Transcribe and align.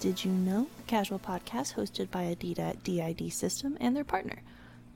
Did 0.00 0.24
You 0.24 0.32
Know? 0.32 0.66
A 0.78 0.82
casual 0.84 1.18
podcast 1.18 1.74
hosted 1.74 2.10
by 2.10 2.34
Adidas 2.34 2.82
DID 2.82 3.30
System 3.30 3.76
and 3.82 3.94
their 3.94 4.02
partner. 4.02 4.40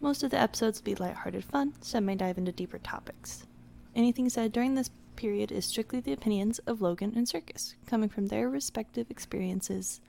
Most 0.01 0.23
of 0.23 0.31
the 0.31 0.41
episodes 0.41 0.81
will 0.81 0.87
be 0.87 0.95
lighthearted 0.95 1.45
fun, 1.45 1.75
some 1.83 2.07
may 2.07 2.15
dive 2.15 2.39
into 2.39 2.53
deeper 2.53 2.79
topics. 2.79 3.47
Anything 3.95 4.31
said 4.31 4.51
during 4.51 4.75
this 4.75 4.89
period 5.15 5.53
is 5.53 5.67
strictly 5.67 6.01
the 6.01 6.15
opinions 6.15 6.59
of 6.61 6.81
Logan 6.81 7.13
and 7.15 7.29
Circus, 7.29 7.75
coming 7.87 8.09
from 8.09 8.29
their 8.29 8.49
respective 8.49 9.11
experiences. 9.11 10.01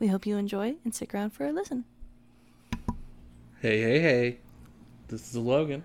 We 0.00 0.08
hope 0.08 0.26
you 0.26 0.36
enjoy 0.36 0.74
and 0.82 0.92
stick 0.92 1.14
around 1.14 1.30
for 1.30 1.46
a 1.46 1.52
listen. 1.52 1.84
Hey, 3.60 3.80
hey, 3.80 4.00
hey. 4.00 4.38
This 5.06 5.28
is 5.30 5.36
Logan. 5.36 5.84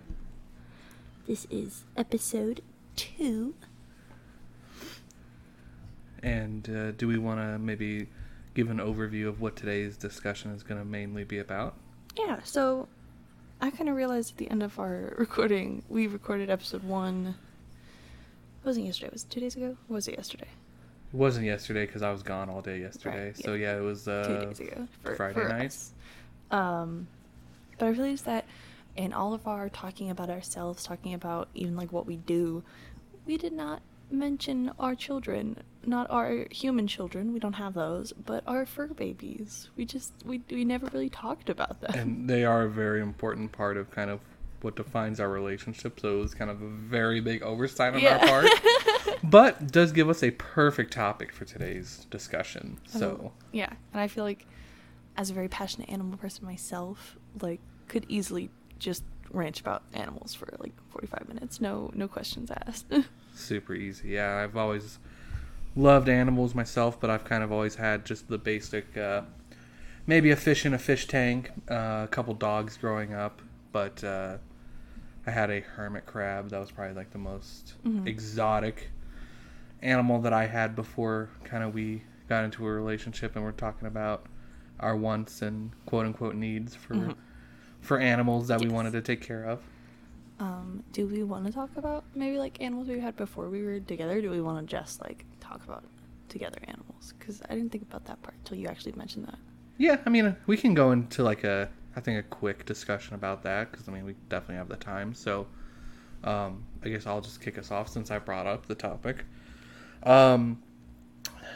This 1.27 1.45
is 1.51 1.83
episode 1.95 2.61
two. 2.95 3.53
And 6.23 6.67
uh, 6.67 6.91
do 6.93 7.07
we 7.07 7.19
want 7.19 7.39
to 7.41 7.59
maybe 7.59 8.07
give 8.59 8.69
an 8.69 8.77
overview 8.79 9.25
of 9.25 9.39
what 9.39 9.55
today's 9.55 9.95
discussion 9.95 10.51
is 10.51 10.63
going 10.63 10.77
to 10.77 10.85
mainly 10.85 11.23
be 11.23 11.39
about? 11.39 11.75
Yeah, 12.17 12.41
so 12.43 12.89
I 13.61 13.71
kind 13.71 13.89
of 13.89 13.95
realized 13.95 14.31
at 14.33 14.37
the 14.37 14.51
end 14.51 14.61
of 14.63 14.77
our 14.77 15.13
recording, 15.17 15.81
we 15.87 16.07
recorded 16.07 16.49
episode 16.49 16.83
one. 16.83 17.35
It 18.61 18.67
wasn't 18.67 18.87
yesterday. 18.87 19.11
Was 19.13 19.23
it 19.23 19.29
two 19.29 19.39
days 19.39 19.55
ago? 19.55 19.77
Or 19.89 19.93
was 19.93 20.09
it 20.09 20.17
yesterday? 20.17 20.47
It 21.13 21.15
wasn't 21.15 21.45
yesterday 21.45 21.85
because 21.85 22.01
I 22.01 22.11
was 22.11 22.21
gone 22.21 22.49
all 22.49 22.61
day 22.61 22.81
yesterday. 22.81 23.27
Right, 23.27 23.37
So 23.37 23.53
yeah, 23.53 23.77
it 23.77 23.81
was 23.81 24.09
uh, 24.09 24.25
two 24.27 24.45
days 24.47 24.59
ago. 24.59 24.87
For, 25.03 25.15
Friday 25.15 25.33
for 25.35 25.47
night. 25.47 25.67
us. 25.67 25.93
Um, 26.51 27.07
but 27.77 27.85
I 27.85 27.89
realized 27.91 28.25
that 28.25 28.43
in 28.97 29.13
all 29.13 29.33
of 29.33 29.47
our 29.47 29.69
talking 29.69 30.09
about 30.09 30.29
ourselves, 30.29 30.83
talking 30.83 31.13
about 31.13 31.47
even 31.55 31.77
like 31.77 31.93
what 31.93 32.05
we 32.05 32.17
do, 32.17 32.61
we 33.25 33.37
did 33.37 33.53
not 33.53 33.81
mention 34.11 34.73
our 34.77 34.95
children, 34.95 35.55
not 35.89 36.09
our 36.09 36.45
human 36.51 36.87
children. 36.87 37.33
We 37.33 37.39
don't 37.39 37.53
have 37.53 37.73
those, 37.73 38.13
but 38.13 38.43
our 38.47 38.65
fur 38.65 38.87
babies. 38.87 39.69
We 39.75 39.85
just 39.85 40.13
we 40.25 40.41
we 40.49 40.63
never 40.63 40.87
really 40.93 41.09
talked 41.09 41.49
about 41.49 41.81
them. 41.81 41.91
and 41.97 42.29
they 42.29 42.45
are 42.45 42.63
a 42.63 42.69
very 42.69 43.01
important 43.01 43.51
part 43.51 43.75
of 43.77 43.89
kind 43.91 44.09
of 44.09 44.19
what 44.61 44.75
defines 44.75 45.19
our 45.19 45.29
relationship. 45.29 45.99
So 45.99 46.17
it 46.17 46.21
was 46.21 46.33
kind 46.35 46.51
of 46.51 46.61
a 46.61 46.67
very 46.67 47.19
big 47.21 47.41
oversight 47.43 47.93
on 47.93 48.01
Yeah. 48.01 48.17
our 48.21 48.27
part, 48.41 49.19
but 49.23 49.71
does 49.71 49.91
give 49.93 50.09
us 50.09 50.21
a 50.23 50.31
perfect 50.31 50.91
topic 50.93 51.31
for 51.31 51.45
today's 51.45 52.05
discussion. 52.11 52.77
Um, 52.93 52.99
so 52.99 53.21
Oh, 53.25 53.31
yeah, 53.53 53.71
and 53.93 54.01
I 54.01 54.07
feel 54.07 54.23
like 54.25 54.45
as 55.17 55.29
a 55.29 55.33
very 55.33 55.47
passionate 55.49 55.89
animal 55.89 56.17
person 56.17 56.45
myself, 56.45 57.17
like 57.41 57.59
could 57.87 58.05
easily 58.09 58.49
just 58.79 59.03
rant 59.31 59.59
about 59.59 59.83
animals 59.93 60.33
for 60.33 60.47
like 60.59 60.73
45 60.89 61.27
minutes. 61.27 61.61
No 61.61 61.89
no 61.93 62.07
questions 62.07 62.51
asked. 62.67 62.85
super 63.33 63.73
easy. 63.73 64.09
Yeah, 64.09 64.35
I've 64.43 64.57
always 64.57 64.99
loved 65.75 66.09
animals 66.09 66.55
myself, 66.55 66.99
but 66.99 67.09
I've 67.09 67.23
kind 67.25 67.43
of 67.43 67.51
always 67.51 67.75
had 67.75 68.05
just 68.05 68.27
the 68.27 68.37
basic, 68.37 68.97
uh, 68.97 69.21
maybe 70.07 70.31
a 70.31 70.35
fish 70.35 70.65
in 70.65 70.73
a 70.73 70.79
fish 70.79 71.07
tank, 71.07 71.51
uh, 71.69 72.01
a 72.03 72.07
couple 72.09 72.33
dogs 72.33 72.77
growing 72.77 73.13
up, 73.13 73.41
but 73.71 74.03
uh, 74.03 74.37
I 75.25 75.31
had 75.31 75.49
a 75.51 75.59
hermit 75.61 76.05
crab. 76.05 76.49
That 76.49 76.59
was 76.59 76.71
probably 76.71 76.95
like 76.95 77.11
the 77.11 77.17
most 77.19 77.75
Mhm. 77.85 78.07
exotic 78.07 78.89
animal 79.81 80.19
that 80.21 80.33
I 80.33 80.47
had 80.47 80.75
before 80.75 81.29
kind 81.43 81.63
of 81.63 81.73
we 81.73 82.03
got 82.27 82.43
into 82.43 82.65
a 82.67 82.71
relationship 82.71 83.35
and 83.35 83.45
we're 83.45 83.51
talking 83.53 83.87
about 83.87 84.25
our 84.79 84.95
wants 84.95 85.41
and 85.41 85.71
quote 85.85 86.05
unquote 86.05 86.35
needs 86.35 86.75
for 86.75 86.95
Mhm. 86.95 87.15
for 87.81 87.97
animals 87.97 88.49
that 88.49 88.59
we 88.59 88.67
wanted 88.67 88.91
to 88.91 89.01
take 89.01 89.21
care 89.21 89.45
of. 89.45 89.61
um, 90.41 90.83
do 90.93 91.05
we 91.07 91.21
want 91.23 91.45
to 91.45 91.51
talk 91.51 91.69
about 91.75 92.05
maybe 92.15 92.37
like 92.37 92.61
animals 92.61 92.87
we 92.87 92.99
had 92.99 93.15
before 93.17 93.49
we 93.49 93.61
were 93.63 93.79
together? 93.79 94.21
Do 94.21 94.29
we 94.29 94.39
want 94.41 94.65
to 94.65 94.69
just 94.75 95.01
like 95.01 95.25
talk 95.49 95.63
about 95.63 95.83
together 96.27 96.59
animals? 96.67 97.13
Because 97.17 97.41
I 97.49 97.55
didn't 97.55 97.71
think 97.71 97.83
about 97.83 98.05
that 98.05 98.21
part 98.21 98.35
until 98.37 98.57
you 98.57 98.67
actually 98.67 98.93
mentioned 98.93 99.25
that. 99.25 99.39
Yeah, 99.77 99.97
I 100.05 100.09
mean, 100.09 100.35
we 100.45 100.57
can 100.57 100.73
go 100.73 100.91
into 100.91 101.23
like 101.23 101.43
a, 101.43 101.69
I 101.95 102.01
think 102.01 102.19
a 102.19 102.23
quick 102.23 102.65
discussion 102.65 103.15
about 103.15 103.43
that 103.43 103.71
because 103.71 103.87
I 103.87 103.91
mean 103.91 104.05
we 104.05 104.15
definitely 104.29 104.55
have 104.55 104.69
the 104.69 104.75
time. 104.75 105.13
So, 105.13 105.47
um, 106.23 106.63
I 106.83 106.89
guess 106.89 107.07
I'll 107.07 107.21
just 107.21 107.41
kick 107.41 107.57
us 107.57 107.71
off 107.71 107.89
since 107.89 108.11
I 108.11 108.19
brought 108.19 108.45
up 108.45 108.67
the 108.67 108.75
topic. 108.75 109.23
Um, 110.03 110.61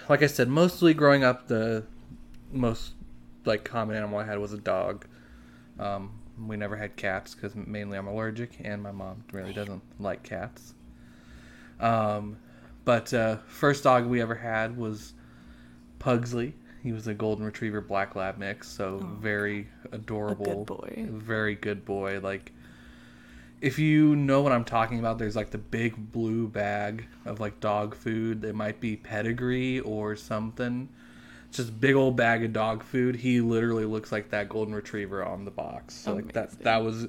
like 0.10 0.22
I 0.22 0.28
said, 0.28 0.48
mostly 0.50 0.94
growing 0.94 1.24
up, 1.24 1.48
the 1.48 1.86
most 2.52 2.94
like 3.46 3.64
common 3.64 3.96
animal 3.96 4.20
I 4.20 4.26
had 4.26 4.40
was 4.40 4.54
a 4.54 4.58
dog. 4.58 5.06
Um, 5.80 6.20
we 6.48 6.58
never 6.58 6.76
had 6.76 6.96
cats 6.96 7.36
because 7.36 7.56
mainly 7.56 7.98
I'm 7.98 8.08
allergic, 8.08 8.58
and 8.64 8.82
my 8.82 8.92
mom 8.92 9.24
really 9.32 9.54
doesn't 9.54 9.84
like 10.00 10.24
cats. 10.24 10.74
Um, 11.80 12.38
but 12.86 13.14
uh, 13.14 13.38
first 13.48 13.84
dog 13.84 14.06
we 14.06 14.22
ever 14.22 14.36
had 14.36 14.78
was 14.78 15.14
Pugsley. 16.00 16.54
He 16.82 16.92
was 16.92 17.08
a 17.08 17.14
golden 17.14 17.46
retriever 17.46 17.80
black 17.82 18.16
lab 18.16 18.38
mix, 18.38 18.68
so 18.70 19.00
Oh, 19.02 19.06
very 19.20 19.68
adorable. 19.92 20.66
boy. 20.66 21.08
Very 21.10 21.56
good 21.56 21.86
boy. 21.86 22.20
Like 22.22 22.52
if 23.62 23.80
you 23.80 24.16
know 24.18 24.42
what 24.42 24.52
I'm 24.52 24.66
talking 24.66 25.00
about, 25.00 25.18
there's 25.18 25.36
like 25.38 25.52
the 25.52 25.58
big 25.58 26.12
blue 26.12 26.50
bag 26.50 27.08
of 27.26 27.40
like 27.40 27.60
dog 27.62 27.96
food. 27.96 28.44
It 28.44 28.56
might 28.56 28.82
be 28.82 28.98
pedigree 28.98 29.80
or 29.80 30.18
something. 30.18 30.90
It's 31.48 31.58
Just 31.58 31.80
big 31.80 31.96
old 31.96 32.18
bag 32.18 32.44
of 32.44 32.52
dog 32.52 32.84
food. 32.84 33.16
He 33.16 33.40
literally 33.40 33.86
looks 33.86 34.12
like 34.12 34.32
that 34.32 34.50
golden 34.50 34.76
retriever 34.76 35.24
on 35.24 35.46
the 35.46 35.52
box. 35.52 35.94
So 35.94 36.16
like 36.16 36.34
that 36.34 36.52
that 36.64 36.84
was 36.84 37.08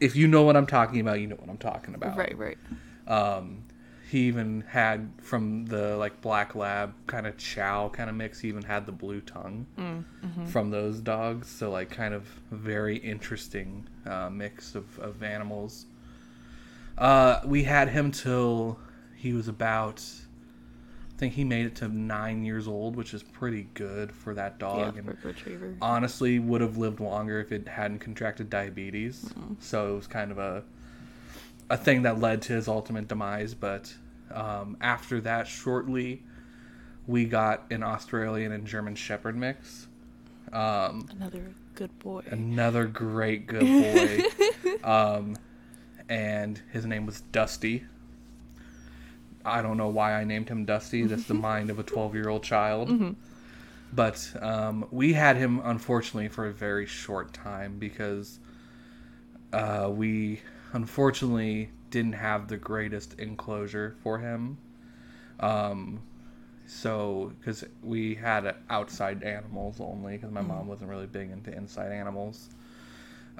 if 0.00 0.14
you 0.14 0.28
know 0.28 0.42
what 0.42 0.56
I'm 0.56 0.66
talking 0.66 1.00
about, 1.00 1.20
you 1.20 1.26
know 1.28 1.36
what 1.36 1.48
I'm 1.48 1.56
talking 1.58 1.94
about. 1.94 2.18
Right, 2.18 2.36
right. 2.36 2.58
Um, 3.06 3.62
he 4.10 4.20
even 4.20 4.62
had 4.68 5.10
from 5.20 5.66
the 5.66 5.96
like 5.96 6.20
black 6.22 6.54
lab 6.54 6.94
kind 7.06 7.26
of 7.26 7.36
chow 7.36 7.88
kind 7.90 8.08
of 8.08 8.16
mix. 8.16 8.40
He 8.40 8.48
even 8.48 8.62
had 8.62 8.86
the 8.86 8.92
blue 8.92 9.20
tongue 9.20 9.66
Mm, 9.76 10.04
mhm. 10.24 10.48
from 10.48 10.70
those 10.70 11.00
dogs. 11.00 11.48
So 11.48 11.70
like 11.70 11.90
kind 11.90 12.14
of 12.14 12.24
very 12.50 12.96
interesting 12.96 13.86
uh, 14.06 14.30
mix 14.30 14.74
of, 14.74 14.98
of 14.98 15.22
animals. 15.22 15.84
Uh, 16.96 17.40
we 17.44 17.64
had 17.64 17.88
him 17.90 18.10
till 18.10 18.78
he 19.14 19.32
was 19.32 19.48
about. 19.48 20.02
I 21.14 21.18
think 21.18 21.34
he 21.34 21.42
made 21.44 21.66
it 21.66 21.74
to 21.76 21.88
nine 21.88 22.44
years 22.44 22.68
old, 22.68 22.94
which 22.94 23.12
is 23.12 23.24
pretty 23.24 23.68
good 23.74 24.12
for 24.12 24.34
that 24.34 24.58
dog. 24.60 24.94
yeah, 24.94 25.00
and 25.00 25.24
retriever. 25.24 25.74
honestly 25.82 26.38
would 26.38 26.60
have 26.60 26.76
lived 26.76 27.00
longer 27.00 27.40
if 27.40 27.50
it 27.50 27.66
hadn't 27.66 27.98
contracted 27.98 28.48
diabetes. 28.48 29.24
Mhm. 29.36 29.56
So 29.58 29.92
it 29.92 29.96
was 29.96 30.06
kind 30.06 30.30
of 30.30 30.38
a 30.38 30.62
a 31.70 31.76
thing 31.76 32.02
that 32.02 32.18
led 32.18 32.42
to 32.42 32.52
his 32.54 32.68
ultimate 32.68 33.08
demise. 33.08 33.54
But 33.54 33.92
um, 34.32 34.76
after 34.80 35.20
that, 35.22 35.46
shortly, 35.46 36.22
we 37.06 37.24
got 37.24 37.64
an 37.70 37.82
Australian 37.82 38.52
and 38.52 38.66
German 38.66 38.94
Shepherd 38.94 39.36
mix. 39.36 39.86
Um, 40.52 41.08
Another 41.10 41.42
good 41.74 41.96
boy. 41.98 42.22
another 42.30 42.86
great 42.86 43.46
good 43.46 43.60
boy. 44.62 44.72
um, 44.84 45.36
and 46.08 46.60
his 46.72 46.86
name 46.86 47.04
was 47.06 47.20
Dusty. 47.20 47.84
I 49.44 49.62
don't 49.62 49.76
know 49.76 49.88
why 49.88 50.14
I 50.14 50.24
named 50.24 50.48
him 50.48 50.64
Dusty. 50.64 51.04
That's 51.04 51.24
the 51.24 51.34
mind 51.50 51.70
of 51.70 51.78
a 51.78 51.82
12 51.82 52.14
year 52.14 52.28
old 52.28 52.42
child. 52.42 52.88
Mhm. 52.88 53.14
But 53.92 54.30
um, 54.42 54.86
we 54.90 55.14
had 55.14 55.36
him, 55.36 55.60
unfortunately, 55.64 56.28
for 56.28 56.46
a 56.46 56.52
very 56.52 56.84
short 56.84 57.32
time 57.32 57.78
because 57.78 58.38
uh, 59.52 59.90
we 59.90 60.40
unfortunately 60.72 61.70
didn't 61.90 62.12
have 62.14 62.48
the 62.48 62.56
greatest 62.56 63.18
enclosure 63.18 63.96
for 64.02 64.18
him. 64.18 64.58
Um, 65.40 66.00
so, 66.66 67.32
because 67.38 67.64
we 67.82 68.14
had 68.14 68.54
outside 68.68 69.22
animals 69.22 69.80
only, 69.80 70.16
because 70.16 70.30
my 70.30 70.42
Mhm. 70.42 70.48
mom 70.48 70.66
wasn't 70.68 70.90
really 70.90 71.06
big 71.06 71.30
into 71.30 71.50
inside 71.54 71.92
animals. 71.92 72.50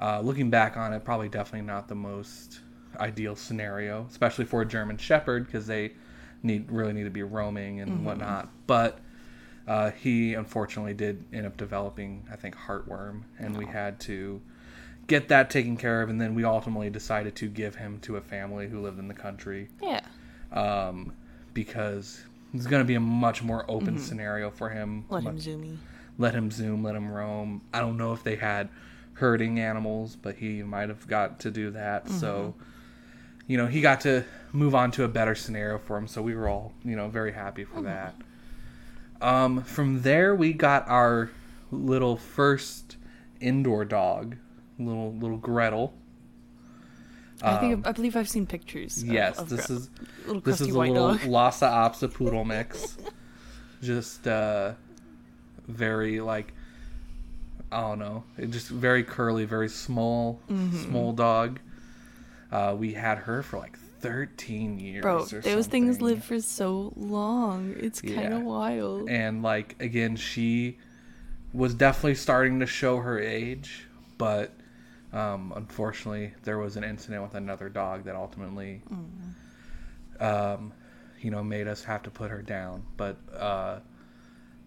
Uh, 0.01 0.21
looking 0.21 0.49
back 0.49 0.77
on 0.77 0.93
it, 0.93 1.03
probably 1.03 1.29
definitely 1.29 1.67
not 1.67 1.87
the 1.87 1.95
most 1.95 2.61
ideal 2.99 3.35
scenario, 3.35 4.05
especially 4.09 4.45
for 4.45 4.61
a 4.61 4.65
German 4.65 4.97
Shepherd, 4.97 5.45
because 5.45 5.67
they 5.67 5.91
need 6.41 6.71
really 6.71 6.93
need 6.93 7.03
to 7.03 7.09
be 7.11 7.21
roaming 7.21 7.81
and 7.81 7.91
Mhm. 7.99 8.03
whatnot. 8.05 8.49
But 8.65 8.99
uh, 9.67 9.91
he 9.91 10.33
unfortunately 10.33 10.95
did 10.95 11.23
end 11.31 11.45
up 11.45 11.57
developing, 11.57 12.25
I 12.31 12.35
think, 12.35 12.55
heartworm, 12.55 13.23
and 13.37 13.55
we 13.55 13.65
Oh. 13.65 13.69
had 13.69 13.99
to 14.01 14.41
get 15.09 15.27
that 15.27 15.49
taken 15.49 15.75
care 15.75 16.01
of. 16.01 16.09
And 16.09 16.21
then 16.21 16.33
we 16.35 16.45
ultimately 16.45 16.89
decided 16.89 17.35
to 17.37 17.49
give 17.49 17.75
him 17.75 17.99
to 18.01 18.15
a 18.15 18.21
family 18.21 18.69
who 18.69 18.79
lived 18.81 18.99
in 18.99 19.07
the 19.09 19.13
country 19.13 19.67
yeah. 19.81 19.99
um, 20.53 21.11
because 21.53 22.21
it's 22.53 22.65
going 22.67 22.81
to 22.81 22.87
be 22.87 22.95
a 22.95 22.99
much 23.01 23.43
more 23.43 23.65
open 23.67 23.95
Mhm. 23.97 23.99
scenario 23.99 24.49
for 24.49 24.69
him. 24.69 25.03
Let 25.09 25.23
him 25.23 25.33
Much- 25.35 25.43
zoomy. 25.43 25.77
let 26.17 26.33
him 26.33 26.49
zoom, 26.51 26.83
let 26.83 26.95
him 26.95 27.11
roam. 27.11 27.61
I 27.73 27.79
don't 27.81 27.97
know 27.97 28.13
if 28.13 28.23
they 28.23 28.37
had 28.37 28.69
herding 29.13 29.59
animals, 29.59 30.15
but 30.15 30.35
he 30.35 30.63
might 30.63 30.87
have 30.89 31.05
got 31.07 31.39
to 31.41 31.51
do 31.51 31.71
that. 31.71 32.07
So, 32.09 32.55
you 33.47 33.57
know, 33.57 33.67
he 33.67 33.81
got 33.81 33.99
to 34.01 34.23
move 34.53 34.73
on 34.73 34.91
to 34.91 35.03
a 35.03 35.07
better 35.09 35.35
scenario 35.35 35.77
for 35.77 35.97
him. 35.97 36.07
So 36.07 36.21
we 36.21 36.33
were 36.35 36.47
all, 36.47 36.71
you 36.85 36.95
know, 36.95 37.09
very 37.09 37.33
happy 37.33 37.65
for 37.65 37.79
Mhm. 37.81 37.83
that. 37.83 38.15
Um, 39.21 39.61
from 39.63 40.03
there, 40.03 40.33
we 40.33 40.53
got 40.53 40.87
our 40.87 41.29
little 41.71 42.15
first 42.15 42.95
indoor 43.41 43.83
dog, 43.85 44.37
little 44.79 45.13
little 45.13 45.37
Gretel. 45.37 45.93
I 47.41 47.57
think 47.57 47.73
Um, 47.75 47.83
I 47.85 47.91
believe 47.93 48.15
I've 48.17 48.27
seen 48.29 48.45
pictures. 48.45 49.01
yes, 49.03 49.37
of 49.39 49.47
this 49.49 49.67
Gre- 49.67 49.73
is 49.73 49.89
little 50.27 50.41
this 50.41 50.59
is 50.61 50.67
a 50.67 50.77
little 50.79 51.09
dog. 51.13 51.23
Lhasa 51.25 51.65
Apso 51.67 52.13
poodle 52.13 52.43
mix. 52.43 52.97
Just 53.81 54.27
uh, 54.27 54.73
very 55.67 56.19
like 56.19 56.53
I 57.71 57.81
don't 57.81 57.99
know, 57.99 58.23
it 58.37 58.49
just 58.49 58.67
very 58.69 59.03
curly, 59.03 59.45
very 59.45 59.69
small, 59.69 60.39
Mm-hmm. 60.49 60.77
small 60.89 61.13
dog. 61.13 61.59
Uh, 62.51 62.75
we 62.77 62.93
had 62.93 63.19
her 63.19 63.43
for 63.43 63.59
like 63.59 63.77
13 64.01 64.79
years. 64.79 65.03
Bro, 65.03 65.25
those 65.25 65.67
things 65.67 66.01
live 66.01 66.23
for 66.23 66.41
so 66.41 66.91
long. 66.95 67.75
It's 67.77 68.01
kind 68.01 68.15
Yeah. 68.15 68.37
of 68.37 68.43
wild. 68.43 69.07
and 69.09 69.43
like 69.43 69.75
again 69.79 70.15
she 70.17 70.77
was 71.53 71.73
definitely 71.73 72.15
starting 72.15 72.59
to 72.59 72.65
show 72.65 72.97
her 72.97 73.19
age 73.19 73.87
but 74.19 74.51
um, 75.13 75.53
unfortunately 75.55 76.33
there 76.43 76.57
was 76.57 76.75
an 76.77 76.83
incident 76.83 77.23
with 77.23 77.33
another 77.35 77.69
dog 77.69 78.03
that 78.05 78.15
ultimately 78.15 78.81
um, 80.19 80.73
you 81.21 81.31
know 81.31 81.43
made 81.43 81.67
us 81.67 81.83
have 81.83 82.03
to 82.03 82.09
put 82.09 82.29
her 82.31 82.41
down 82.41 82.83
but 82.97 83.17
uh, 83.37 83.79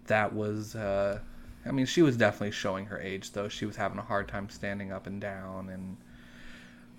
that 0.07 0.33
was 0.33 0.75
uh, 0.75 1.19
i 1.65 1.71
mean 1.71 1.85
she 1.85 2.01
was 2.01 2.17
definitely 2.17 2.51
showing 2.51 2.85
her 2.87 2.99
age 2.99 3.31
though 3.31 3.47
she 3.47 3.65
was 3.65 3.75
having 3.75 3.97
a 3.97 4.01
hard 4.03 4.27
time 4.27 4.49
standing 4.49 4.91
up 4.91 5.07
and 5.07 5.21
down 5.21 5.69
and 5.69 5.97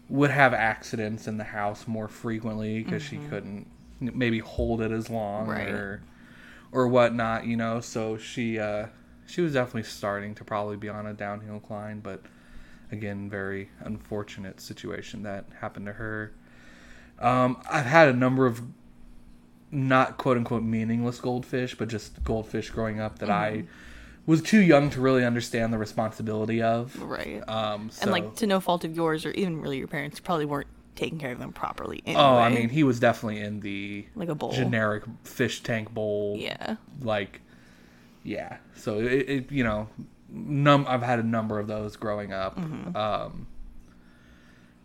would 0.09 0.31
have 0.31 0.53
accidents 0.55 1.27
in 1.27 1.39
the 1.39 1.45
house 1.45 1.87
more 1.89 2.09
frequently 2.09 2.83
because 2.83 3.03
she 3.03 3.17
couldn't 3.31 3.67
maybe 4.01 4.39
hold 4.39 4.81
it 4.83 4.91
as 4.93 5.09
long 5.09 5.47
Right. 5.49 5.69
or 5.69 6.03
or 6.73 6.89
whatnot, 6.89 7.47
you 7.47 7.57
know. 7.57 7.81
So 7.81 8.19
she 8.19 8.59
uh, 8.59 8.89
she 9.27 9.41
was 9.41 9.53
definitely 9.55 9.85
starting 9.85 10.35
to 10.35 10.45
probably 10.45 10.77
be 10.77 10.89
on 10.89 11.07
a 11.07 11.15
downhill 11.15 11.61
climb, 11.61 12.01
but 12.01 12.21
again, 12.93 13.29
very 13.29 13.71
unfortunate 13.81 14.61
situation 14.61 15.23
that 15.25 15.47
happened 15.61 15.87
to 15.87 15.93
her. 15.93 16.33
Um, 17.19 17.59
I've 17.71 17.87
had 17.87 18.09
a 18.09 18.13
number 18.13 18.47
of 18.47 18.63
not 19.71 20.19
quote 20.19 20.37
unquote 20.37 20.63
meaningless 20.63 21.21
goldfish, 21.21 21.75
but 21.75 21.89
just 21.89 22.23
goldfish 22.25 22.71
growing 22.71 23.01
up 23.01 23.19
that 23.19 23.31
I 23.31 23.65
was 24.27 24.41
too 24.41 24.61
young 24.61 24.91
to 24.91 25.01
really 25.01 25.25
understand 25.25 25.73
the 25.73 25.79
responsibility 25.79 26.63
of. 26.63 27.01
Right. 27.01 27.47
Um, 27.49 27.91
so, 27.91 28.03
and 28.03 28.11
like 28.11 28.37
to 28.37 28.47
no 28.47 28.61
fault 28.61 28.85
of 28.85 28.97
yours 28.97 29.27
or 29.27 29.33
even 29.33 29.61
really 29.61 29.79
your 29.79 29.89
parents 29.89 30.21
probably 30.21 30.47
weren't 30.47 30.69
taking 30.97 31.19
care 31.19 31.33
of 31.33 31.39
them 31.39 31.53
properly 31.53 32.03
anyway. 32.07 32.23
oh, 32.23 32.37
I 32.37 32.51
mean, 32.51 32.69
he 32.69 32.85
was 32.85 33.01
definitely 33.01 33.41
in 33.41 33.61
the 33.61 34.07
like 34.15 34.29
a 34.29 34.35
bowl. 34.35 34.53
generic 34.53 35.05
fish 35.25 35.63
tank 35.63 35.93
bowl. 35.93 36.37
Yeah. 36.39 36.77
like 37.03 37.41
yeah 38.27 38.57
so 38.75 39.01
it, 39.01 39.29
it 39.29 39.53
you 39.53 39.63
know 39.63 39.87
num 40.35 40.85
i've 40.89 41.03
had 41.03 41.19
a 41.19 41.23
number 41.23 41.59
of 41.61 41.67
those 41.67 41.97
growing 41.97 42.33
up 42.33 42.57
Mm-hmm. 42.59 42.97
um 42.97 43.47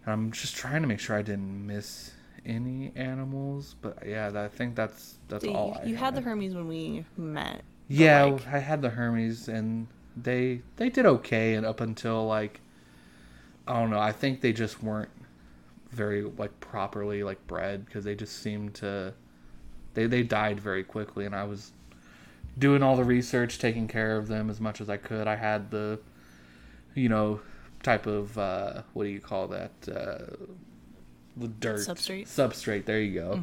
and 0.05 0.13
i'm 0.13 0.31
just 0.31 0.55
trying 0.55 0.81
to 0.81 0.87
make 0.87 0.99
sure 0.99 1.15
i 1.17 1.21
didn't 1.21 1.65
miss 1.65 2.11
any 2.45 2.91
animals 2.95 3.75
but 3.81 3.97
yeah 4.05 4.31
i 4.35 4.47
think 4.47 4.75
that's 4.75 5.17
that's 5.27 5.43
So 5.43 5.53
all 5.53 5.77
you, 5.83 5.91
you 5.91 5.95
had 5.97 6.15
the 6.15 6.21
hermies 6.21 6.53
when 6.55 6.67
we 6.67 7.05
met. 7.17 7.61
yeah 7.87 8.23
like, 8.23 8.47
i 8.47 8.59
had 8.59 8.81
the 8.81 8.89
hermies 8.91 9.47
and 9.47 9.87
they 10.15 10.61
they 10.77 10.89
did 10.89 11.05
okay 11.05 11.55
and 11.55 11.65
up 11.65 11.81
until 11.81 12.25
like 12.27 12.61
i 13.67 13.73
don't 13.79 13.89
know 13.89 13.99
i 13.99 14.11
think 14.11 14.41
they 14.41 14.53
just 14.53 14.81
weren't 14.83 15.09
very 15.91 16.21
like 16.23 16.57
properly 16.59 17.23
like 17.23 17.45
bred 17.47 17.85
because 17.85 18.03
they 18.05 18.15
just 18.15 18.41
seemed 18.41 18.73
to 18.75 19.13
they 19.95 20.05
they 20.07 20.23
died 20.23 20.59
very 20.59 20.83
quickly 20.83 21.25
and 21.25 21.35
i 21.35 21.43
was 21.43 21.71
doing 22.59 22.83
all 22.83 22.95
the 22.95 23.03
research 23.03 23.57
taking 23.57 23.87
care 23.87 24.17
of 24.17 24.27
them 24.27 24.49
as 24.49 24.59
much 24.59 24.81
as 24.81 24.89
i 24.89 24.97
could. 24.97 25.27
I 25.27 25.35
had 25.35 25.71
the 25.71 25.99
you 26.93 27.09
know 27.09 27.39
type 27.81 28.05
of 28.05 28.37
uh 28.37 28.81
what 28.93 29.05
do 29.05 29.09
you 29.09 29.21
call 29.21 29.47
that? 29.47 29.71
Uh 29.87 30.35
the 31.37 31.47
dirt. 31.47 31.79
Substrate? 31.79 32.27
substrate. 32.27 32.85
There 32.85 33.01
you 33.01 33.13
go. 33.19 33.41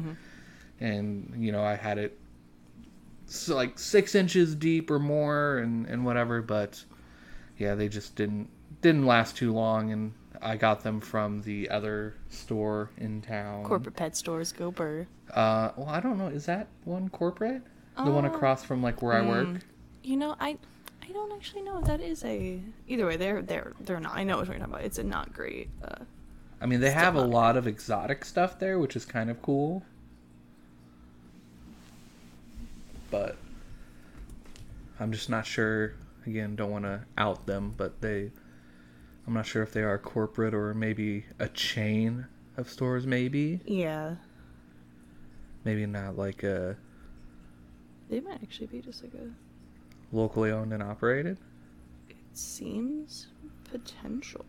And 0.79 1.33
you 1.37 1.51
know 1.51 1.63
i 1.63 1.75
had 1.75 1.97
it 1.97 2.19
so 3.25 3.55
like 3.55 3.77
six 3.79 4.13
inches 4.15 4.55
deep 4.55 4.89
or 4.91 4.99
more 4.99 5.57
and 5.57 5.85
and 5.87 6.05
whatever 6.05 6.41
but 6.41 6.81
yeah 7.57 7.73
they 7.75 7.89
just 7.89 8.15
didn't 8.15 8.47
didn't 8.81 9.05
last 9.05 9.35
too 9.35 9.51
long 9.51 9.91
and 9.91 10.13
i 10.41 10.55
got 10.55 10.81
them 10.83 11.01
from 11.01 11.41
the 11.41 11.67
other 11.69 12.13
store 12.29 12.89
in 12.97 13.21
town. 13.21 13.63
Corporate 13.63 13.95
pet 13.95 14.15
stores 14.15 14.51
go 14.51 14.69
burr. 14.71 15.07
uh 15.33 15.71
well 15.75 15.89
i 15.89 15.99
don't 15.99 16.17
know. 16.19 16.27
Is 16.27 16.45
that 16.45 16.67
one 16.85 17.09
corporate 17.09 17.63
the 18.03 18.11
one 18.11 18.25
Uh, 18.25 18.29
across 18.31 18.63
from 18.63 18.81
like 18.83 19.01
where 19.01 19.13
i 19.13 19.21
work 19.21 19.47
You 20.03 20.17
know, 20.17 20.35
I 20.39 20.57
I 21.03 21.11
don't 21.13 21.31
actually 21.33 21.61
know 21.63 21.79
if 21.79 21.85
that 21.85 22.01
is 22.01 22.23
a 22.25 22.61
either 22.87 23.05
way. 23.05 23.17
They're 23.17 23.41
they're 23.41 23.73
they're 23.79 23.99
not. 23.99 24.15
I 24.15 24.23
know 24.23 24.37
what 24.37 24.47
you're 24.47 24.57
talking 24.57 24.73
about. 24.73 24.83
It's 24.85 24.97
a 24.99 25.03
not 25.03 25.33
great. 25.33 25.69
Uh, 25.83 26.03
i 26.61 26.65
mean 26.65 26.79
they 26.79 26.91
have 26.91 27.15
a 27.15 27.21
not 27.21 27.29
lot 27.29 27.57
of 27.57 27.67
exotic 27.67 28.25
stuff 28.25 28.57
there 28.59 28.79
which 28.79 28.95
is 28.95 29.05
kind 29.05 29.29
of 29.29 29.41
cool 29.43 29.83
but 33.11 33.37
i'm 34.99 35.11
just 35.11 35.29
not 35.29 35.45
sure 35.45 35.93
again 36.25 36.55
don't 36.55 36.71
want 36.71 36.83
to 36.83 37.01
out 37.17 37.45
them 37.45 37.73
but 37.77 38.01
they 38.01 38.31
i'm 39.27 39.33
not 39.33 39.45
sure 39.45 39.61
if 39.63 39.71
they 39.71 39.83
are 39.83 39.97
corporate 39.97 40.53
or 40.53 40.73
maybe 40.73 41.25
a 41.39 41.47
chain 41.49 42.25
of 42.57 42.69
stores 42.69 43.05
maybe 43.05 43.59
yeah, 43.65 44.15
maybe 45.63 45.85
not 45.85 46.17
like 46.17 46.41
a 46.43 46.75
they 48.09 48.19
might 48.19 48.41
actually 48.41 48.67
be 48.67 48.81
just 48.81 49.03
like 49.03 49.13
a. 49.13 49.27
locally 50.15 50.51
owned 50.51 50.73
and 50.73 50.81
operated 50.83 51.37
It 52.09 52.15
seems 52.33 53.27
potential. 53.71 54.45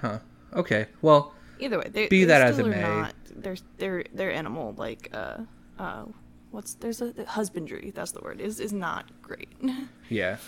huh 0.00 0.18
okay 0.54 0.86
well 1.02 1.34
Either 1.62 1.78
way, 1.78 1.90
they 1.92 2.08
Be 2.08 2.24
that 2.24 2.40
as 2.40 2.58
it 2.58 2.66
may. 2.66 2.80
Not, 2.80 3.14
they're 3.36 3.56
they're 3.76 4.04
they're 4.14 4.32
animal 4.32 4.72
like 4.78 5.10
uh 5.12 5.40
uh 5.78 6.04
what's 6.52 6.72
there's 6.72 7.02
a 7.02 7.12
husbandry. 7.28 7.92
That's 7.94 8.12
the 8.12 8.20
word. 8.22 8.40
Is 8.40 8.60
is 8.60 8.72
not 8.72 9.10
great. 9.20 9.50
Yeah. 10.08 10.38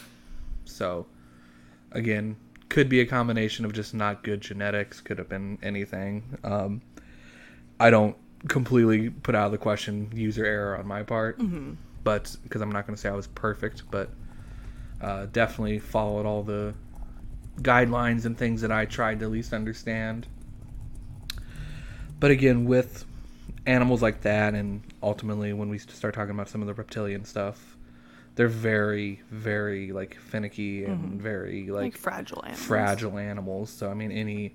So, 0.65 1.05
again, 1.91 2.37
could 2.71 2.89
be 2.89 3.00
a 3.00 3.05
combination 3.06 3.67
of 3.67 3.75
just 3.75 3.93
not 3.93 4.25
good 4.25 4.41
genetics. 4.41 5.03
Could 5.03 5.19
have 5.19 5.29
been 5.29 5.59
anything. 5.62 6.39
Um, 6.44 6.81
I 7.79 7.91
don't 7.91 8.17
completely 8.49 9.11
put 9.11 9.35
out 9.35 9.44
of 9.47 9.53
the 9.53 9.59
question 9.59 10.11
user 10.15 10.47
error 10.47 10.79
on 10.79 10.87
my 10.87 11.03
part, 11.03 11.39
Mm-hmm. 11.39 11.73
But 12.04 12.37
because 12.43 12.60
I'm 12.60 12.70
not 12.70 12.87
going 12.87 12.94
to 12.96 13.00
say 13.00 13.08
I 13.08 13.14
was 13.14 13.26
perfect, 13.26 13.84
but 13.90 14.10
uh, 15.00 15.26
definitely 15.32 15.78
followed 15.78 16.26
all 16.26 16.43
the 16.43 16.75
guidelines 17.60 18.25
and 18.25 18.37
things 18.37 18.60
that 18.62 18.72
I 18.72 18.84
tried 18.86 19.20
to 19.20 19.27
at 19.27 19.31
least 19.31 19.53
understand. 19.53 20.27
But 22.19 22.31
again, 22.31 22.65
with 22.65 23.05
animals 23.67 24.03
like 24.03 24.22
that, 24.22 24.55
and 24.55 24.82
ultimately 25.03 25.53
when 25.53 25.69
we 25.69 25.79
start 25.79 26.15
talking 26.15 26.31
about 26.31 26.48
some 26.48 26.60
of 26.60 26.69
the 26.69 26.74
reptilian 26.74 27.24
stuff, 27.24 27.77
they're 28.34 28.48
very, 28.48 29.20
very 29.31 29.93
like 29.93 30.17
finicky 30.17 30.84
and 30.84 31.20
very 31.20 31.69
like 31.69 31.82
like, 31.82 31.96
fragile 31.96 32.43
animals. 32.44 32.67
fragile 32.67 33.19
animals. 33.19 33.70
So 33.70 33.91
I 33.91 33.94
mean, 33.94 34.10
any 34.10 34.55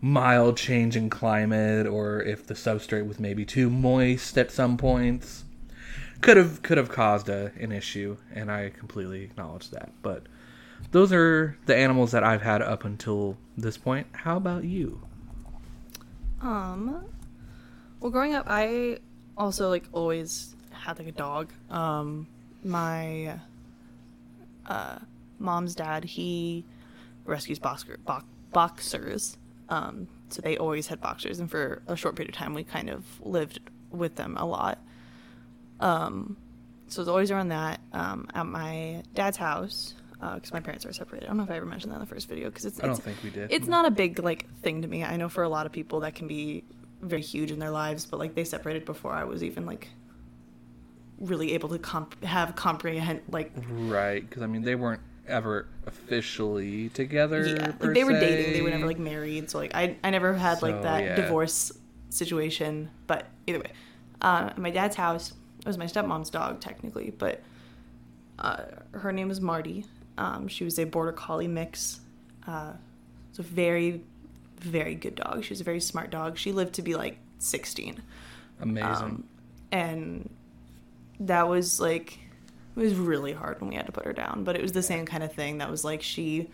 mild 0.00 0.56
change 0.56 0.96
in 0.96 1.08
climate, 1.08 1.86
or 1.86 2.22
if 2.22 2.46
the 2.46 2.54
substrate 2.54 3.06
was 3.06 3.18
maybe 3.18 3.44
too 3.44 3.70
moist 3.70 4.36
at 4.36 4.50
some 4.50 4.76
points, 4.76 5.44
could 6.20 6.36
have 6.36 6.62
could 6.62 6.78
have 6.78 6.88
caused 6.88 7.28
a, 7.28 7.52
an 7.58 7.72
issue, 7.72 8.16
and 8.34 8.50
I 8.50 8.70
completely 8.70 9.22
acknowledge 9.22 9.70
that. 9.70 9.90
But 10.02 10.24
those 10.92 11.12
are 11.12 11.56
the 11.66 11.76
animals 11.76 12.12
that 12.12 12.24
I've 12.24 12.42
had 12.42 12.62
up 12.62 12.84
until 12.84 13.36
this 13.56 13.76
point. 13.76 14.06
How 14.12 14.36
about 14.36 14.64
you? 14.64 15.00
Um, 16.40 17.04
well, 18.00 18.10
growing 18.10 18.34
up, 18.34 18.46
I 18.48 18.98
also 19.36 19.68
like 19.68 19.84
always 19.92 20.54
had 20.70 20.98
like 20.98 21.08
a 21.08 21.12
dog. 21.12 21.52
Um, 21.70 22.26
my 22.64 23.38
uh, 24.66 24.98
mom's 25.38 25.74
dad, 25.74 26.04
he 26.04 26.64
rescues 27.24 27.58
boxer, 27.58 27.98
bo- 28.04 28.24
boxers. 28.52 29.38
Um, 29.68 30.08
so 30.28 30.42
they 30.42 30.56
always 30.56 30.86
had 30.86 31.00
boxers, 31.00 31.40
and 31.40 31.50
for 31.50 31.82
a 31.86 31.96
short 31.96 32.16
period 32.16 32.30
of 32.30 32.36
time, 32.36 32.54
we 32.54 32.64
kind 32.64 32.90
of 32.90 33.04
lived 33.20 33.60
with 33.90 34.16
them 34.16 34.36
a 34.36 34.44
lot. 34.44 34.78
Um, 35.80 36.36
so 36.88 37.00
it's 37.02 37.08
always 37.08 37.30
around 37.30 37.48
that. 37.48 37.80
Um, 37.92 38.28
at 38.34 38.46
my 38.46 39.02
dad's 39.14 39.36
house, 39.36 39.94
because 40.20 40.52
my 40.52 40.60
parents 40.60 40.86
are 40.86 40.92
separated. 40.92 41.26
I 41.26 41.28
don't 41.28 41.36
know 41.38 41.42
if 41.44 41.50
I 41.50 41.56
ever 41.56 41.66
mentioned 41.66 41.92
that 41.92 41.96
in 41.96 42.00
the 42.00 42.06
first 42.06 42.28
video, 42.28 42.48
because 42.48 42.64
it's, 42.64 42.82
I 42.82 42.86
don't 42.86 43.02
think 43.02 43.18
we 43.22 43.30
did. 43.30 43.52
it's 43.52 43.68
not 43.68 43.84
a 43.86 43.90
big 43.90 44.18
like 44.20 44.48
thing 44.60 44.82
to 44.82 44.88
me. 44.88 45.04
I 45.04 45.16
know 45.16 45.28
for 45.28 45.42
a 45.42 45.48
lot 45.48 45.66
of 45.66 45.72
people 45.72 46.00
that 46.00 46.14
can 46.14 46.26
be 46.26 46.64
very 47.02 47.22
huge 47.22 47.50
in 47.50 47.58
their 47.58 47.70
lives, 47.70 48.06
but 48.06 48.18
like 48.18 48.34
they 48.34 48.44
separated 48.44 48.84
before 48.84 49.12
I 49.12 49.24
was 49.24 49.42
even 49.44 49.66
like 49.66 49.88
really 51.18 51.52
able 51.54 51.68
to 51.70 51.78
comp- 51.78 52.22
have 52.24 52.56
comprehend 52.56 53.22
like 53.30 53.52
right, 53.70 54.26
because 54.28 54.42
I 54.42 54.46
mean 54.46 54.62
they 54.62 54.74
weren't 54.74 55.00
ever 55.26 55.66
officially 55.86 56.88
together. 56.90 57.46
yeah, 57.46 57.72
like 57.80 57.94
they 57.94 58.04
were 58.04 58.12
dating. 58.12 58.52
They 58.52 58.62
were 58.62 58.70
never 58.70 58.86
like 58.86 58.98
married. 58.98 59.50
So 59.50 59.58
like 59.58 59.74
I 59.74 59.96
I 60.04 60.10
never 60.10 60.34
had 60.34 60.58
So, 60.58 60.66
like 60.66 60.82
that 60.82 61.02
yeah. 61.04 61.16
divorce 61.16 61.72
situation. 62.10 62.90
But 63.06 63.26
either 63.46 63.58
way, 63.58 63.72
uh, 64.22 64.48
at 64.50 64.58
my 64.58 64.70
dad's 64.70 64.96
house 64.96 65.32
it 65.66 65.68
was 65.68 65.78
my 65.78 65.86
stepmom's 65.86 66.30
dog 66.30 66.60
technically, 66.60 67.10
but 67.10 67.42
uh, 68.38 68.62
her 68.92 69.12
name 69.12 69.26
was 69.26 69.40
Marty. 69.40 69.84
Um, 70.16 70.46
she 70.46 70.62
was 70.64 70.78
a 70.78 70.84
border 70.84 71.10
collie 71.12 71.48
mix. 71.48 72.00
Uh, 72.46 72.74
it's 73.30 73.40
a 73.40 73.42
very 73.42 74.02
very 74.60 74.94
good 74.94 75.16
dog. 75.16 75.44
She 75.44 75.50
was 75.50 75.60
a 75.60 75.64
very 75.64 75.80
smart 75.80 76.10
dog. 76.10 76.38
She 76.38 76.52
lived 76.52 76.74
to 76.74 76.82
be 76.82 76.94
like 76.94 77.18
sixteen. 77.38 78.00
amazing. 78.60 78.90
Um, 78.90 79.24
and 79.72 80.30
that 81.20 81.48
was 81.48 81.80
like 81.80 82.18
It 82.76 82.80
was 82.80 82.94
really 82.94 83.32
hard 83.32 83.60
when 83.60 83.70
we 83.70 83.76
had 83.76 83.86
to 83.86 83.92
put 83.92 84.04
her 84.04 84.12
down, 84.12 84.44
but 84.44 84.54
it 84.54 84.62
was 84.62 84.72
the 84.72 84.82
same 84.82 85.04
kind 85.04 85.24
of 85.24 85.32
thing 85.32 85.58
that 85.58 85.70
was 85.70 85.84
like 85.84 86.00
she 86.00 86.48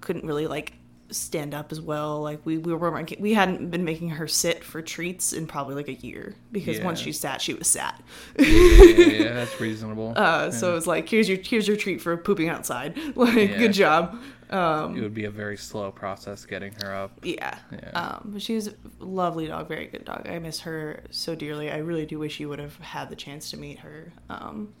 couldn't 0.00 0.24
really 0.24 0.46
like 0.46 0.74
stand 1.10 1.54
up 1.54 1.72
as 1.72 1.80
well. 1.80 2.20
Like 2.22 2.44
we 2.44 2.58
we 2.58 2.72
were 2.74 3.06
we 3.18 3.34
hadn't 3.34 3.70
been 3.70 3.84
making 3.84 4.10
her 4.10 4.26
sit 4.28 4.62
for 4.64 4.80
treats 4.82 5.32
in 5.32 5.46
probably 5.46 5.74
like 5.74 5.88
a 5.88 5.94
year 5.94 6.34
because 6.52 6.78
Yeah. 6.78 6.84
once 6.84 6.98
she 7.00 7.12
sat, 7.12 7.40
she 7.40 7.54
was 7.54 7.66
sat. 7.66 8.02
yeah, 8.38 8.46
yeah, 8.46 9.32
that's 9.34 9.60
reasonable. 9.60 10.12
Uh, 10.20 10.50
so 10.50 10.70
it 10.72 10.74
was 10.74 10.86
like 10.86 11.08
here's 11.08 11.28
your 11.28 11.38
here's 11.42 11.66
your 11.68 11.76
treat 11.76 12.00
for 12.00 12.16
pooping 12.16 12.48
outside. 12.48 12.96
Like 13.16 13.56
good 13.58 13.72
job. 13.72 14.16
Um, 14.50 14.96
it 14.96 15.00
would 15.02 15.14
be 15.14 15.26
a 15.26 15.30
very 15.30 15.56
slow 15.56 15.92
process 15.92 16.44
getting 16.44 16.72
her 16.82 16.92
up. 16.94 17.12
Yeah. 17.22 17.56
Yeah. 17.72 17.90
Um, 17.92 18.30
but 18.32 18.42
she 18.42 18.54
was 18.56 18.66
a 18.68 18.74
lovely 18.98 19.46
dog, 19.46 19.68
very 19.68 19.86
good 19.86 20.04
dog. 20.04 20.28
I 20.28 20.38
miss 20.40 20.60
her 20.60 21.04
so 21.10 21.34
dearly. 21.36 21.70
I 21.70 21.76
really 21.78 22.04
do 22.04 22.18
wish 22.18 22.40
you 22.40 22.48
would 22.48 22.58
have 22.58 22.76
had 22.78 23.10
the 23.10 23.16
chance 23.16 23.50
to 23.52 23.56
meet 23.56 23.78
her. 23.80 24.12
Um, 24.28 24.72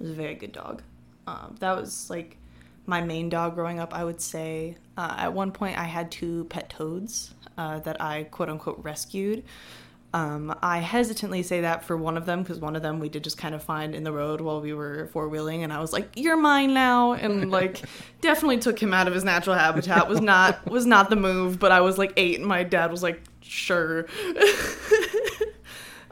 it 0.00 0.04
was 0.04 0.12
a 0.12 0.14
very 0.14 0.34
good 0.34 0.52
dog. 0.52 0.82
Um, 1.26 1.56
that 1.60 1.76
was 1.76 2.08
like 2.08 2.38
my 2.88 3.02
main 3.02 3.28
dog 3.28 3.54
growing 3.54 3.78
up, 3.78 3.94
I 3.94 4.02
would 4.02 4.20
say. 4.20 4.76
Uh, 4.96 5.14
at 5.18 5.32
one 5.32 5.52
point, 5.52 5.78
I 5.78 5.84
had 5.84 6.10
two 6.10 6.44
pet 6.44 6.70
toads 6.70 7.34
uh, 7.56 7.78
that 7.80 8.00
I 8.00 8.24
quote 8.24 8.48
unquote 8.48 8.82
rescued. 8.82 9.44
Um, 10.14 10.56
I 10.62 10.78
hesitantly 10.78 11.42
say 11.42 11.60
that 11.60 11.84
for 11.84 11.94
one 11.94 12.16
of 12.16 12.24
them 12.24 12.42
because 12.42 12.58
one 12.58 12.76
of 12.76 12.82
them 12.82 12.98
we 12.98 13.10
did 13.10 13.22
just 13.22 13.36
kind 13.36 13.54
of 13.54 13.62
find 13.62 13.94
in 13.94 14.04
the 14.04 14.12
road 14.12 14.40
while 14.40 14.62
we 14.62 14.72
were 14.72 15.10
four 15.12 15.28
wheeling, 15.28 15.64
and 15.64 15.72
I 15.72 15.80
was 15.80 15.92
like, 15.92 16.08
"You're 16.16 16.38
mine 16.38 16.72
now," 16.72 17.12
and 17.12 17.50
like 17.58 17.82
definitely 18.22 18.56
took 18.58 18.82
him 18.82 18.94
out 18.94 19.06
of 19.06 19.12
his 19.12 19.22
natural 19.22 19.54
habitat. 19.54 20.08
Was 20.08 20.22
not 20.22 20.66
was 20.66 20.86
not 20.86 21.10
the 21.10 21.16
move, 21.16 21.58
but 21.58 21.72
I 21.72 21.82
was 21.82 21.98
like 21.98 22.14
eight, 22.16 22.38
and 22.38 22.46
my 22.46 22.62
dad 22.62 22.90
was 22.90 23.02
like, 23.02 23.20
"Sure." 23.42 24.06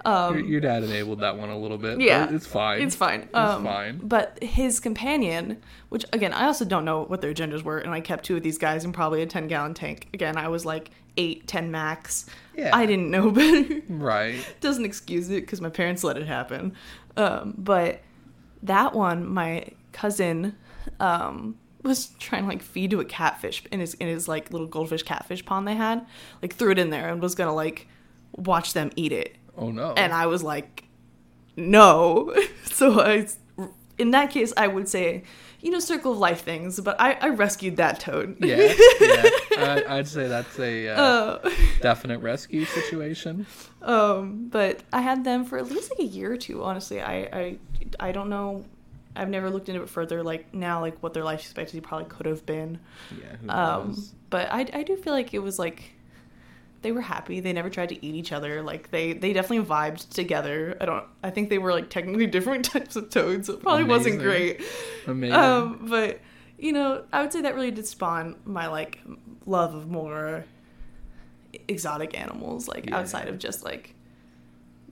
your, 0.06 0.44
your 0.44 0.60
dad 0.60 0.84
enabled 0.84 1.20
that 1.20 1.36
one 1.36 1.50
a 1.50 1.58
little 1.58 1.78
bit. 1.78 1.94
Um, 1.94 2.00
Yeah, 2.00 2.28
it's 2.30 2.46
fine. 2.46 2.80
It's 2.80 2.94
fine. 2.94 3.22
It's 3.22 3.34
um, 3.34 3.64
fine. 3.64 3.98
But 3.98 4.42
his 4.42 4.78
companion, 4.78 5.60
which 5.88 6.04
again, 6.12 6.32
I 6.32 6.46
also 6.46 6.64
don't 6.64 6.84
know 6.84 7.02
what 7.02 7.20
their 7.20 7.34
genders 7.34 7.64
were, 7.64 7.78
and 7.78 7.92
I 7.92 8.00
kept 8.00 8.24
two 8.24 8.36
of 8.36 8.42
these 8.42 8.56
guys 8.56 8.84
in 8.84 8.92
probably 8.92 9.22
a 9.22 9.26
10 9.26 9.48
gallon 9.48 9.74
tank. 9.74 10.08
Again, 10.14 10.36
I 10.36 10.48
was 10.48 10.64
like 10.64 10.90
eight, 11.16 11.48
10 11.48 11.70
max. 11.70 12.26
Yeah. 12.56 12.70
I 12.72 12.86
didn't 12.86 13.10
know 13.10 13.30
better. 13.30 13.82
Right. 13.88 14.36
Doesn't 14.60 14.84
excuse 14.84 15.28
it 15.28 15.40
because 15.40 15.60
my 15.60 15.70
parents 15.70 16.04
let 16.04 16.16
it 16.16 16.26
happen. 16.26 16.74
Um, 17.16 17.54
but 17.58 18.00
that 18.62 18.94
one, 18.94 19.26
my 19.26 19.66
cousin 19.92 20.56
um, 21.00 21.58
was 21.82 22.08
trying 22.20 22.42
to 22.42 22.48
like 22.48 22.62
feed 22.62 22.90
to 22.92 23.00
a 23.00 23.04
catfish 23.04 23.64
in 23.72 23.80
his 23.80 23.94
in 23.94 24.06
his 24.06 24.28
like 24.28 24.52
little 24.52 24.66
goldfish 24.66 25.02
catfish 25.02 25.44
pond 25.44 25.66
they 25.66 25.74
had, 25.74 26.06
like 26.42 26.54
threw 26.54 26.70
it 26.70 26.78
in 26.78 26.90
there 26.90 27.08
and 27.08 27.20
was 27.20 27.34
gonna 27.34 27.54
like 27.54 27.88
watch 28.36 28.74
them 28.74 28.90
eat 28.96 29.12
it 29.12 29.34
Oh 29.56 29.70
no. 29.70 29.94
and 29.96 30.12
I 30.12 30.26
was 30.26 30.42
like, 30.42 30.84
no. 31.56 32.34
so 32.64 33.00
I, 33.00 33.26
in 33.98 34.10
that 34.10 34.30
case, 34.30 34.52
I 34.56 34.66
would 34.68 34.88
say, 34.88 35.22
you 35.60 35.70
know, 35.70 35.78
circle 35.80 36.12
of 36.12 36.18
life 36.18 36.42
things. 36.42 36.78
But 36.80 37.00
I, 37.00 37.12
I 37.14 37.28
rescued 37.30 37.76
that 37.78 38.00
toad. 38.00 38.36
yeah, 38.40 38.74
yeah. 39.00 39.24
I, 39.58 39.84
I'd 39.88 40.06
say 40.08 40.28
that's 40.28 40.58
a 40.58 40.88
uh, 40.88 41.00
Uh, 41.02 41.50
definite 41.80 42.18
rescue 42.20 42.64
situation. 42.66 43.46
um, 43.82 44.48
but 44.50 44.82
I 44.92 45.00
had 45.00 45.24
them 45.24 45.44
for 45.44 45.58
at 45.58 45.66
least 45.70 45.90
like 45.90 46.00
a 46.00 46.04
year 46.10 46.32
or 46.32 46.36
two. 46.36 46.62
Honestly, 46.62 47.00
I, 47.00 47.16
I, 47.32 47.58
I 47.98 48.12
don't 48.12 48.28
know. 48.28 48.64
I've 49.18 49.30
never 49.30 49.48
looked 49.48 49.70
into 49.70 49.80
it 49.82 49.88
further. 49.88 50.22
Like 50.22 50.52
now, 50.52 50.80
like 50.82 51.02
what 51.02 51.14
their 51.14 51.24
life 51.24 51.40
expectancy 51.40 51.80
probably 51.80 52.06
could 52.08 52.26
have 52.26 52.44
been. 52.44 52.78
Yeah. 53.18 53.36
Who 53.36 53.48
Um, 53.48 53.86
knows? 53.88 54.12
but 54.28 54.48
I, 54.52 54.66
I 54.74 54.82
do 54.82 54.94
feel 54.96 55.14
like 55.14 55.32
it 55.32 55.38
was 55.38 55.58
like 55.58 55.92
they 56.82 56.92
were 56.92 57.00
happy. 57.00 57.40
They 57.40 57.52
never 57.52 57.70
tried 57.70 57.88
to 57.88 58.06
eat 58.06 58.14
each 58.14 58.32
other. 58.32 58.62
Like 58.62 58.90
they, 58.90 59.12
they 59.12 59.32
definitely 59.32 59.66
vibed 59.66 60.08
together. 60.10 60.76
I 60.80 60.84
don't. 60.84 61.04
I 61.22 61.30
think 61.30 61.48
they 61.50 61.58
were 61.58 61.72
like 61.72 61.90
technically 61.90 62.26
different 62.36 62.64
types 62.64 62.96
of 62.96 63.10
toads. 63.10 63.46
So 63.48 63.54
it 63.54 63.62
probably 63.62 63.84
wasn't 63.84 64.20
great. 64.20 64.62
Amazing. 65.06 65.34
Um, 65.34 65.86
but 65.88 66.20
you 66.58 66.72
know, 66.72 67.04
I 67.12 67.22
would 67.22 67.32
say 67.32 67.42
that 67.42 67.54
really 67.54 67.70
did 67.70 67.86
spawn 67.86 68.36
my 68.44 68.66
like 68.68 69.00
love 69.46 69.74
of 69.74 69.88
more 69.90 70.44
exotic 71.68 72.18
animals, 72.18 72.68
like 72.68 72.86
Yeah. 72.86 72.98
outside 72.98 73.28
of 73.28 73.38
just 73.38 73.64
like 73.64 73.94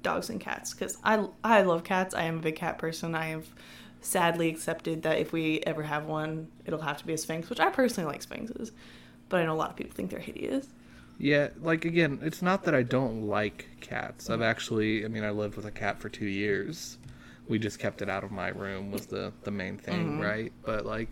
dogs 0.03 0.31
and 0.31 0.41
cats. 0.41 0.73
Because 0.75 0.99
I 1.05 1.27
I 1.43 1.63
love 1.63 1.85
cats. 1.85 2.15
I 2.15 2.25
am 2.25 2.39
a 2.39 2.43
big 2.43 2.57
cat 2.57 2.79
person. 2.79 3.15
I 3.15 3.27
have 3.27 3.47
sadly 4.01 4.49
accepted 4.49 5.03
that 5.03 5.19
if 5.19 5.33
we 5.33 5.61
ever 5.61 5.83
have 5.83 6.05
one, 6.07 6.49
it'll 6.67 6.81
have 6.83 6.99
to 6.99 7.07
be 7.07 7.15
a 7.15 7.19
sphynx, 7.19 7.49
which 7.49 7.61
I 7.61 7.71
personally 7.71 8.11
like 8.11 8.23
sphynxes, 8.27 8.71
but 9.31 9.41
I 9.41 9.47
know 9.47 9.55
a 9.55 9.57
lot 9.57 9.71
of 9.71 9.77
people 9.77 9.95
think 9.95 10.11
they're 10.11 10.19
hideous. 10.21 10.67
Yeah, 11.19 11.49
like 11.61 11.85
again, 11.85 12.19
it's 12.23 12.43
not 12.43 12.65
that 12.65 12.75
I 12.75 12.83
don't 12.83 13.27
like 13.29 13.69
cats. 13.81 14.31
I've 14.31 14.43
actually, 14.43 15.05
I 15.05 15.09
mean, 15.09 15.25
I 15.25 15.31
lived 15.31 15.57
with 15.57 15.67
a 15.67 15.71
cat 15.71 16.01
for 16.01 16.09
two 16.09 16.27
years. 16.27 16.99
We 17.49 17.59
just 17.59 17.79
kept 17.79 18.03
it 18.03 18.09
out 18.09 18.25
of 18.25 18.33
my 18.33 18.49
room 18.49 18.91
was 18.91 19.07
the 19.07 19.33
the 19.43 19.51
main 19.51 19.79
thing, 19.79 20.13
mm-hmm. 20.13 20.21
right? 20.21 20.53
But 20.65 20.87
like, 20.87 21.09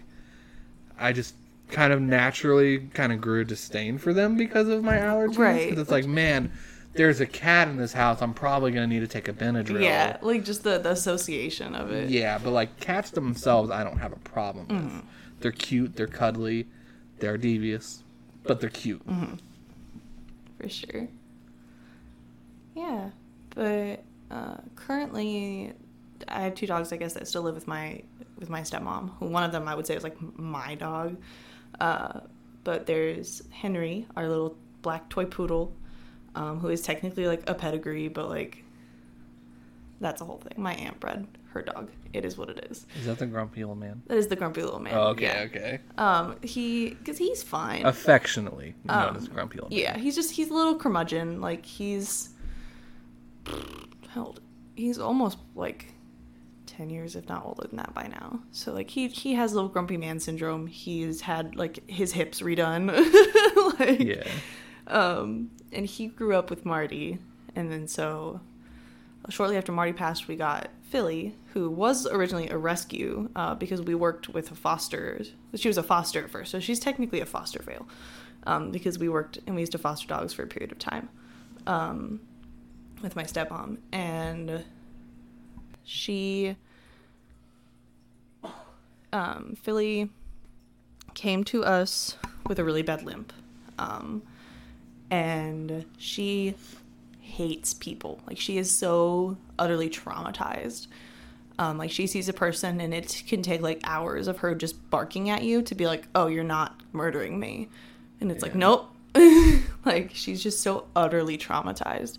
I 0.99 1.13
just 1.13 1.35
kind 1.69 1.93
of 1.93 2.01
naturally 2.01 2.79
kind 2.95 3.13
of 3.13 3.21
grew 3.21 3.41
a 3.41 3.45
disdain 3.45 3.99
for 3.99 4.13
them 4.13 4.37
because 4.37 4.69
of 4.69 4.83
my 4.85 4.97
allergies. 4.97 5.39
Right. 5.39 5.79
it's 5.79 5.91
like, 5.91 6.07
man, 6.07 6.53
there's 6.95 7.21
a 7.21 7.27
cat 7.27 7.69
in 7.69 7.77
this 7.77 7.93
house. 7.93 8.21
I'm 8.21 8.35
probably 8.35 8.73
gonna 8.73 8.87
need 8.87 9.01
to 9.01 9.09
take 9.09 9.29
a 9.29 9.33
Benadryl. 9.33 9.83
Yeah, 9.83 10.19
like 10.21 10.45
just 10.45 10.65
the, 10.65 10.79
the 10.79 10.91
association 10.91 11.75
of 11.75 11.91
it. 11.91 12.11
Yeah, 12.11 12.39
but 12.39 12.51
like 12.51 12.81
cats 12.81 13.11
themselves, 13.11 13.71
I 13.71 13.85
don't 13.85 13.99
have 13.99 14.13
a 14.13 14.17
problem 14.17 14.67
with. 14.69 14.77
Mm-hmm. 14.79 15.01
They're 15.41 15.53
cute. 15.53 15.97
They're 15.97 16.07
cuddly. 16.07 16.67
They're 17.19 17.39
devious, 17.39 18.03
but 18.43 18.61
they're 18.61 18.71
cute. 18.71 19.07
Mm-hmm. 19.09 19.35
For 20.63 20.69
sure. 20.69 21.09
Yeah, 22.75 23.11
but 23.51 24.03
uh, 24.31 24.57
currently, 24.77 25.73
I 26.29 26.43
have 26.43 26.55
two 26.55 26.67
dogs. 26.67 26.93
I 26.93 26.97
guess 26.97 27.15
that 27.15 27.29
still 27.29 27.43
live 27.43 27.55
with 27.55 27.67
my 27.67 28.03
with 28.39 28.49
my 28.49 28.63
stepmom. 28.63 29.21
One 29.21 29.43
of 29.43 29.53
them 29.53 29.69
I 29.69 29.75
would 29.75 29.87
say 29.87 29.95
is 29.95 30.03
like 30.03 30.17
my 30.39 30.75
dog. 30.77 31.17
Uh, 31.81 32.21
but 32.65 32.87
there's 32.87 33.43
Henry, 33.51 34.07
our 34.17 34.29
little 34.29 34.57
black 34.83 35.09
toy 35.09 35.25
poodle, 35.25 35.75
um, 36.35 36.61
who 36.61 36.69
is 36.69 36.83
technically 36.83 37.27
like 37.27 37.49
a 37.49 37.55
pedigree, 37.55 38.09
but 38.09 38.29
like 38.29 38.65
that's 40.01 40.21
a 40.21 40.25
whole 40.25 40.39
thing. 40.39 40.63
My 40.63 40.75
aunt 40.75 41.01
bred 41.01 41.27
her 41.53 41.63
dog. 41.63 41.91
It 42.13 42.25
is 42.25 42.37
what 42.37 42.49
it 42.51 42.67
is. 42.71 42.87
Is 42.99 43.07
that 43.07 43.19
the 43.19 43.27
grumpy 43.27 43.63
old 43.65 43.79
man? 43.79 44.03
That 44.07 44.19
is 44.19 44.29
the 44.29 44.37
grumpy 44.37 44.63
little 44.63 44.81
man. 44.81 44.95
Oh, 44.95 45.09
okay, 45.09 45.25
Yeah. 45.25 45.43
okay. 45.47 45.81
Um, 45.99 46.37
he 46.43 46.91
because 46.91 47.19
he's 47.19 47.43
fine. 47.43 47.87
Affectionately 47.87 48.75
known 48.85 49.11
Um, 49.11 49.17
as 49.17 49.29
grumpy 49.29 49.61
old 49.61 49.71
man. 49.71 49.79
Yeah, 49.79 49.97
he's 49.99 50.15
just 50.15 50.33
he's 50.33 50.51
a 50.51 50.55
little 50.55 50.77
curmudgeon. 50.77 51.41
Like 51.41 51.65
he's 51.65 52.31
how 54.09 54.25
old? 54.27 54.41
He's 54.75 54.99
almost 54.99 55.39
like 55.55 55.93
ten 56.67 56.89
years, 56.91 57.17
if 57.17 57.29
not 57.29 57.45
older 57.45 57.67
than 57.69 57.77
that 57.77 57.93
by 57.95 58.07
now. 58.09 58.41
So 58.53 58.73
like 58.73 58.91
he 58.91 59.09
he 59.09 59.35
has 59.35 59.53
little 59.55 59.69
grumpy 59.69 59.97
man 59.97 60.21
syndrome. 60.21 60.67
He's 60.67 61.21
had 61.23 61.57
like 61.57 61.89
his 61.89 62.13
hips 62.13 62.41
redone. 62.41 62.89
like, 63.79 64.01
Yeah. 64.01 64.25
Um, 64.87 65.51
and 65.73 65.87
he 65.87 66.09
grew 66.09 66.35
up 66.35 66.51
with 66.51 66.65
Marty, 66.65 67.19
and 67.55 67.71
then 67.71 67.87
so 67.89 68.41
shortly 69.29 69.57
after 69.57 69.73
Marty 69.73 69.93
passed, 69.93 70.27
we 70.29 70.37
got 70.37 70.69
Philly, 70.93 71.35
who 71.55 71.71
was 71.71 72.07
originally 72.07 72.51
a 72.51 72.59
rescue 72.59 73.31
uh, 73.35 73.55
because 73.55 73.81
we 73.81 73.95
worked 73.95 74.29
with 74.29 74.51
a 74.51 74.55
foster. 74.55 75.23
She 75.55 75.67
was 75.67 75.79
a 75.79 75.83
foster 75.83 76.23
at 76.23 76.31
first, 76.31 76.51
so 76.51 76.61
she's 76.61 76.79
technically 76.79 77.21
a 77.21 77.25
foster 77.25 77.63
fail 77.63 77.89
um, 78.47 78.71
because 78.71 78.99
we 78.99 79.09
worked 79.09 79.39
and 79.47 79.57
we 79.57 79.63
used 79.63 79.73
to 79.73 79.79
foster 79.79 80.07
dogs 80.07 80.35
for 80.35 80.43
a 80.43 80.47
period 80.47 80.71
of 80.71 80.79
time 80.79 81.09
um, 81.67 82.21
with 83.03 83.17
my 83.17 83.25
stepmom, 83.25 83.79
and 83.91 84.65
she, 85.83 86.57
um, 89.15 89.57
Philly, 89.63 90.11
came 91.15 91.43
to 91.45 91.65
us 91.65 92.19
with 92.47 92.59
a 92.59 92.65
really 92.65 92.83
bad 92.83 93.03
limp, 93.03 93.33
um, 93.79 94.23
and 95.11 95.87
she 95.97 96.55
hates 97.33 97.73
people. 97.73 98.21
Like 98.27 98.39
she 98.39 98.59
is 98.59 98.71
so 98.71 99.37
utterly 99.59 99.89
traumatized. 99.89 100.87
Um, 101.59 101.79
like 101.79 101.91
she 101.91 102.07
sees 102.07 102.29
a 102.29 102.33
person 102.33 102.81
and 102.81 102.93
it 102.93 103.23
can 103.27 103.43
take 103.43 103.63
like 103.63 103.81
hours 103.85 104.29
of 104.29 104.39
her 104.39 104.55
just 104.55 104.91
barking 104.91 105.31
at 105.31 105.43
you 105.43 105.63
to 105.63 105.75
be 105.75 105.87
like, 105.87 106.09
"Oh, 106.15 106.27
you're 106.27 106.45
not 106.45 106.81
murdering 106.93 107.39
me," 107.39 107.69
and 108.21 108.31
it's 108.31 108.43
like, 108.43 108.55
"Nope." 108.55 108.89
like 109.85 110.11
she's 110.15 110.43
just 110.43 110.61
so 110.61 110.87
utterly 110.97 111.39
traumatized. 111.39 112.19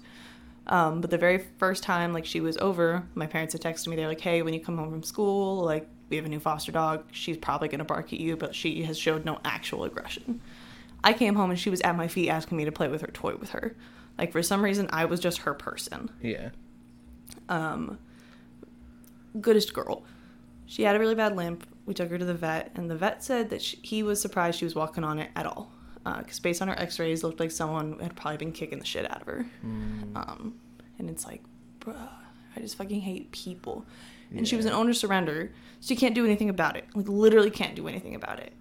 Um, 0.68 1.02
but 1.02 1.10
the 1.10 1.18
very 1.18 1.40
first 1.58 1.84
time 1.84 2.14
like 2.14 2.26
she 2.26 2.40
was 2.40 2.58
over, 2.58 3.04
my 3.16 3.28
parents 3.28 3.54
had 3.54 3.62
texted 3.62 3.88
me. 3.88 3.96
They're 3.96 4.08
like, 4.08 4.22
"Hey, 4.22 4.42
when 4.42 4.54
you 4.54 4.60
come 4.60 4.78
home 4.78 4.92
from 4.92 5.04
school, 5.04 5.64
like 5.64 5.88
we 6.10 6.16
have 6.16 6.26
a 6.26 6.30
new 6.30 6.40
foster 6.40 6.72
dog. 6.72 7.04
She's 7.12 7.38
probably 7.38 7.68
gonna 7.68 7.86
bark 7.86 8.14
at 8.14 8.20
you, 8.20 8.38
but 8.38 8.56
she 8.56 8.84
has 8.84 8.98
showed 8.98 9.26
no 9.26 9.40
actual 9.46 9.84
aggression." 9.84 10.42
I 11.04 11.14
came 11.14 11.36
home 11.36 11.50
and 11.50 11.60
she 11.60 11.70
was 11.70 11.82
at 11.82 11.98
my 11.98 12.08
feet 12.08 12.30
asking 12.30 12.58
me 12.58 12.66
to 12.66 12.72
play 12.72 12.88
with 12.88 13.02
her 13.02 13.12
toy 13.14 13.36
with 13.36 13.50
her. 13.50 13.76
Like 14.18 14.32
for 14.32 14.44
some 14.44 14.64
reason, 14.64 14.88
I 14.92 15.06
was 15.06 15.20
just 15.20 15.40
her 15.40 15.54
person. 15.54 16.10
Yeah. 16.22 16.50
Um, 17.50 17.98
goodest 19.40 19.74
girl. 19.74 20.04
She 20.66 20.84
had 20.84 20.96
a 20.96 21.00
really 21.00 21.16
bad 21.16 21.36
limp. 21.36 21.68
We 21.86 21.94
took 21.94 22.10
her 22.10 22.18
to 22.18 22.26
the 22.26 22.34
vet, 22.34 22.72
and 22.76 22.90
the 22.90 22.96
vet 22.96 23.24
said 23.24 23.50
that 23.50 23.62
she, 23.62 23.78
he 23.82 24.04
was 24.04 24.22
surprised 24.22 24.58
she 24.60 24.66
was 24.66 24.76
walking 24.76 25.04
on 25.04 25.20
it 25.20 25.30
at 25.36 25.46
all. 25.46 25.72
Because 26.04 26.40
based 26.40 26.62
on 26.62 26.68
her 26.68 26.78
X-rays, 26.80 27.24
it 27.24 27.26
looked 27.28 27.40
like 27.40 27.52
someone 27.52 27.98
had 28.00 28.16
probably 28.16 28.38
been 28.38 28.52
kicking 28.52 28.80
the 28.80 28.86
shit 28.86 29.10
out 29.10 29.22
of 29.22 29.28
her. 29.28 29.46
Mm, 29.66 30.16
Um, 30.16 30.56
and 31.00 31.10
it's 31.10 31.26
like, 31.26 31.42
bruh, 31.80 32.10
I 32.56 32.60
just 32.60 32.76
fucking 32.78 33.02
hate 33.02 33.32
people. 33.32 33.86
and 34.36 34.48
she 34.48 34.56
was 34.56 34.66
an 34.66 34.74
owner 34.74 34.94
surrender, 34.94 35.52
so 35.80 35.94
you 35.94 36.00
can't 36.00 36.16
do 36.16 36.26
anything 36.26 36.50
about 36.50 36.76
it. 36.76 36.86
Like 36.94 37.08
literally 37.08 37.52
can't 37.52 37.76
do 37.76 37.88
anything 37.88 38.16
about 38.16 38.40
it. 38.40 38.52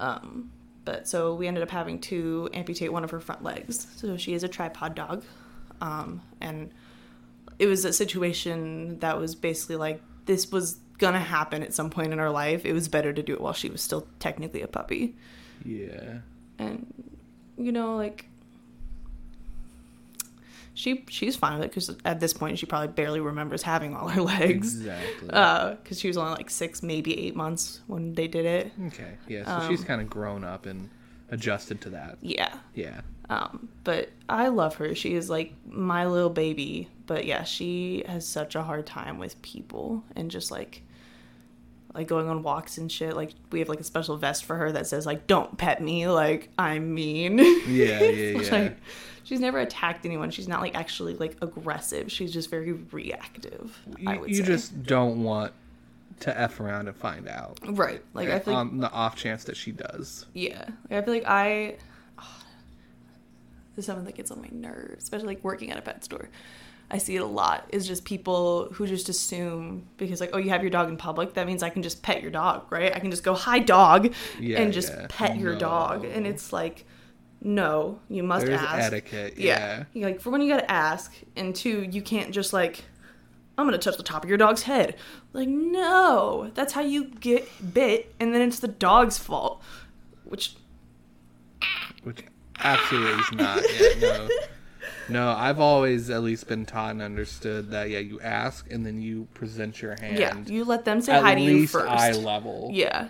Um, 0.00 0.50
but 0.86 1.06
so 1.06 1.34
we 1.34 1.46
ended 1.46 1.62
up 1.62 1.70
having 1.70 1.98
to 2.00 2.48
amputate 2.54 2.90
one 2.90 3.04
of 3.04 3.10
her 3.10 3.20
front 3.20 3.42
legs. 3.44 3.86
So 3.96 4.16
she 4.16 4.32
is 4.32 4.42
a 4.42 4.48
tripod 4.48 4.94
dog, 4.94 5.22
um, 5.82 6.22
and 6.40 6.70
it 7.58 7.66
was 7.66 7.84
a 7.84 7.92
situation 7.92 8.98
that 9.00 9.18
was 9.18 9.34
basically 9.34 9.76
like 9.76 10.00
this 10.24 10.50
was 10.50 10.78
gonna 10.98 11.20
happen 11.20 11.62
at 11.62 11.74
some 11.74 11.90
point 11.90 12.12
in 12.14 12.18
her 12.18 12.30
life. 12.30 12.64
It 12.64 12.72
was 12.72 12.88
better 12.88 13.12
to 13.12 13.22
do 13.22 13.34
it 13.34 13.40
while 13.42 13.52
she 13.52 13.68
was 13.68 13.82
still 13.82 14.06
technically 14.18 14.62
a 14.62 14.68
puppy, 14.68 15.14
Yeah. 15.64 16.20
and 16.58 16.86
you 17.58 17.72
know 17.72 17.96
like. 17.96 18.26
She 20.76 21.04
she's 21.08 21.34
fine 21.36 21.54
with 21.58 21.64
it 21.64 21.70
because 21.70 21.96
at 22.04 22.20
this 22.20 22.32
point 22.34 22.58
she 22.58 22.66
probably 22.66 22.88
barely 22.88 23.18
remembers 23.18 23.62
having 23.62 23.96
all 23.96 24.08
her 24.08 24.20
legs 24.36 24.76
Exactly. 24.76 25.26
because 25.26 25.98
she 25.98 26.06
was 26.06 26.16
only 26.18 26.32
like 26.32 26.50
six, 26.50 26.82
maybe 26.82 27.18
eight 27.18 27.34
months 27.34 27.80
when 27.86 28.12
they 28.12 28.28
did 28.28 28.44
it. 28.44 28.72
okay. 28.88 29.14
Yeah. 29.26 29.62
So 29.62 29.68
she's 29.70 29.80
um, 29.80 29.86
kind 29.86 30.00
of 30.02 30.10
grown 30.10 30.44
up 30.44 30.66
and 30.66 30.90
adjusted 31.30 31.80
to 31.80 31.90
that. 31.90 32.18
Yeah. 32.20 32.54
Yeah. 32.74 33.00
Um, 33.30 33.68
but 33.84 34.10
I 34.28 34.48
love 34.48 34.76
her. 34.76 34.94
She 34.94 35.14
is 35.14 35.28
like 35.30 35.54
my 35.66 36.06
little 36.06 36.30
baby. 36.30 36.88
But 37.06 37.24
yeah, 37.24 37.42
she 37.44 38.04
has 38.06 38.26
such 38.26 38.54
a 38.54 38.62
hard 38.62 38.84
time 38.86 39.18
with 39.18 39.40
people 39.42 40.04
and 40.14 40.30
just 40.30 40.50
like 40.50 40.82
like 41.94 42.06
going 42.08 42.28
on 42.28 42.42
walks 42.42 42.76
and 42.76 42.92
shit. 42.92 43.16
Like 43.16 43.30
we 43.50 43.60
have 43.60 43.68
like 43.70 43.80
a 43.80 43.84
special 43.84 44.16
vest 44.18 44.44
for 44.44 44.56
her 44.56 44.72
that 44.72 44.86
says 44.86 45.06
like 45.06 45.26
"Don't 45.26 45.56
pet 45.56 45.80
me," 45.82 46.06
like 46.06 46.50
I'm 46.58 46.94
mean. 46.94 47.38
Yeah, 47.38 47.54
yeah, 47.66 48.00
yeah. 48.40 48.50
like 48.52 48.76
she's 49.26 49.40
never 49.40 49.58
attacked 49.58 50.06
anyone. 50.06 50.30
She's 50.30 50.48
not 50.48 50.60
like 50.62 50.74
actually 50.74 51.14
like 51.16 51.36
aggressive. 51.42 52.10
She's 52.10 52.32
just 52.32 52.48
very 52.48 52.72
reactive. 52.72 53.76
I 54.06 54.14
You, 54.14 54.20
would 54.20 54.30
you 54.30 54.36
say. 54.36 54.42
just 54.44 54.82
don't 54.84 55.22
want 55.22 55.52
to 56.20 56.40
f 56.40 56.60
around 56.60 56.88
and 56.88 56.96
find 56.96 57.28
out. 57.28 57.58
right. 57.62 58.02
Like 58.14 58.30
I 58.30 58.38
feel 58.38 58.54
like 58.54 58.60
on 58.60 58.78
the 58.78 58.90
off 58.90 59.16
chance 59.16 59.44
that 59.44 59.56
she 59.56 59.72
does. 59.72 60.24
Yeah, 60.32 60.64
like, 60.90 61.02
I 61.02 61.04
feel 61.04 61.14
like 61.14 61.24
I. 61.26 61.76
this 63.74 63.82
is 63.82 63.86
something 63.86 64.04
that 64.06 64.14
gets 64.14 64.30
on 64.30 64.40
my 64.40 64.48
nerves, 64.50 65.02
especially 65.04 65.26
like 65.26 65.44
working 65.44 65.70
at 65.70 65.76
a 65.78 65.82
pet 65.82 66.04
store. 66.04 66.28
I 66.88 66.98
see 66.98 67.16
it 67.16 67.20
a 67.22 67.26
lot. 67.26 67.66
Is 67.70 67.86
just 67.86 68.04
people 68.04 68.68
who 68.72 68.86
just 68.86 69.08
assume 69.08 69.88
because 69.96 70.20
like 70.20 70.30
oh 70.32 70.38
you 70.38 70.50
have 70.50 70.62
your 70.62 70.70
dog 70.70 70.88
in 70.88 70.96
public 70.96 71.34
that 71.34 71.44
means 71.46 71.64
I 71.64 71.68
can 71.68 71.82
just 71.82 72.00
pet 72.00 72.22
your 72.22 72.30
dog 72.30 72.64
right? 72.70 72.94
I 72.94 73.00
can 73.00 73.10
just 73.10 73.24
go 73.24 73.34
hi 73.34 73.58
dog 73.58 74.14
Yeah, 74.38 74.60
and 74.60 74.72
just 74.72 74.92
yeah. 74.92 75.06
pet 75.08 75.36
your 75.36 75.56
dog 75.56 76.04
and 76.04 76.26
it's 76.28 76.52
like 76.52 76.84
no 77.46 77.98
you 78.08 78.22
must 78.24 78.44
There's 78.44 78.60
ask 78.60 78.92
etiquette. 78.92 79.38
yeah. 79.38 79.84
Yeah. 79.94 80.06
Like 80.06 80.20
for 80.20 80.30
one 80.30 80.40
you 80.42 80.48
gotta 80.52 80.68
ask 80.70 81.14
and 81.36 81.54
two 81.54 81.82
you 81.90 82.02
can't 82.02 82.32
just 82.32 82.52
like 82.52 82.84
I'm 83.56 83.66
gonna 83.66 83.78
touch 83.78 83.96
the 83.96 84.02
top 84.02 84.24
of 84.24 84.28
your 84.28 84.36
dog's 84.38 84.64
head 84.64 84.96
like 85.32 85.48
no 85.48 86.50
that's 86.54 86.72
how 86.72 86.80
you 86.82 87.04
get 87.06 87.48
bit 87.72 88.12
and 88.20 88.34
then 88.34 88.42
it's 88.42 88.58
the 88.58 88.68
dog's 88.68 89.16
fault 89.16 89.62
which 90.24 90.54
Which 92.02 92.24
absolutely 92.58 93.20
is 93.20 93.32
not. 93.32 93.62
Yeah, 93.80 93.88
no. 94.00 94.28
No, 95.08 95.28
I've 95.30 95.60
always 95.60 96.10
at 96.10 96.22
least 96.24 96.48
been 96.48 96.66
taught 96.66 96.90
and 96.90 97.00
understood 97.02 97.70
that 97.70 97.90
yeah, 97.90 98.00
you 98.00 98.20
ask 98.20 98.68
and 98.72 98.84
then 98.84 99.00
you 99.00 99.28
present 99.34 99.80
your 99.80 99.94
hand. 100.00 100.18
Yeah, 100.18 100.36
you 100.46 100.64
let 100.64 100.84
them 100.84 101.00
say 101.00 101.20
hi 101.20 101.36
to 101.36 101.40
you 101.40 101.58
least 101.60 101.72
first. 101.74 101.86
eye 101.88 102.10
level. 102.10 102.70
Yeah, 102.72 103.06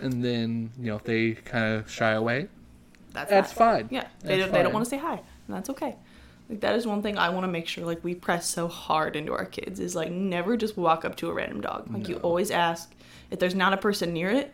And 0.00 0.24
then, 0.24 0.70
you 0.78 0.86
know, 0.86 0.96
if 0.96 1.04
they 1.04 1.32
kind 1.32 1.74
of 1.74 1.90
shy 1.90 2.12
away, 2.12 2.48
that's 3.12 3.30
that's 3.30 3.52
fine. 3.52 3.84
fine. 3.84 3.88
Yeah, 3.90 4.06
they 4.20 4.36
That's 4.36 4.42
don't, 4.42 4.52
they 4.52 4.62
don't 4.62 4.72
want 4.72 4.84
to 4.84 4.90
say 4.90 4.98
hi, 4.98 5.14
and 5.14 5.56
that's 5.56 5.70
okay. 5.70 5.96
Like 6.48 6.60
that 6.60 6.76
is 6.76 6.86
one 6.86 7.02
thing 7.02 7.18
I 7.18 7.28
want 7.28 7.44
to 7.44 7.48
make 7.48 7.68
sure 7.68 7.84
like 7.84 8.02
we 8.02 8.14
press 8.14 8.48
so 8.48 8.68
hard 8.68 9.16
into 9.16 9.32
our 9.32 9.44
kids 9.44 9.80
is 9.80 9.94
like 9.94 10.10
never 10.10 10.56
just 10.56 10.76
walk 10.76 11.04
up 11.04 11.16
to 11.16 11.28
a 11.28 11.32
random 11.32 11.60
dog. 11.60 11.90
Like 11.92 12.08
you 12.08 12.16
always 12.16 12.50
ask 12.50 12.90
if 13.30 13.38
there's 13.38 13.54
not 13.54 13.72
a 13.72 13.76
person 13.76 14.12
near 14.12 14.30
it. 14.30 14.52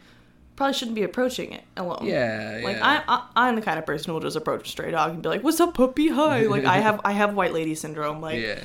Probably 0.57 0.73
shouldn't 0.75 0.95
be 0.95 1.03
approaching 1.03 1.53
it 1.53 1.65
alone. 1.77 2.03
Yeah, 2.05 2.61
Like 2.63 2.77
yeah. 2.77 3.03
I, 3.09 3.17
I, 3.17 3.49
I'm 3.49 3.57
the 3.57 3.63
kind 3.63 3.77
of 3.77 3.85
person 3.87 4.07
who 4.07 4.13
will 4.15 4.21
just 4.21 4.37
approach 4.37 4.69
a 4.69 4.71
stray 4.71 4.93
dog 4.93 5.11
and 5.11 5.21
be 5.23 5.29
like, 5.29 5.43
"What's 5.43 5.59
up, 5.59 5.75
puppy? 5.75 6.09
Hi." 6.09 6.43
Like 6.43 6.65
I 6.65 6.79
have, 6.79 7.01
I 7.05 7.11
have 7.13 7.35
white 7.35 7.53
lady 7.53 7.75
syndrome. 7.75 8.21
Like, 8.21 8.41
yeah. 8.41 8.61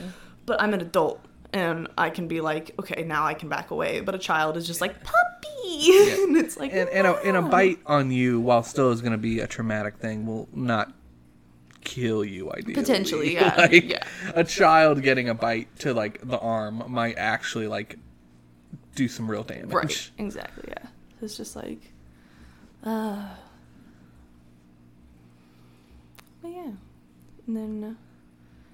but 0.45 0.61
I'm 0.61 0.73
an 0.75 0.81
adult 0.81 1.19
and 1.53 1.87
I 1.97 2.09
can 2.09 2.27
be 2.27 2.41
like, 2.41 2.75
okay, 2.79 3.03
now 3.03 3.25
I 3.25 3.33
can 3.33 3.49
back 3.49 3.71
away. 3.71 4.01
But 4.01 4.15
a 4.15 4.19
child 4.19 4.57
is 4.57 4.67
just 4.67 4.81
like 4.81 5.03
puppy, 5.03 6.13
and 6.23 6.37
it's 6.37 6.57
like, 6.57 6.71
And, 6.73 6.89
and, 6.89 7.07
a, 7.07 7.15
and 7.21 7.37
a 7.37 7.41
bite 7.41 7.79
on 7.85 8.11
you, 8.11 8.39
while 8.39 8.63
still 8.63 8.91
is 8.91 9.01
going 9.01 9.13
to 9.13 9.17
be 9.17 9.39
a 9.39 9.47
traumatic 9.47 9.97
thing, 9.97 10.25
will 10.25 10.47
not 10.53 10.93
kill 11.83 12.23
you. 12.23 12.51
Ideally, 12.51 12.73
Potentially, 12.73 13.33
yeah, 13.35 13.55
like, 13.57 13.89
yeah. 13.89 14.03
A 14.35 14.43
child 14.43 15.01
getting 15.01 15.29
a 15.29 15.33
bite 15.33 15.75
to 15.79 15.93
like 15.93 16.19
the 16.27 16.39
arm 16.39 16.83
might 16.87 17.17
actually 17.17 17.67
like 17.67 17.97
do 18.95 19.07
some 19.07 19.29
real 19.29 19.43
damage. 19.43 19.71
Right. 19.73 20.11
Exactly. 20.17 20.65
Yeah. 20.67 20.87
It's 21.21 21.35
just 21.37 21.55
like, 21.55 21.91
uh. 22.83 23.29
But 26.41 26.51
yeah, 26.51 26.71
and 27.47 27.57
then 27.57 27.83
uh, 27.83 27.93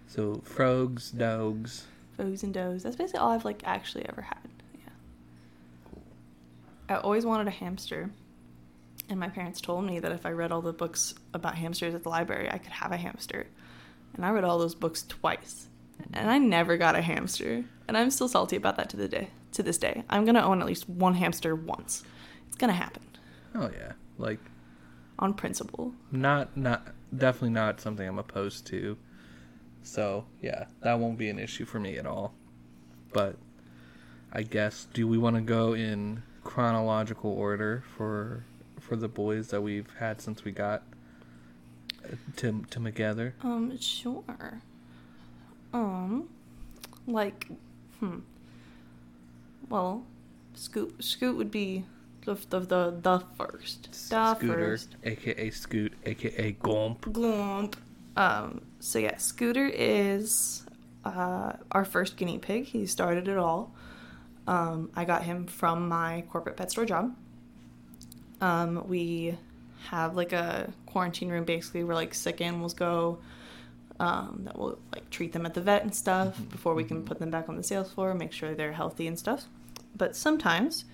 So 0.08 0.42
frogs, 0.44 1.10
dogs. 1.10 1.86
Foes 2.18 2.44
and 2.44 2.54
does. 2.54 2.84
That's 2.84 2.96
basically 2.96 3.20
all 3.20 3.32
I've 3.32 3.46
like 3.46 3.62
actually 3.66 4.08
ever 4.10 4.22
had. 4.22 4.50
Yeah. 4.76 6.00
I 6.90 6.96
always 7.00 7.26
wanted 7.26 7.48
a 7.48 7.52
hamster, 7.52 8.10
and 9.10 9.20
my 9.20 9.30
parents 9.30 9.62
told 9.62 9.86
me 9.86 10.00
that 10.00 10.12
if 10.12 10.26
I 10.26 10.32
read 10.32 10.52
all 10.52 10.62
the 10.62 10.74
books 10.74 11.16
about 11.34 11.56
hamsters 11.56 11.96
at 11.96 12.04
the 12.04 12.10
library, 12.10 12.50
I 12.52 12.58
could 12.58 12.72
have 12.74 12.92
a 12.92 12.98
hamster. 12.98 13.48
And 14.16 14.26
I 14.26 14.30
read 14.30 14.44
all 14.44 14.60
those 14.60 14.76
books 14.76 15.04
twice, 15.04 15.68
and 16.14 16.30
I 16.30 16.38
never 16.38 16.78
got 16.78 16.96
a 16.96 17.02
hamster. 17.02 17.66
And 17.88 17.98
I'm 17.98 18.10
still 18.12 18.28
salty 18.28 18.56
about 18.56 18.78
that 18.78 18.90
to 18.92 18.98
the 18.98 19.08
day. 19.08 19.30
To 19.54 19.64
this 19.64 19.78
day, 19.78 20.04
I'm 20.10 20.26
gonna 20.26 20.42
own 20.46 20.60
at 20.62 20.68
least 20.68 20.90
one 20.90 21.14
hamster 21.16 21.56
once. 21.56 22.04
It's 22.48 22.58
gonna 22.58 22.74
happen 22.74 23.04
Oh 23.54 23.70
yeah, 23.74 23.94
like 24.18 24.40
on 25.18 25.34
principle. 25.34 25.94
not 26.12 26.58
not 26.58 26.88
definitely 27.16 27.52
not 27.52 27.80
something 27.80 28.06
I'm 28.08 28.20
opposed 28.20 28.68
to. 28.68 28.98
So 29.86 30.26
yeah, 30.42 30.66
that 30.82 31.00
won't 31.00 31.18
be 31.18 31.30
an 31.30 31.40
issue 31.40 31.66
for 31.66 31.80
me 31.80 31.98
at 31.98 32.06
all. 32.06 32.34
But 33.14 33.38
I 34.34 34.42
guess 34.42 34.88
do 34.94 35.08
we 35.08 35.18
want 35.18 35.36
to 35.36 35.42
go 35.42 35.74
in 35.74 36.24
chronological 36.44 37.32
order 37.32 37.84
for 37.96 38.44
for 38.80 38.96
the 38.96 39.08
boys 39.08 39.50
that 39.50 39.62
we've 39.62 39.92
had 40.00 40.22
since 40.22 40.44
we 40.44 40.52
got 40.52 40.84
uh, 42.04 42.16
to 42.38 42.66
to 42.70 42.80
together? 42.84 43.36
Um, 43.42 43.78
sure. 43.80 44.62
Um, 45.74 46.30
like, 47.08 47.48
hmm. 48.00 48.20
Well, 49.70 50.06
Scoot, 50.54 51.04
Scoot 51.04 51.36
would 51.38 51.52
be 51.52 51.86
the 52.26 52.36
the 52.50 52.60
the, 52.60 52.98
the 53.02 53.24
first. 53.38 53.92
The 54.10 54.36
Scooter, 54.36 54.54
first. 54.54 54.96
aka 55.04 55.50
Scoot, 55.50 55.94
aka 56.06 56.54
Gomp. 56.54 57.00
Glomp. 57.02 57.76
Um. 58.18 58.62
So 58.86 59.00
yeah, 59.00 59.18
Scooter 59.18 59.66
is 59.66 60.64
uh, 61.04 61.54
our 61.72 61.86
first 61.86 62.18
guinea 62.18 62.38
pig. 62.38 62.66
He 62.66 62.86
started 62.86 63.28
it 63.28 63.36
all. 63.36 63.74
Um, 64.46 64.92
I 64.96 65.06
got 65.06 65.24
him 65.24 65.48
from 65.48 65.88
my 65.88 66.24
corporate 66.30 66.56
pet 66.56 66.70
store 66.70 66.86
job. 66.86 67.16
Um, 68.42 68.88
we 68.88 69.40
have 69.90 70.16
like 70.16 70.34
a 70.34 70.72
quarantine 70.86 71.30
room 71.30 71.46
basically 71.46 71.84
where 71.84 71.96
like 71.96 72.14
sick 72.14 72.42
animals 72.42 72.76
go. 72.76 73.18
Um, 74.00 74.42
that 74.44 74.56
will 74.56 74.78
like 74.94 75.10
treat 75.10 75.34
them 75.34 75.48
at 75.48 75.56
the 75.56 75.62
vet 75.62 75.82
and 75.82 75.94
stuff 75.94 76.40
before 76.52 76.76
we 76.76 76.84
can 76.84 77.04
put 77.04 77.18
them 77.18 77.32
back 77.32 77.50
on 77.50 77.58
the 77.58 77.64
sales 77.64 77.92
floor, 77.92 78.14
make 78.14 78.34
sure 78.34 78.54
they're 78.54 78.74
healthy 78.74 79.08
and 79.08 79.18
stuff. 79.18 79.46
But 79.98 80.16
sometimes 80.16 80.86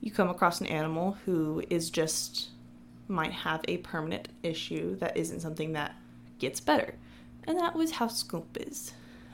you 0.00 0.10
come 0.10 0.28
across 0.28 0.60
an 0.60 0.66
animal 0.66 1.16
who 1.24 1.62
is 1.70 1.88
just 1.88 2.48
might 3.06 3.32
have 3.32 3.60
a 3.68 3.76
permanent 3.76 4.26
issue 4.42 4.96
that 4.96 5.16
isn't 5.16 5.38
something 5.38 5.74
that 5.74 5.94
gets 6.40 6.58
better. 6.58 6.94
And 7.48 7.58
that 7.58 7.74
was 7.74 7.90
how 7.92 8.06
Scoop 8.08 8.56
is. 8.60 8.92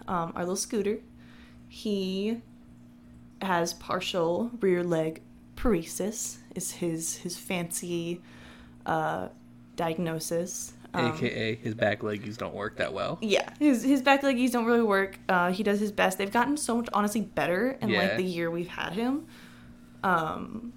Um, 0.09 0.33
our 0.35 0.43
little 0.43 0.57
scooter, 0.57 0.99
he 1.69 2.41
has 3.43 3.75
partial 3.75 4.51
rear 4.61 4.83
leg 4.85 5.21
paresis, 5.57 6.37
is 6.55 6.71
his 6.73 7.17
his 7.19 7.37
fancy 7.37 8.21
uh, 8.87 9.29
diagnosis. 9.77 10.73
Um, 10.95 11.13
aka 11.13 11.57
his 11.57 11.75
back 11.75 12.01
leggies 12.03 12.37
don't 12.37 12.55
work 12.55 12.77
that 12.77 12.93
well. 12.93 13.19
yeah, 13.21 13.51
his 13.59 13.83
his 13.83 14.01
back 14.03 14.23
leggies 14.23 14.53
don't 14.53 14.65
really 14.67 14.83
work. 14.83 15.19
Uh, 15.29 15.51
he 15.51 15.63
does 15.65 15.81
his 15.81 15.91
best. 15.91 16.19
They've 16.19 16.31
gotten 16.31 16.57
so 16.57 16.77
much, 16.77 16.89
honestly, 16.93 17.23
better 17.23 17.77
in 17.81 17.89
Yeah. 17.89 18.03
like 18.03 18.17
the 18.17 18.25
year 18.25 18.51
we've 18.51 18.69
had 18.69 18.93
him. 18.93 19.27
Um, 20.05 20.73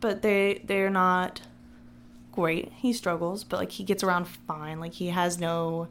but 0.00 0.20
they 0.22 0.60
they're 0.66 0.90
not 0.90 1.40
great. 2.32 2.72
He 2.76 2.92
struggles, 2.92 3.42
but 3.44 3.58
like 3.58 3.70
he 3.72 3.84
gets 3.84 4.02
around 4.04 4.26
fine. 4.26 4.80
Like 4.80 4.92
he 4.94 5.08
has 5.08 5.38
no 5.38 5.88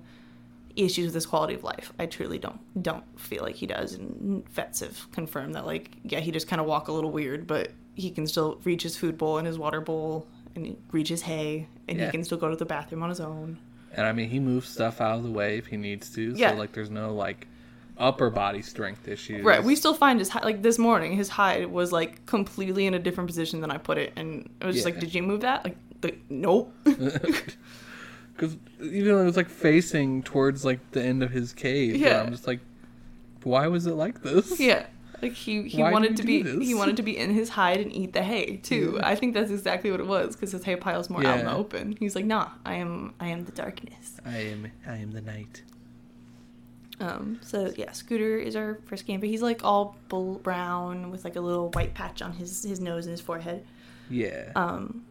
issues 0.76 1.06
with 1.08 1.16
his 1.16 1.26
quality 1.26 1.54
of 1.54 1.64
life. 1.64 1.92
I 2.00 2.06
truly 2.06 2.38
don't 2.40 2.60
don't 2.82 3.04
feel 3.20 3.44
like 3.44 3.56
he 3.56 3.68
does. 3.68 3.94
And 3.94 4.48
vets 4.50 4.80
have 4.82 5.12
confirmed 5.12 5.56
that 5.56 5.66
like 5.66 5.92
yeah, 6.04 6.20
he 6.20 6.32
just 6.32 6.48
kind 6.48 6.60
of 6.60 6.66
walk 6.68 6.88
a 6.88 6.92
little 6.92 7.12
weird, 7.12 7.48
but 7.48 7.72
he 7.96 8.10
can 8.10 8.26
still 8.28 8.60
reach 8.64 8.84
his 8.84 8.98
food 8.98 9.18
bowl 9.18 9.38
and 9.38 9.46
his 9.48 9.58
water 9.58 9.82
bowl 9.82 10.28
and 10.56 10.76
reach 10.92 11.10
his 11.10 11.22
hay 11.22 11.68
and 11.88 11.98
Yeah. 12.00 12.06
he 12.06 12.12
can 12.12 12.24
still 12.24 12.38
go 12.38 12.50
to 12.50 12.56
the 12.56 12.66
bathroom 12.66 13.04
on 13.04 13.10
his 13.10 13.20
own. 13.20 13.58
And 13.96 14.08
I 14.08 14.12
mean, 14.12 14.30
he 14.30 14.40
moves 14.40 14.68
stuff 14.70 15.02
out 15.02 15.18
of 15.18 15.24
the 15.24 15.32
way 15.32 15.58
if 15.58 15.68
he 15.68 15.78
needs 15.78 16.10
to. 16.16 16.34
Yeah. 16.36 16.52
So 16.52 16.58
like, 16.58 16.72
there's 16.72 16.90
no 16.90 17.14
like 17.14 17.48
upper 18.00 18.32
body 18.32 18.64
strength 18.64 19.08
issues. 19.08 19.44
Right. 19.44 19.64
We 19.64 19.76
still 19.76 19.94
find 19.94 20.18
his 20.20 20.30
hi- 20.30 20.44
like 20.44 20.64
this 20.64 20.80
morning. 20.80 21.14
His 21.16 21.30
hide 21.30 21.68
was 21.68 21.92
like 21.92 22.26
completely 22.26 22.88
in 22.88 22.96
a 22.96 23.00
different 23.00 23.28
position 23.28 23.62
than 23.62 23.70
I 23.70 23.78
put 23.78 24.00
it, 24.00 24.14
and 24.16 24.50
I 24.62 24.66
was 24.66 24.76
just 24.76 24.86
like, 24.86 25.00
"Did 25.00 25.14
you 25.14 25.22
move 25.22 25.42
that?" 25.42 25.64
Like, 25.64 25.78
like 26.02 26.20
nope. 26.30 26.74
Because 28.36 28.58
even 28.82 29.10
though 29.10 29.22
it 29.22 29.26
was 29.26 29.38
like 29.38 29.50
facing 29.50 30.24
towards 30.24 30.66
like 30.66 30.80
the 30.92 31.02
end 31.04 31.24
of 31.24 31.32
his 31.32 31.54
cave, 31.54 31.96
yeah. 31.96 32.10
Yeah. 32.10 32.22
I'm 32.24 32.32
just 32.32 32.48
like, 32.48 32.60
why 33.44 33.68
was 33.68 33.86
it 33.88 33.94
like 33.94 34.22
this? 34.24 34.60
yeah. 34.60 34.86
Like 35.22 35.34
he 35.34 35.70
he 35.70 35.82
Why 35.82 35.90
wanted 35.92 36.18
to 36.18 36.24
be 36.24 36.42
this? 36.42 36.68
he 36.68 36.74
wanted 36.76 36.98
to 36.98 37.04
be 37.04 37.18
in 37.18 37.34
his 37.34 37.48
hide 37.48 37.80
and 37.80 37.94
eat 37.94 38.12
the 38.12 38.24
hay 38.24 38.58
too. 38.58 38.96
Yeah. 38.98 39.08
I 39.08 39.16
think 39.16 39.34
that's 39.34 39.52
exactly 39.52 39.90
what 39.90 40.02
it 40.02 40.08
was 40.08 40.36
because 40.36 40.52
his 40.52 40.64
hay 40.66 40.76
pile's 40.76 41.10
more 41.10 41.26
out 41.26 41.40
in 41.40 41.46
the 41.46 41.54
open. 41.54 41.96
He's 41.98 42.14
like, 42.14 42.26
"Nah, 42.26 42.50
I 42.66 42.74
am 42.76 43.14
I 43.22 43.28
am 43.30 43.46
the 43.46 43.54
darkness." 43.54 44.18
I 44.26 44.38
am. 44.40 44.70
I 44.86 44.98
am 44.98 45.12
the 45.12 45.22
night. 45.22 45.64
Um, 47.00 47.40
so 47.42 47.72
yeah, 47.78 47.92
Scooter 47.94 48.38
is 48.38 48.58
our 48.58 48.80
first 48.86 49.06
game, 49.06 49.22
but 49.22 49.30
he's 49.30 49.42
like 49.42 49.64
all 49.64 49.96
brown 50.10 51.10
with 51.10 51.24
like 51.24 51.38
a 51.38 51.42
little 51.42 51.70
white 51.72 51.94
patch 51.94 52.22
on 52.22 52.34
his 52.34 52.64
his 52.64 52.82
nose 52.82 53.06
and 53.06 53.12
his 53.12 53.22
forehead. 53.22 53.66
Yeah. 54.10 54.52
Um, 54.58 55.06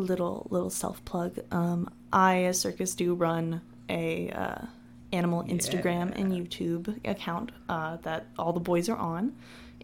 little 0.00 0.46
little 0.50 0.70
self 0.70 1.04
plug. 1.04 1.38
Um, 1.50 1.90
I 2.12 2.44
as 2.44 2.60
Circus 2.60 2.94
do 2.94 3.14
run 3.14 3.60
a 3.88 4.30
uh, 4.30 4.66
animal 5.12 5.44
Instagram 5.44 6.16
and 6.18 6.32
YouTube 6.32 6.98
account 7.06 7.52
uh, 7.68 7.96
that 7.98 8.26
all 8.38 8.52
the 8.52 8.60
boys 8.60 8.88
are 8.88 8.96
on. 8.96 9.34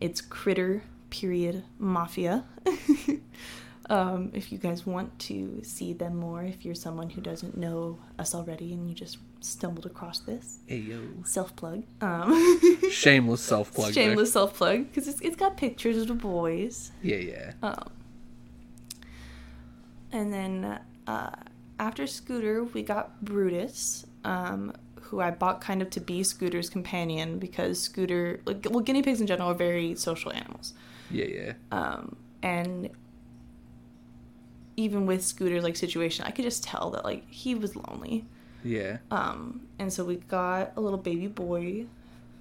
It's 0.00 0.20
Critter 0.20 0.82
period 1.10 1.62
Mafia. 1.78 2.44
um, 3.90 4.30
if 4.34 4.50
you 4.50 4.58
guys 4.58 4.84
want 4.86 5.16
to 5.20 5.60
see 5.62 5.92
them 5.92 6.16
more, 6.16 6.42
if 6.42 6.64
you're 6.64 6.74
someone 6.74 7.10
who 7.10 7.20
doesn't 7.20 7.56
know 7.56 7.98
us 8.18 8.34
already 8.34 8.72
and 8.72 8.88
you 8.88 8.94
just 8.94 9.18
stumbled 9.40 9.86
across 9.86 10.20
this, 10.20 10.58
Ayo. 10.68 11.26
self 11.26 11.54
plug. 11.56 11.84
Um, 12.00 12.60
Shameless 12.90 13.40
self 13.40 13.72
plug. 13.72 13.94
shameless 13.94 14.32
self 14.32 14.56
plug 14.56 14.88
because 14.88 15.08
it's, 15.08 15.20
it's 15.20 15.36
got 15.36 15.56
pictures 15.56 15.98
of 15.98 16.08
the 16.08 16.14
boys. 16.14 16.90
Yeah, 17.02 17.16
yeah. 17.16 17.52
Um, 17.62 17.90
and 20.14 20.32
then 20.32 20.80
uh, 21.06 21.30
after 21.78 22.06
Scooter, 22.06 22.64
we 22.64 22.82
got 22.82 23.22
Brutus, 23.22 24.06
um, 24.24 24.72
who 25.00 25.20
I 25.20 25.30
bought 25.30 25.60
kind 25.60 25.82
of 25.82 25.90
to 25.90 26.00
be 26.00 26.22
Scooter's 26.22 26.70
companion 26.70 27.38
because 27.38 27.78
Scooter, 27.80 28.40
like, 28.46 28.66
well, 28.70 28.80
guinea 28.80 29.02
pigs 29.02 29.20
in 29.20 29.26
general 29.26 29.50
are 29.50 29.54
very 29.54 29.94
social 29.96 30.32
animals. 30.32 30.72
Yeah, 31.10 31.26
yeah. 31.26 31.52
Um, 31.70 32.16
and 32.42 32.88
even 34.76 35.04
with 35.06 35.22
Scooter's 35.22 35.62
like 35.62 35.76
situation, 35.76 36.24
I 36.26 36.30
could 36.30 36.44
just 36.44 36.64
tell 36.64 36.90
that 36.90 37.04
like 37.04 37.28
he 37.30 37.54
was 37.54 37.76
lonely. 37.76 38.24
Yeah. 38.64 38.98
Um, 39.10 39.66
and 39.78 39.92
so 39.92 40.04
we 40.04 40.16
got 40.16 40.72
a 40.76 40.80
little 40.80 40.98
baby 40.98 41.26
boy 41.26 41.86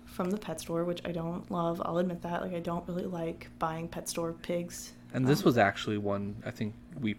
from 0.05 0.29
the 0.31 0.37
pet 0.37 0.61
store, 0.61 0.83
which 0.83 1.01
I 1.05 1.11
don't 1.11 1.49
love. 1.51 1.81
I'll 1.83 1.97
admit 1.97 2.21
that. 2.21 2.41
Like 2.41 2.53
I 2.53 2.59
don't 2.59 2.87
really 2.87 3.05
like 3.05 3.49
buying 3.59 3.87
pet 3.87 4.07
store 4.07 4.31
pigs. 4.33 4.93
And 5.13 5.27
this 5.27 5.39
Um, 5.41 5.45
was 5.45 5.57
actually 5.57 5.97
one 5.97 6.35
I 6.45 6.51
think 6.51 6.73
we 6.99 7.15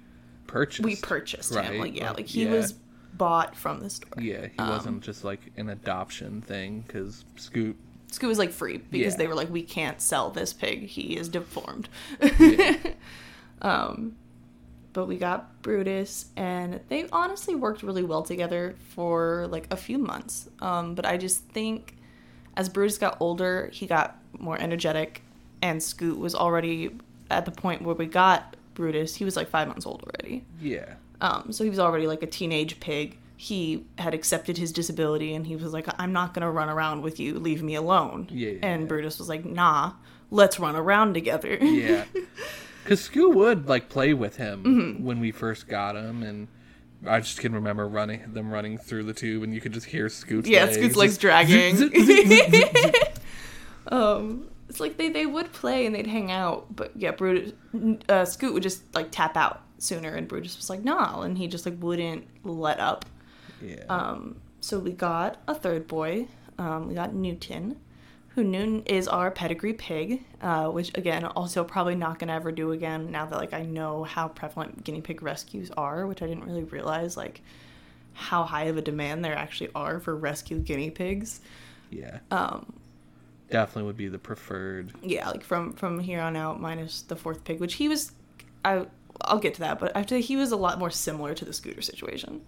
purchased. 0.46 0.84
we 0.84 0.96
purchased 0.96 1.54
him. 1.54 1.78
Like 1.78 1.96
yeah, 1.96 2.08
Like, 2.08 2.16
like 2.18 2.26
he 2.26 2.44
yeah. 2.44 2.52
was 2.52 2.74
bought 3.14 3.54
from 3.56 3.80
the 3.80 3.90
store. 3.90 4.10
Yeah, 4.20 4.46
he 4.46 4.58
Um, 4.58 4.68
wasn't 4.68 5.02
just 5.02 5.24
like 5.24 5.52
an 5.56 5.68
adoption 5.70 6.40
thing 6.42 6.84
because 6.86 7.24
Scoot. 7.36 7.76
Scoot 8.10 8.28
was 8.28 8.38
like 8.38 8.50
free 8.50 8.78
because 8.78 9.14
Yeah. 9.14 9.18
they 9.18 9.26
were 9.26 9.34
like, 9.34 9.50
we 9.50 9.62
can't 9.62 10.00
sell 10.00 10.30
this 10.30 10.52
pig. 10.52 10.86
He 10.86 11.16
is 11.16 11.28
deformed. 11.28 11.88
Yeah. 12.38 12.76
um, 13.62 14.16
but 14.92 15.06
we 15.06 15.16
got 15.16 15.60
Brutus, 15.62 16.26
and 16.36 16.78
they 16.88 17.08
honestly 17.10 17.54
worked 17.56 17.82
really 17.82 18.04
well 18.04 18.22
together 18.22 18.76
for 18.90 19.48
like 19.48 19.66
a 19.72 19.76
few 19.76 19.98
months. 19.98 20.48
Um, 20.60 20.94
but 20.94 21.04
I 21.04 21.16
just 21.16 21.44
think 21.48 21.96
as 22.56 22.68
Brutus 22.68 22.96
got 22.98 23.16
older, 23.20 23.68
he 23.72 23.86
got 23.88 24.16
more 24.38 24.56
energetic, 24.56 25.22
and 25.62 25.82
Scoot 25.82 26.18
was 26.18 26.34
already 26.36 26.90
at 27.30 27.44
the 27.44 27.50
point 27.50 27.82
where 27.82 27.96
we 27.96 28.06
got 28.06 28.54
Brutus. 28.74 29.14
He 29.16 29.24
was 29.24 29.36
like 29.36 29.48
five 29.48 29.68
months 29.68 29.86
old 29.86 30.02
already. 30.02 30.44
Yeah. 30.60 30.94
Um, 31.20 31.52
so 31.52 31.64
he 31.64 31.70
was 31.70 31.78
already 31.78 32.06
like 32.06 32.22
a 32.22 32.26
teenage 32.26 32.80
pig. 32.80 33.18
He 33.36 33.86
had 33.98 34.14
accepted 34.14 34.58
his 34.58 34.72
disability 34.72 35.34
and 35.34 35.46
he 35.46 35.56
was 35.56 35.72
like, 35.72 35.86
I'm 35.98 36.12
not 36.12 36.34
going 36.34 36.42
to 36.42 36.50
run 36.50 36.68
around 36.68 37.02
with 37.02 37.18
you. 37.18 37.38
Leave 37.38 37.62
me 37.62 37.74
alone. 37.74 38.28
Yeah, 38.30 38.50
yeah, 38.50 38.58
and 38.62 38.82
yeah. 38.82 38.88
Brutus 38.88 39.18
was 39.18 39.28
like, 39.28 39.44
nah, 39.44 39.92
let's 40.30 40.58
run 40.60 40.76
around 40.76 41.14
together. 41.14 41.54
Yeah. 41.60 42.04
Because 42.82 43.00
Scoot 43.00 43.34
would 43.34 43.66
like 43.66 43.88
play 43.88 44.12
with 44.12 44.36
him 44.36 44.62
Mm-hmm. 44.62 45.04
when 45.04 45.18
we 45.18 45.30
first 45.32 45.68
got 45.68 45.96
him, 45.96 46.22
and 46.22 46.48
I 47.06 47.20
just 47.20 47.38
can 47.40 47.54
remember 47.54 47.88
running 47.88 48.30
them 48.34 48.50
running 48.52 48.76
through 48.76 49.04
the 49.04 49.14
tube, 49.14 49.42
and 49.42 49.54
you 49.54 49.60
could 49.62 49.72
just 49.72 49.86
hear 49.86 50.10
Scoot's 50.10 50.46
yeah, 50.46 50.64
legs. 50.64 50.76
Scoot's 50.76 50.94
legs 50.94 51.16
dragging. 51.16 51.78
um, 53.88 54.48
it's 54.68 54.80
like 54.80 54.96
they, 54.96 55.08
they 55.10 55.26
would 55.26 55.52
play 55.52 55.86
and 55.86 55.94
they'd 55.94 56.06
hang 56.06 56.30
out, 56.30 56.74
but 56.74 56.92
yeah, 56.96 57.10
Brutus, 57.10 57.52
uh, 58.08 58.24
Scoot 58.24 58.54
would 58.54 58.62
just 58.62 58.82
like 58.94 59.10
tap 59.10 59.36
out 59.36 59.62
sooner, 59.78 60.14
and 60.14 60.26
Brutus 60.26 60.56
was 60.56 60.70
like, 60.70 60.82
nah, 60.82 61.22
and 61.22 61.36
he 61.36 61.46
just 61.46 61.66
like 61.66 61.76
wouldn't 61.80 62.26
let 62.44 62.80
up. 62.80 63.04
yeah. 63.62 63.84
Um, 63.88 64.36
so 64.60 64.78
we 64.78 64.92
got 64.92 65.42
a 65.46 65.54
third 65.54 65.86
boy. 65.86 66.26
Um, 66.58 66.88
we 66.88 66.94
got 66.94 67.14
Newton, 67.14 67.76
who 68.28 68.42
Newton 68.42 68.82
is 68.86 69.06
our 69.08 69.30
pedigree 69.30 69.74
pig, 69.74 70.24
uh, 70.40 70.68
which 70.68 70.96
again, 70.96 71.24
also 71.24 71.64
probably 71.64 71.94
not 71.94 72.18
gonna 72.18 72.32
ever 72.32 72.50
do 72.50 72.72
again 72.72 73.10
now 73.10 73.26
that 73.26 73.36
like 73.36 73.52
I 73.52 73.62
know 73.62 74.04
how 74.04 74.28
prevalent 74.28 74.82
guinea 74.84 75.02
pig 75.02 75.22
rescues 75.22 75.70
are, 75.76 76.06
which 76.06 76.22
I 76.22 76.26
didn't 76.26 76.44
really 76.44 76.64
realize 76.64 77.16
like 77.16 77.42
how 78.14 78.44
high 78.44 78.64
of 78.64 78.76
a 78.76 78.82
demand 78.82 79.24
there 79.24 79.36
actually 79.36 79.70
are 79.74 80.00
for 80.00 80.16
rescue 80.16 80.58
guinea 80.58 80.90
pigs. 80.90 81.40
yeah. 81.90 82.20
Um, 82.30 82.72
Definitely 83.50 83.84
would 83.84 83.96
be 83.96 84.08
the 84.08 84.18
preferred. 84.18 84.92
yeah, 85.02 85.28
like 85.28 85.44
from 85.44 85.72
from 85.74 85.98
here 86.00 86.20
on 86.20 86.36
out, 86.36 86.60
minus 86.60 87.02
the 87.02 87.16
fourth 87.16 87.44
pig, 87.44 87.60
which 87.60 87.74
he 87.74 87.88
was, 87.88 88.12
I 88.64 88.86
I'll 89.20 89.38
get 89.38 89.54
to 89.54 89.60
that, 89.60 89.78
but 89.78 89.94
I 89.94 89.98
have 90.00 90.06
to 90.08 90.16
say 90.16 90.20
he 90.20 90.36
was 90.36 90.50
a 90.52 90.56
lot 90.56 90.78
more 90.78 90.90
similar 90.90 91.34
to 91.34 91.44
the 91.44 91.52
scooter 91.52 91.82
situation. 91.82 92.40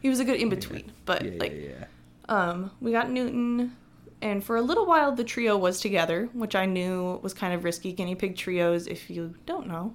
He 0.00 0.08
was 0.08 0.20
a 0.20 0.24
good 0.24 0.40
in 0.40 0.48
between, 0.48 0.92
but 1.04 1.24
Yeah, 1.24 1.38
like 1.38 1.52
yeah, 1.52 1.68
yeah. 1.68 1.84
Um, 2.28 2.70
we 2.80 2.92
got 2.92 3.10
Newton, 3.10 3.76
and 4.22 4.42
for 4.42 4.56
a 4.56 4.62
little 4.62 4.86
while 4.86 5.12
the 5.12 5.24
trio 5.24 5.58
was 5.58 5.80
together, 5.80 6.28
which 6.32 6.54
I 6.54 6.64
knew 6.66 7.18
was 7.22 7.34
kind 7.34 7.52
of 7.52 7.64
risky. 7.64 7.92
Guinea 7.92 8.14
pig 8.14 8.36
trios, 8.36 8.86
if 8.86 9.10
you 9.10 9.34
don't 9.44 9.66
know, 9.66 9.94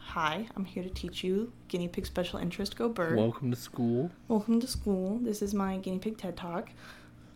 hi, 0.00 0.46
I'm 0.56 0.64
here 0.64 0.82
to 0.82 0.90
teach 0.90 1.22
you 1.22 1.52
guinea 1.68 1.88
pig 1.88 2.06
special 2.06 2.38
interest. 2.38 2.76
Go 2.76 2.88
bird. 2.88 3.16
Welcome 3.16 3.50
to 3.50 3.56
school. 3.56 4.10
Welcome 4.28 4.60
to 4.60 4.66
school. 4.66 5.18
This 5.18 5.42
is 5.42 5.52
my 5.52 5.76
guinea 5.78 5.98
pig 5.98 6.16
TED 6.16 6.36
talk, 6.36 6.70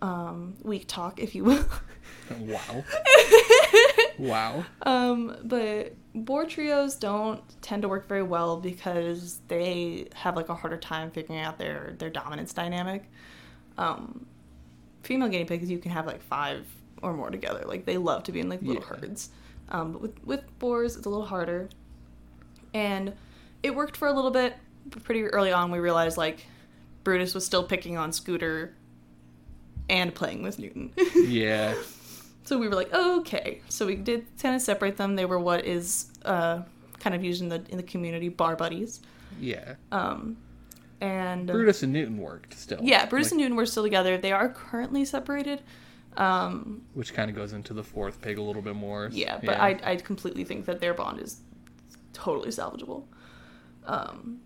um, 0.02 0.56
week 0.62 0.84
talk, 0.86 1.18
if 1.20 1.34
you 1.34 1.44
will. 1.44 1.64
Wow. 2.40 2.84
wow. 4.18 4.64
Um, 4.82 5.36
but 5.44 5.94
boar 6.14 6.44
trios 6.44 6.94
don't 6.96 7.40
tend 7.62 7.82
to 7.82 7.88
work 7.88 8.08
very 8.08 8.22
well 8.22 8.58
because 8.58 9.40
they 9.48 10.08
have 10.14 10.36
like 10.36 10.48
a 10.48 10.54
harder 10.54 10.76
time 10.76 11.10
figuring 11.10 11.40
out 11.40 11.58
their 11.58 11.94
their 11.98 12.10
dominance 12.10 12.52
dynamic. 12.52 13.10
Um, 13.78 14.26
female 15.02 15.28
guinea 15.28 15.44
pigs 15.44 15.70
you 15.70 15.78
can 15.78 15.90
have 15.92 16.06
like 16.06 16.22
five 16.22 16.66
or 17.02 17.12
more 17.14 17.30
together. 17.30 17.64
Like 17.66 17.84
they 17.84 17.96
love 17.96 18.24
to 18.24 18.32
be 18.32 18.40
in 18.40 18.48
like 18.48 18.62
little 18.62 18.82
Yeah. 18.82 18.96
herds. 18.96 19.30
Um, 19.70 19.92
but 19.92 20.00
with 20.02 20.24
with 20.24 20.58
boars 20.58 20.96
it's 20.96 21.06
a 21.06 21.10
little 21.10 21.26
harder. 21.26 21.68
And 22.74 23.12
it 23.62 23.74
worked 23.74 23.96
for 23.96 24.08
a 24.08 24.12
little 24.12 24.30
bit, 24.30 24.54
but 24.86 25.04
pretty 25.04 25.24
early 25.24 25.52
on 25.52 25.70
we 25.70 25.78
realized 25.78 26.16
like 26.16 26.46
Brutus 27.04 27.34
was 27.34 27.44
still 27.44 27.64
picking 27.64 27.96
on 27.98 28.12
Scooter 28.12 28.74
and 29.92 30.12
playing 30.14 30.42
with 30.42 30.58
Newton. 30.58 30.90
Yeah. 31.14 31.74
So 32.44 32.58
we 32.58 32.66
were 32.66 32.74
like, 32.74 32.92
okay. 32.92 33.60
So 33.68 33.86
we 33.86 33.94
did 33.94 34.26
kind 34.42 34.56
of 34.56 34.62
separate 34.62 34.96
them. 34.96 35.14
They 35.14 35.24
were 35.26 35.38
what 35.38 35.64
is 35.64 36.10
uh, 36.24 36.62
kind 36.98 37.14
of 37.14 37.22
used 37.22 37.40
in 37.40 37.48
the 37.48 37.62
in 37.68 37.76
the 37.76 37.84
community 37.84 38.28
bar 38.28 38.56
buddies. 38.56 39.00
Yeah. 39.40 39.74
Um, 39.92 40.36
and 41.00 41.46
Brutus 41.46 41.82
and 41.84 41.92
Newton 41.92 42.18
worked 42.18 42.54
still. 42.58 42.80
yeah, 42.82 43.06
Brutus 43.06 43.26
Like, 43.28 43.32
and 43.32 43.40
Newton 43.42 43.56
were 43.56 43.66
still 43.66 43.84
together. 43.84 44.18
They 44.18 44.32
are 44.32 44.48
currently 44.48 45.04
separated. 45.04 45.62
Um, 46.16 46.82
Which 46.94 47.14
kind 47.14 47.30
of 47.30 47.36
goes 47.36 47.52
into 47.52 47.72
the 47.74 47.82
fourth 47.84 48.20
pig 48.20 48.38
a 48.38 48.42
little 48.42 48.60
bit 48.62 48.74
more. 48.76 49.08
yeah, 49.12 49.38
but 49.42 49.56
I 49.60 49.78
I 49.84 49.96
completely 49.96 50.44
think 50.44 50.66
that 50.66 50.80
their 50.80 50.94
bond 50.94 51.20
is 51.20 51.40
totally 52.12 52.50
salvageable. 52.50 53.04
Um, 53.86 54.40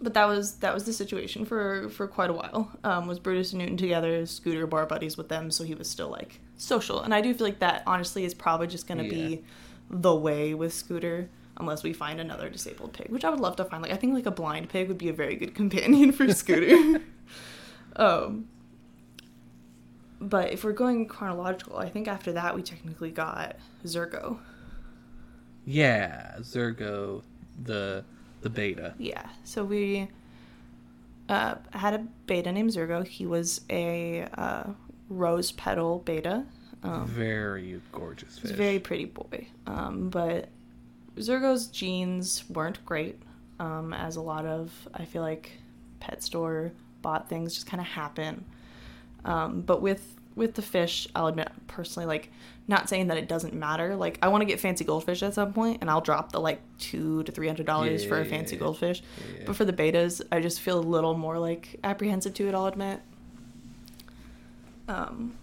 but 0.00 0.14
that 0.14 0.26
was 0.26 0.56
that 0.56 0.72
was 0.74 0.84
the 0.84 0.92
situation 0.92 1.44
for 1.44 1.88
for 1.88 2.06
quite 2.06 2.30
a 2.30 2.32
while. 2.32 2.70
Um, 2.84 3.06
was 3.06 3.18
Brutus 3.18 3.52
and 3.52 3.60
Newton 3.60 3.76
together, 3.76 4.24
Scooter 4.26 4.66
bar 4.66 4.86
buddies 4.86 5.16
with 5.16 5.28
them, 5.28 5.50
so 5.50 5.64
he 5.64 5.74
was 5.74 5.88
still 5.88 6.08
like 6.08 6.40
social. 6.56 7.00
And 7.02 7.14
I 7.14 7.20
do 7.20 7.34
feel 7.34 7.46
like 7.46 7.58
that 7.60 7.82
honestly 7.86 8.24
is 8.24 8.34
probably 8.34 8.66
just 8.66 8.86
gonna 8.86 9.04
Yeah. 9.04 9.10
be 9.10 9.44
the 9.90 10.14
way 10.14 10.54
with 10.54 10.72
Scooter. 10.72 11.28
Unless 11.60 11.82
we 11.82 11.92
find 11.92 12.20
another 12.20 12.48
disabled 12.48 12.92
pig, 12.92 13.08
which 13.10 13.24
I 13.24 13.30
would 13.30 13.40
love 13.40 13.56
to 13.56 13.64
find. 13.64 13.82
Like 13.82 13.90
I 13.90 13.96
think 13.96 14.14
like 14.14 14.26
a 14.26 14.30
blind 14.30 14.68
pig 14.68 14.86
would 14.86 14.98
be 14.98 15.08
a 15.08 15.12
very 15.12 15.34
good 15.34 15.54
companion 15.56 16.12
for 16.12 16.32
Scooter. 16.32 17.02
um, 17.96 18.46
but 20.20 20.52
if 20.52 20.62
we're 20.62 20.72
going 20.72 21.06
chronological, 21.06 21.76
I 21.76 21.88
think 21.88 22.06
after 22.06 22.32
that 22.32 22.54
we 22.54 22.62
technically 22.62 23.10
got 23.10 23.56
Zergo. 23.84 24.38
Yeah, 25.64 26.36
Zergo, 26.40 27.22
the 27.62 28.04
the 28.40 28.50
betta. 28.50 28.94
Yeah. 28.98 29.28
So 29.44 29.64
we 29.64 30.08
uh, 31.28 31.56
had 31.72 31.94
a 31.94 32.06
betta 32.26 32.52
named 32.52 32.70
Zergo. 32.70 33.06
He 33.06 33.26
was 33.26 33.62
a 33.70 34.26
uh, 34.34 34.64
rose 35.08 35.52
petal 35.52 35.98
betta. 36.00 36.44
Um, 36.82 37.06
very 37.06 37.80
gorgeous 37.92 38.38
fish. 38.38 38.52
Very 38.52 38.78
pretty 38.78 39.06
boy. 39.06 39.48
Um, 39.66 40.10
but 40.10 40.48
Zergo's 41.16 41.66
genes 41.66 42.44
weren't 42.48 42.84
great, 42.86 43.20
um, 43.58 43.92
as 43.92 44.16
a 44.16 44.20
lot 44.20 44.46
of, 44.46 44.88
I 44.94 45.04
feel 45.04 45.22
like, 45.22 45.50
pet 45.98 46.22
store 46.22 46.72
bought 47.02 47.28
things 47.28 47.54
just 47.54 47.66
kind 47.66 47.80
of 47.80 47.86
happen. 47.86 48.44
Um, 49.24 49.62
but 49.62 49.82
with 49.82 50.14
with 50.36 50.54
the 50.54 50.62
fish, 50.62 51.08
I'll 51.16 51.26
admit 51.26 51.50
personally, 51.66 52.06
like, 52.06 52.30
not 52.68 52.88
saying 52.88 53.06
that 53.08 53.16
it 53.16 53.28
doesn't 53.28 53.54
matter. 53.54 53.96
Like, 53.96 54.18
I 54.22 54.28
want 54.28 54.42
to 54.42 54.44
get 54.44 54.60
fancy 54.60 54.84
goldfish 54.84 55.22
at 55.22 55.34
some 55.34 55.52
point, 55.54 55.78
and 55.80 55.90
I'll 55.90 56.02
drop 56.02 56.32
the 56.32 56.40
like 56.40 56.60
two 56.78 57.22
to 57.24 57.32
three 57.32 57.46
hundred 57.46 57.66
dollars 57.66 58.02
Yeah, 58.04 58.08
for 58.10 58.20
a 58.20 58.24
fancy 58.24 58.54
yeah. 58.56 58.60
goldfish. 58.60 59.02
Yeah. 59.36 59.44
But 59.46 59.56
for 59.56 59.64
the 59.64 59.72
bettas, 59.72 60.20
I 60.30 60.40
just 60.40 60.60
feel 60.60 60.78
a 60.78 60.80
little 60.80 61.14
more 61.14 61.38
like 61.38 61.80
apprehensive 61.82 62.34
to 62.34 62.48
it. 62.48 62.54
I'll 62.54 62.66
admit. 62.66 63.00
Um, 64.86 65.34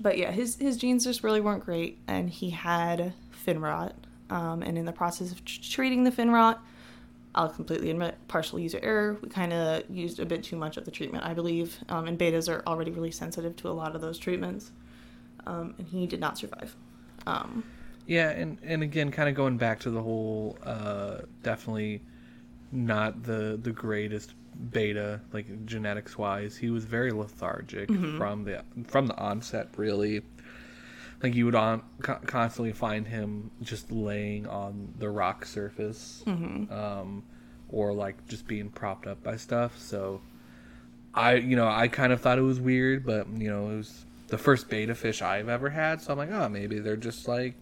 but 0.00 0.16
yeah, 0.18 0.30
his 0.30 0.56
his 0.56 0.76
genes 0.76 1.04
just 1.04 1.22
really 1.24 1.40
weren't 1.40 1.64
great, 1.64 1.98
and 2.06 2.30
he 2.30 2.50
had 2.50 3.12
fin 3.30 3.60
rot. 3.60 3.94
Um, 4.30 4.62
and 4.62 4.76
in 4.76 4.84
the 4.84 4.92
process 4.92 5.32
of 5.32 5.42
tr- 5.44 5.60
treating 5.62 6.04
the 6.04 6.10
fin 6.10 6.30
rot, 6.30 6.62
I'll 7.34 7.48
completely 7.48 7.90
admit 7.90 8.16
partial 8.28 8.58
user 8.58 8.78
error. 8.82 9.16
We 9.22 9.30
kind 9.30 9.52
of 9.54 9.84
used 9.88 10.20
a 10.20 10.26
bit 10.26 10.44
too 10.44 10.56
much 10.56 10.76
of 10.76 10.84
the 10.84 10.90
treatment, 10.90 11.24
I 11.24 11.32
believe. 11.32 11.78
Um, 11.88 12.06
and 12.06 12.18
bettas 12.18 12.48
are 12.52 12.62
already 12.66 12.90
really 12.90 13.10
sensitive 13.10 13.56
to 13.56 13.68
a 13.68 13.72
lot 13.72 13.94
of 13.94 14.02
those 14.02 14.18
treatments, 14.18 14.70
um, 15.46 15.74
and 15.78 15.86
he 15.88 16.06
did 16.06 16.20
not 16.20 16.38
survive. 16.38 16.74
Um, 17.26 17.64
Yeah, 18.06 18.30
and 18.30 18.58
and 18.62 18.82
again, 18.82 19.10
kind 19.10 19.28
of 19.28 19.34
going 19.34 19.58
back 19.58 19.80
to 19.80 19.90
the 19.90 20.02
whole, 20.02 20.58
uh, 20.64 21.18
definitely 21.42 22.02
not 22.72 23.22
the 23.22 23.58
the 23.62 23.70
greatest 23.72 24.34
betta 24.54 25.20
like 25.32 25.66
genetics 25.66 26.16
wise. 26.18 26.56
He 26.56 26.70
was 26.70 26.84
very 26.84 27.12
lethargic 27.12 27.90
from 28.16 28.44
the 28.44 28.62
from 28.86 29.06
the 29.06 29.16
onset. 29.16 29.68
Really, 29.76 30.22
like 31.22 31.34
you 31.34 31.44
would 31.44 31.54
on 31.54 31.82
co- 32.02 32.20
constantly 32.26 32.72
find 32.72 33.06
him 33.06 33.50
just 33.62 33.90
laying 33.92 34.46
on 34.46 34.94
the 34.98 35.08
rock 35.10 35.44
surface, 35.44 36.22
um, 36.70 37.24
or 37.68 37.92
like 37.92 38.26
just 38.26 38.46
being 38.46 38.70
propped 38.70 39.06
up 39.06 39.22
by 39.22 39.36
stuff. 39.36 39.78
So, 39.78 40.20
I 41.14 41.34
you 41.34 41.56
know 41.56 41.68
I 41.68 41.88
kind 41.88 42.12
of 42.12 42.20
thought 42.20 42.38
it 42.38 42.42
was 42.42 42.60
weird, 42.60 43.04
but 43.04 43.28
you 43.36 43.50
know 43.50 43.70
it 43.70 43.76
was 43.76 44.06
the 44.28 44.38
first 44.38 44.68
betta 44.68 44.94
fish 44.94 45.20
I've 45.22 45.48
ever 45.48 45.70
had. 45.70 46.00
So 46.00 46.12
I'm 46.12 46.18
like, 46.18 46.30
oh, 46.30 46.48
maybe 46.48 46.78
they're 46.78 46.96
just 46.96 47.26
like 47.28 47.54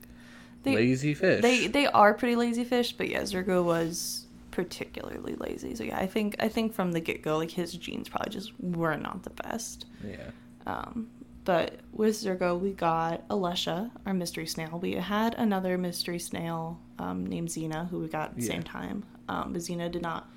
They- 0.62 0.74
lazy 0.74 1.14
fish. 1.14 1.42
They 1.42 1.66
they 1.66 1.86
are 1.86 2.14
pretty 2.14 2.36
lazy 2.36 2.64
fish, 2.64 2.92
but 2.92 3.08
yeah, 3.08 3.22
Zergo 3.22 3.64
was 3.64 4.26
particularly 4.50 5.34
lazy. 5.36 5.74
So 5.74 5.84
yeah, 5.84 5.98
I 5.98 6.06
think 6.06 6.36
I 6.38 6.48
think 6.48 6.74
from 6.74 6.92
the 6.92 7.00
get 7.00 7.22
go, 7.22 7.38
like 7.38 7.50
his 7.50 7.72
genes 7.72 8.08
probably 8.08 8.32
just 8.32 8.52
were 8.60 8.96
not 8.96 9.22
the 9.22 9.30
best. 9.30 9.86
yeah. 10.04 10.30
Um, 10.66 11.08
but 11.44 11.78
with 11.92 12.16
Zergo, 12.16 12.58
we 12.58 12.72
got 12.72 13.28
Alesha, 13.28 13.92
our 14.04 14.12
mystery 14.12 14.46
snail. 14.46 14.80
We 14.82 14.94
had 14.94 15.34
another 15.34 15.78
mystery 15.78 16.18
snail 16.18 16.80
um, 16.98 17.24
named 17.24 17.50
Xena, 17.50 17.88
who 17.88 18.00
we 18.00 18.08
got 18.08 18.30
at 18.30 18.36
the 18.36 18.42
same 18.42 18.64
time. 18.64 19.04
Um, 19.28 19.52
but 19.52 19.62
Xena 19.62 19.88
did 19.92 20.02
not 20.02 20.28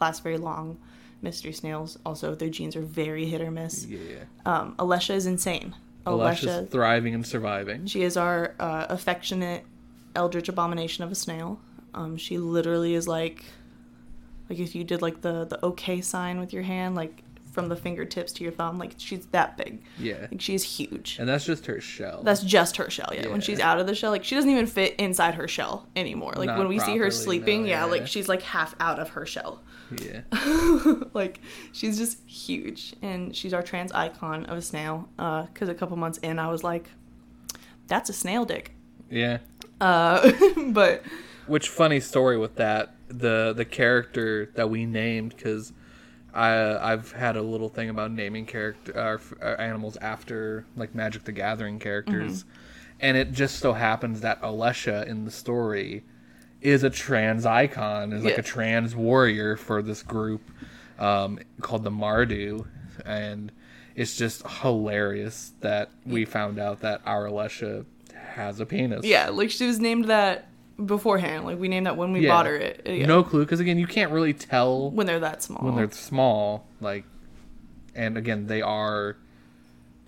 last 0.00 0.24
very 0.24 0.38
long. 0.38 0.76
Mystery 1.22 1.52
snails 1.52 1.98
also 2.04 2.34
their 2.34 2.50
genes 2.50 2.76
are 2.76 2.82
very 2.82 3.26
hit 3.26 3.40
or 3.40 3.50
miss. 3.50 3.86
Yeah. 3.86 4.24
Um, 4.44 4.74
Alesha 4.78 5.14
is 5.14 5.26
insane. 5.26 5.74
Alesha. 6.06 6.68
Thriving 6.68 7.14
and 7.14 7.26
surviving. 7.26 7.86
She 7.86 8.02
is 8.02 8.16
our 8.16 8.54
uh, 8.60 8.86
affectionate 8.88 9.64
eldritch 10.14 10.48
abomination 10.48 11.04
of 11.04 11.10
a 11.10 11.14
snail. 11.14 11.60
Um, 11.94 12.16
she 12.16 12.38
literally 12.38 12.94
is 12.94 13.08
like, 13.08 13.44
like 14.48 14.58
if 14.58 14.74
you 14.74 14.84
did 14.84 15.02
like 15.02 15.22
the 15.22 15.46
the 15.46 15.64
OK 15.64 16.00
sign 16.00 16.38
with 16.38 16.52
your 16.52 16.62
hand, 16.62 16.94
like 16.94 17.22
from 17.56 17.68
the 17.68 17.76
fingertips 17.76 18.32
to 18.34 18.44
your 18.44 18.52
thumb, 18.52 18.78
like 18.78 18.92
she's 18.98 19.24
that 19.28 19.56
big. 19.56 19.82
Yeah. 19.98 20.26
Like 20.30 20.42
she's 20.42 20.62
huge. 20.62 21.16
And 21.18 21.26
that's 21.26 21.46
just 21.46 21.64
her 21.64 21.80
shell. 21.80 22.22
That's 22.22 22.42
just 22.42 22.76
her 22.76 22.90
shell. 22.90 23.10
Yeah. 23.14 23.28
When 23.28 23.40
she's 23.40 23.60
out 23.60 23.80
of 23.80 23.86
the 23.86 23.94
shell, 23.94 24.10
like 24.10 24.24
she 24.24 24.34
doesn't 24.34 24.50
even 24.50 24.66
fit 24.66 24.94
inside 24.96 25.36
her 25.36 25.48
shell 25.48 25.88
anymore. 25.96 26.34
Like 26.36 26.48
Not 26.48 26.58
when 26.58 26.68
we 26.68 26.78
see 26.78 26.98
her 26.98 27.10
sleeping, 27.10 27.62
no, 27.62 27.68
yeah, 27.68 27.84
yeah. 27.86 27.90
like 27.90 28.06
she's 28.06 28.28
like 28.28 28.42
half 28.42 28.74
out 28.78 28.98
of 28.98 29.08
her 29.10 29.24
shell. 29.24 29.62
Yeah. 30.00 30.22
like 31.14 31.40
she's 31.72 31.96
just 31.98 32.18
huge 32.28 32.94
and 33.02 33.34
she's 33.36 33.52
our 33.54 33.62
trans 33.62 33.92
icon 33.92 34.44
of 34.46 34.58
a 34.58 34.62
snail 34.62 35.08
because 35.16 35.68
a 35.68 35.74
couple 35.74 35.96
months 35.96 36.18
in 36.18 36.38
i 36.38 36.48
was 36.48 36.64
like 36.64 36.90
that's 37.86 38.10
a 38.10 38.12
snail 38.12 38.44
dick 38.44 38.72
Yeah. 39.10 39.38
uh, 39.80 40.32
but 40.68 41.02
Which 41.46 41.68
funny 41.68 42.00
story 42.00 42.36
with 42.36 42.56
that 42.56 42.94
the 43.08 43.52
the 43.56 43.64
character 43.64 44.50
that 44.56 44.68
we 44.68 44.84
named 44.86 45.36
because 45.36 45.72
I 46.34 46.92
I've 46.92 47.12
had 47.12 47.36
a 47.36 47.42
little 47.42 47.68
thing 47.68 47.88
about 47.88 48.10
naming 48.10 48.44
character 48.46 48.98
our, 48.98 49.14
f- 49.14 49.32
uh, 49.40 49.54
animals 49.60 49.96
after 49.98 50.66
like 50.76 50.94
Magic 50.94 51.22
the 51.24 51.32
Gathering 51.32 51.78
characters, 51.78 52.44
and 53.00 53.16
it 53.16 53.32
just 53.32 53.58
so 53.60 53.72
happens 53.72 54.20
that 54.22 54.42
Alesha 54.42 55.06
in 55.06 55.24
the 55.24 55.30
story 55.30 56.04
is 56.62 56.82
a 56.82 56.90
trans 56.90 57.44
icon, 57.46 58.12
is 58.12 58.24
like 58.24 58.34
Yeah. 58.34 58.40
a 58.40 58.42
trans 58.42 58.94
warrior 58.96 59.56
for 59.56 59.82
this 59.82 60.02
group 60.02 60.40
um, 60.98 61.38
called 61.60 61.84
the 61.84 61.90
Mardu, 61.90 62.66
and 63.04 63.52
it's 63.94 64.16
just 64.16 64.46
hilarious 64.46 65.52
that 65.60 65.90
we 66.04 66.24
found 66.24 66.58
out 66.58 66.80
that 66.80 67.00
our 67.06 67.24
Alesha 67.26 67.84
has 68.34 68.60
a 68.60 68.66
penis. 68.66 69.04
yeah 69.04 69.28
like 69.30 69.50
she 69.50 69.66
was 69.66 69.78
named 69.80 70.06
that 70.06 70.46
beforehand 70.84 71.46
like 71.46 71.58
we 71.58 71.68
named 71.68 71.86
that 71.86 71.96
when 71.96 72.12
we 72.12 72.20
Yeah. 72.20 72.30
bought 72.32 72.44
her 72.46 72.54
it 72.56 72.82
yeah, 72.84 73.06
No 73.06 73.22
clue, 73.22 73.44
because 73.44 73.60
again, 73.60 73.78
you 73.78 73.86
can't 73.86 74.10
really 74.12 74.34
tell 74.34 74.90
when 74.90 75.06
they're 75.06 75.20
that 75.20 75.42
small 75.42 75.62
when 75.64 75.74
they're 75.76 75.90
small. 75.90 76.66
Like, 76.80 77.04
and 77.94 78.18
again, 78.18 78.46
they 78.46 78.60
are. 78.60 79.16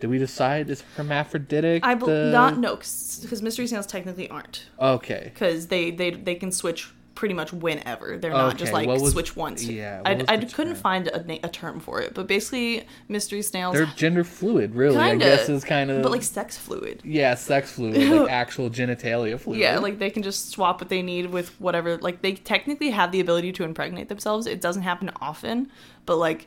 Did 0.01 0.11
we 0.11 0.19
decide 0.19 0.71
is 0.71 0.83
hermaphroditic? 0.97 1.85
i 1.85 1.95
bel 1.95 2.07
the- 2.09 2.31
not 2.31 2.59
no 2.59 2.77
because 2.77 3.43
mystery 3.43 3.67
snails 3.67 3.87
technically 3.87 4.29
aren't 4.31 4.67
Okay. 4.81 5.31
because 5.35 5.67
they, 5.69 5.91
they 5.91 6.11
they 6.11 6.35
can 6.35 6.53
switch 6.53 6.91
pretty 7.15 7.35
much 7.35 7.53
whenever 7.53 8.17
they're 8.17 8.31
not 8.31 8.57
just 8.57 8.73
like 8.73 8.87
was- 8.87 9.11
switch 9.11 9.35
once 9.35 9.65
yeah, 9.65 10.01
i, 10.05 10.13
I 10.29 10.37
couldn't 10.37 10.75
term? 10.75 10.75
find 10.77 11.09
a, 11.09 11.25
na- 11.25 11.39
a 11.43 11.49
term 11.49 11.81
for 11.81 12.01
it 12.01 12.15
but 12.15 12.29
basically 12.29 12.87
mystery 13.09 13.43
snails 13.43 13.75
They're 13.75 13.87
gender 13.97 14.23
fluid, 14.23 14.77
really. 14.77 14.95
Kinda, 14.95 15.25
I 15.27 15.29
guess 15.37 15.49
is 15.49 15.65
kind 15.65 15.91
of. 15.91 16.01
but 16.05 16.13
like 16.13 16.23
sex 16.23 16.57
fluid 16.57 17.01
yeah, 17.05 17.35
sex 17.35 17.73
fluid, 17.73 17.97
like 18.09 18.31
actual 18.43 18.71
genitalia 18.71 19.37
fluid. 19.41 19.59
Yeah, 19.59 19.81
like 19.81 19.99
they 19.99 20.11
can 20.11 20.23
just 20.23 20.51
swap 20.51 20.81
what 20.81 20.91
they 20.91 21.03
need 21.03 21.27
with 21.33 21.49
whatever. 21.61 21.97
Like 21.97 22.23
they 22.23 22.35
technically 22.35 22.91
have 22.91 23.11
the 23.11 23.19
ability 23.19 23.51
to 23.55 23.65
impregnate 23.65 24.09
themselves. 24.09 24.47
It 24.47 24.61
doesn't 24.61 24.83
happen 24.83 25.11
often, 25.21 25.73
but 26.07 26.19
like 26.19 26.47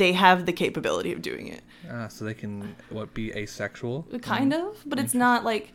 they 0.00 0.12
have 0.12 0.46
the 0.46 0.52
capability 0.52 1.12
of 1.12 1.20
doing 1.20 1.46
it. 1.48 1.62
ah, 1.90 2.08
so 2.08 2.24
they 2.24 2.32
can 2.34 2.74
what 2.88 3.12
be 3.12 3.32
asexual? 3.36 4.06
Kind 4.22 4.52
of, 4.54 4.82
but 4.86 4.98
it's 4.98 5.14
not 5.14 5.44
like 5.44 5.72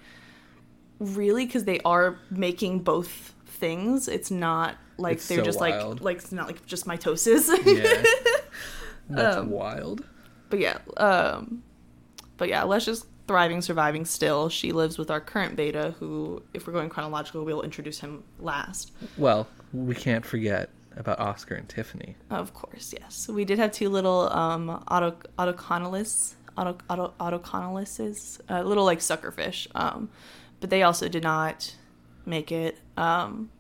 really 1.00 1.46
because 1.46 1.66
they 1.66 1.80
are 1.86 2.18
making 2.32 2.80
both 2.80 3.34
things. 3.46 4.08
It's 4.08 4.32
not 4.32 4.76
like 4.98 5.18
It's 5.18 5.28
they're 5.28 5.40
so 5.40 5.44
just 5.46 5.60
wild. 5.60 5.96
like 5.96 6.02
like 6.04 6.18
it's 6.18 6.32
not 6.32 6.48
like 6.48 6.66
just 6.66 6.86
mitosis. 6.88 7.48
Yeah, 7.66 8.04
that's 9.10 9.38
Um, 9.38 9.52
wild. 9.52 10.04
but 10.50 10.60
yeah, 10.60 10.78
um, 10.98 11.62
but 12.38 12.50
yeah, 12.50 12.64
let's 12.64 12.86
just 12.86 13.06
thriving, 13.28 13.62
surviving 13.62 14.06
still. 14.06 14.50
She 14.50 14.72
lives 14.72 14.98
with 14.98 15.12
our 15.12 15.22
current 15.22 15.56
betta, 15.56 15.96
who, 16.00 16.42
if 16.54 16.66
we're 16.68 16.74
going 16.74 16.90
chronological, 16.90 17.44
we'll 17.46 17.62
introduce 17.64 18.00
him 18.00 18.24
last. 18.40 18.92
Well, 19.18 19.48
we 19.74 19.96
can't 19.96 20.26
forget 20.26 20.70
about 20.96 21.20
Oscar 21.20 21.56
and 21.56 21.68
Tiffany. 21.68 22.16
Of 22.30 22.54
course, 22.54 22.94
yes. 22.98 23.28
We 23.28 23.46
did 23.46 23.60
have 23.60 23.72
two 23.72 23.90
little 23.90 24.32
um 24.32 24.84
oto 24.90 25.16
oto 25.38 25.54
oto 26.58 26.74
uh, 28.50 28.62
little 28.62 28.86
like 28.86 29.00
suckerfish. 29.00 29.68
Um, 29.76 30.10
but 30.60 30.70
they 30.70 30.84
also 30.84 31.08
did 31.08 31.24
not 31.24 31.76
make 32.26 32.52
it. 32.52 32.78
Um, 32.98 33.52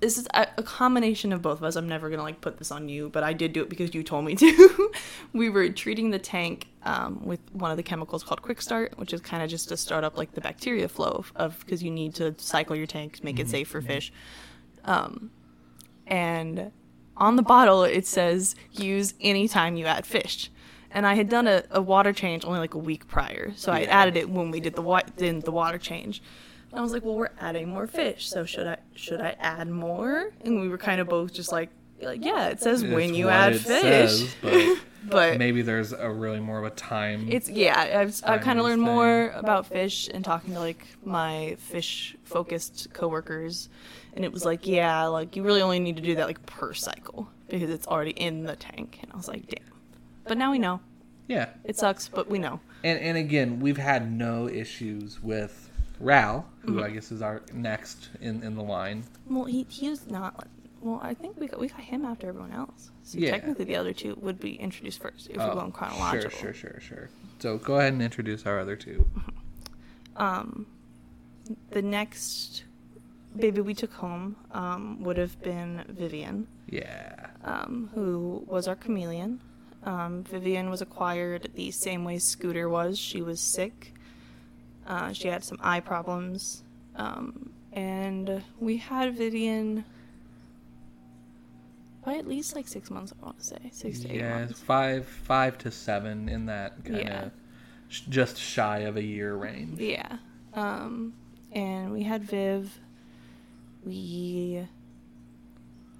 this 0.00 0.18
is 0.18 0.26
a, 0.34 0.46
a 0.58 0.62
combination 0.62 1.32
of 1.32 1.40
both 1.40 1.58
of 1.58 1.64
us. 1.64 1.76
I'm 1.76 1.88
never 1.88 2.10
gonna 2.10 2.22
like 2.22 2.40
put 2.40 2.58
this 2.58 2.70
on 2.70 2.88
you, 2.88 3.08
but 3.08 3.22
I 3.22 3.32
did 3.32 3.52
do 3.52 3.62
it 3.62 3.68
because 3.68 3.94
you 3.94 4.02
told 4.02 4.24
me 4.24 4.34
to. 4.36 4.92
we 5.32 5.48
were 5.48 5.68
treating 5.70 6.10
the 6.10 6.18
tank 6.18 6.68
um, 6.84 7.24
with 7.24 7.40
one 7.52 7.70
of 7.70 7.76
the 7.76 7.82
chemicals 7.82 8.22
called 8.22 8.42
Quick 8.42 8.60
Start, 8.60 8.98
which 8.98 9.12
is 9.12 9.20
kind 9.20 9.42
of 9.42 9.48
just 9.48 9.68
to 9.70 9.76
start 9.76 10.04
up 10.04 10.16
like 10.16 10.32
the 10.32 10.40
bacteria 10.40 10.88
flow 10.88 11.24
of 11.36 11.58
because 11.60 11.82
you 11.82 11.90
need 11.90 12.14
to 12.16 12.34
cycle 12.38 12.76
your 12.76 12.86
tank, 12.86 13.22
make 13.24 13.38
it 13.38 13.48
safe 13.48 13.68
for 13.68 13.80
fish. 13.80 14.12
Um, 14.84 15.30
and 16.06 16.70
on 17.16 17.36
the 17.36 17.42
bottle 17.42 17.84
it 17.84 18.06
says 18.06 18.54
use 18.72 19.14
anytime 19.20 19.76
you 19.76 19.86
add 19.86 20.06
fish. 20.06 20.50
And 20.90 21.06
I 21.06 21.14
had 21.14 21.28
done 21.28 21.48
a, 21.48 21.64
a 21.72 21.82
water 21.82 22.12
change 22.12 22.44
only 22.44 22.60
like 22.60 22.74
a 22.74 22.78
week 22.78 23.08
prior, 23.08 23.52
so 23.56 23.72
I 23.72 23.82
added 23.82 24.16
it 24.16 24.30
when 24.30 24.52
we 24.52 24.60
did 24.60 24.74
the 24.76 24.82
wa- 24.82 25.02
did 25.16 25.42
the 25.42 25.50
water 25.50 25.76
change. 25.78 26.22
And 26.70 26.78
I 26.78 26.82
was 26.82 26.92
like, 26.92 27.04
well, 27.04 27.16
we're 27.16 27.30
adding 27.40 27.68
more 27.68 27.88
fish, 27.88 28.28
so 28.28 28.44
should 28.44 28.66
I 28.68 28.76
should 28.94 29.20
I 29.20 29.34
add 29.40 29.68
more? 29.68 30.30
And 30.44 30.60
we 30.60 30.68
were 30.68 30.78
kind 30.78 31.00
of 31.00 31.08
both 31.08 31.32
just 31.32 31.50
like, 31.50 31.70
like 32.00 32.24
yeah, 32.24 32.46
it 32.48 32.60
says 32.60 32.84
when 32.84 33.08
It's 33.10 33.18
you 33.18 33.24
what 33.24 33.34
add 33.34 33.52
it 33.54 33.58
fish, 33.62 33.82
says, 33.82 34.34
but 34.42 34.78
but 35.10 35.38
maybe 35.38 35.62
there's 35.62 35.92
a 35.92 36.08
really 36.10 36.38
more 36.40 36.58
of 36.60 36.64
a 36.64 36.70
time. 36.76 37.26
it's 37.28 37.48
yeah. 37.48 37.98
I've 38.00 38.20
I've 38.24 38.40
kind 38.42 38.60
of 38.60 38.64
learned 38.64 38.82
more 38.82 39.30
about 39.34 39.66
fish 39.66 40.08
and 40.14 40.24
talking 40.24 40.54
to 40.54 40.60
like 40.60 40.86
my 41.04 41.56
fish 41.58 42.14
focused 42.22 42.88
coworkers, 42.92 43.68
and 44.14 44.24
it 44.24 44.32
was 44.32 44.44
like 44.44 44.66
yeah, 44.66 45.04
like 45.06 45.36
you 45.36 45.42
really 45.42 45.60
only 45.62 45.78
need 45.78 45.96
to 45.96 46.02
do 46.02 46.14
that 46.16 46.26
like 46.26 46.44
per 46.46 46.72
cycle 46.72 47.28
because 47.48 47.70
it's 47.70 47.86
already 47.86 48.12
in 48.12 48.44
the 48.44 48.56
tank. 48.56 48.98
And 49.02 49.12
I 49.12 49.16
was 49.16 49.28
like, 49.28 49.46
damn. 49.46 49.62
But 50.26 50.38
now 50.38 50.50
we 50.50 50.58
know. 50.58 50.80
Yeah. 51.28 51.50
It 51.64 51.76
sucks, 51.76 52.08
but 52.08 52.28
we 52.30 52.38
know. 52.38 52.60
And 52.82 52.98
and 53.00 53.16
again, 53.18 53.60
we've 53.60 53.76
had 53.76 54.10
no 54.10 54.48
issues 54.48 55.22
with 55.22 55.70
Ral, 56.00 56.46
who 56.62 56.72
Mm-hmm. 56.72 56.82
I 56.84 56.90
guess 56.90 57.12
is 57.12 57.22
our 57.22 57.42
next 57.52 58.08
in, 58.20 58.42
in 58.42 58.54
the 58.56 58.62
line. 58.62 59.04
Well, 59.28 59.44
he 59.44 59.66
he 59.68 59.88
was 59.90 60.06
not. 60.06 60.48
Well, 60.80 61.00
I 61.02 61.14
think 61.14 61.38
we 61.40 61.46
got 61.46 61.58
we 61.60 61.68
got 61.68 61.80
him 61.80 62.04
after 62.04 62.28
everyone 62.28 62.52
else. 62.52 62.90
So 63.04 63.18
Yeah. 63.18 63.30
technically, 63.30 63.64
the 63.64 63.76
other 63.76 63.92
two 63.94 64.16
would 64.20 64.38
be 64.38 64.54
introduced 64.56 65.00
first 65.00 65.28
if 65.30 65.36
we're 65.36 65.50
Oh, 65.50 65.54
going 65.54 65.72
chronological. 65.72 66.30
Sure, 66.30 66.52
sure, 66.52 66.72
sure, 66.72 66.80
sure. 66.80 67.10
So 67.38 67.56
go 67.58 67.78
ahead 67.78 67.92
and 67.94 68.02
introduce 68.02 68.44
our 68.46 68.58
other 68.60 68.76
two. 68.76 69.08
Um, 70.16 70.66
the 71.70 71.82
next 71.82 72.62
baby 73.36 73.60
we 73.60 73.74
took 73.74 73.92
home 73.92 74.36
um, 74.52 75.02
would 75.02 75.16
have 75.16 75.40
been 75.42 75.84
Vivian, 75.88 76.46
Yeah. 76.68 77.26
um, 77.42 77.90
who 77.94 78.44
was 78.46 78.68
our 78.68 78.76
chameleon. 78.76 79.40
Um, 79.84 80.24
Vivian 80.24 80.70
was 80.70 80.80
acquired 80.80 81.50
the 81.54 81.70
same 81.70 82.04
way 82.04 82.18
Scooter 82.18 82.68
was. 82.68 82.98
She 82.98 83.20
was 83.22 83.40
sick. 83.40 83.92
Uh, 84.86 85.12
she 85.12 85.28
had 85.28 85.44
some 85.44 85.58
eye 85.62 85.80
problems. 85.80 86.62
Um, 86.96 87.50
and 87.72 88.42
we 88.60 88.76
had 88.76 89.16
Vivian 89.16 89.84
by 92.04 92.14
at 92.16 92.28
least 92.28 92.54
like 92.54 92.68
six 92.68 92.90
months, 92.90 93.12
I 93.20 93.24
want 93.24 93.38
to 93.38 93.44
say. 93.44 93.58
Six 93.72 94.00
to 94.00 94.10
eight 94.10 94.20
Yeah, 94.20 94.38
months. 94.40 94.60
five 94.60 95.06
five 95.06 95.56
to 95.58 95.70
seven 95.70 96.28
in 96.28 96.46
that 96.46 96.84
kind 96.84 96.96
of 97.00 97.02
Yeah. 97.06 97.28
sh- 97.88 98.02
just 98.08 98.36
shy 98.38 98.80
of 98.80 98.96
a 98.96 99.02
year 99.02 99.34
range. 99.34 99.80
Yeah. 99.80 100.18
Um, 100.52 101.14
and 101.52 101.92
we 101.92 102.02
had 102.02 102.22
Viv. 102.24 102.78
We 103.84 104.66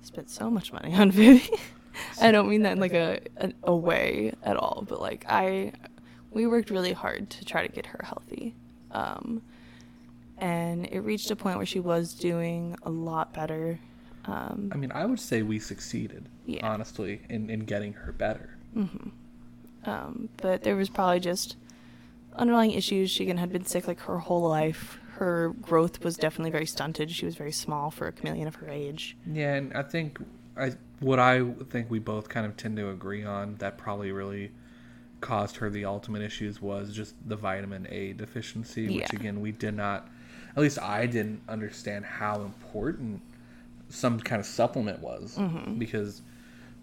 spent 0.03 0.31
so 0.31 0.51
much 0.51 0.73
money 0.73 0.95
on 0.95 1.11
Viv. 1.11 1.49
I 2.21 2.31
don't 2.33 2.49
mean 2.49 2.63
that 2.63 2.73
in 2.73 2.81
like 2.81 2.93
a, 2.93 3.21
a 3.37 3.53
a 3.65 3.77
way 3.77 4.33
at 4.43 4.57
all, 4.57 4.85
but 4.89 5.01
like 5.01 5.25
I, 5.29 5.73
we 6.31 6.47
worked 6.47 6.71
really 6.71 6.93
hard 6.93 7.31
to 7.31 7.45
try 7.45 7.67
to 7.67 7.73
get 7.73 7.87
her 7.87 8.01
healthy. 8.05 8.55
Um, 8.91 9.43
and 10.39 10.87
it 10.87 11.01
reached 11.01 11.31
a 11.31 11.37
point 11.37 11.57
where 11.57 11.67
she 11.67 11.81
was 11.81 12.15
doing 12.15 12.77
a 12.83 12.91
lot 12.91 13.33
better. 13.33 13.79
Um, 14.25 14.71
I 14.73 14.77
mean, 14.77 14.91
I 14.93 15.05
would 15.07 15.21
say 15.21 15.43
we 15.43 15.59
succeeded, 15.59 16.29
Yeah. 16.47 16.67
honestly, 16.67 17.21
in, 17.29 17.51
in 17.51 17.61
getting 17.61 17.93
her 17.93 18.11
better. 18.13 18.57
Mm-hmm. 18.77 19.11
Um, 19.89 20.29
but 20.39 20.63
there 20.63 20.77
was 20.77 20.89
probably 20.89 21.21
just 21.21 21.57
underlying 22.35 22.73
issues. 22.73 23.11
She 23.11 23.27
had 23.29 23.53
been 23.53 23.67
sick 23.67 23.87
like 23.87 24.01
her 24.01 24.19
whole 24.19 24.49
life. 24.49 24.99
Her 25.19 25.51
growth 25.61 26.03
was 26.03 26.17
definitely 26.17 26.51
very 26.51 26.67
stunted. 26.67 27.11
She 27.11 27.25
was 27.25 27.37
very 27.37 27.53
small 27.53 27.91
for 27.91 28.07
a 28.09 28.13
chameleon 28.13 28.49
of 28.49 28.57
her 28.57 28.69
age. 28.69 29.17
Yeah, 29.31 29.55
and 29.55 29.73
I 29.73 29.83
think 29.83 30.19
I 30.57 30.73
what 31.01 31.19
I 31.19 31.45
think 31.71 31.91
we 31.91 31.99
both 31.99 32.29
kind 32.29 32.47
of 32.47 32.57
tend 32.57 32.77
to 32.79 32.91
agree 32.91 33.25
on 33.25 33.57
that 33.57 33.79
probably 33.79 34.11
really 34.13 34.51
caused 35.21 35.57
her 35.57 35.71
the 35.71 35.85
ultimate 35.85 36.21
issues 36.23 36.61
was 36.61 36.93
just 36.95 37.15
the 37.29 37.37
vitamin 37.37 37.87
A 37.91 38.13
deficiency, 38.13 38.83
yeah. 38.83 39.03
which 39.03 39.13
again 39.13 39.41
we 39.41 39.53
did 39.53 39.75
not 39.75 40.09
at 40.57 40.63
least 40.63 40.79
I 40.81 41.07
didn't 41.07 41.43
understand 41.49 42.05
how 42.05 42.41
important 42.43 43.23
some 43.89 44.19
kind 44.21 44.41
of 44.41 44.47
supplement 44.47 45.01
was 45.01 45.37
Mm-hmm. 45.37 45.79
because 45.79 46.23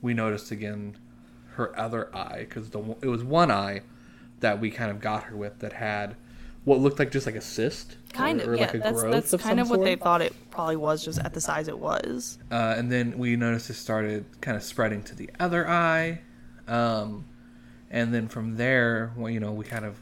we 0.01 0.13
noticed 0.13 0.51
again 0.51 0.95
her 1.55 1.77
other 1.77 2.15
eye 2.15 2.45
because 2.47 2.69
the 2.69 2.79
it 3.01 3.07
was 3.07 3.23
one 3.23 3.51
eye 3.51 3.81
that 4.39 4.59
we 4.59 4.71
kind 4.71 4.89
of 4.89 5.01
got 5.01 5.23
her 5.25 5.35
with 5.35 5.59
that 5.59 5.73
had 5.73 6.15
what 6.63 6.79
looked 6.79 6.99
like 6.99 7.11
just 7.11 7.25
like 7.25 7.35
a 7.35 7.41
cyst 7.41 7.97
Kind 8.13 8.41
or, 8.41 8.43
of, 8.43 8.49
or 8.49 8.55
yeah. 8.55 8.61
like 8.61 8.73
a 8.75 8.79
that's 8.79 9.01
growth 9.01 9.13
that's 9.13 9.33
of 9.33 9.41
kind 9.41 9.59
of 9.59 9.69
what 9.69 9.83
they 9.83 9.95
thought 9.95 10.21
it 10.21 10.33
probably 10.51 10.75
was, 10.75 11.03
just 11.03 11.19
at 11.19 11.33
the 11.33 11.41
size 11.41 11.67
it 11.67 11.79
was. 11.79 12.37
Uh, 12.51 12.75
and 12.77 12.91
then 12.91 13.17
we 13.17 13.35
noticed 13.35 13.69
it 13.69 13.75
started 13.75 14.25
kind 14.41 14.57
of 14.57 14.63
spreading 14.63 15.01
to 15.03 15.15
the 15.15 15.29
other 15.39 15.67
eye. 15.67 16.19
Um, 16.67 17.25
and 17.89 18.13
then 18.13 18.27
from 18.27 18.57
there, 18.57 19.13
well, 19.15 19.29
you 19.29 19.39
know, 19.39 19.53
we 19.53 19.65
kind 19.65 19.85
of 19.85 19.95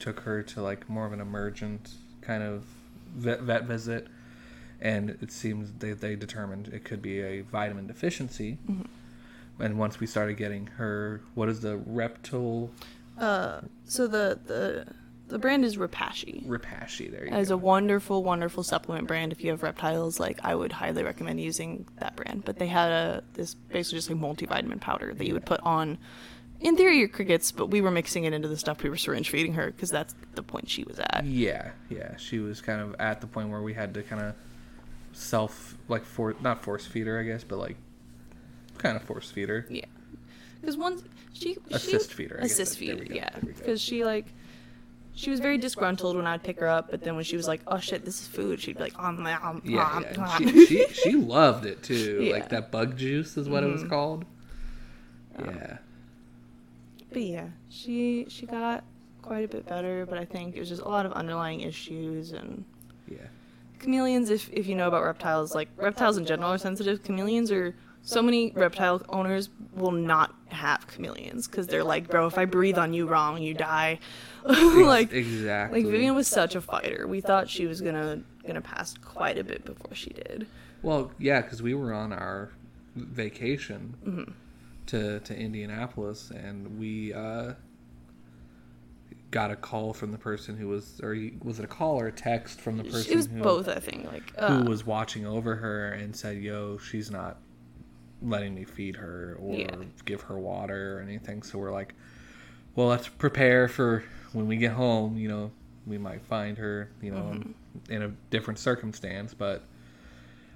took 0.00 0.20
her 0.20 0.42
to 0.42 0.62
like 0.62 0.88
more 0.88 1.06
of 1.06 1.12
an 1.12 1.20
emergent 1.20 1.94
kind 2.20 2.42
of 2.42 2.64
vet, 3.14 3.40
vet 3.42 3.64
visit. 3.64 4.08
And 4.80 5.10
it 5.22 5.32
seems 5.32 5.72
they, 5.78 5.92
they 5.92 6.16
determined 6.16 6.68
it 6.68 6.84
could 6.84 7.02
be 7.02 7.20
a 7.20 7.40
vitamin 7.42 7.86
deficiency. 7.86 8.58
And 9.60 9.78
once 9.78 9.98
we 9.98 10.06
started 10.06 10.36
getting 10.36 10.66
her, 10.76 11.20
what 11.34 11.48
is 11.48 11.60
the 11.60 11.76
reptile 11.76 12.70
Uh, 13.16 13.60
so 13.84 14.06
the 14.06 14.38
the 14.46 14.86
the 15.28 15.38
brand 15.38 15.64
is 15.64 15.76
Repashy. 15.76 16.44
Repashy? 16.46 17.10
There 17.10 17.26
you 17.26 17.30
As 17.32 17.48
go. 17.48 17.54
a 17.54 17.58
wonderful, 17.58 18.24
wonderful 18.24 18.62
supplement 18.62 19.06
brand. 19.06 19.32
If 19.32 19.44
you 19.44 19.50
have 19.50 19.62
reptiles, 19.62 20.18
like 20.18 20.38
I 20.42 20.54
would 20.54 20.72
highly 20.72 21.02
recommend 21.04 21.40
using 21.40 21.86
that 21.98 22.16
brand. 22.16 22.44
But 22.44 22.58
they 22.58 22.66
had 22.66 22.90
a 22.90 23.22
this 23.34 23.54
basically 23.54 23.98
just 23.98 24.10
like 24.10 24.18
multivitamin 24.18 24.80
powder 24.80 25.14
that 25.14 25.26
you 25.26 25.34
would 25.34 25.46
put 25.46 25.60
on, 25.60 25.98
in 26.60 26.76
theory, 26.76 26.98
your 26.98 27.08
crickets. 27.08 27.52
But 27.52 27.66
we 27.66 27.80
were 27.80 27.90
mixing 27.90 28.24
it 28.24 28.32
into 28.32 28.48
the 28.48 28.56
stuff 28.56 28.82
we 28.82 28.90
were 28.90 28.96
syringe 28.96 29.30
feeding 29.30 29.52
her 29.54 29.66
because 29.70 29.90
that's 29.90 30.14
the 30.34 30.42
point 30.42 30.68
she 30.68 30.84
was 30.84 30.98
at. 30.98 31.22
Yeah, 31.24 31.70
yeah. 31.90 32.16
She 32.16 32.38
was 32.38 32.60
kind 32.60 32.80
of 32.80 32.96
at 32.98 33.20
the 33.20 33.26
point 33.26 33.50
where 33.50 33.62
we 33.62 33.74
had 33.74 33.94
to 33.94 34.02
kind 34.02 34.22
of 34.22 34.34
self, 35.12 35.76
like, 35.88 36.04
for 36.04 36.34
not 36.40 36.62
force 36.62 36.86
feed 36.86 37.06
her, 37.06 37.18
I 37.18 37.22
guess, 37.24 37.44
but 37.44 37.58
like, 37.58 37.76
kind 38.78 38.96
of 38.96 39.02
force 39.02 39.30
feed 39.30 39.48
her. 39.48 39.66
Yeah, 39.68 39.84
because 40.60 40.76
once 40.76 41.02
she 41.32 41.56
Assist 41.70 42.10
she, 42.10 42.16
feeder, 42.16 42.36
I 42.38 42.42
guess. 42.42 42.52
assist 42.52 42.78
feeder, 42.78 43.04
yeah, 43.04 43.30
there 43.30 43.40
we 43.44 43.52
go. 43.52 43.58
because 43.58 43.80
she 43.80 44.04
like. 44.04 44.26
She 45.18 45.30
was 45.30 45.40
very 45.40 45.58
disgruntled 45.58 46.14
when 46.16 46.28
I'd 46.28 46.44
pick 46.44 46.60
her 46.60 46.68
up, 46.68 46.92
but 46.92 47.02
then 47.02 47.16
when 47.16 47.24
she 47.24 47.36
was 47.36 47.48
like, 47.48 47.60
"Oh 47.66 47.78
shit, 47.80 48.04
this 48.04 48.20
is 48.20 48.28
food," 48.28 48.60
she'd 48.60 48.76
be 48.76 48.84
like, 48.84 48.98
"Um, 49.02 49.26
um, 49.26 49.60
Yeah, 49.64 50.00
yeah. 50.00 50.24
um." 50.36 50.42
And 50.46 50.50
she, 50.52 50.86
she 50.86 50.86
she 50.94 51.12
loved 51.16 51.66
it 51.66 51.82
too. 51.82 52.20
Yeah. 52.22 52.34
Like 52.34 52.50
that 52.50 52.70
bug 52.70 52.96
juice 52.96 53.36
is 53.36 53.48
what 53.48 53.64
it 53.64 53.66
was 53.66 53.82
Mhm. 53.82 53.88
called. 53.88 54.24
Yeah. 55.40 55.78
But 57.12 57.22
yeah, 57.22 57.48
she 57.68 58.26
she 58.28 58.46
got 58.46 58.84
quite 59.22 59.44
a 59.44 59.48
bit 59.48 59.66
better, 59.66 60.06
but 60.06 60.18
I 60.18 60.24
think 60.24 60.54
it 60.54 60.60
was 60.60 60.68
just 60.68 60.82
a 60.82 60.88
lot 60.88 61.04
of 61.04 61.12
underlying 61.14 61.62
issues 61.62 62.30
and 62.30 62.64
Yeah. 63.10 63.26
chameleons. 63.80 64.30
If 64.30 64.48
if 64.52 64.68
you 64.68 64.76
know 64.76 64.86
about 64.86 65.02
reptiles, 65.02 65.52
like 65.52 65.68
reptiles 65.76 66.16
in 66.16 66.26
general 66.26 66.52
are 66.52 66.58
sensitive. 66.58 67.02
Chameleons 67.04 67.50
are 67.50 67.74
so 68.02 68.22
many 68.22 68.52
reptile 68.54 69.02
owners 69.08 69.50
will 69.74 69.92
not 69.92 70.34
have 70.46 70.86
chameleons 70.88 71.46
because 71.46 71.66
they're 71.66 71.84
like, 71.84 72.08
bro, 72.08 72.26
if 72.26 72.38
I 72.38 72.44
breathe 72.46 72.78
on 72.78 72.94
you 72.94 73.06
wrong, 73.06 73.42
you 73.42 73.54
die. 73.54 73.98
like 74.44 75.12
exactly. 75.12 75.82
like 75.82 75.90
Vivian 75.90 76.14
was 76.14 76.26
such 76.26 76.54
a 76.54 76.60
fighter. 76.60 77.06
We 77.06 77.20
thought 77.20 77.48
she 77.48 77.66
was 77.66 77.80
gonna 77.80 78.22
gonna 78.46 78.60
pass 78.62 78.94
quite 79.04 79.36
a 79.38 79.44
bit 79.44 79.64
before 79.64 79.94
she 79.94 80.10
did. 80.10 80.46
Well, 80.82 81.10
yeah, 81.18 81.42
because 81.42 81.60
we 81.60 81.74
were 81.74 81.92
on 81.92 82.12
our 82.12 82.50
vacation 82.96 83.94
Mm-hmm. 84.06 84.32
to 84.86 85.20
to 85.20 85.36
Indianapolis, 85.36 86.30
and 86.30 86.78
we 86.78 87.12
uh, 87.12 87.52
got 89.30 89.50
a 89.50 89.56
call 89.56 89.92
from 89.92 90.12
the 90.12 90.18
person 90.18 90.56
who 90.56 90.68
was, 90.68 91.00
or 91.02 91.16
was 91.42 91.58
it 91.58 91.64
a 91.64 91.68
call 91.68 92.00
or 92.00 92.06
a 92.06 92.12
text 92.12 92.60
from 92.60 92.78
the 92.78 92.84
person 92.84 93.12
It 93.12 93.16
was 93.16 93.26
who, 93.26 93.42
both, 93.42 93.68
I 93.68 93.80
think. 93.80 94.10
Like 94.10 94.34
who 94.38 94.44
uh, 94.44 94.64
was 94.64 94.86
watching 94.86 95.26
over 95.26 95.56
her 95.56 95.92
and 95.92 96.14
said, 96.14 96.38
"Yo, 96.38 96.78
she's 96.78 97.10
not 97.10 97.38
letting 98.22 98.54
me 98.54 98.64
feed 98.64 98.96
her 98.96 99.36
or 99.40 99.56
Yeah. 99.56 99.76
give 100.04 100.22
her 100.22 100.38
water 100.38 100.98
or 100.98 101.00
anything." 101.00 101.42
So 101.42 101.58
we're 101.58 101.72
like, 101.72 101.94
"Well, 102.74 102.88
let's 102.88 103.08
prepare 103.08 103.68
for 103.68 104.04
when 104.32 104.46
we 104.46 104.56
get 104.56 104.72
home. 104.72 105.16
You 105.16 105.28
know, 105.28 105.50
we 105.86 105.98
might 105.98 106.22
find 106.22 106.58
her, 106.58 106.90
you 107.00 107.10
know, 107.10 107.18
Mm-hmm. 107.18 107.92
in 107.92 108.02
a 108.02 108.08
different 108.30 108.58
circumstance, 108.58 109.34
but 109.34 109.62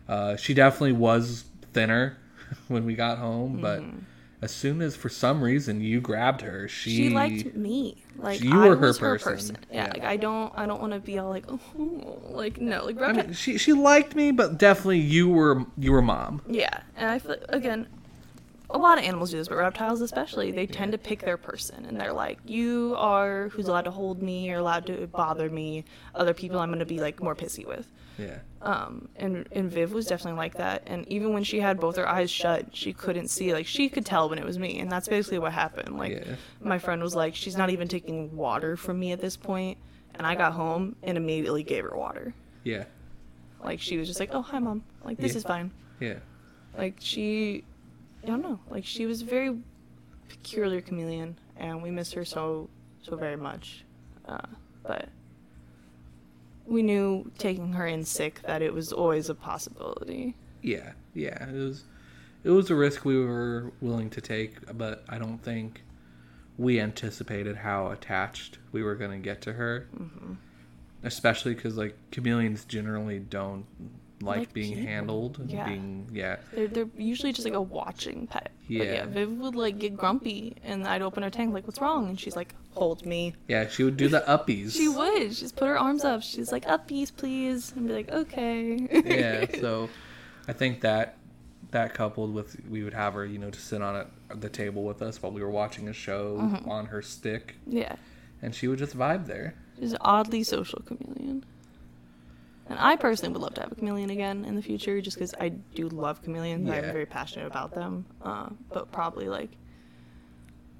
uh, 0.09 0.37
she 0.37 0.55
definitely 0.55 0.93
was 0.93 1.45
thinner 1.73 2.19
when 2.69 2.85
we 2.85 2.95
got 2.95 3.19
home. 3.19 3.59
But 3.61 3.83
as 4.43 4.51
soon 4.51 4.83
as, 4.83 4.97
for 4.97 5.09
some 5.09 5.41
reason, 5.43 5.81
you 5.81 6.01
grabbed 6.01 6.41
her, 6.43 6.67
she, 6.69 6.97
she 6.97 7.09
liked 7.11 7.55
me. 7.55 8.03
Like 8.17 8.41
You 8.43 8.53
I 8.63 8.69
were 8.69 8.77
her 8.77 8.89
was 8.89 8.99
her 8.99 9.19
person. 9.19 9.33
person. 9.33 9.57
Yeah, 9.71 9.87
Yeah. 9.87 9.93
like 9.95 10.03
I 10.05 10.17
don't 10.17 10.53
I 10.57 10.67
don't 10.67 10.81
want 10.81 10.93
to 10.93 11.01
be 11.01 11.19
all 11.19 11.31
like 11.31 11.45
oh 11.49 11.61
like 12.31 12.61
no 12.61 12.85
like 12.85 13.01
I 13.01 13.13
mean, 13.13 13.33
she 13.33 13.57
she 13.57 13.73
liked 13.73 14.15
me, 14.15 14.33
but 14.33 14.59
definitely 14.59 14.99
you 14.99 15.29
were 15.29 15.65
you 15.79 15.93
were 15.93 16.03
mom. 16.03 16.43
yeah, 16.47 16.81
and 16.97 17.09
I 17.09 17.19
feel 17.19 17.37
again. 17.49 17.87
A 18.75 18.79
lot 18.79 18.97
of 18.97 19.05
animals 19.05 19.31
do 19.31 19.37
this, 19.37 19.49
but 19.49 19.57
reptiles 19.59 20.01
especially, 20.01 20.51
they 20.51 20.67
tend 20.67 20.93
to 20.93 20.99
pick 20.99 21.21
their 21.21 21.37
person, 21.37 21.85
and 21.85 22.01
they're 22.01 22.15
like, 22.15 22.39
"You 22.47 22.95
are 22.97 23.51
who's 23.51 23.69
allowed 23.69 23.83
to 23.85 23.91
hold 23.91 24.23
me, 24.23 24.47
you're 24.49 24.61
allowed 24.61 24.87
to 24.87 25.07
bother 25.09 25.51
me. 25.51 25.85
Other 26.15 26.33
people, 26.33 26.59
I'm 26.59 26.71
gonna 26.71 26.87
be 26.87 26.99
like 26.99 27.23
more 27.23 27.35
pissy 27.37 27.67
with." 27.67 27.87
Yeah. 28.19 28.39
Um, 28.61 29.09
and 29.17 29.47
and 29.53 29.71
Viv 29.71 29.93
was 29.93 30.07
definitely 30.07 30.39
like 30.39 30.55
that. 30.55 30.83
And 30.87 31.07
even 31.09 31.33
when 31.33 31.43
she 31.45 31.61
had 31.61 31.81
both 31.81 31.97
her 31.97 32.09
eyes 32.09 32.31
shut, 32.31 32.67
she 32.77 32.93
couldn't 32.93 33.29
see. 33.29 33.53
Like 33.53 33.67
she 33.67 33.89
could 33.89 34.07
tell 34.07 34.29
when 34.29 34.39
it 34.39 34.45
was 34.45 34.59
me, 34.59 34.79
and 34.81 34.91
that's 34.91 35.09
basically 35.09 35.39
what 35.39 35.53
happened. 35.53 35.97
Like 35.99 36.13
Yeah. 36.13 36.37
my 36.61 36.79
friend 36.79 37.03
was 37.03 37.15
like, 37.15 37.35
she's 37.35 37.57
not 37.57 37.71
even 37.71 37.89
taking 37.89 38.37
water 38.37 38.77
from 38.77 38.99
me 39.01 39.13
at 39.13 39.21
this 39.21 39.37
point. 39.37 39.79
And 40.15 40.27
I 40.27 40.35
got 40.35 40.53
home 40.53 40.95
and 41.03 41.17
immediately 41.17 41.63
gave 41.63 41.85
her 41.85 41.97
water. 41.97 42.35
Yeah. 42.65 42.85
Like 43.65 43.81
she 43.81 43.97
was 43.97 44.07
just 44.09 44.21
like, 44.21 44.31
oh 44.33 44.43
hi 44.43 44.59
mom, 44.59 44.85
like 45.05 45.19
this 45.19 45.33
Yeah. 45.33 45.39
is 45.39 45.45
fine. 45.45 45.71
Yeah. 46.01 46.19
Like 46.77 46.97
she, 47.01 47.65
I 48.23 48.27
don't 48.27 48.43
know. 48.43 48.61
Like 48.71 48.85
she 48.85 49.07
was 49.07 49.23
a 49.23 49.25
very 49.25 49.57
peculiar 50.29 50.81
chameleon, 50.81 51.37
and 51.57 51.83
we 51.83 51.91
miss 51.91 52.13
her 52.13 52.25
so 52.25 52.69
so 53.03 53.17
very 53.17 53.37
much. 53.37 53.85
Uh, 54.27 54.39
but 54.85 55.09
we 56.67 56.83
knew 56.83 57.31
taking 57.39 57.73
her 57.73 57.87
in 57.87 58.05
sick 58.05 58.43
that 58.43 58.63
it 58.63 58.73
was 58.73 58.93
always 58.93 59.29
a 59.29 59.35
possibility. 59.35 60.35
Yeah, 60.63 60.93
yeah. 61.15 61.49
It 61.49 61.55
was 61.55 61.85
it 62.45 62.51
was 62.51 62.71
a 62.71 62.75
risk 62.75 63.05
we 63.05 63.19
were 63.25 63.73
willing 63.81 64.11
to 64.11 64.21
take, 64.21 64.77
but 64.77 65.05
I 65.09 65.19
don't 65.19 65.39
think 65.39 65.83
we 66.59 66.81
anticipated 66.81 67.57
how 67.57 67.91
attached 67.91 68.59
we 68.73 68.83
were 68.83 68.95
going 68.95 69.13
to 69.13 69.19
get 69.19 69.41
to 69.43 69.55
her. 69.55 69.89
Mm-hmm. 69.97 70.35
Especially 71.05 71.55
because, 71.55 71.77
like, 71.77 71.97
chameleons 72.13 72.65
generally 72.65 73.19
don't 73.19 73.67
like, 74.25 74.39
Like 74.39 74.53
being 74.53 74.75
people. 74.75 74.89
handled. 74.91 75.39
and 75.39 75.51
Yeah. 75.51 75.69
Being, 75.69 76.09
yeah. 76.13 76.37
They're, 76.53 76.69
they're 76.69 76.89
usually 76.97 77.33
just 77.33 77.45
like 77.45 77.55
a 77.55 77.61
watching 77.61 78.27
pet. 78.27 78.51
But 78.69 78.69
Yeah. 78.69 78.83
yeah. 78.85 79.05
Viv 79.07 79.31
would 79.39 79.55
like 79.55 79.79
get 79.79 79.97
grumpy 79.97 80.57
and 80.65 80.87
I'd 80.87 81.03
open 81.03 81.23
her 81.23 81.31
tank 81.31 81.53
like, 81.55 81.67
what's 81.67 81.81
wrong? 81.81 82.09
And 82.09 82.19
she's 82.19 82.37
like, 82.37 82.55
hold 82.73 83.05
me. 83.05 83.35
Yeah, 83.49 83.69
she 83.69 83.85
would 83.85 83.97
do 83.97 84.09
the 84.09 84.21
uppies. 84.29 84.73
She 84.73 84.89
would. 84.89 85.35
She'd 85.35 85.55
put 85.57 85.69
her 85.69 85.79
arms 85.79 86.05
up. 86.05 86.23
She's 86.23 86.53
like, 86.53 86.65
uppies, 86.65 87.15
please. 87.15 87.73
And 87.77 87.87
be 87.89 87.93
like, 87.95 88.11
okay. 88.11 88.89
yeah, 89.05 89.47
so 89.61 89.89
I 90.49 90.53
think 90.53 90.81
that 90.83 91.17
that 91.71 91.95
coupled 91.95 92.35
with 92.35 92.57
we 92.69 92.83
would 92.83 92.93
have 92.95 93.15
her, 93.15 93.25
you 93.25 93.39
know, 93.39 93.51
to 93.51 93.61
sit 93.61 93.81
on 93.81 93.97
at 93.97 94.41
the 94.41 94.49
table 94.51 94.85
with 94.85 95.01
us 95.01 95.23
while 95.23 95.33
we 95.33 95.41
were 95.43 95.51
watching 95.51 95.89
a 95.89 95.93
show 95.93 96.37
Mm-hmm. 96.39 96.69
on 96.71 96.87
her 96.87 97.01
stick, 97.01 97.55
yeah. 97.67 97.97
and 98.43 98.55
she 98.55 98.69
would 98.69 98.79
just 98.79 98.95
vibe 98.97 99.27
there. 99.27 99.55
She's 99.79 99.93
an 99.93 99.99
oddly 100.03 100.43
social 100.45 100.81
chameleon. 100.83 101.45
And 102.73 102.81
I 102.81 102.97
personally 102.97 103.35
would 103.35 103.43
love 103.43 103.53
to 103.55 103.61
have 103.61 103.71
a 103.73 103.75
chameleon 103.75 104.09
again 104.09 104.47
in 104.47 104.57
the 104.57 104.63
future 104.63 104.99
just 105.03 105.19
because 105.19 105.35
I 105.39 105.51
do 105.51 105.91
love 105.91 106.23
chameleons. 106.23 106.67
Yeah. 106.67 106.77
I'm 106.77 106.85
very 106.85 107.05
passionate 107.05 107.47
about 107.47 107.75
them. 107.75 108.07
Uh, 108.23 108.49
but 108.73 108.91
probably 108.91 109.29
like 109.29 109.51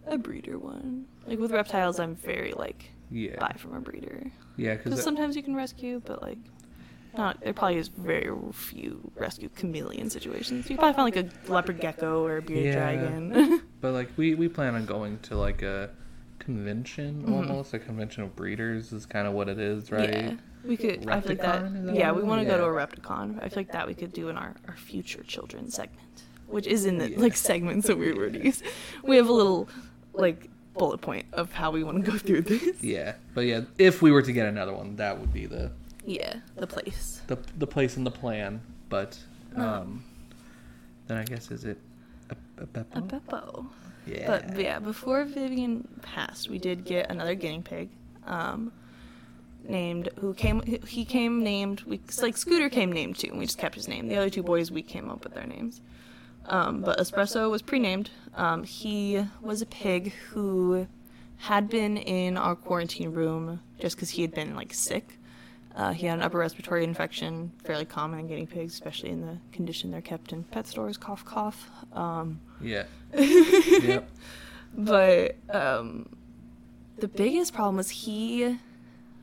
a 0.07 0.17
breeder 0.17 0.59
one. 0.59 1.05
Like 1.27 1.39
with 1.39 1.51
reptiles, 1.53 2.01
I'm 2.01 2.15
very 2.17 2.55
like 2.55 2.91
Yeah, 3.11 3.37
buy 3.39 3.55
from 3.59 3.75
a 3.75 3.81
breeder. 3.81 4.33
yeah, 4.57 4.77
Because 4.77 5.03
sometimes 5.03 5.37
you 5.37 5.43
can 5.43 5.55
rescue, 5.55 6.01
but 6.03 6.23
like 6.23 6.39
not. 7.15 7.39
There 7.43 7.53
probably 7.53 7.77
is 7.77 7.89
very 7.89 8.31
few 8.55 9.13
rescue 9.17 9.51
chameleon 9.51 10.09
situations. 10.09 10.71
You 10.71 10.79
probably 10.79 10.95
find 10.95 11.15
like 11.15 11.47
a 11.47 11.53
leopard 11.53 11.79
gecko 11.79 12.25
or 12.25 12.39
a 12.39 12.43
bearded 12.43 12.69
Yeah. 12.69 12.73
dragon. 12.75 13.63
but 13.83 13.93
like 13.93 14.09
we 14.17 14.35
we 14.35 14.49
plan 14.49 14.75
on 14.77 14.87
going 14.87 15.19
to 15.25 15.37
like 15.37 15.61
a 15.61 15.91
convention 16.39 17.23
Mhm. 17.27 17.33
almost 17.51 17.75
a 17.75 17.79
convention 17.79 18.23
of 18.23 18.35
breeders 18.35 18.93
is 18.95 19.05
kind 19.05 19.29
of 19.29 19.35
what 19.35 19.51
it 19.51 19.59
is, 19.59 19.93
right? 19.93 20.11
Yeah, 20.11 20.33
we 20.65 20.77
could. 20.77 21.09
I 21.09 21.21
feel 21.21 21.31
like 21.31 21.41
that. 21.41 21.85
That 21.87 21.95
Yeah, 21.95 22.13
we 22.13 22.23
want 22.23 22.41
to 22.43 22.47
is? 22.47 22.53
go 22.53 22.59
to 22.59 22.65
a 22.65 22.69
Repticon. 22.87 23.43
I 23.43 23.49
feel 23.49 23.57
like 23.59 23.73
that 23.73 23.87
we 23.87 23.95
could 23.95 24.13
do 24.13 24.29
in 24.29 24.37
our 24.37 24.55
our 24.69 24.77
future 24.77 25.23
children 25.25 25.71
segment, 25.71 26.23
which 26.47 26.67
is 26.67 26.85
in 26.87 26.99
the 26.99 27.11
Yeah. 27.11 27.19
like 27.21 27.37
segments 27.37 27.87
that 27.87 27.99
we 27.99 28.13
were 28.13 28.31
to 28.31 28.45
use. 28.45 28.63
We 29.03 29.17
have 29.17 29.29
a 29.29 29.33
little 29.33 29.69
like 30.15 30.49
bullet 30.75 30.99
point 31.01 31.27
of 31.33 31.53
how 31.53 31.71
we 31.71 31.85
want 31.85 32.05
to 32.05 32.11
go 32.11 32.17
through 32.19 32.43
this. 32.43 32.83
Yeah, 32.83 33.15
but 33.35 33.43
yeah, 33.43 33.63
if 33.79 34.01
we 34.03 34.11
were 34.11 34.23
to 34.23 34.33
get 34.33 34.47
another 34.47 34.73
one, 34.75 34.97
that 34.97 35.19
would 35.19 35.33
be 35.33 35.47
the 35.47 35.71
Yeah, 36.07 36.37
the 36.57 36.67
place. 36.67 37.21
the 37.27 37.39
the 37.59 37.67
place 37.67 37.97
and 37.97 38.07
the 38.07 38.11
plan. 38.11 38.61
But 38.89 39.19
Oh. 39.57 39.63
um, 39.63 40.05
then 41.07 41.19
I 41.19 41.25
guess 41.25 41.51
is 41.51 41.65
it 41.65 41.79
a, 42.31 42.37
a 42.63 42.67
Beppo? 42.67 42.97
A 42.97 43.03
Beppo. 43.03 43.67
Yeah. 44.07 44.27
But 44.27 44.59
yeah, 44.59 44.79
before 44.79 45.25
Vivian 45.25 45.87
passed, 46.03 46.49
we 46.51 46.59
did 46.59 46.85
get 46.85 47.11
another 47.11 47.35
guinea 47.37 47.61
pig, 47.63 47.89
um, 48.27 48.73
named 49.69 50.09
who 50.21 50.35
came. 50.35 50.63
He 50.87 51.05
came 51.05 51.43
named. 51.43 51.83
We 51.83 52.01
like 52.21 52.37
Scooter 52.37 52.69
came 52.69 52.91
named 52.93 53.17
too. 53.19 53.29
and 53.31 53.39
We 53.39 53.47
just 53.47 53.59
kept 53.59 53.75
his 53.75 53.89
name. 53.89 54.09
The 54.09 54.17
other 54.17 54.31
two 54.31 54.43
boys, 54.43 54.71
we 54.71 54.83
came 54.83 55.11
up 55.11 55.25
with 55.25 55.35
their 55.35 55.47
names. 55.47 55.81
Um, 56.47 56.81
but 56.83 56.99
Espresso 56.99 57.51
was 57.51 57.63
pre-named. 57.63 58.11
Um, 58.35 58.65
he 58.65 59.25
was 59.41 59.63
a 59.63 59.67
pig 59.67 60.13
who 60.31 60.87
had 61.37 61.69
been 61.69 61.97
in 61.97 62.37
our 62.37 62.57
quarantine 62.57 63.11
room 63.13 63.61
just 63.79 63.97
because 63.97 64.11
he 64.11 64.23
had 64.23 64.33
been 64.35 64.55
like 64.57 64.75
sick. 64.75 65.19
Uh, 65.75 65.93
he 65.93 66.07
had 66.07 66.19
an 66.19 66.23
upper 66.25 66.39
respiratory 66.39 66.85
infection, 66.85 67.51
fairly 67.65 67.85
common 67.85 68.19
in 68.21 68.27
guinea 68.29 68.45
pigs, 68.47 68.75
especially 68.75 69.11
in 69.11 69.23
the 69.25 69.39
condition 69.53 69.91
they're 69.91 70.01
kept 70.03 70.33
in 70.33 70.45
pet 70.45 70.67
stores. 70.67 70.97
Cough, 70.99 71.25
cough. 71.25 71.71
Um, 71.93 72.41
Yeah. 72.61 72.85
yep. 73.15 74.09
but 74.77 75.37
um, 75.51 76.09
the 76.99 77.09
biggest 77.09 77.55
problem 77.55 77.77
was 77.77 77.89
he, 77.91 78.59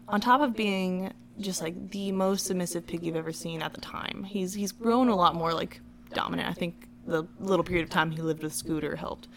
on 0.10 0.20
top 0.22 0.41
of 0.41 0.55
being 0.55 1.14
just 1.39 1.62
like 1.62 1.91
the 1.91 2.12
most 2.12 2.45
submissive 2.45 2.86
pig 2.86 3.03
you've 3.03 3.16
ever 3.16 3.32
seen 3.32 3.62
at 3.62 3.74
the 3.74 3.82
time, 3.82 4.26
he's 4.28 4.53
he's 4.53 4.72
grown 4.72 5.07
a 5.07 5.16
lot 5.16 5.36
more 5.36 5.53
like 5.53 5.80
dominant. 6.14 6.49
I 6.49 6.53
think 6.53 6.88
the 7.05 7.26
little 7.39 7.64
period 7.64 7.84
of 7.84 7.89
time 7.89 8.12
he 8.12 8.22
lived 8.22 8.43
with 8.43 8.53
Scooter 8.53 8.95
helped. 8.95 9.28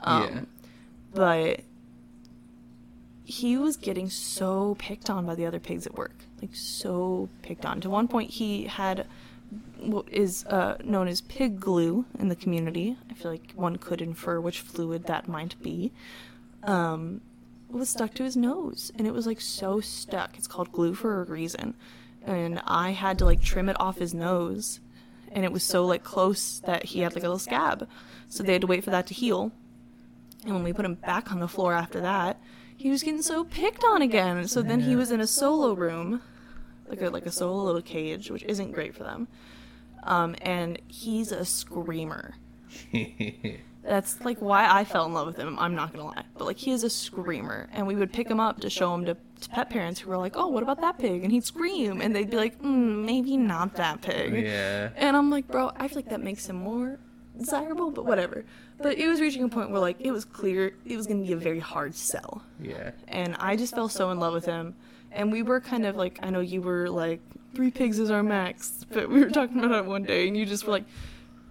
Um, 0.00 0.22
yeah. 0.22 0.40
But 1.14 1.60
he 3.24 3.56
was 3.56 3.76
getting 3.76 4.08
so 4.10 4.76
picked 4.78 5.10
on 5.10 5.26
by 5.26 5.34
the 5.34 5.46
other 5.46 5.60
pigs 5.60 5.86
at 5.86 5.94
work, 5.94 6.16
like 6.40 6.54
so 6.54 7.28
picked 7.42 7.64
on. 7.64 7.80
To 7.82 7.90
one 7.90 8.08
point, 8.08 8.30
he 8.30 8.64
had 8.64 9.06
what 9.78 10.06
is 10.12 10.44
uh, 10.46 10.76
known 10.84 11.08
as 11.08 11.20
pig 11.22 11.60
glue 11.60 12.04
in 12.18 12.28
the 12.28 12.36
community. 12.36 12.96
I 13.10 13.14
feel 13.14 13.30
like 13.30 13.52
one 13.54 13.76
could 13.76 14.02
infer 14.02 14.40
which 14.40 14.60
fluid 14.60 15.04
that 15.04 15.28
might 15.28 15.60
be. 15.62 15.92
Um, 16.62 17.20
was 17.70 17.88
stuck 17.88 18.14
to 18.14 18.24
his 18.24 18.36
nose, 18.36 18.90
and 18.96 19.06
it 19.06 19.12
was 19.12 19.26
like 19.26 19.40
so 19.40 19.80
stuck. 19.80 20.36
It's 20.38 20.46
called 20.46 20.72
glue 20.72 20.94
for 20.94 21.20
a 21.20 21.24
reason, 21.24 21.74
and 22.24 22.60
I 22.66 22.90
had 22.90 23.18
to 23.18 23.24
like 23.24 23.42
trim 23.42 23.68
it 23.68 23.80
off 23.80 23.98
his 23.98 24.14
nose, 24.14 24.80
and 25.32 25.44
it 25.44 25.52
was 25.52 25.62
so 25.62 25.84
like 25.84 26.04
close 26.04 26.60
that 26.60 26.86
he 26.86 27.00
had 27.00 27.14
like 27.14 27.24
a 27.24 27.28
little 27.28 27.38
scab. 27.38 27.88
So 28.28 28.42
they 28.42 28.52
had 28.52 28.62
to 28.62 28.66
wait 28.66 28.84
for 28.84 28.90
that 28.90 29.06
to 29.08 29.14
heal. 29.14 29.52
And 30.44 30.54
when 30.54 30.64
we 30.64 30.72
put 30.72 30.84
him 30.84 30.94
back 30.94 31.32
on 31.32 31.40
the 31.40 31.48
floor 31.48 31.72
after 31.72 32.00
that, 32.00 32.40
he 32.76 32.90
was 32.90 33.02
getting 33.02 33.22
so 33.22 33.44
picked 33.44 33.82
on 33.84 34.02
again. 34.02 34.46
So 34.46 34.62
then 34.62 34.80
he 34.80 34.94
was 34.94 35.10
in 35.10 35.20
a 35.20 35.26
solo 35.26 35.72
room, 35.74 36.22
like 36.88 37.02
a 37.02 37.10
like 37.10 37.26
a 37.26 37.32
solo 37.32 37.64
little 37.64 37.82
cage, 37.82 38.30
which 38.30 38.44
isn't 38.44 38.72
great 38.72 38.94
for 38.94 39.02
them. 39.02 39.28
Um, 40.04 40.36
and 40.42 40.80
he's 40.86 41.32
a 41.32 41.44
screamer. 41.44 42.34
That's 43.88 44.22
like 44.22 44.38
why 44.40 44.68
I 44.70 44.84
fell 44.84 45.06
in 45.06 45.14
love 45.14 45.26
with 45.26 45.38
him. 45.38 45.58
I'm 45.58 45.74
not 45.74 45.92
gonna 45.94 46.04
lie, 46.04 46.24
but 46.36 46.44
like 46.44 46.58
he 46.58 46.72
is 46.72 46.84
a 46.84 46.90
screamer, 46.90 47.68
and 47.72 47.86
we 47.86 47.94
would 47.96 48.12
pick 48.12 48.28
him 48.30 48.38
up 48.38 48.60
to 48.60 48.68
show 48.68 48.92
him 48.94 49.06
to, 49.06 49.14
to 49.14 49.48
pet 49.48 49.70
parents 49.70 49.98
who 50.00 50.10
were 50.10 50.18
like, 50.18 50.34
"Oh, 50.36 50.48
what 50.48 50.62
about 50.62 50.80
that 50.82 50.98
pig?" 50.98 51.22
And 51.24 51.32
he'd 51.32 51.44
scream, 51.44 52.02
and 52.02 52.14
they'd 52.14 52.28
be 52.28 52.36
like, 52.36 52.60
mm, 52.60 53.04
"Maybe 53.06 53.38
not 53.38 53.74
that 53.76 54.02
pig." 54.02 54.44
yeah. 54.44 54.90
And 54.96 55.16
I'm 55.16 55.30
like, 55.30 55.48
bro, 55.48 55.70
I 55.76 55.88
feel 55.88 55.96
like 55.96 56.10
that 56.10 56.20
makes 56.22 56.48
him 56.50 56.56
more 56.56 56.98
desirable, 57.38 57.90
but 57.90 58.04
whatever. 58.04 58.44
But 58.76 58.98
it 58.98 59.08
was 59.08 59.20
reaching 59.22 59.42
a 59.42 59.48
point 59.48 59.70
where 59.70 59.80
like 59.80 59.96
it 60.00 60.10
was 60.12 60.26
clear 60.26 60.74
it 60.84 60.96
was 60.96 61.06
gonna 61.06 61.24
be 61.24 61.32
a 61.32 61.36
very 61.38 61.60
hard 61.60 61.94
sell, 61.94 62.42
Yeah. 62.60 62.90
and 63.08 63.36
I 63.40 63.56
just 63.56 63.74
fell 63.74 63.88
so 63.88 64.10
in 64.10 64.20
love 64.20 64.34
with 64.34 64.44
him. 64.44 64.74
And 65.12 65.32
we 65.32 65.42
were 65.42 65.60
kind 65.62 65.86
of 65.86 65.96
like, 65.96 66.18
I 66.22 66.28
know 66.28 66.40
you 66.40 66.60
were 66.60 66.90
like, 66.90 67.20
three 67.54 67.70
pigs 67.70 67.98
is 67.98 68.10
our 68.10 68.22
max, 68.22 68.84
but 68.90 69.08
we 69.08 69.24
were 69.24 69.30
talking 69.30 69.64
about 69.64 69.84
it 69.84 69.88
one 69.88 70.02
day, 70.02 70.28
and 70.28 70.36
you 70.36 70.44
just 70.44 70.66
were 70.66 70.72
like, 70.72 70.84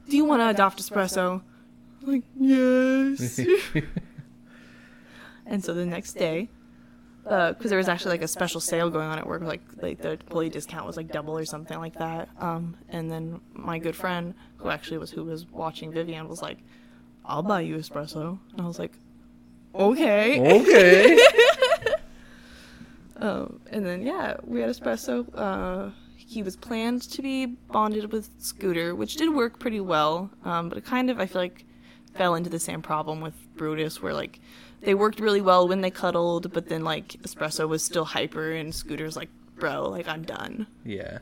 "Do 0.08 0.16
you 0.16 0.24
want 0.26 0.42
to 0.44 0.50
adopt 0.50 0.80
Espresso?" 0.80 1.42
I'm 2.08 2.14
like, 2.14 2.24
yes. 2.40 3.40
and 5.46 5.64
so 5.64 5.74
the 5.74 5.86
next 5.86 6.14
day, 6.14 6.50
because 7.24 7.70
there 7.70 7.78
was 7.78 7.90
actually 7.90 8.12
like 8.12 8.22
a 8.22 8.28
special 8.28 8.62
sale 8.62 8.90
going 8.90 9.08
on 9.08 9.20
at 9.20 9.28
work, 9.28 9.42
like 9.42 9.62
like 9.82 10.00
the 10.00 10.12
employee 10.12 10.50
discount 10.50 10.86
was 10.86 10.96
like 10.96 11.12
double 11.12 11.38
or 11.38 11.46
something 11.46 11.80
like 11.80 11.96
that. 11.96 12.30
Um, 12.40 12.78
and 12.90 13.12
then 13.12 13.42
my 13.54 13.78
good 13.78 13.96
friend, 13.96 14.34
who 14.58 14.70
actually 14.70 15.00
was 15.00 15.12
who 15.12 15.26
was 15.26 15.46
watching 15.48 15.92
Vivian, 15.92 16.30
was 16.30 16.42
like, 16.42 16.60
"I'll 17.26 17.44
buy 17.44 17.62
you 17.62 17.76
espresso," 17.76 18.40
and 18.54 18.62
I 18.62 18.66
was 18.66 18.80
like, 18.80 18.94
"Okay." 19.76 20.62
okay. 20.62 21.18
Um, 23.20 23.62
and 23.72 23.84
then 23.84 24.04
yeah, 24.04 24.38
we 24.44 24.62
had 24.62 24.70
espresso. 24.70 25.26
Uh, 25.34 25.90
he 26.16 26.44
was 26.44 26.56
planned 26.56 27.02
to 27.02 27.24
be 27.24 27.48
bonded 27.48 28.12
with 28.12 28.30
Scooter, 28.38 28.94
which 28.94 29.16
did 29.16 29.34
work 29.34 29.58
pretty 29.58 29.80
well. 29.80 30.30
Um, 30.46 30.70
but 30.70 30.78
it 30.78 30.86
kind 30.86 31.10
of 31.10 31.20
I 31.20 31.26
feel 31.26 31.42
like 31.42 31.66
fell 32.18 32.36
into 32.36 32.50
the 32.50 32.60
same 32.60 32.82
problem 32.82 33.22
with 33.22 33.36
Brutus, 33.56 34.02
where 34.02 34.14
like 34.14 34.40
they 34.82 34.94
worked 34.94 35.20
really 35.20 35.42
well 35.42 35.68
when 35.68 35.82
they 35.82 35.92
cuddled, 35.92 36.54
but 36.54 36.70
then 36.70 36.84
like 36.84 37.10
espresso 37.24 37.68
was 37.68 37.84
still 37.84 38.06
hyper, 38.06 38.52
and 38.52 38.74
Scooter's 38.74 39.16
like, 39.16 39.30
"Bro, 39.60 39.90
like 39.90 40.08
I'm 40.08 40.24
done." 40.24 40.68
yeah. 40.84 41.20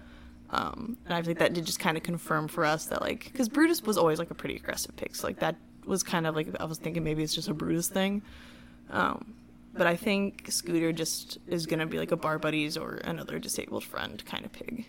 Um, 0.51 0.97
and 1.05 1.13
I 1.13 1.21
think 1.21 1.39
that 1.39 1.53
did 1.53 1.65
just 1.65 1.79
kind 1.79 1.97
of 1.97 2.03
confirm 2.03 2.47
for 2.47 2.63
us 2.65 2.85
that 2.85 3.01
like 3.01 3.25
because 3.31 3.49
Brutus 3.49 3.81
was 3.81 3.97
always 3.97 4.19
like 4.19 4.31
a 4.31 4.35
pretty 4.35 4.55
aggressive 4.55 4.95
pig, 4.95 5.15
so 5.15 5.27
like 5.27 5.39
that 5.39 5.55
was 5.85 6.03
kind 6.03 6.27
of 6.27 6.35
like 6.35 6.47
I 6.59 6.65
was 6.65 6.77
thinking 6.77 7.03
maybe 7.03 7.23
it's 7.23 7.35
just 7.35 7.49
a 7.49 7.53
Brutus 7.53 7.89
thing. 7.89 8.21
Um, 8.89 9.33
but 9.73 9.87
I 9.87 9.95
think 9.95 10.45
Scooter 10.49 10.93
just 10.93 11.39
is 11.47 11.65
gonna 11.65 11.85
be 11.85 11.97
like 11.97 12.11
a 12.11 12.15
bar 12.15 12.39
buddies 12.39 12.77
or 12.77 12.95
another 13.03 13.39
disabled 13.39 13.83
friend 13.83 14.23
kind 14.25 14.45
of 14.45 14.53
pig, 14.53 14.85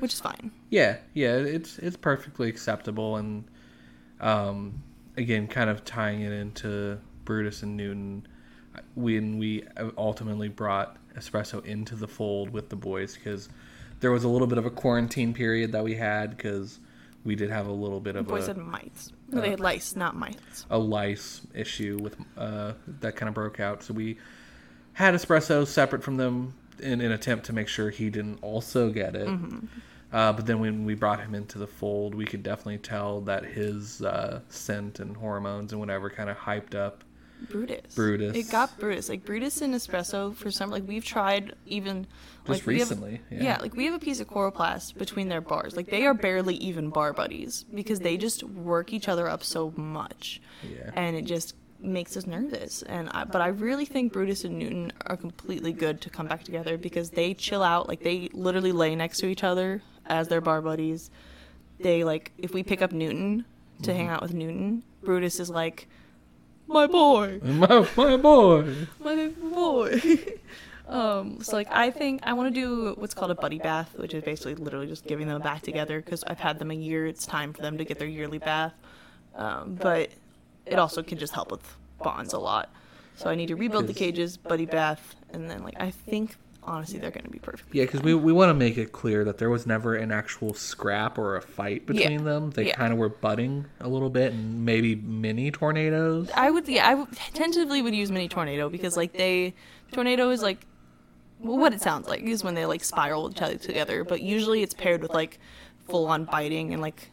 which 0.00 0.14
is 0.14 0.20
fine. 0.20 0.50
Yeah, 0.70 0.96
yeah, 1.12 1.36
it's 1.36 1.78
it's 1.78 1.96
perfectly 1.96 2.48
acceptable, 2.48 3.16
and 3.16 3.44
um, 4.20 4.82
again, 5.16 5.46
kind 5.46 5.70
of 5.70 5.84
tying 5.84 6.20
it 6.20 6.32
into 6.32 6.98
Brutus 7.24 7.62
and 7.62 7.76
Newton, 7.76 8.26
when 8.94 9.38
we 9.38 9.64
ultimately 9.96 10.48
brought 10.48 10.96
Espresso 11.16 11.64
into 11.64 11.94
the 11.94 12.08
fold 12.08 12.50
with 12.50 12.68
the 12.68 12.76
boys, 12.76 13.14
because 13.14 13.48
there 14.00 14.10
was 14.10 14.24
a 14.24 14.28
little 14.28 14.46
bit 14.46 14.58
of 14.58 14.66
a 14.66 14.70
quarantine 14.70 15.32
period 15.32 15.72
that 15.72 15.84
we 15.84 15.94
had, 15.94 16.36
because 16.36 16.80
we 17.24 17.34
did 17.34 17.50
have 17.50 17.66
a 17.66 17.72
little 17.72 18.00
bit 18.00 18.16
of 18.16 18.26
Boys 18.26 18.44
a, 18.44 18.48
had 18.48 18.58
mites. 18.58 19.12
No, 19.30 19.40
they 19.40 19.50
had 19.50 19.60
lice, 19.60 19.96
not 19.96 20.14
mites. 20.14 20.66
a 20.70 20.78
lice 20.78 21.40
issue 21.54 21.98
with 22.00 22.16
uh, 22.36 22.72
that 23.00 23.16
kind 23.16 23.28
of 23.28 23.34
broke 23.34 23.60
out, 23.60 23.82
so 23.82 23.94
we 23.94 24.18
had 24.94 25.14
Espresso 25.14 25.66
separate 25.66 26.02
from 26.02 26.16
them 26.16 26.54
in 26.80 27.00
an 27.00 27.12
attempt 27.12 27.46
to 27.46 27.52
make 27.52 27.68
sure 27.68 27.90
he 27.90 28.10
didn't 28.10 28.38
also 28.42 28.90
get 28.90 29.14
it. 29.14 29.28
Uh, 30.14 30.32
but 30.32 30.46
then 30.46 30.60
when 30.60 30.84
we 30.84 30.94
brought 30.94 31.18
him 31.18 31.34
into 31.34 31.58
the 31.58 31.66
fold, 31.66 32.14
we 32.14 32.24
could 32.24 32.44
definitely 32.44 32.78
tell 32.78 33.20
that 33.22 33.44
his 33.44 34.00
uh, 34.00 34.40
scent 34.48 35.00
and 35.00 35.16
hormones 35.16 35.72
and 35.72 35.80
whatever 35.80 36.08
kind 36.08 36.30
of 36.30 36.36
hyped 36.36 36.76
up 36.76 37.02
Brutus. 37.50 37.94
Brutus. 37.96 38.36
It 38.36 38.48
got 38.48 38.78
Brutus. 38.78 39.08
Like 39.08 39.24
Brutus 39.24 39.60
and 39.60 39.74
espresso 39.74 40.32
for 40.34 40.52
some 40.52 40.70
like 40.70 40.86
we've 40.86 41.04
tried 41.04 41.54
even 41.66 42.06
Just 42.46 42.60
like, 42.60 42.66
we 42.66 42.78
have- 42.78 42.90
recently, 42.90 43.20
yeah. 43.28 43.42
yeah, 43.42 43.58
like 43.60 43.74
we 43.74 43.86
have 43.86 43.94
a 43.94 43.98
piece 43.98 44.20
of 44.20 44.28
coroplast 44.28 44.96
between 44.96 45.28
their 45.28 45.40
bars. 45.40 45.76
Like 45.76 45.88
they 45.90 46.06
are 46.06 46.14
barely 46.14 46.54
even 46.56 46.90
bar 46.90 47.12
buddies 47.12 47.64
because 47.74 47.98
they 47.98 48.16
just 48.16 48.44
work 48.44 48.92
each 48.92 49.08
other 49.08 49.28
up 49.28 49.42
so 49.42 49.72
much. 49.76 50.40
Yeah. 50.62 50.92
And 50.94 51.16
it 51.16 51.24
just 51.24 51.56
makes 51.80 52.16
us 52.16 52.24
nervous. 52.24 52.82
And 52.82 53.10
I, 53.10 53.24
but 53.24 53.42
I 53.42 53.48
really 53.48 53.84
think 53.84 54.12
Brutus 54.12 54.44
and 54.44 54.58
Newton 54.60 54.92
are 55.06 55.16
completely 55.16 55.72
good 55.72 56.00
to 56.02 56.10
come 56.10 56.28
back 56.28 56.44
together 56.44 56.78
because 56.78 57.10
they 57.10 57.34
chill 57.34 57.64
out. 57.64 57.88
Like 57.88 58.00
they 58.04 58.30
literally 58.32 58.72
lay 58.72 58.94
next 58.94 59.18
to 59.18 59.26
each 59.26 59.42
other 59.42 59.82
as 60.06 60.28
their 60.28 60.40
bar 60.40 60.60
buddies. 60.62 61.10
They 61.80 62.04
like 62.04 62.32
if 62.38 62.54
we 62.54 62.62
pick 62.62 62.82
up 62.82 62.92
Newton 62.92 63.44
to 63.82 63.92
hang 63.92 64.06
Mm-hmm. 64.06 64.14
out 64.14 64.22
with 64.22 64.32
Newton, 64.34 64.82
Brutus 65.02 65.40
is 65.40 65.50
like, 65.50 65.88
my 66.66 66.86
boy, 66.86 67.40
my, 67.42 67.86
my 67.96 68.16
boy. 68.16 68.74
my 69.00 69.26
boy. 69.42 70.00
um, 70.88 71.40
so 71.42 71.56
like 71.56 71.68
I 71.70 71.90
think 71.90 72.20
I 72.24 72.32
want 72.34 72.54
to 72.54 72.60
do 72.60 72.94
what's 72.98 73.14
called 73.14 73.30
a 73.30 73.34
buddy 73.34 73.58
bath, 73.58 73.90
which 73.96 74.14
is 74.14 74.22
basically 74.22 74.54
literally 74.54 74.86
just 74.86 75.04
giving 75.06 75.26
them 75.26 75.36
a 75.36 75.44
back 75.44 75.62
together 75.62 76.00
because 76.00 76.22
I've 76.26 76.38
had 76.40 76.58
them 76.58 76.70
a 76.70 76.74
year. 76.74 77.06
It's 77.06 77.26
time 77.26 77.52
for 77.52 77.62
them 77.62 77.76
to 77.78 77.84
get 77.84 77.98
their 77.98 78.08
yearly 78.08 78.38
bath. 78.38 78.72
Um, 79.34 79.74
but 79.74 80.10
it 80.64 80.78
also 80.78 81.02
can 81.02 81.18
just 81.18 81.32
help 81.34 81.50
with 81.50 81.76
bonds 82.02 82.32
a 82.32 82.38
lot. 82.38 82.70
So 83.16 83.28
I 83.30 83.34
need 83.34 83.48
to 83.48 83.56
rebuild 83.56 83.86
the 83.86 83.94
cages, 83.94 84.36
buddy 84.36 84.66
bath, 84.66 85.14
and 85.32 85.50
then 85.50 85.62
like 85.62 85.74
I 85.78 85.90
think 85.90 86.36
honestly 86.66 86.98
they're 86.98 87.10
going 87.10 87.24
to 87.24 87.30
be 87.30 87.38
perfect. 87.38 87.74
Yeah, 87.74 87.84
because 87.84 88.02
we, 88.02 88.14
we 88.14 88.32
want 88.32 88.50
to 88.50 88.54
make 88.54 88.78
it 88.78 88.92
clear 88.92 89.24
that 89.24 89.38
there 89.38 89.50
was 89.50 89.66
never 89.66 89.94
an 89.94 90.10
actual 90.12 90.54
scrap 90.54 91.18
or 91.18 91.36
a 91.36 91.42
fight 91.42 91.86
between 91.86 92.24
them. 92.24 92.50
They 92.50 92.68
Yeah. 92.68 92.76
kind 92.76 92.92
of 92.92 92.98
were 92.98 93.08
butting 93.08 93.66
a 93.80 93.88
little 93.88 94.10
bit 94.10 94.32
and 94.32 94.64
maybe 94.64 94.94
mini 94.94 95.50
tornadoes. 95.50 96.30
I 96.34 96.50
would 96.50 96.66
yeah 96.68 96.88
I 96.88 96.94
would 96.94 97.12
tentatively 97.12 97.82
would 97.82 97.94
use 97.94 98.10
mini 98.10 98.28
tornado 98.28 98.68
because 98.68 98.96
like 98.96 99.12
they 99.12 99.54
tornado 99.92 100.30
is 100.30 100.42
like 100.42 100.66
well, 101.40 101.58
what 101.58 101.74
it 101.74 101.82
sounds 101.82 102.08
like 102.08 102.22
is 102.22 102.42
when 102.42 102.54
they 102.54 102.64
like 102.64 102.82
spiral 102.82 103.30
each 103.30 103.42
other 103.42 103.56
together, 103.56 104.02
but 104.04 104.22
usually 104.22 104.62
it's 104.62 104.72
paired 104.74 105.02
with 105.02 105.12
like 105.12 105.38
full 105.88 106.06
on 106.06 106.24
biting 106.24 106.72
and 106.72 106.80
like, 106.80 107.10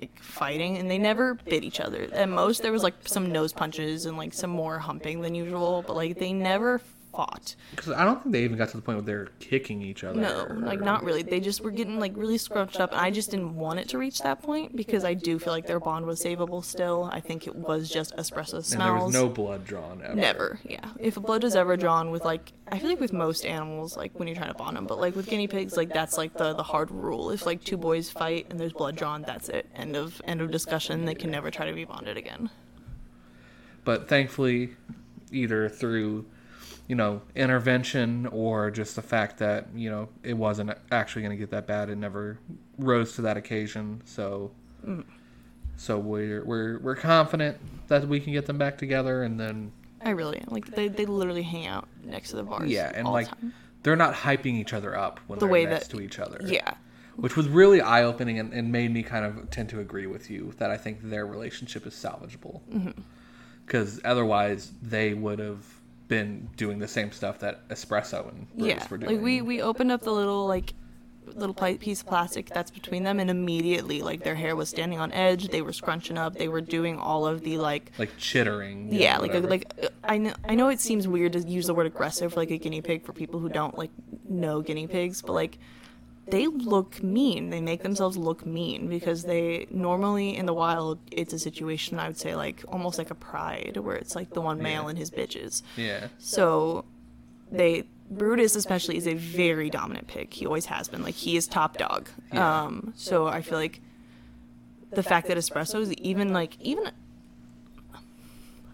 like 0.00 0.16
fighting, 0.20 0.76
and 0.78 0.88
they 0.88 0.98
never 0.98 1.34
bit 1.34 1.64
each 1.64 1.80
other. 1.80 2.06
At 2.12 2.28
most, 2.28 2.62
there 2.62 2.70
was 2.70 2.84
like 2.84 2.94
some 3.06 3.32
nose 3.32 3.52
punches 3.52 4.06
and 4.06 4.16
like 4.16 4.32
some 4.32 4.50
more 4.50 4.78
humping 4.78 5.22
than 5.22 5.34
usual, 5.34 5.82
but 5.84 5.96
like 5.96 6.18
they 6.20 6.32
never 6.32 6.80
fought. 7.14 7.54
Because 7.70 7.92
I 7.92 8.04
don't 8.04 8.22
think 8.22 8.32
they 8.32 8.44
even 8.44 8.58
got 8.58 8.68
to 8.70 8.76
the 8.76 8.82
point 8.82 8.98
where 8.98 9.04
they're 9.04 9.28
kicking 9.38 9.82
each 9.82 10.04
other. 10.04 10.20
No, 10.20 10.46
like 10.50 10.80
not 10.80 11.04
really. 11.04 11.22
They 11.22 11.40
just 11.40 11.60
were 11.62 11.70
getting 11.70 11.98
like 11.98 12.12
really 12.16 12.38
scrunched 12.38 12.80
up, 12.80 12.92
and 12.92 13.00
I 13.00 13.10
just 13.10 13.30
didn't 13.30 13.56
want 13.56 13.80
it 13.80 13.88
to 13.90 13.98
reach 13.98 14.20
that 14.22 14.42
point 14.42 14.76
because 14.76 15.04
I 15.04 15.14
do 15.14 15.38
feel 15.38 15.52
like 15.52 15.66
their 15.66 15.80
bond 15.80 16.06
was 16.06 16.22
savable 16.22 16.64
still. 16.64 17.08
I 17.12 17.20
think 17.20 17.46
it 17.46 17.54
was 17.54 17.88
just 17.88 18.16
espresso 18.16 18.62
smells. 18.62 18.72
And 18.72 18.80
there 18.80 18.94
was 18.94 19.12
no 19.12 19.28
blood 19.28 19.64
drawn 19.64 20.02
ever. 20.02 20.14
Never, 20.14 20.60
yeah. 20.64 20.90
If 20.98 21.14
blood 21.16 21.44
is 21.44 21.56
ever 21.56 21.76
drawn 21.76 22.10
with 22.10 22.24
like, 22.24 22.52
I 22.70 22.78
feel 22.78 22.90
like 22.90 23.00
with 23.00 23.12
most 23.12 23.44
animals, 23.44 23.96
like 23.96 24.18
when 24.18 24.28
you're 24.28 24.36
trying 24.36 24.52
to 24.52 24.58
bond 24.58 24.76
them, 24.76 24.86
but 24.86 24.98
like 24.98 25.16
with 25.16 25.26
guinea 25.28 25.48
pigs, 25.48 25.76
like 25.76 25.92
that's 25.92 26.16
like 26.16 26.34
the 26.36 26.54
the 26.54 26.62
hard 26.62 26.90
rule. 26.90 27.30
If 27.30 27.46
like 27.46 27.62
two 27.64 27.76
boys 27.76 28.10
fight 28.10 28.46
and 28.50 28.58
there's 28.58 28.72
blood 28.72 28.96
drawn, 28.96 29.22
that's 29.22 29.48
it. 29.48 29.66
End 29.74 29.96
of 29.96 30.20
end 30.24 30.40
of 30.40 30.50
discussion. 30.50 31.04
They 31.04 31.14
can 31.14 31.30
never 31.30 31.50
try 31.50 31.66
to 31.66 31.72
be 31.72 31.84
bonded 31.84 32.16
again. 32.16 32.50
But 33.84 34.08
thankfully, 34.08 34.70
either 35.30 35.68
through, 35.68 36.24
you 36.88 36.94
know, 36.94 37.22
intervention 37.34 38.26
or 38.26 38.70
just 38.70 38.96
the 38.96 39.02
fact 39.02 39.38
that, 39.38 39.68
you 39.74 39.90
know, 39.90 40.08
it 40.22 40.34
wasn't 40.34 40.70
actually 40.92 41.22
going 41.22 41.32
to 41.36 41.38
get 41.38 41.50
that 41.50 41.66
bad, 41.66 41.88
it 41.90 41.96
never 41.96 42.38
rose 42.78 43.14
to 43.16 43.22
that 43.22 43.36
occasion. 43.36 44.02
So. 44.04 44.50
Mm. 44.86 45.04
So 45.76 45.98
we're 45.98 46.44
we're 46.44 46.78
we're 46.78 46.94
confident 46.94 47.58
that 47.88 48.06
we 48.06 48.20
can 48.20 48.32
get 48.32 48.46
them 48.46 48.58
back 48.58 48.78
together, 48.78 49.24
and 49.24 49.40
then 49.40 49.72
I 50.00 50.10
really. 50.10 50.40
Like 50.46 50.66
they 50.66 50.86
they 50.86 51.04
literally 51.04 51.42
hang 51.42 51.66
out 51.66 51.88
next 52.04 52.30
to 52.30 52.36
the 52.36 52.44
bars. 52.44 52.70
yeah, 52.70 52.92
and 52.94 53.08
like 53.08 53.28
the 53.40 53.50
they're 53.82 53.96
not 53.96 54.14
hyping 54.14 54.54
each 54.54 54.72
other 54.72 54.96
up 54.96 55.18
when 55.26 55.40
The 55.40 55.46
they're 55.46 55.52
way 55.52 55.64
next 55.64 55.88
that- 55.88 55.96
to 55.96 56.00
each 56.00 56.20
other. 56.20 56.38
yeah, 56.44 56.74
which 57.16 57.36
was 57.36 57.48
really 57.48 57.80
eye 57.80 58.04
opening 58.04 58.38
and, 58.38 58.52
and 58.52 58.70
made 58.70 58.92
me 58.92 59.02
kind 59.02 59.24
of 59.24 59.50
tend 59.50 59.68
to 59.70 59.80
agree 59.80 60.06
with 60.06 60.30
you 60.30 60.52
that 60.58 60.70
I 60.70 60.76
think 60.76 61.02
their 61.02 61.26
relationship 61.26 61.86
is 61.88 61.94
salvageable. 61.94 62.60
Mm-hmm. 62.72 63.00
Because 63.66 64.00
otherwise, 64.04 64.70
they 64.80 65.12
would 65.12 65.40
have 65.40 65.64
been 66.14 66.48
doing 66.56 66.78
the 66.78 66.88
same 66.88 67.10
stuff 67.10 67.40
that 67.40 67.68
Espresso 67.68 68.28
and 68.28 68.46
yeah. 68.54 68.86
were 68.88 68.98
doing. 68.98 69.16
Like 69.16 69.24
we 69.24 69.42
we 69.42 69.60
opened 69.60 69.90
up 69.90 70.02
the 70.02 70.12
little 70.12 70.46
like 70.46 70.74
little 71.26 71.54
piece 71.54 72.02
of 72.02 72.06
plastic 72.06 72.48
that's 72.50 72.70
between 72.70 73.02
them, 73.02 73.18
and 73.18 73.28
immediately 73.28 74.00
like 74.02 74.22
their 74.22 74.36
hair 74.36 74.54
was 74.54 74.68
standing 74.68 75.00
on 75.00 75.10
edge. 75.12 75.48
They 75.48 75.60
were 75.60 75.72
scrunching 75.72 76.16
up. 76.16 76.34
They 76.34 76.48
were 76.48 76.60
doing 76.60 76.98
all 76.98 77.26
of 77.26 77.42
the 77.42 77.58
like 77.58 77.90
like 77.98 78.16
chittering. 78.16 78.92
yeah 78.92 79.16
know, 79.16 79.22
like 79.22 79.32
whatever. 79.32 79.48
like 79.48 79.72
uh, 79.82 79.88
i 80.04 80.18
know 80.18 80.34
i 80.48 80.54
know 80.54 80.68
it 80.68 80.80
seems 80.80 81.08
weird 81.08 81.32
to 81.32 81.40
use 81.40 81.66
the 81.66 81.74
word 81.74 81.86
aggressive 81.86 82.32
for 82.32 82.40
like 82.40 82.50
a 82.50 82.58
guinea 82.58 82.82
pig 82.82 83.04
for 83.04 83.12
people 83.12 83.40
who 83.40 83.48
don't 83.48 83.76
like 83.76 83.90
know 84.28 84.60
guinea 84.60 84.86
pigs 84.86 85.22
but 85.22 85.32
like 85.32 85.58
they 86.26 86.46
look 86.46 87.02
mean 87.02 87.50
they 87.50 87.60
make 87.60 87.82
themselves 87.82 88.16
look 88.16 88.46
mean 88.46 88.88
because 88.88 89.24
they 89.24 89.66
normally 89.70 90.36
in 90.36 90.46
the 90.46 90.54
wild 90.54 90.98
it's 91.10 91.32
a 91.34 91.38
situation 91.38 91.98
i 91.98 92.06
would 92.06 92.16
say 92.16 92.34
like 92.34 92.64
almost 92.68 92.96
like 92.98 93.10
a 93.10 93.14
pride 93.14 93.76
where 93.76 93.96
it's 93.96 94.14
like 94.16 94.30
the 94.30 94.40
one 94.40 94.60
male 94.62 94.84
Yeah. 94.84 94.88
and 94.90 94.98
his 94.98 95.10
bitches 95.10 95.62
yeah, 95.76 96.08
so 96.18 96.84
they 97.52 97.84
Brutus 98.10 98.54
especially 98.54 98.96
is 98.98 99.06
a 99.06 99.14
very 99.14 99.70
dominant 99.70 100.08
pig. 100.08 100.32
He 100.32 100.44
always 100.44 100.66
has 100.66 100.88
been. 100.88 101.02
Like 101.02 101.14
he 101.14 101.38
is 101.38 101.46
top 101.46 101.78
dog. 101.78 102.08
Yeah. 102.32 102.64
Um 102.64 102.92
so 102.96 103.26
I 103.26 103.40
feel 103.40 103.58
like 103.58 103.80
the 104.90 105.02
fact 105.02 105.26
that 105.28 105.38
espresso 105.38 105.80
is 105.80 105.90
even 105.94 106.32
like 106.34 106.56
even 106.60 106.90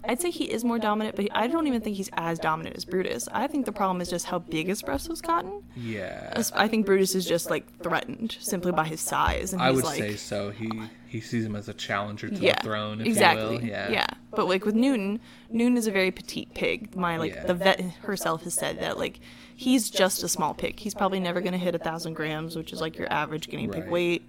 I'd 0.03 0.21
say 0.21 0.31
he 0.31 0.45
is 0.51 0.65
more 0.65 0.79
dominant, 0.79 1.15
but 1.17 1.29
I 1.33 1.47
don't 1.47 1.67
even 1.67 1.83
think 1.83 1.97
he's 1.97 2.09
as 2.15 2.39
dominant 2.39 2.77
as 2.77 2.85
Brutus. 2.85 3.29
I 3.33 3.47
think 3.47 3.67
the 3.67 3.73
problem 3.73 4.01
is 4.01 4.09
just 4.09 4.27
how 4.27 4.39
big 4.39 4.69
Espresso's 4.69 5.21
gotten. 5.21 5.63
yeah. 5.77 6.43
I 6.55 6.69
think 6.69 6.87
Brutus 6.87 7.15
is 7.15 7.27
just 7.27 7.51
like 7.51 7.83
threatened 7.83 8.37
simply 8.41 8.73
by 8.73 8.85
his 8.85 9.01
size, 9.01 9.53
and 9.53 9.61
I 9.61 9.71
would 9.71 9.85
like, 9.85 9.99
say 9.99 10.17
so. 10.17 10.51
He 10.51 10.71
he 11.07 11.21
sees 11.21 11.45
him 11.45 11.55
as 11.57 11.69
a 11.69 11.75
challenger 11.75 12.29
to 12.31 12.35
yeah, 12.37 12.55
the 12.57 12.63
throne, 12.63 13.01
if 13.01 13.07
exactly. 13.09 13.57
you 13.57 13.61
will. 13.63 13.69
Yeah, 13.69 13.91
yeah. 13.91 14.07
But 14.31 14.49
like 14.49 14.65
with 14.65 14.75
Newton, 14.75 15.21
Newton 15.51 15.77
is 15.77 15.87
a 15.87 15.91
very 15.93 16.11
petite 16.11 16.55
pig. 16.55 16.97
My 16.97 17.17
like 17.19 17.35
Yeah. 17.35 17.45
the 17.47 17.55
vet 17.55 17.81
herself 18.03 18.45
has 18.45 18.55
said 18.55 18.81
that 18.81 18.97
like 18.99 19.21
he's 19.55 19.91
just 19.91 20.23
a 20.23 20.29
small 20.29 20.55
pig. 20.55 20.79
He's 20.81 20.95
probably 20.95 21.21
never 21.21 21.41
gonna 21.41 21.59
hit 21.59 21.75
a 21.75 21.79
thousand 21.79 22.15
grams, 22.15 22.57
which 22.57 22.73
is 22.73 22.81
like 22.81 22.97
your 22.97 23.13
average 23.13 23.49
guinea 23.49 23.69
pig 23.69 23.83
Right. 23.83 23.91
weight. 23.91 24.29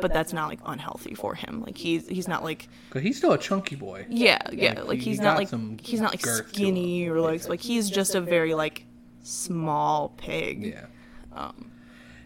But 0.00 0.12
that's 0.12 0.32
not 0.32 0.48
like 0.48 0.60
unhealthy 0.66 1.14
for 1.14 1.34
him. 1.34 1.62
Like 1.66 1.76
he's 1.76 2.06
he's 2.08 2.28
not 2.28 2.42
like 2.44 2.68
'Cause 2.90 3.02
he's 3.02 3.16
still 3.18 3.32
a 3.32 3.38
chunky 3.38 3.76
boy. 3.76 4.06
yeah 4.08 4.38
yeah 4.52 4.74
Like, 4.74 4.88
like, 4.88 4.98
he- 4.98 5.10
he's 5.10 5.20
not 5.20 5.36
like 5.36 5.48
some 5.48 5.76
he's 5.82 6.00
not 6.00 6.12
like 6.12 6.24
skinny 6.24 7.08
or 7.08 7.20
like 7.20 7.48
like 7.48 7.60
he's 7.60 7.88
just 7.90 8.14
a 8.14 8.20
very 8.20 8.54
like 8.54 8.86
small 9.22 10.10
pig. 10.16 10.64
Yeah. 10.66 10.86
Um, 11.32 11.70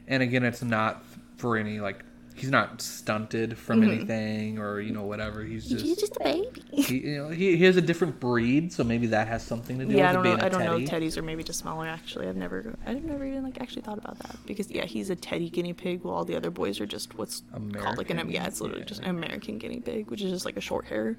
and 0.06 0.22
again, 0.22 0.44
it's 0.44 0.62
not 0.62 1.02
for 1.36 1.56
any 1.56 1.80
like 1.80 2.04
he's 2.34 2.50
not 2.50 2.80
stunted 2.82 3.56
from 3.58 3.80
Mm-hmm. 3.80 3.90
anything 3.90 4.58
or 4.58 4.80
you 4.80 4.92
know 4.92 5.04
whatever. 5.04 5.42
He's 5.44 5.68
just, 5.68 5.84
he's 5.84 5.96
just 5.98 6.16
a 6.16 6.24
baby. 6.24 6.62
he, 6.72 6.98
you 6.98 7.16
know 7.16 7.28
he, 7.28 7.56
he 7.56 7.64
has 7.64 7.76
a 7.76 7.82
different 7.82 8.20
breed, 8.20 8.72
so 8.72 8.84
maybe 8.84 9.06
that 9.08 9.28
has 9.28 9.42
something 9.42 9.78
to 9.78 9.84
do 9.86 9.94
Yeah, 9.94 10.10
I 10.10 10.16
with 10.16 10.24
don't 10.24 10.26
it 10.26 10.28
know. 10.28 10.36
being 10.36 10.40
a 10.40 10.44
I 10.44 10.48
don't 10.48 10.64
know. 10.64 10.86
teddy. 10.86 11.06
Teddies 11.06 11.16
are 11.16 11.22
maybe 11.22 11.42
just 11.44 11.60
smaller. 11.60 11.86
Actually, 11.86 12.28
I've 12.28 12.36
never, 12.36 12.76
I've 12.86 13.02
never 13.04 13.24
even 13.24 13.42
like 13.44 13.60
actually 13.60 13.82
thought 13.82 13.98
about 13.98 14.18
that 14.20 14.36
because 14.46 14.70
yeah, 14.70 14.84
he's 14.84 15.10
a 15.10 15.16
teddy 15.16 15.50
guinea 15.50 15.72
pig, 15.72 16.02
while 16.02 16.14
all 16.14 16.24
the 16.24 16.36
other 16.36 16.50
boys 16.50 16.80
are 16.80 16.86
just 16.86 17.16
what's 17.18 17.42
called 17.74 17.98
like 17.98 18.10
an 18.10 18.30
yeah, 18.30 18.46
it's 18.46 18.60
literally 18.60 18.82
yeah. 18.82 18.86
just 18.88 19.00
an 19.02 19.08
American 19.10 19.58
guinea 19.58 19.80
pig, 19.80 20.10
which 20.10 20.22
is 20.22 20.30
just 20.30 20.44
like 20.44 20.56
a 20.56 20.60
short 20.60 20.86
hair. 20.86 21.16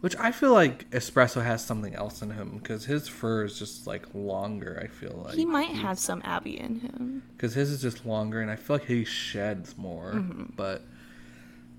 Which 0.00 0.16
I 0.16 0.32
feel 0.32 0.52
like 0.52 0.88
Espresso 0.90 1.42
has 1.44 1.62
something 1.62 1.94
else 1.94 2.22
in 2.22 2.30
him 2.30 2.58
because 2.58 2.86
his 2.86 3.06
fur 3.06 3.44
is 3.44 3.58
just 3.58 3.86
like 3.86 4.06
longer. 4.14 4.80
I 4.82 4.86
feel 4.86 5.22
like 5.26 5.34
he 5.34 5.44
might 5.44 5.68
have 5.70 5.98
some 5.98 6.22
Abby 6.24 6.58
in 6.58 6.80
him. 6.80 7.22
because 7.36 7.52
his 7.54 7.70
is 7.70 7.82
just 7.82 8.06
longer, 8.06 8.40
and 8.40 8.50
I 8.50 8.56
feel 8.56 8.76
like 8.76 8.86
he 8.86 9.04
sheds 9.04 9.76
more. 9.76 10.12
Mm-hmm. 10.14 10.54
But 10.56 10.82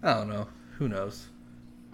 I 0.03 0.13
don't 0.13 0.29
know. 0.29 0.47
Who 0.77 0.87
knows? 0.87 1.27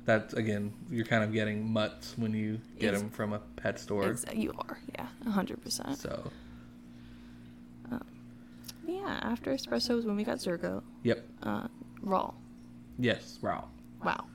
That's 0.04 0.34
again, 0.34 0.74
you're 0.90 1.06
kind 1.06 1.24
of 1.24 1.32
getting 1.32 1.70
mutts 1.72 2.14
when 2.18 2.34
you 2.34 2.60
get 2.80 2.94
them 2.94 3.10
from 3.10 3.32
a 3.34 3.40
pet 3.40 3.80
store. 3.80 4.14
You 4.34 4.54
are, 4.68 4.80
yeah, 4.96 5.08
hundred 5.32 5.62
percent. 5.62 5.98
So 5.98 6.32
Yeah, 8.86 9.20
after 9.22 9.54
espresso 9.54 9.96
was 9.96 10.06
when 10.06 10.16
we 10.16 10.24
got 10.24 10.38
Zergo, 10.38 10.82
yep, 11.04 11.26
uh, 11.44 11.68
raw. 12.02 12.34
yes, 12.98 13.38
raw. 13.42 13.66
Wow. 14.04 14.26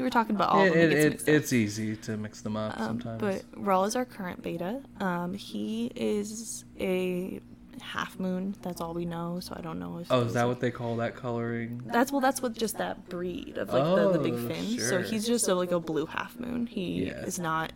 We 0.00 0.04
were 0.04 0.10
talking 0.10 0.34
about 0.34 0.48
all 0.50 0.64
It, 0.64 0.68
of 0.68 0.74
them. 0.74 0.82
it, 0.82 0.92
It 0.92 1.10
gets 1.10 1.22
it, 1.24 1.28
up. 1.30 1.34
it's 1.36 1.52
easy 1.52 1.96
to 1.96 2.16
mix 2.16 2.40
them 2.40 2.56
up 2.56 2.78
Um, 2.80 2.86
sometimes. 3.00 3.20
but 3.20 3.62
Rawl 3.62 3.86
is 3.86 3.94
our 3.96 4.04
current 4.04 4.42
betta. 4.42 4.80
Um, 5.00 5.34
he 5.34 5.92
is 5.94 6.64
a 6.80 7.40
half 7.82 8.18
moon. 8.18 8.54
That's 8.62 8.80
all 8.80 8.94
we 8.94 9.04
know. 9.04 9.40
So 9.40 9.54
I 9.56 9.60
don't 9.60 9.78
know 9.78 9.98
if. 9.98 10.10
oh, 10.10 10.22
is 10.22 10.34
that 10.34 10.46
what 10.48 10.60
they 10.60 10.70
call 10.70 10.96
that 10.96 11.16
coloring? 11.16 11.82
That's 11.86 12.10
well. 12.12 12.20
That's 12.20 12.40
what 12.42 12.54
just 12.54 12.78
that 12.78 13.08
breed 13.08 13.58
of 13.58 13.72
like 13.72 13.84
the, 13.84 14.12
the 14.12 14.18
big 14.18 14.34
Oh, 14.34 14.48
fins. 14.48 14.74
sure. 14.76 14.88
So 14.88 15.02
he's 15.02 15.26
just 15.26 15.48
a, 15.48 15.54
like 15.54 15.70
a 15.72 15.80
blue 15.80 16.06
half 16.06 16.38
moon. 16.38 16.66
He 16.66 17.06
Yeah. 17.06 17.20
is 17.24 17.38
not 17.38 17.72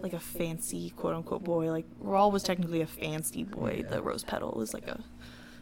like 0.00 0.12
a 0.12 0.20
fancy 0.20 0.90
quote 0.90 1.14
unquote 1.14 1.44
boy. 1.44 1.70
Like 1.70 1.86
Rawl 2.02 2.32
was 2.32 2.42
technically 2.42 2.80
a 2.82 2.86
fancy 2.86 3.44
boy. 3.44 3.82
Yeah. 3.84 3.90
The 3.90 4.02
rose 4.02 4.24
petal 4.24 4.60
is 4.62 4.72
like 4.74 4.88
a 4.88 5.02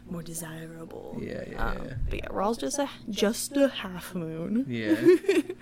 more 0.09 0.21
desirable. 0.21 1.17
Yeah, 1.19 1.43
yeah, 1.49 1.67
Um, 1.69 1.77
yeah. 1.85 1.93
But 2.09 2.17
yeah, 2.19 2.27
Rawl's 2.29 2.57
just 2.59 2.77
a 2.77 2.87
just 3.09 3.55
a 3.57 3.69
half 3.69 4.13
moon. 4.13 4.65
Yeah. 4.67 4.95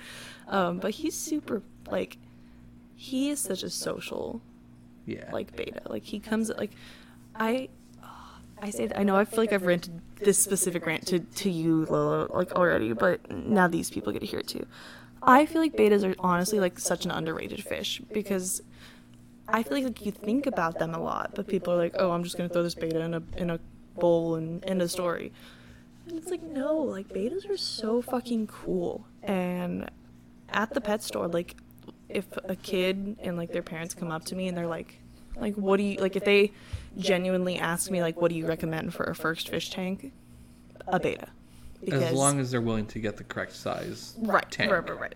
Um, 0.47 0.79
but 0.79 0.91
he's 0.91 1.15
super 1.15 1.61
like 1.89 2.17
he 2.95 3.29
is 3.29 3.39
such 3.39 3.63
a 3.63 3.69
social 3.69 4.41
Yeah. 5.05 5.29
like 5.31 5.55
betta. 5.55 5.81
Like 5.89 6.03
he 6.03 6.19
comes 6.19 6.49
like 6.57 6.71
I 7.35 7.69
I 8.61 8.69
say 8.69 8.87
that 8.87 8.97
I 8.97 9.03
know 9.03 9.15
I 9.15 9.25
feel 9.25 9.39
like 9.39 9.51
I've 9.51 9.65
ranted 9.65 10.01
this 10.21 10.37
specific 10.37 10.85
rant 10.85 11.05
to, 11.07 11.19
to 11.19 11.49
you 11.49 11.85
Lola 11.85 12.27
like 12.33 12.53
already, 12.53 12.93
but 12.93 13.29
now 13.29 13.67
these 13.67 13.89
people 13.89 14.13
get 14.13 14.19
to 14.19 14.25
hear 14.25 14.39
it 14.39 14.47
too. 14.47 14.65
I 15.21 15.45
feel 15.45 15.61
like 15.61 15.73
bettas 15.75 16.03
are 16.09 16.15
honestly 16.19 16.59
like 16.59 16.79
such 16.79 17.05
an 17.05 17.11
underrated 17.11 17.63
fish 17.63 18.01
because 18.13 18.61
I 19.47 19.63
feel 19.63 19.73
like, 19.77 19.83
like 19.83 20.05
you 20.05 20.11
think 20.11 20.47
about 20.47 20.79
them 20.79 20.93
a 20.95 20.99
lot, 20.99 21.31
but 21.35 21.47
people 21.47 21.73
are 21.73 21.77
like, 21.77 21.95
"Oh, 21.99 22.11
I'm 22.11 22.23
just 22.23 22.37
gonna 22.37 22.49
throw 22.49 22.63
this 22.63 22.75
betta 22.75 23.01
in 23.01 23.13
a 23.13 23.23
in 23.37 23.49
a 23.49 23.59
bowl 23.99 24.35
and 24.35 24.63
end 24.65 24.81
a 24.81 24.87
story." 24.87 25.33
And 26.07 26.17
it's 26.17 26.29
like, 26.31 26.43
no, 26.43 26.75
like 26.77 27.09
bettas 27.09 27.49
are 27.49 27.57
so 27.57 28.01
fucking 28.01 28.47
cool. 28.47 29.05
And 29.21 29.89
at 30.53 30.73
the 30.73 30.81
pet 30.81 31.03
store, 31.03 31.27
like 31.27 31.55
if 32.09 32.25
a 32.45 32.55
kid 32.55 33.17
and 33.21 33.37
like 33.37 33.51
their 33.51 33.63
parents 33.63 33.93
come 33.93 34.11
up 34.11 34.23
to 34.25 34.35
me 34.35 34.47
and 34.47 34.57
they're 34.57 34.67
like, 34.67 34.99
like 35.35 35.55
what 35.55 35.77
do 35.77 35.83
you 35.83 35.97
like 35.97 36.15
if 36.15 36.23
they 36.25 36.51
genuinely 36.97 37.57
ask 37.57 37.89
me 37.89 38.01
like 38.01 38.21
what 38.21 38.29
do 38.29 38.35
you 38.37 38.45
recommend 38.45 38.93
for 38.93 39.03
a 39.03 39.15
first 39.15 39.49
fish 39.49 39.69
tank? 39.71 40.11
A 40.87 40.99
betta. 40.99 41.27
Because, 41.83 42.03
as 42.03 42.13
long 42.13 42.39
as 42.39 42.51
they're 42.51 42.61
willing 42.61 42.85
to 42.87 42.99
get 42.99 43.17
the 43.17 43.23
correct 43.25 43.53
size. 43.53 44.15
right, 44.19 44.49
tank. 44.49 44.71
right, 44.71 44.87
right, 44.89 44.99
right. 44.99 45.15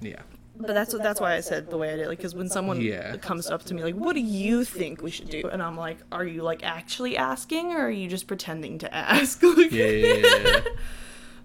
Yeah. 0.00 0.22
But 0.58 0.68
that's 0.68 0.94
what 0.94 1.02
that's 1.02 1.20
why 1.20 1.34
I 1.34 1.40
said 1.40 1.68
the 1.68 1.76
way 1.76 1.92
I 1.92 1.96
did. 1.96 2.06
Like, 2.08 2.16
because 2.18 2.34
when 2.34 2.48
someone 2.48 2.80
Yeah. 2.80 3.16
comes 3.18 3.48
up 3.48 3.64
to 3.64 3.74
me 3.74 3.82
like, 3.84 3.94
"What 3.94 4.14
do 4.14 4.20
you 4.20 4.64
think 4.64 5.02
we 5.02 5.10
should 5.10 5.28
do?" 5.28 5.48
and 5.52 5.62
I'm 5.62 5.76
like, 5.76 5.98
"Are 6.10 6.24
you 6.24 6.42
like 6.42 6.64
actually 6.64 7.16
asking, 7.18 7.72
or 7.72 7.80
are 7.86 7.90
you 7.90 8.08
just 8.08 8.26
pretending 8.26 8.78
to 8.78 8.94
ask?" 8.94 9.42
Like- 9.42 9.70
Yeah. 9.72 10.60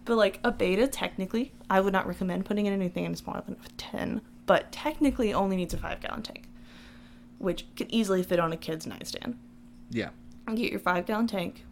But 0.05 0.15
like 0.17 0.39
a 0.43 0.51
betta, 0.51 0.87
technically, 0.87 1.53
I 1.69 1.79
would 1.81 1.93
not 1.93 2.07
recommend 2.07 2.45
putting 2.45 2.65
in 2.65 2.73
anything 2.73 3.05
in 3.05 3.15
smaller 3.15 3.41
than 3.45 3.55
a 3.65 3.69
10, 3.77 4.21
but 4.45 4.71
technically 4.71 5.33
only 5.33 5.55
needs 5.55 5.73
a 5.73 5.77
5 5.77 6.01
gallon 6.01 6.23
tank, 6.23 6.47
which 7.37 7.65
could 7.75 7.87
easily 7.91 8.23
fit 8.23 8.39
on 8.39 8.51
a 8.51 8.57
kid's 8.57 8.87
nightstand. 8.87 9.37
yeah. 9.89 10.09
You 10.49 10.55
get 10.57 10.71
your 10.71 10.79
5 10.79 11.05
gallon 11.05 11.27
tank, 11.27 11.63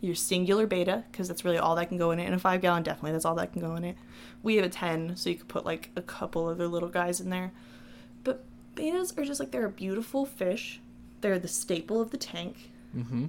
your 0.00 0.14
singular 0.14 0.66
betta, 0.66 1.04
because 1.10 1.26
that's 1.28 1.44
really 1.44 1.58
all 1.58 1.74
that 1.74 1.88
can 1.88 1.98
go 1.98 2.12
in 2.12 2.20
it, 2.20 2.24
and 2.26 2.34
a 2.34 2.38
5 2.38 2.60
gallon, 2.60 2.82
definitely, 2.84 3.12
that's 3.12 3.24
all 3.24 3.34
that 3.34 3.52
can 3.52 3.60
go 3.60 3.74
in 3.74 3.82
it. 3.84 3.96
We 4.44 4.56
have 4.56 4.64
a 4.64 4.68
10, 4.68 5.16
so 5.16 5.28
you 5.28 5.36
could 5.36 5.48
put 5.48 5.66
like 5.66 5.90
a 5.96 6.02
couple 6.02 6.46
other 6.46 6.68
little 6.68 6.88
guys 6.88 7.20
in 7.20 7.30
there. 7.30 7.50
But 8.22 8.44
bettas 8.76 9.18
are 9.18 9.24
just 9.24 9.40
like, 9.40 9.50
they're 9.50 9.66
a 9.66 9.70
beautiful 9.70 10.24
fish, 10.24 10.80
they're 11.20 11.38
the 11.40 11.48
staple 11.48 12.00
of 12.00 12.10
the 12.12 12.16
tank, 12.16 12.70
Mm-hmm. 12.96 13.26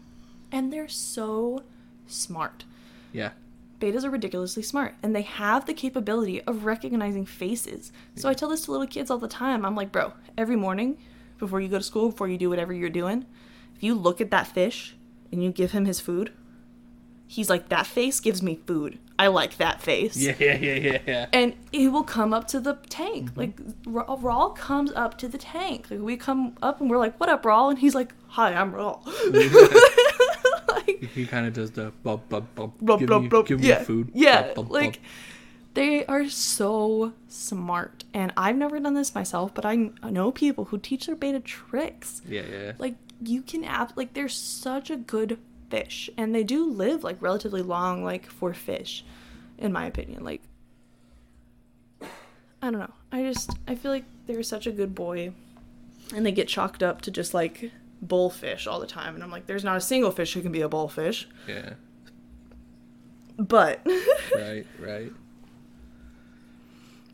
and 0.52 0.72
they're 0.72 0.88
so 0.88 1.64
smart. 2.06 2.64
Yeah. 3.12 3.32
Betas 3.80 4.04
are 4.04 4.10
ridiculously 4.10 4.64
smart 4.64 4.96
and 5.04 5.16
they 5.16 5.22
have 5.22 5.66
the 5.66 5.74
capability 5.74 6.42
of 6.44 6.66
recognizing 6.66 7.26
faces. 7.26 7.92
So 8.16 8.30
I 8.30 8.34
tell 8.34 8.50
this 8.50 8.66
to 8.66 8.72
little 8.72 8.88
kids 8.88 9.12
all 9.12 9.18
the 9.18 9.28
time. 9.28 9.66
I'm 9.66 9.76
like, 9.76 9.92
bro, 9.92 10.14
every 10.38 10.56
morning 10.56 10.98
before 11.38 11.62
you 11.62 11.68
go 11.68 11.78
to 11.78 11.84
school, 11.84 12.10
before 12.10 12.28
you 12.28 12.38
do 12.38 12.50
whatever 12.50 12.74
you're 12.74 12.90
doing, 12.90 13.26
if 13.76 13.84
you 13.84 13.94
look 13.94 14.20
at 14.20 14.32
that 14.32 14.48
fish 14.48 14.96
and 15.32 15.44
you 15.44 15.52
give 15.52 15.72
him 15.72 15.86
his 15.86 16.00
food, 16.00 16.34
he's 17.28 17.50
like, 17.50 17.70
that 17.70 17.86
face 17.86 18.20
gives 18.20 18.42
me 18.42 18.60
food. 18.66 19.00
I 19.20 19.28
like 19.28 19.58
that 19.58 19.82
face. 19.82 20.16
Yeah, 20.16 20.36
yeah, 20.40 20.56
yeah, 20.58 20.76
yeah, 20.76 20.98
yeah. 21.08 21.26
And 21.34 21.56
he 21.72 21.88
will 21.88 22.04
come 22.04 22.34
up 22.34 22.48
to 22.50 22.60
the 22.60 22.76
tank. 22.90 23.32
Mm-hmm. 23.32 23.40
Like, 23.40 23.60
Ra- 23.86 24.16
Rawl 24.16 24.56
comes 24.56 24.92
up 24.92 25.18
to 25.20 25.28
the 25.28 25.40
tank. 25.40 25.88
Like, 25.90 26.02
we 26.02 26.18
come 26.18 26.56
up 26.62 26.82
and 26.82 26.90
we're 26.90 27.00
like, 27.00 27.20
what 27.20 27.30
up, 27.30 27.44
Rawl? 27.44 27.72
And 27.72 27.80
he's 27.80 27.96
like, 27.96 28.14
hi, 28.28 28.54
I'm 28.54 28.72
Rawl. 28.74 29.02
like, 30.88 31.04
He 31.14 31.26
kind 31.26 31.46
of 31.48 31.54
does 31.54 31.72
the 31.72 31.92
bub, 32.04 32.28
bub, 32.30 32.48
bub. 32.56 32.74
Blub, 32.80 33.00
give 33.00 33.08
blub, 33.08 33.22
me, 33.24 33.28
blub. 33.28 33.48
give 33.48 33.60
me 33.60 33.68
yeah. 33.68 33.84
food. 33.84 34.12
Yeah, 34.14 34.54
Blub, 34.54 34.56
blub, 34.56 34.72
like 34.72 35.00
they 35.74 36.06
are 36.08 36.28
so 36.28 37.14
smart. 37.28 38.04
And 38.14 38.34
I've 38.36 38.56
never 38.56 38.80
done 38.80 38.96
this 38.96 39.14
myself, 39.14 39.54
but 39.54 39.66
I 39.66 39.76
know 39.76 40.32
people 40.32 40.66
who 40.66 40.78
teach 40.78 41.06
their 41.06 41.16
betta 41.16 41.40
tricks. 41.40 42.22
Yeah, 42.28 42.44
yeah. 42.52 42.72
Like 42.80 42.96
you 43.24 43.42
can 43.42 43.64
app 43.64 43.96
like 43.96 44.14
they're 44.14 44.30
such 44.30 44.90
a 44.90 44.96
good 44.96 45.38
fish, 45.70 46.10
and 46.18 46.34
they 46.34 46.44
do 46.44 46.66
live 46.70 47.04
like 47.04 47.22
relatively 47.22 47.62
long, 47.62 48.04
like 48.04 48.26
for 48.26 48.54
fish, 48.54 49.04
in 49.58 49.72
my 49.72 49.86
opinion. 49.86 50.24
Like 50.24 50.42
I 52.62 52.72
don't 52.72 52.80
know. 52.80 52.94
I 53.12 53.22
just 53.22 53.52
I 53.68 53.76
feel 53.76 53.92
like 53.92 54.06
they're 54.26 54.44
such 54.44 54.68
a 54.68 54.72
good 54.72 54.96
boy, 54.96 55.32
and 56.16 56.26
they 56.26 56.32
get 56.32 56.48
chalked 56.48 56.82
up 56.82 57.02
to 57.02 57.12
just 57.12 57.34
like 57.34 57.72
bullfish 58.02 58.68
all 58.68 58.80
the 58.80 58.88
time, 58.88 59.16
and 59.16 59.24
I'm 59.24 59.32
like, 59.32 59.46
there's 59.48 59.64
not 59.64 59.78
a 59.78 59.82
single 59.82 60.12
fish 60.12 60.34
who 60.34 60.42
can 60.42 60.52
be 60.52 60.62
a 60.62 60.70
bullfish, 60.70 61.28
yeah. 61.48 61.74
but. 63.38 63.86
Right, 64.36 64.68
right. 64.80 65.12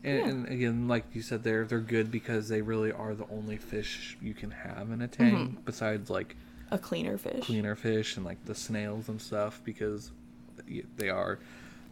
And, 0.02 0.18
Yeah. 0.18 0.28
and 0.28 0.48
again, 0.48 0.88
like 0.88 1.04
you 1.14 1.22
said, 1.22 1.42
they're 1.42 1.64
they're 1.64 1.80
good 1.80 2.10
because 2.10 2.48
they 2.48 2.60
really 2.60 2.92
are 2.92 3.14
the 3.14 3.26
only 3.30 3.56
fish 3.56 4.18
you 4.20 4.34
can 4.34 4.50
have 4.50 4.90
in 4.90 5.00
a 5.00 5.08
tank 5.08 5.34
Mm-hmm. 5.34 5.60
besides 5.64 6.10
like 6.10 6.36
a 6.70 6.78
cleaner 6.78 7.16
fish. 7.16 7.44
cleaner 7.46 7.74
fish 7.76 8.16
and 8.16 8.26
like 8.26 8.44
the 8.44 8.54
snails 8.54 9.08
and 9.08 9.20
stuff 9.22 9.60
because 9.64 10.10
they 10.98 11.08
are 11.08 11.38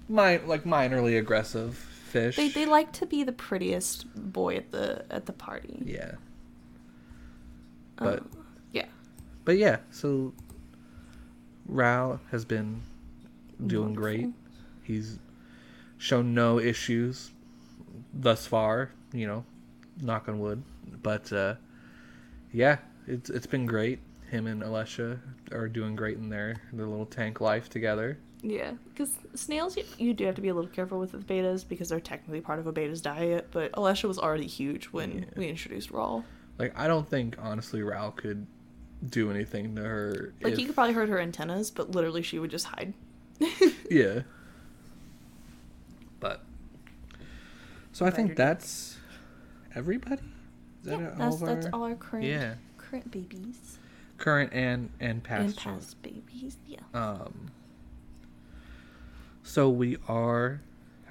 mi- 0.09 0.39
like 0.39 0.65
minorly 0.65 1.19
aggressive 1.19 1.77
fish. 1.77 2.37
They 2.37 2.49
they 2.49 2.67
like 2.67 2.93
to 2.95 3.07
be 3.07 3.23
the 3.25 3.33
prettiest 3.33 4.07
boy 4.15 4.57
at 4.57 4.71
the 4.73 5.07
at 5.11 5.25
the 5.27 5.33
party. 5.33 5.83
yeah. 5.87 6.17
But 7.97 8.21
Um. 8.21 8.42
But 9.45 9.59
yeah, 9.59 9.79
so 9.91 10.33
Rao 11.67 12.21
has 12.31 12.45
been 12.45 12.83
doing 13.65 13.95
Wonderful. 13.95 14.03
great. 14.03 14.29
He's 14.83 15.19
shown 15.99 16.35
no 16.35 16.59
issues 16.59 17.31
thus 18.13 18.47
far, 18.47 18.91
you 19.13 19.27
know, 19.27 19.45
knock 20.01 20.29
on 20.29 20.39
wood. 20.41 20.63
But 21.03 21.33
uh 21.33 21.55
yeah, 22.53 22.79
it's 23.07 23.31
it's 23.31 23.47
been 23.47 23.67
great. 23.67 24.01
Him 24.31 24.47
and 24.47 24.63
Alesha 24.63 25.19
are 25.53 25.69
doing 25.69 25.95
great 25.97 26.17
in 26.17 26.29
their 26.29 26.57
their 26.73 26.87
little 26.87 27.07
tank 27.07 27.41
life 27.41 27.69
together. 27.69 28.19
Yeah, 28.45 28.73
because 28.89 29.11
snails 29.35 29.77
you, 29.77 29.85
you 29.99 30.15
do 30.15 30.25
have 30.27 30.35
to 30.35 30.41
be 30.41 30.49
a 30.49 30.55
little 30.55 30.71
careful 30.71 30.99
with 30.99 31.13
the 31.13 31.19
bettas 31.19 31.67
because 31.69 31.91
they're 31.91 32.01
technically 32.01 32.41
part 32.41 32.59
of 32.59 32.67
a 32.67 32.73
betta's 32.73 33.01
diet. 33.01 33.49
But 33.53 33.71
Alesha 33.73 34.05
was 34.09 34.19
already 34.19 34.47
huge 34.49 34.87
when 34.87 35.19
Yeah. 35.21 35.25
we 35.37 35.49
introduced 35.49 35.93
Rawl. 35.93 36.25
Like 36.59 36.77
I 36.77 36.87
don't 36.89 37.09
think 37.09 37.37
honestly 37.39 37.83
Rao 37.83 38.11
could 38.11 38.47
do 39.09 39.31
anything 39.31 39.75
to 39.77 39.83
her. 39.83 40.33
Like 40.43 40.55
if- 40.55 40.59
you 40.61 40.67
could 40.67 40.75
probably 40.75 40.95
hurt 40.95 41.09
her 41.09 41.19
antennas, 41.21 41.71
but 41.71 41.91
literally 41.91 42.23
she 42.23 42.39
would 42.39 42.51
just 42.51 42.67
hide. 42.67 42.95
Yeah. 43.91 44.21
But 46.21 46.43
so 47.93 48.07
I 48.07 48.11
think 48.11 48.37
that's 48.37 48.97
everybody. 49.75 50.23
Is 50.83 50.89
that 50.89 50.99
yeah, 51.01 51.11
all 51.19 51.31
that's 51.31 51.43
of 51.43 51.47
that's 51.49 51.67
our 51.67 51.73
all 51.75 51.83
our 51.85 51.95
current 51.95 52.25
Yeah. 52.27 52.55
current 52.79 53.11
babies 53.11 53.79
current 54.19 54.53
and 54.55 54.89
and 55.01 55.23
past? 55.23 55.43
and 55.45 55.57
past 55.57 56.01
babies. 56.03 56.57
Yeah. 56.67 56.79
Um. 56.95 57.51
So 59.43 59.69
we 59.69 59.99
are 60.09 60.61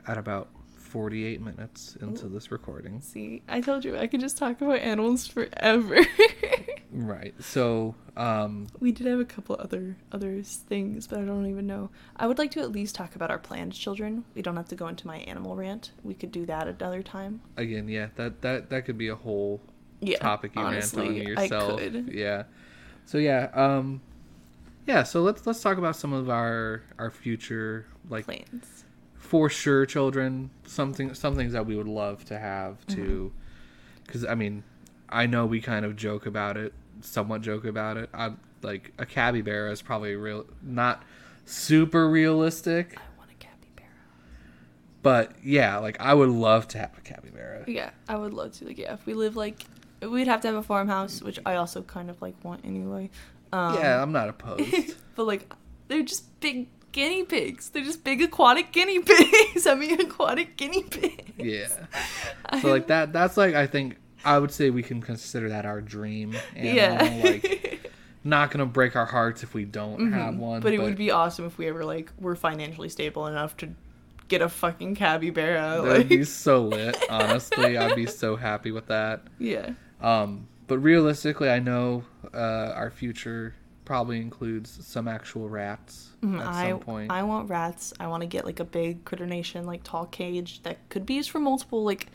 at 0.07 0.17
about 0.17 0.47
forty-eight 0.91 1.41
minutes 1.41 1.95
into 2.01 2.27
this 2.27 2.51
recording. 2.51 3.01
See, 3.01 3.41
I 3.47 3.61
told 3.61 3.85
you 3.85 3.97
I 3.97 4.07
could 4.07 4.19
just 4.19 4.37
talk 4.37 4.61
about 4.61 4.79
animals 4.79 5.27
forever. 5.27 5.99
Right. 6.93 7.33
So 7.41 7.95
um. 8.17 8.67
We 8.81 8.91
did 8.91 9.07
have 9.07 9.21
a 9.21 9.25
couple 9.25 9.55
other 9.57 9.95
other 10.11 10.43
things, 10.43 11.07
but 11.07 11.19
I 11.19 11.21
don't 11.21 11.45
even 11.45 11.65
know. 11.65 11.89
I 12.17 12.27
would 12.27 12.37
like 12.37 12.51
to 12.51 12.59
at 12.59 12.73
least 12.73 12.95
talk 12.95 13.15
about 13.15 13.31
our 13.31 13.39
planned 13.39 13.71
children. 13.71 14.25
We 14.35 14.41
don't 14.41 14.57
have 14.57 14.67
to 14.67 14.75
go 14.75 14.89
into 14.89 15.07
my 15.07 15.19
animal 15.19 15.55
rant. 15.55 15.91
We 16.03 16.13
could 16.13 16.33
do 16.33 16.45
that 16.47 16.67
another 16.67 17.01
time. 17.01 17.39
Again, 17.55 17.87
yeah, 17.87 18.09
that 18.17 18.41
that 18.41 18.69
that 18.71 18.83
could 18.85 18.97
be 18.97 19.07
a 19.07 19.15
whole 19.15 19.61
Yeah, 20.01 20.17
topic 20.17 20.53
you 20.53 20.61
honestly, 20.61 21.07
rant 21.07 21.21
on 21.21 21.27
yourself. 21.27 21.79
I 21.79 21.83
could. 21.89 22.09
Yeah. 22.13 22.43
So 23.05 23.17
yeah, 23.17 23.49
um 23.53 24.01
yeah, 24.85 25.03
so 25.03 25.21
let's 25.21 25.47
let's 25.47 25.61
talk 25.61 25.77
about 25.77 25.95
some 25.95 26.11
of 26.11 26.29
our 26.29 26.83
our 26.99 27.09
future 27.09 27.85
like 28.09 28.25
Plans. 28.25 28.83
For 29.31 29.49
sure 29.49 29.85
children, 29.85 30.49
something 30.65 31.13
some 31.13 31.35
things 31.37 31.53
that 31.53 31.65
we 31.65 31.75
would 31.77 31.87
love 31.87 32.25
to 32.25 32.37
have 32.37 32.85
Mm-hmm. 32.87 33.01
to 33.01 33.31
cuz 34.07 34.25
I 34.25 34.35
mean, 34.35 34.63
I 35.07 35.25
know 35.25 35.45
we 35.45 35.61
kind 35.61 35.85
of 35.85 35.95
joke 35.95 36.25
about 36.25 36.57
it, 36.57 36.73
somewhat 36.99 37.41
joke 37.41 37.63
about 37.63 37.95
it. 37.95 38.09
i'm 38.13 38.39
like 38.61 38.91
a 38.99 39.05
capybara 39.05 39.71
is 39.71 39.81
probably 39.81 40.15
real 40.17 40.45
not 40.61 41.03
super 41.45 42.09
realistic, 42.09 42.97
I 42.97 43.17
want 43.17 43.31
a 43.31 43.35
capybara. 43.35 43.87
but 45.01 45.31
yeah, 45.41 45.77
like 45.77 45.97
I 46.01 46.13
would 46.13 46.29
love 46.29 46.67
to 46.69 46.77
have 46.79 46.91
a 46.97 47.01
capybara. 47.01 47.63
Yeah, 47.67 47.91
I 48.09 48.17
would 48.17 48.33
love 48.33 48.51
to. 48.57 48.65
Like, 48.65 48.77
yeah, 48.77 48.93
if 48.93 49.05
we 49.05 49.13
live 49.13 49.35
like, 49.37 49.65
we'd 50.01 50.27
have 50.27 50.41
to 50.41 50.47
have 50.49 50.57
a 50.57 50.63
farmhouse, 50.63 51.21
which 51.21 51.39
I 51.45 51.55
also 51.55 51.81
kind 51.83 52.09
of 52.09 52.21
like 52.21 52.35
want 52.43 52.65
anyway. 52.65 53.09
Um, 53.53 53.75
yeah, 53.75 54.01
I'm 54.01 54.11
not 54.11 54.27
opposed. 54.29 54.95
but 55.15 55.25
like, 55.25 55.51
they're 55.87 56.03
just 56.03 56.23
big 56.41 56.67
guinea 56.91 57.23
pigs. 57.23 57.69
They're 57.69 57.83
just 57.83 58.03
big 58.03 58.21
aquatic 58.21 58.71
guinea 58.71 58.99
pigs. 59.05 59.65
I 59.67 59.75
mean, 59.75 59.99
aquatic 59.99 60.57
guinea 60.57 60.83
pigs. 60.83 61.23
Yeah. 61.37 61.67
So 62.61 62.67
like 62.69 62.87
that 62.87 63.13
that's 63.13 63.37
like 63.37 63.55
I 63.55 63.65
think 63.65 63.95
I 64.25 64.37
would 64.37 64.51
say 64.51 64.69
we 64.69 64.83
can 64.83 65.01
consider 65.01 65.49
that 65.49 65.65
our 65.65 65.79
dream 65.81 66.35
animal. 66.55 66.75
Yeah. 66.75 67.21
Like 67.23 67.91
not 68.25 68.51
gonna 68.51 68.65
break 68.65 68.95
our 68.97 69.05
hearts 69.05 69.41
if 69.41 69.53
we 69.53 69.63
don't 69.65 70.11
have 70.11 70.35
one. 70.35 70.55
Mm-hmm. 70.55 70.63
but 70.63 70.73
it 70.73 70.81
would 70.81 70.97
be 70.97 71.11
awesome 71.11 71.45
if 71.45 71.57
we 71.57 71.67
ever 71.67 71.85
like 71.85 72.11
were 72.19 72.35
financially 72.35 72.89
stable 72.89 73.25
enough 73.27 73.55
to 73.57 73.69
get 74.27 74.41
a 74.41 74.49
fucking 74.49 74.95
capybara. 74.95 75.81
that 75.81 75.83
would 75.83 76.09
be 76.09 76.17
Like, 76.19 76.27
so 76.27 76.63
lit, 76.63 76.97
honestly. 77.09 77.77
I'd 77.77 77.95
be 77.95 78.05
so 78.05 78.35
happy 78.35 78.71
with 78.71 78.87
that. 78.87 79.23
yeah. 79.39 79.71
Um, 80.01 80.47
but 80.67 80.79
realistically, 80.79 81.49
I 81.49 81.59
know 81.59 82.03
uh, 82.33 82.37
our 82.75 82.91
future 82.91 83.55
probably 83.91 84.21
includes 84.21 84.79
some 84.87 85.05
actual 85.05 85.49
rats 85.49 86.11
at 86.23 86.29
Mm, 86.29 86.47
I 86.47 86.69
some 86.69 86.79
point. 86.79 87.11
I 87.11 87.23
want 87.23 87.49
rats. 87.49 87.93
I 87.99 88.07
want 88.07 88.21
to 88.21 88.27
get 88.27 88.45
like 88.45 88.61
a 88.61 88.63
big 88.63 89.03
critter 89.03 89.25
nation 89.25 89.65
like 89.65 89.83
tall 89.83 90.05
cage 90.05 90.63
that 90.63 90.77
could 90.87 91.05
be 91.05 91.15
used 91.15 91.29
for 91.29 91.41
multiple 91.41 91.83
like 91.83 92.07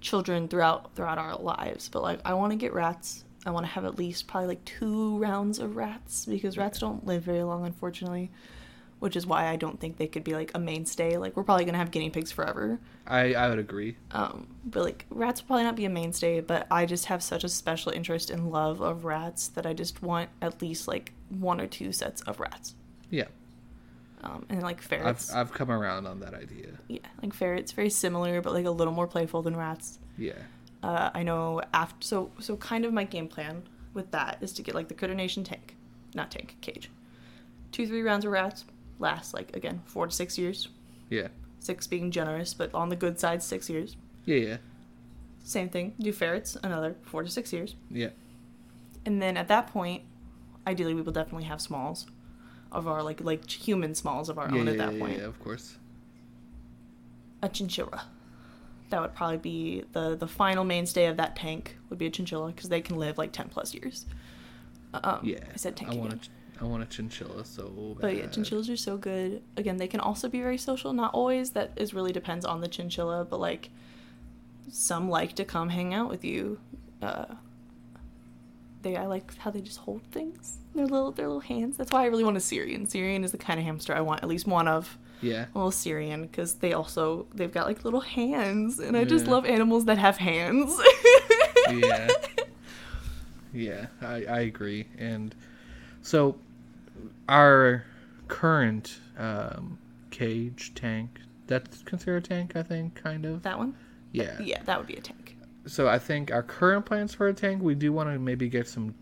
children 0.00 0.48
throughout 0.48 0.92
throughout 0.96 1.18
our 1.18 1.36
lives. 1.36 1.88
But 1.88 2.02
like 2.02 2.20
I 2.24 2.34
want 2.34 2.50
to 2.50 2.56
get 2.56 2.72
rats. 2.72 3.22
I 3.46 3.50
want 3.52 3.64
to 3.64 3.70
have 3.70 3.84
at 3.84 3.96
least 3.96 4.26
probably 4.26 4.48
like 4.48 4.64
two 4.64 5.18
rounds 5.18 5.60
of 5.60 5.76
rats 5.76 6.26
because 6.26 6.58
rats 6.58 6.80
don't 6.80 7.06
live 7.06 7.22
very 7.22 7.44
long, 7.44 7.64
unfortunately. 7.64 8.32
Which 9.00 9.16
is 9.16 9.26
why 9.26 9.48
I 9.48 9.56
don't 9.56 9.80
think 9.80 9.96
they 9.96 10.06
could 10.06 10.24
be 10.24 10.34
like 10.34 10.52
a 10.54 10.58
mainstay. 10.58 11.16
Like 11.16 11.36
we're 11.36 11.42
probably 11.42 11.64
gonna 11.64 11.78
have 11.78 11.90
guinea 11.90 12.10
pigs 12.10 12.30
forever. 12.30 12.78
I, 13.06 13.34
I 13.34 13.48
would 13.48 13.58
agree. 13.58 13.96
Um, 14.12 14.46
but 14.64 14.84
like 14.84 15.06
rats 15.10 15.40
will 15.40 15.46
probably 15.48 15.64
not 15.64 15.74
be 15.74 15.86
a 15.86 15.90
mainstay, 15.90 16.40
but 16.40 16.66
I 16.70 16.84
just 16.86 17.06
have 17.06 17.22
such 17.22 17.42
a 17.42 17.48
special 17.48 17.92
interest 17.92 18.30
and 18.30 18.52
love 18.52 18.80
of 18.82 19.04
rats 19.06 19.48
that 19.48 19.64
I 19.66 19.72
just 19.72 20.02
want 20.02 20.28
at 20.42 20.60
least 20.62 20.86
like 20.86 21.12
one 21.30 21.60
or 21.62 21.66
two 21.66 21.92
sets 21.92 22.20
of 22.22 22.38
rats. 22.40 22.74
Yeah, 23.08 23.28
Um, 24.22 24.44
and 24.50 24.62
like 24.62 24.82
ferrets. 24.82 25.30
I've. 25.32 25.48
I've 25.48 25.52
come 25.54 25.70
around 25.70 26.06
on 26.06 26.20
that 26.20 26.34
idea. 26.34 26.68
yeah, 26.88 26.98
like 27.22 27.32
ferrets, 27.32 27.72
very 27.72 27.90
similar, 27.90 28.42
but 28.42 28.52
like 28.52 28.66
a 28.66 28.70
little 28.70 28.92
more 28.92 29.06
playful 29.06 29.40
than 29.42 29.56
rats. 29.56 29.98
Yeah, 30.18 30.34
Uh, 30.82 31.08
I 31.14 31.22
know 31.22 31.62
after 31.72 31.96
so 32.06 32.30
so 32.38 32.56
kind 32.58 32.84
of 32.84 32.92
my 32.92 33.04
game 33.04 33.28
plan 33.28 33.62
with 33.94 34.10
that 34.10 34.38
is 34.42 34.52
to 34.52 34.62
get 34.62 34.74
like 34.74 34.88
the 34.88 34.94
Critter 34.94 35.14
Nation 35.14 35.42
tank, 35.42 35.74
not 36.14 36.30
tank 36.30 36.56
cage, 36.60 36.90
two 37.72 37.86
three 37.86 38.02
rounds 38.02 38.26
of 38.26 38.32
rats 38.32 38.66
last 39.00 39.34
like 39.34 39.56
again 39.56 39.82
four 39.86 40.06
to 40.06 40.12
six 40.12 40.38
years, 40.38 40.68
yeah, 41.08 41.28
six 41.58 41.86
being 41.88 42.10
generous, 42.12 42.54
but 42.54 42.72
on 42.74 42.88
the 42.88 42.96
good 42.96 43.18
side 43.18 43.42
six 43.42 43.68
years. 43.68 43.96
yeah, 44.26 44.36
yeah, 44.36 44.56
Same 45.42 45.68
thing. 45.68 45.94
Do 45.98 46.12
ferrets 46.12 46.56
another 46.62 46.94
four 47.02 47.22
to 47.24 47.28
six 47.30 47.52
years. 47.52 47.74
yeah. 47.90 48.10
And 49.06 49.20
then 49.22 49.36
at 49.38 49.48
that 49.48 49.66
point, 49.68 50.02
ideally 50.66 50.92
we 50.94 51.00
will 51.02 51.12
definitely 51.12 51.44
have 51.48 51.60
smalls 51.60 52.06
of 52.70 52.86
our 52.86 53.02
like 53.02 53.20
like 53.22 53.50
human 53.50 53.94
smalls 53.94 54.28
of 54.28 54.38
our 54.38 54.48
yeah, 54.52 54.60
own 54.60 54.66
yeah, 54.66 54.72
at 54.72 54.78
that 54.78 54.92
yeah, 54.94 55.00
point. 55.00 55.18
yeah, 55.18 55.24
of 55.24 55.40
course. 55.42 55.76
A 57.42 57.48
chinchilla. 57.48 58.04
That 58.90 59.00
would 59.00 59.14
probably 59.14 59.38
be 59.38 59.84
the 59.92 60.16
the 60.16 60.26
final 60.28 60.64
mainstay 60.64 61.06
of 61.06 61.16
that 61.16 61.34
tank 61.36 61.76
would 61.88 61.98
be 61.98 62.06
a 62.06 62.10
chinchilla 62.10 62.48
because 62.52 62.68
they 62.68 62.80
can 62.82 62.96
live 62.96 63.16
like 63.18 63.32
ten 63.32 63.48
plus 63.48 63.72
years. 63.74 64.04
Um, 64.92 65.20
Yeah, 65.22 65.38
I 65.52 65.56
said 65.56 65.76
tank 65.76 65.92
I 65.92 65.94
want 65.94 66.12
again. 66.12 66.24
a, 66.24 66.39
I 66.60 66.64
want 66.64 66.82
a 66.82 66.86
chinchilla 66.86 67.44
so 67.44 67.64
bad. 67.94 68.00
But 68.02 68.16
yeah, 68.16 68.26
chinchillas 68.26 68.68
are 68.68 68.76
so 68.76 68.96
good. 68.96 69.42
Again, 69.56 69.78
they 69.78 69.88
can 69.88 70.00
also 70.00 70.28
be 70.28 70.40
very 70.40 70.58
social. 70.58 70.92
Not 70.92 71.14
always. 71.14 71.50
That 71.52 71.72
is 71.76 71.94
really 71.94 72.12
depends 72.12 72.44
on 72.44 72.60
the 72.60 72.68
chinchilla. 72.68 73.24
But 73.24 73.40
like, 73.40 73.70
some 74.70 75.08
like 75.08 75.34
to 75.36 75.44
come 75.44 75.70
hang 75.70 75.94
out 75.94 76.10
with 76.10 76.24
you. 76.24 76.60
Uh, 77.00 77.24
they 78.82 78.96
I 78.96 79.06
like 79.06 79.36
how 79.38 79.50
they 79.50 79.60
just 79.60 79.78
hold 79.78 80.02
things. 80.10 80.58
Their 80.74 80.86
little 80.86 81.12
their 81.12 81.26
little 81.26 81.40
hands. 81.40 81.76
That's 81.76 81.90
why 81.92 82.02
I 82.02 82.06
really 82.06 82.24
want 82.24 82.36
a 82.36 82.40
Syrian. 82.40 82.86
Syrian 82.88 83.24
is 83.24 83.32
the 83.32 83.38
kind 83.38 83.58
of 83.58 83.64
hamster 83.64 83.94
I 83.94 84.00
want 84.00 84.22
at 84.22 84.28
least 84.28 84.46
one 84.46 84.68
of. 84.68 84.98
Yeah, 85.22 85.46
A 85.54 85.58
little 85.58 85.70
Syrian 85.70 86.22
because 86.22 86.54
they 86.54 86.72
also 86.72 87.26
they've 87.34 87.52
got 87.52 87.66
like 87.66 87.84
little 87.84 88.00
hands, 88.00 88.78
and 88.78 88.96
I 88.96 89.04
just 89.04 89.26
love 89.26 89.44
animals 89.44 89.84
that 89.84 89.98
have 89.98 90.16
hands. 90.16 90.74
yeah, 91.70 92.08
yeah. 93.52 93.86
I 94.00 94.24
I 94.24 94.40
agree. 94.40 94.86
And 94.96 95.34
so 96.00 96.36
our 97.28 97.84
current 98.28 98.98
um, 99.18 99.78
cage 100.10 100.72
tank 100.74 101.20
that's 101.46 101.82
considered 101.82 102.24
a 102.24 102.28
tank, 102.28 102.56
I 102.56 102.62
think, 102.62 102.94
kind 102.94 103.24
of. 103.24 103.42
that 103.42 103.58
one. 103.58 103.74
Yeah. 104.12 104.40
Yeah, 104.40 104.62
that 104.64 104.78
would 104.78 104.86
be 104.86 104.94
a 104.94 105.00
tank. 105.00 105.36
So 105.66 105.88
I 105.88 105.98
think 105.98 106.30
our 106.32 106.42
current 106.42 106.86
plans 106.86 107.14
for 107.14 107.28
a 107.28 107.34
tank, 107.34 107.62
we 107.62 107.74
do 107.74 107.92
want 107.92 108.08
to 108.08 108.18
maybe 108.18 108.48
get 108.48 108.66
some 108.68 108.94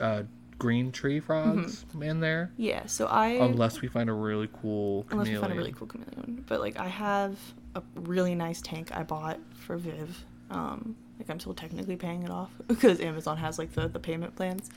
uh, 0.00 0.22
green 0.58 0.90
tree 0.90 1.20
frogs 1.20 1.84
Mm-hmm. 1.90 2.02
in 2.02 2.20
there, 2.20 2.50
Yeah. 2.56 2.86
So 2.86 3.06
I 3.06 3.28
unless 3.28 3.80
we 3.80 3.88
find 3.88 4.08
a 4.10 4.12
really 4.12 4.48
cool 4.60 5.06
Unless 5.10 5.26
chameleon. 5.28 5.34
we 5.36 5.40
find 5.40 5.52
a 5.52 5.56
really 5.56 5.72
cool 5.72 5.86
chameleon. 5.86 6.44
But 6.48 6.60
like 6.60 6.78
I 6.78 6.88
have 6.88 7.36
a 7.74 7.82
really 7.94 8.34
nice 8.34 8.60
tank 8.60 8.90
I 8.96 9.02
bought 9.02 9.38
for 9.54 9.76
Viv. 9.76 10.24
Um, 10.50 10.96
like 11.18 11.28
I'm 11.30 11.38
still 11.38 11.54
technically 11.54 11.96
paying 11.96 12.22
it 12.22 12.30
off 12.30 12.50
because 12.68 13.00
Amazon 13.00 13.36
has 13.36 13.58
like 13.58 13.72
the, 13.72 13.86
the 13.88 14.00
payment 14.00 14.34
plans. 14.34 14.70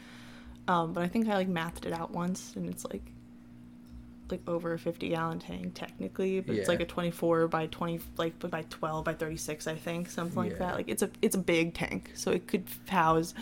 Um, 0.68 0.94
but 0.94 1.04
I 1.04 1.08
think 1.08 1.28
I 1.28 1.36
like 1.36 1.48
mathed 1.48 1.86
it 1.86 1.94
out 1.94 2.12
once 2.12 2.54
and 2.56 2.70
it's 2.70 2.86
like 2.86 3.04
like 4.30 4.42
over 4.48 4.72
a 4.74 4.80
50 4.80 5.10
gallon 5.10 5.40
tank 5.40 5.74
technically, 5.74 6.40
but 6.40 6.56
it's 6.56 6.70
like 6.70 6.80
a 6.80 6.86
24 6.86 7.48
by 7.50 7.68
20 7.68 8.00
like 8.18 8.40
by 8.50 8.64
12 8.70 9.04
by 9.04 9.14
36 9.14 9.68
I 9.68 9.76
think, 9.76 10.10
something 10.10 10.38
like 10.38 10.52
Yeah. 10.54 10.58
that. 10.60 10.76
Like 10.76 10.88
it's 10.88 11.02
a 11.04 11.10
it's 11.22 11.36
a 11.36 11.40
big 11.40 11.74
tank, 11.74 12.12
so 12.16 12.32
it 12.32 12.48
could 12.48 12.64
house 12.88 13.34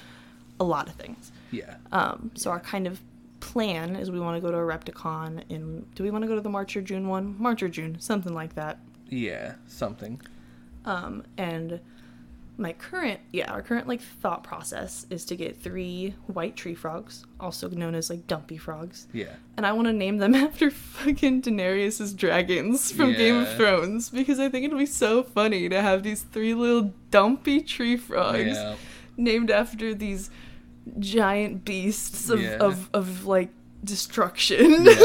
a 0.60 0.64
lot 0.64 0.88
of 0.88 0.96
things. 0.96 1.32
Yeah. 1.52 1.76
Um, 1.92 2.32
so 2.36 2.50
our 2.50 2.60
kind 2.60 2.88
of 2.88 3.00
plan 3.40 3.96
is 3.96 4.10
we 4.10 4.20
want 4.20 4.36
to 4.38 4.42
go 4.42 4.52
to 4.52 4.58
a 4.58 4.62
Repticon 4.62 5.44
in. 5.50 5.86
Do 5.96 6.04
we 6.04 6.10
want 6.12 6.24
to 6.24 6.28
go 6.28 6.36
to 6.36 6.42
the 6.42 6.50
March 6.50 6.76
or 6.76 6.82
June 6.82 7.08
one? 7.08 7.36
March 7.38 7.62
or 7.62 7.70
June, 7.70 8.00
something 8.00 8.34
like 8.34 8.56
that. 8.56 8.80
Yeah. 9.10 9.54
Something. 9.68 10.20
Um, 10.86 11.24
and 11.38 11.80
my 12.60 12.74
current, 12.74 13.20
yeah, 13.32 13.50
our 13.52 13.62
current 13.62 13.88
like 13.88 14.02
thought 14.02 14.44
process 14.44 15.06
is 15.10 15.24
to 15.26 15.36
get 15.36 15.58
three 15.58 16.14
white 16.28 16.56
tree 16.56 16.76
frogs, 16.76 17.26
also 17.40 17.70
known 17.70 17.96
as 17.96 18.10
like 18.10 18.28
dumpy 18.28 18.58
frogs, 18.58 19.08
Yeah. 19.14 19.34
and 19.58 19.66
I 19.66 19.72
want 19.72 19.88
to 19.88 19.94
name 19.94 20.18
them 20.18 20.36
after 20.46 20.70
fucking 20.70 21.42
daenerys's 21.44 22.14
dragons 22.14 22.92
from 22.92 23.14
Game 23.14 23.38
of 23.38 23.56
Thrones 23.56 24.10
because 24.10 24.40
I 24.40 24.50
think 24.50 24.66
it'll 24.66 24.78
be 24.78 24.86
so 24.86 25.24
funny 25.24 25.70
to 25.70 25.82
have 25.82 26.04
these 26.04 26.22
three 26.24 26.54
little 26.54 26.94
dumpy 27.12 27.62
tree 27.62 27.96
frogs 27.98 28.40
Yeah. 28.58 28.76
named 29.18 29.50
after 29.50 29.94
these 29.96 30.30
giant 31.00 31.64
beasts 31.66 32.30
of 32.30 32.42
Yeah. 32.42 32.58
of, 32.58 32.90
of 32.94 33.26
like 33.26 33.50
destruction. 33.84 34.86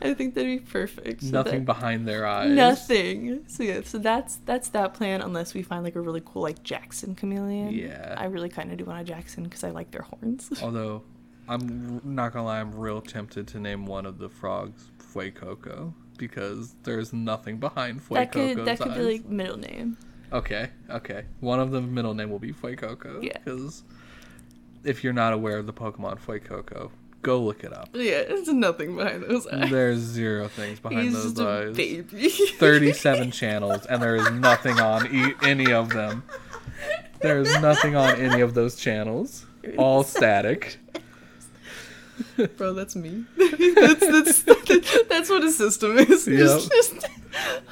I 0.00 0.14
think 0.14 0.34
that'd 0.34 0.48
be 0.48 0.64
perfect. 0.64 1.22
So 1.22 1.30
Nothing 1.30 1.60
that- 1.60 1.66
behind 1.66 2.06
their 2.06 2.26
eyes. 2.26 2.50
Nothing. 2.50 3.44
So 3.48 3.62
yeah, 3.62 3.80
so 3.84 3.98
that's 3.98 4.36
that's 4.44 4.68
that 4.70 4.94
plan. 4.94 5.20
Unless 5.22 5.54
we 5.54 5.62
find 5.62 5.82
like 5.84 5.96
a 5.96 6.00
really 6.00 6.22
cool 6.24 6.42
like 6.42 6.62
Jackson 6.62 7.14
chameleon. 7.14 7.72
Yeah. 7.72 8.14
I 8.16 8.26
really 8.26 8.48
kind 8.48 8.70
of 8.70 8.78
do 8.78 8.84
want 8.84 9.00
a 9.00 9.04
Jackson 9.04 9.44
because 9.44 9.64
I 9.64 9.70
like 9.70 9.90
their 9.90 10.02
horns. 10.02 10.50
Although, 10.62 11.02
I'm 11.48 12.00
not 12.04 12.32
gonna 12.32 12.44
lie, 12.46 12.60
I'm 12.60 12.72
real 12.74 13.00
tempted 13.00 13.48
to 13.48 13.58
name 13.60 13.86
one 13.86 14.06
of 14.06 14.18
the 14.18 14.28
frogs 14.28 14.90
Fuecoco 15.12 15.92
because 16.16 16.74
there's 16.82 17.12
nothing 17.12 17.58
behind 17.58 18.00
Fuecoco's 18.00 18.14
that 18.14 18.32
could 18.32 18.64
that 18.66 18.78
could 18.78 18.92
eyes. 18.92 18.98
be 18.98 19.02
like 19.04 19.24
middle 19.26 19.56
name. 19.56 19.96
Okay, 20.32 20.68
okay. 20.90 21.24
One 21.40 21.58
of 21.58 21.70
the 21.70 21.80
middle 21.80 22.12
name 22.14 22.28
will 22.30 22.38
be 22.38 22.52
Fuecoco. 22.52 23.22
Yeah. 23.22 23.38
Because 23.44 23.82
if 24.84 25.02
you're 25.02 25.12
not 25.14 25.32
aware 25.32 25.56
of 25.58 25.66
the 25.66 25.72
Pokemon 25.72 26.20
Fuecoco, 26.20 26.90
go 27.22 27.40
look 27.40 27.64
it 27.64 27.72
up. 27.72 27.90
Yeah, 27.92 28.24
there's 28.24 28.48
nothing 28.48 28.96
behind 28.96 29.24
those 29.24 29.46
eyes. 29.46 29.70
There's 29.70 29.98
zero 29.98 30.48
things 30.48 30.80
behind 30.80 31.02
He's 31.02 31.12
those 31.14 31.32
just 31.34 31.40
a 31.40 31.72
baby. 31.74 32.28
37 32.58 33.30
channels, 33.30 33.86
and 33.86 34.02
there 34.02 34.16
is 34.16 34.30
nothing 34.30 34.78
on 34.80 35.06
e- 35.14 35.34
any 35.42 35.72
of 35.72 35.90
them. 35.90 36.22
There's 37.20 37.52
nothing 37.60 37.96
on 37.96 38.16
any 38.16 38.40
of 38.40 38.54
those 38.54 38.76
channels. 38.76 39.44
All 39.76 40.04
static. 40.04 40.78
Bro, 42.56 42.74
that's 42.74 42.96
me. 42.96 43.24
that's, 43.36 44.00
that's, 44.06 44.42
that's 45.08 45.30
what 45.30 45.44
a 45.44 45.50
system 45.50 45.98
is. 45.98 46.26
Yep. 46.26 46.38
Just 46.70 47.06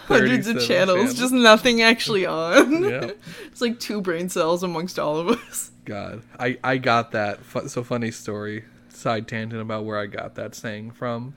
hundreds 0.06 0.46
of 0.46 0.56
channels, 0.64 0.68
channels. 0.98 1.14
just 1.14 1.32
nothing 1.32 1.82
actually 1.82 2.26
on. 2.26 2.84
Yep. 2.84 3.18
It's 3.46 3.60
like 3.60 3.80
two 3.80 4.00
brain 4.00 4.28
cells 4.28 4.62
amongst 4.62 4.98
all 4.98 5.16
of 5.16 5.28
us. 5.28 5.70
God, 5.84 6.22
I 6.38 6.58
I 6.64 6.78
got 6.78 7.12
that. 7.12 7.40
So 7.68 7.82
funny 7.82 8.10
story. 8.10 8.64
Side 8.96 9.28
tangent 9.28 9.60
about 9.62 9.84
where 9.84 9.98
I 9.98 10.06
got 10.06 10.34
that 10.36 10.54
saying 10.54 10.92
from. 10.92 11.34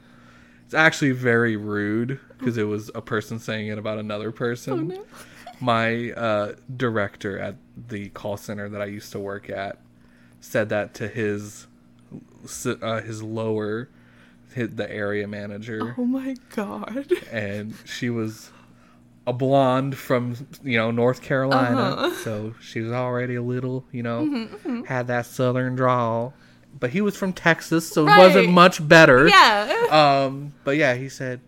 It's 0.66 0.74
actually 0.74 1.12
very 1.12 1.56
rude 1.58 2.20
because 2.38 2.58
it 2.58 2.64
was 2.64 2.90
a 2.96 3.02
person 3.02 3.40
saying 3.40 3.68
it 3.68 3.78
about 3.78 3.98
another 3.98 4.32
person. 4.32 4.74
Oh 4.74 4.78
no. 4.96 5.06
My 5.62 6.12
uh, 6.12 6.54
director 6.78 7.38
at 7.38 7.56
the 7.76 8.10
call 8.10 8.38
center 8.38 8.70
that 8.70 8.82
I 8.82 8.86
used 8.86 9.12
to 9.12 9.20
work 9.20 9.50
at 9.50 9.78
said 10.40 10.70
that 10.70 10.94
to 10.96 11.08
his 11.10 11.68
uh, 12.82 13.02
his 13.02 13.22
lower, 13.22 13.90
the 14.56 14.88
area 14.90 15.28
manager, 15.28 15.96
Oh 15.98 16.06
my 16.06 16.36
god. 16.56 17.12
and 17.32 17.74
she 17.86 18.10
was 18.10 18.52
a 19.28 19.34
blonde 19.34 19.98
from 19.98 20.36
you 20.64 20.78
know 20.78 20.92
North 20.92 21.22
Carolina, 21.22 21.82
Uh-huh. 21.82 22.16
so 22.24 22.56
she 22.62 22.80
was 22.80 22.92
already 22.94 23.36
a 23.36 23.44
little 23.44 23.86
you 23.92 24.02
know 24.04 24.22
Mm-hmm, 24.26 24.84
had 24.84 25.08
that 25.08 25.26
southern 25.26 25.76
drawl. 25.76 26.34
But 26.78 26.92
he 26.92 27.02
was 27.02 27.16
from 27.16 27.34
Texas, 27.34 27.88
so 27.90 28.08
it 28.08 28.18
wasn't 28.18 28.50
much 28.52 28.86
better. 28.88 29.28
Yeah. 29.28 29.76
Um, 29.90 30.54
but 30.64 30.78
yeah, 30.78 30.94
he 30.94 31.10
said, 31.10 31.42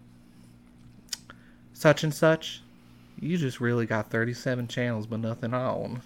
such 1.74 2.04
and 2.04 2.12
such, 2.12 2.64
you 3.20 3.38
just 3.38 3.62
really 3.62 3.86
got 3.86 4.10
37 4.10 4.68
channels, 4.68 5.06
but 5.06 5.20
nothing 5.20 5.54
on. 5.54 6.02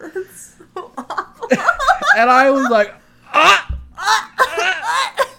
That's 0.00 0.54
so 0.76 0.92
awful. 0.96 1.48
and 2.16 2.30
I 2.30 2.50
was 2.50 2.70
like, 2.70 2.94
ah! 3.34 3.78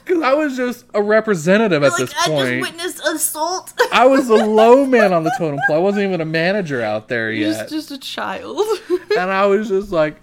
Because 0.04 0.22
I 0.24 0.34
was 0.34 0.58
just 0.58 0.86
a 0.94 1.02
representative 1.02 1.84
at 1.84 1.94
this 1.98 2.14
point. 2.14 2.48
I 2.48 2.60
just 2.60 2.72
witnessed 2.72 3.00
assault. 3.08 3.74
I 3.94 4.08
was 4.08 4.28
a 4.30 4.36
low 4.36 4.86
man 4.86 5.14
on 5.14 5.24
the 5.24 5.34
totem 5.38 5.60
pole. 5.68 5.76
I 5.78 5.80
wasn't 5.80 6.04
even 6.06 6.20
a 6.20 6.26
manager 6.26 6.82
out 6.82 7.08
there 7.08 7.32
yet. 7.32 7.70
Just, 7.70 7.70
just 7.70 7.92
a 7.92 7.98
child. 7.98 8.66
and 8.90 9.32
I 9.32 9.46
was 9.46 9.70
just 9.70 9.92
like, 9.92 10.20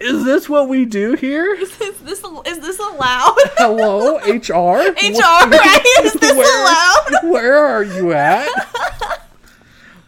"Is 0.00 0.24
this 0.24 0.48
what 0.48 0.68
we 0.68 0.84
do 0.84 1.14
here? 1.14 1.54
is 1.60 1.76
this 1.78 2.22
is 2.46 2.58
this 2.60 2.78
allowed? 2.78 3.36
Hello, 3.56 4.16
HR? 4.18 4.80
HR, 4.92 5.48
right? 5.50 6.00
Is 6.04 6.12
this 6.14 6.32
allowed? 6.32 7.30
Where 7.32 7.58
are 7.58 7.82
you 7.84 8.12
at?" 8.12 8.48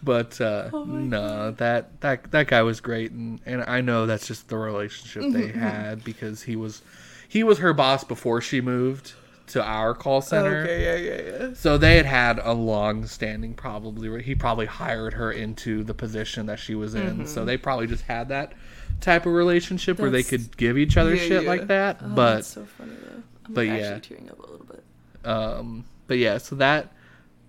But 0.02 0.40
uh, 0.40 0.70
Oh 0.72 0.84
no, 0.84 1.50
that 1.52 2.00
that 2.00 2.30
that 2.30 2.46
guy 2.46 2.62
was 2.62 2.80
great, 2.80 3.10
and, 3.10 3.40
and 3.44 3.64
I 3.66 3.80
know 3.80 4.06
that's 4.06 4.26
just 4.26 4.48
the 4.48 4.56
relationship 4.56 5.32
they 5.32 5.48
Mm-hmm, 5.48 5.58
had 5.58 6.04
because 6.04 6.42
he 6.42 6.56
was 6.56 6.82
he 7.28 7.42
was 7.42 7.58
her 7.58 7.72
boss 7.74 8.04
before 8.04 8.40
she 8.40 8.60
moved 8.60 9.12
to 9.48 9.62
our 9.62 9.94
call 9.94 10.20
center. 10.20 10.58
Okay, 10.62 10.84
yeah, 10.84 10.96
yeah, 11.38 11.46
yeah. 11.48 11.54
So 11.54 11.78
they 11.78 11.96
had 11.96 12.06
had 12.06 12.38
a 12.38 12.52
long 12.52 13.06
standing 13.06 13.54
probably 13.54 14.22
he 14.22 14.34
probably 14.34 14.66
hired 14.66 15.14
her 15.14 15.32
into 15.32 15.82
the 15.82 15.94
position 15.94 16.46
that 16.46 16.58
she 16.58 16.74
was 16.74 16.94
in. 16.94 17.26
So 17.26 17.44
they 17.44 17.56
probably 17.56 17.86
just 17.86 18.04
had 18.04 18.28
that 18.28 18.52
type 19.00 19.26
of 19.26 19.32
relationship 19.32 19.98
where 19.98 20.10
they. 20.10 20.22
Could 20.22 20.56
give 20.56 20.76
each 20.78 20.96
other 20.96 21.14
Yeah, 21.14 21.22
shit 21.22 21.42
yeah. 21.44 21.48
like 21.48 21.66
that. 21.68 21.98
Oh, 22.02 22.08
but 22.14 22.34
that's 22.36 22.48
so 22.48 22.64
funny 22.66 22.92
though. 23.02 23.22
I'm 23.46 23.54
but 23.54 23.66
like, 23.66 23.78
yeah. 23.80 23.98
tearing 23.98 24.30
up 24.30 24.38
a 24.38 24.50
little 24.50 24.66
bit. 24.66 24.84
um 25.24 25.84
but 26.06 26.18
yeah, 26.18 26.38
so 26.38 26.56
that 26.56 26.92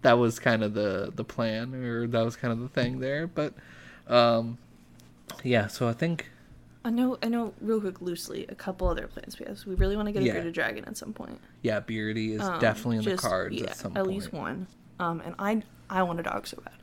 that 0.02 0.14
was 0.14 0.39
kind 0.39 0.64
of 0.64 0.74
the 0.74 1.12
the 1.16 1.24
plan 1.26 1.74
or 1.76 2.08
that 2.08 2.24
was 2.24 2.36
kind 2.36 2.52
of 2.54 2.60
the 2.60 2.70
thing 2.70 3.00
there, 3.00 3.28
but 3.28 3.54
um 4.08 4.58
yeah, 5.43 5.68
so 5.68 5.88
I 5.88 5.93
think 5.93 6.30
I 6.86 6.89
know, 6.91 7.18
I 7.22 7.28
know. 7.28 7.54
Real 7.60 7.82
quick, 7.82 8.00
loosely, 8.02 8.45
a 8.47 8.56
couple 8.56 8.88
other 8.88 9.06
plans 9.08 9.38
we 9.38 9.45
have. 9.45 9.60
So 9.60 9.70
we 9.70 9.76
really 9.76 9.97
want 9.97 10.08
to 10.08 10.14
get 10.14 10.24
a 10.24 10.26
Yeah. 10.26 10.34
bearded 10.34 10.54
dragon 10.54 10.86
at 10.86 10.95
some 10.95 11.12
point. 11.12 11.39
yeah, 11.62 11.82
Beardy 11.82 12.34
is 12.36 12.41
Um, 12.41 12.58
definitely 12.62 12.97
in 12.97 13.04
just- 13.04 13.22
the 13.22 13.28
cards 13.30 13.56
yeah, 13.56 13.66
at 13.72 13.76
some 13.78 13.91
at 13.91 13.95
point. 13.95 14.08
At 14.08 14.14
least 14.14 14.34
one. 14.34 14.68
Um, 14.97 15.22
and 15.26 15.36
I, 15.38 15.62
I 15.89 16.04
want 16.04 16.22
a 16.22 16.24
dog 16.24 16.47
so 16.47 16.58
bad. 16.64 16.74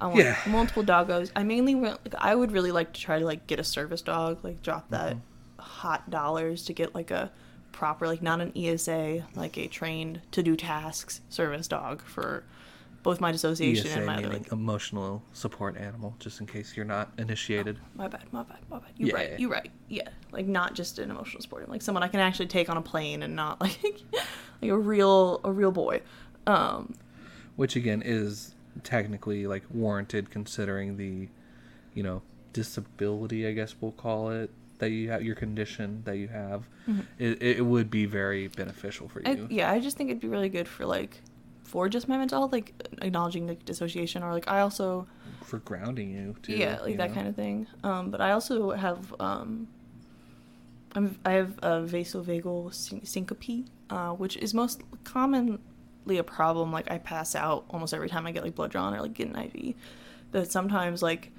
I 0.00 0.06
want 0.06 0.18
Yeah. 0.20 0.36
multiple 0.46 0.82
doggos. 0.82 1.30
I 1.36 1.42
mainly 1.42 1.74
re- 1.74 1.90
like. 1.90 2.14
I 2.18 2.34
would 2.34 2.52
really 2.52 2.72
like 2.72 2.92
to 2.92 3.00
try 3.00 3.18
to 3.18 3.24
like 3.24 3.46
get 3.46 3.58
a 3.60 3.64
service 3.64 4.02
dog. 4.02 4.42
Like 4.44 4.62
drop 4.62 4.90
that 4.90 5.12
Mm-hmm. 5.14 5.62
hot 5.62 6.10
dollars 6.10 6.64
to 6.66 6.72
get 6.72 6.94
like 6.94 7.10
a 7.10 7.30
proper 7.72 8.06
like 8.06 8.22
not 8.22 8.40
an 8.40 8.50
ESA 8.56 9.26
like 9.34 9.58
a 9.58 9.66
trained 9.66 10.22
to 10.30 10.42
do 10.42 10.56
tasks 10.56 11.20
service 11.28 11.68
dog 11.68 12.00
for 12.02 12.42
both 13.02 13.20
my 13.20 13.30
dissociation 13.30 13.86
ESA 13.86 13.98
and 13.98 14.06
my 14.06 14.16
meaning 14.16 14.32
like 14.32 14.50
emotional 14.50 15.22
support 15.32 15.76
animal, 15.76 16.16
just 16.18 16.40
in 16.40 16.46
case 16.46 16.74
you're 16.76 16.84
not 16.86 17.12
initiated. 17.18 17.78
my 17.94 18.08
bad, 18.08 18.24
my 18.32 18.42
bad, 18.42 18.56
my 18.68 18.78
bad. 18.80 18.88
You're 18.96 19.10
Yeah. 19.10 19.14
right. 19.14 19.38
You're 19.40 19.50
right. 19.50 19.70
Yeah, 19.88 20.08
like 20.32 20.46
not 20.46 20.74
just 20.74 20.98
an 20.98 21.10
emotional 21.10 21.40
support, 21.40 21.68
like 21.68 21.82
someone 21.82 22.02
I 22.02 22.08
can 22.08 22.18
actually 22.18 22.46
take 22.48 22.68
on 22.68 22.76
a 22.76 22.82
plane 22.82 23.22
and 23.22 23.36
not 23.36 23.60
like 23.60 23.80
like 24.60 24.70
a 24.72 24.76
real 24.78 25.40
a 25.44 25.52
real 25.52 25.70
boy. 25.70 26.00
Um, 26.48 26.94
which 27.54 27.76
again 27.76 28.02
is 28.04 28.55
technically 28.82 29.46
like 29.46 29.62
warranted 29.70 30.30
considering 30.30 30.96
the 30.96 31.28
you 31.94 32.02
know 32.02 32.22
disability 32.52 33.46
i 33.46 33.52
guess 33.52 33.74
we'll 33.80 33.92
call 33.92 34.30
it 34.30 34.50
that 34.78 34.90
you 34.90 35.10
have 35.10 35.22
your 35.22 35.34
condition 35.34 36.02
that 36.04 36.16
you 36.16 36.28
have 36.28 36.68
it, 37.18 37.42
it 37.42 37.64
would 37.64 37.90
be 37.90 38.04
very 38.06 38.48
beneficial 38.48 39.08
for 39.08 39.20
you 39.20 39.26
Mm-hmm. 39.26 39.44
I, 39.44 39.54
yeah, 39.54 39.70
I 39.72 39.80
just 39.80 39.96
think 39.96 40.10
it'd 40.10 40.20
be 40.20 40.28
really 40.28 40.48
good 40.48 40.68
for 40.68 40.86
like 40.86 41.22
for 41.64 41.88
just 41.88 42.08
my 42.08 42.16
mental 42.16 42.40
health, 42.40 42.52
like 42.52 42.72
acknowledging 43.02 43.46
like 43.48 43.64
dissociation 43.64 44.22
or 44.22 44.32
like 44.32 44.48
I 44.48 44.60
also 44.60 45.06
for 45.42 45.58
grounding 45.58 46.10
you 46.10 46.36
too 46.42 46.52
yeah 46.52 46.78
like 46.80 46.96
that 46.96 47.12
kind 47.14 47.26
of 47.28 47.34
thing. 47.34 47.66
Um, 47.82 48.10
but 48.10 48.20
I 48.20 48.32
also 48.32 48.70
have 48.70 49.14
um, 49.20 49.68
I'm, 50.94 51.18
I 51.24 51.32
have 51.32 51.58
a 51.58 51.82
vasovagal 51.82 52.72
syn- 52.74 53.04
syncope, 53.04 53.66
uh, 53.90 54.10
which 54.10 54.36
is 54.36 54.54
most 54.54 54.82
commonly 55.04 55.58
a 56.18 56.24
problem. 56.24 56.72
Like 56.72 56.90
I 56.90 56.98
pass 56.98 57.34
out 57.34 57.64
almost 57.68 57.92
every 57.92 58.08
time 58.08 58.26
I 58.26 58.32
get 58.32 58.44
like 58.44 58.54
blood 58.54 58.70
drawn 58.70 58.94
or 58.94 59.00
like 59.00 59.14
get 59.14 59.28
an 59.28 59.36
IV. 59.36 59.74
That 60.32 60.50
sometimes 60.50 61.02
like 61.02 61.32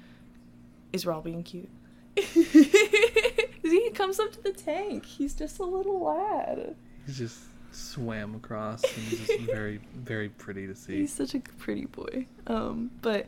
is 0.92 1.06
Rob 1.06 1.24
being 1.24 1.42
cute. 1.42 1.70
he 2.16 3.90
comes 3.94 4.18
up 4.20 4.32
to 4.32 4.42
the 4.42 4.52
tank. 4.52 5.04
He's 5.04 5.34
just 5.34 5.58
a 5.58 5.64
little 5.64 6.00
lad. 6.04 6.74
he's 7.06 7.18
just 7.18 7.38
swam 7.70 8.34
across 8.34 8.82
and 8.82 8.92
he's 9.04 9.26
just 9.26 9.40
very 9.52 9.78
very 9.94 10.28
pretty 10.30 10.66
to 10.66 10.74
see 10.74 10.96
He's 11.00 11.12
such 11.12 11.34
a 11.34 11.40
pretty 11.40 11.86
boy. 11.86 12.26
Um, 12.46 12.90
but 13.02 13.26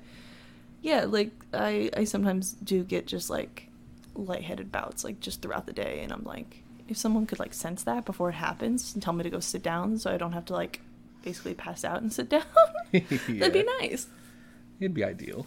yeah, 0.83 1.05
like 1.05 1.31
I 1.53 1.91
I 1.97 2.05
sometimes 2.05 2.53
do 2.53 2.83
get 2.85 3.07
just 3.07 3.31
like 3.31 3.69
lightheaded 4.15 4.73
bouts 4.73 5.05
like 5.05 5.21
just 5.21 5.43
throughout 5.43 5.67
the 5.67 5.73
day, 5.73 6.01
and 6.03 6.13
I'm 6.13 6.25
like, 6.25 6.63
if 6.89 6.97
someone 6.97 7.27
could 7.27 7.39
like 7.39 7.55
sense 7.55 7.83
that 7.85 8.05
before 8.05 8.31
it 8.31 8.35
happens 8.35 8.95
and 8.95 9.03
tell 9.03 9.13
me 9.13 9.23
to 9.23 9.31
go 9.31 9.41
sit 9.41 9.63
down, 9.63 9.99
so 9.99 10.11
I 10.11 10.17
don't 10.17 10.33
have 10.33 10.47
to 10.47 10.55
like 10.55 10.81
basically 11.23 11.55
pass 11.55 11.85
out 11.85 12.03
and 12.03 12.13
sit 12.13 12.29
down, 12.29 12.45
that'd 12.93 13.53
be 13.53 13.63
nice. 13.81 14.07
it'd 14.81 14.95
be 14.95 15.05
ideal. 15.05 15.47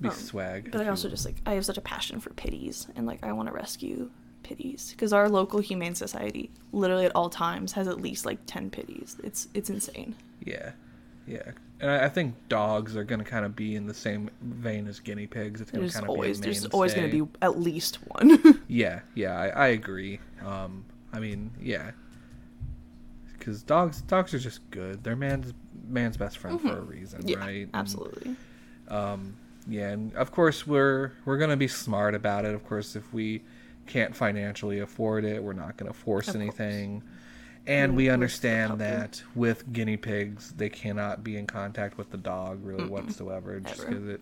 It'd 0.00 0.02
be 0.02 0.08
Um, 0.08 0.14
swag 0.14 0.70
But 0.72 0.82
I 0.82 0.88
also 0.88 1.08
just 1.08 1.24
like 1.24 1.36
I 1.46 1.54
have 1.54 1.64
such 1.64 1.78
a 1.78 1.82
passion 1.82 2.20
for 2.20 2.30
pitties, 2.30 2.86
and 2.96 3.06
like 3.06 3.24
I 3.24 3.32
want 3.32 3.48
to 3.48 3.54
rescue 3.54 4.10
pitties. 4.42 4.90
Because 4.92 5.12
our 5.12 5.28
local 5.28 5.60
humane 5.60 5.94
society 5.94 6.50
literally 6.72 7.04
at 7.06 7.12
all 7.16 7.28
times 7.30 7.72
has 7.72 7.88
at 7.88 8.00
least 8.00 8.24
like 8.26 8.38
10 8.46 8.70
pitties. 8.70 9.16
It's 9.24 9.48
it's 9.54 9.70
insane. 9.70 10.14
Yeah. 10.44 10.72
Yeah. 11.26 11.50
And 11.80 11.90
I 11.90 12.04
I 12.04 12.08
think 12.08 12.34
dogs 12.48 12.96
are 12.96 13.02
going 13.04 13.18
to 13.18 13.24
kind 13.24 13.44
of 13.44 13.56
be 13.56 13.74
in 13.74 13.86
the 13.86 13.94
same 13.94 14.30
vein 14.42 14.86
as 14.86 15.00
guinea 15.00 15.26
pigs. 15.26 15.60
It's 15.60 15.70
going 15.72 15.86
to 15.86 15.92
kind 15.92 16.04
of 16.04 16.10
always 16.10 16.38
be 16.40 16.44
there's 16.44 16.66
always 16.66 16.94
going 16.94 17.10
to 17.10 17.24
be 17.24 17.30
at 17.42 17.58
least 17.58 17.96
one. 18.08 18.60
Yeah, 18.68 19.00
yeah, 19.14 19.36
I, 19.38 19.48
I 19.48 19.66
agree. 19.68 20.20
Um, 20.44 20.84
I 21.12 21.18
mean, 21.20 21.50
yeah, 21.60 21.90
because 23.46 23.62
dogs 23.62 24.02
dogs 24.02 24.34
are 24.34 24.38
just 24.38 24.68
good. 24.70 25.02
They're 25.04 25.16
man's 25.16 25.54
man's 25.88 26.16
best 26.16 26.38
friend 26.38 26.60
for 26.60 26.78
a 26.78 26.80
reason, 26.80 27.20
Mm-hmm. 27.20 27.28
yeah 27.28 27.38
right? 27.38 27.62
And, 27.62 27.70
absolutely 27.74 28.36
um, 28.88 29.36
yeah, 29.68 29.90
and 29.90 30.14
of 30.14 30.30
course 30.32 30.66
we're 30.66 31.12
we're 31.24 31.38
gonna 31.38 31.56
be 31.56 31.68
smart 31.68 32.14
about 32.14 32.44
it. 32.44 32.54
Of 32.54 32.64
course, 32.66 32.96
if 32.96 33.12
we 33.12 33.42
can't 33.86 34.14
financially 34.16 34.80
afford 34.80 35.24
it, 35.24 35.42
we're 35.42 35.52
not 35.52 35.76
gonna 35.76 35.92
force 35.92 36.28
Of 36.28 36.34
course. 36.34 36.42
anything. 36.42 37.02
And 37.68 37.92
We'll 37.92 37.96
we 37.96 38.10
understand 38.10 38.78
that 38.80 39.22
with 39.34 39.72
guinea 39.72 39.96
pigs, 39.96 40.52
they 40.52 40.68
cannot 40.68 41.24
be 41.24 41.36
in 41.36 41.48
contact 41.48 41.98
with 41.98 42.10
the 42.10 42.16
dog 42.16 42.64
really 42.64 42.84
whatsoever, 42.88 43.58
just 43.58 43.80
because 43.84 44.06
it 44.06 44.20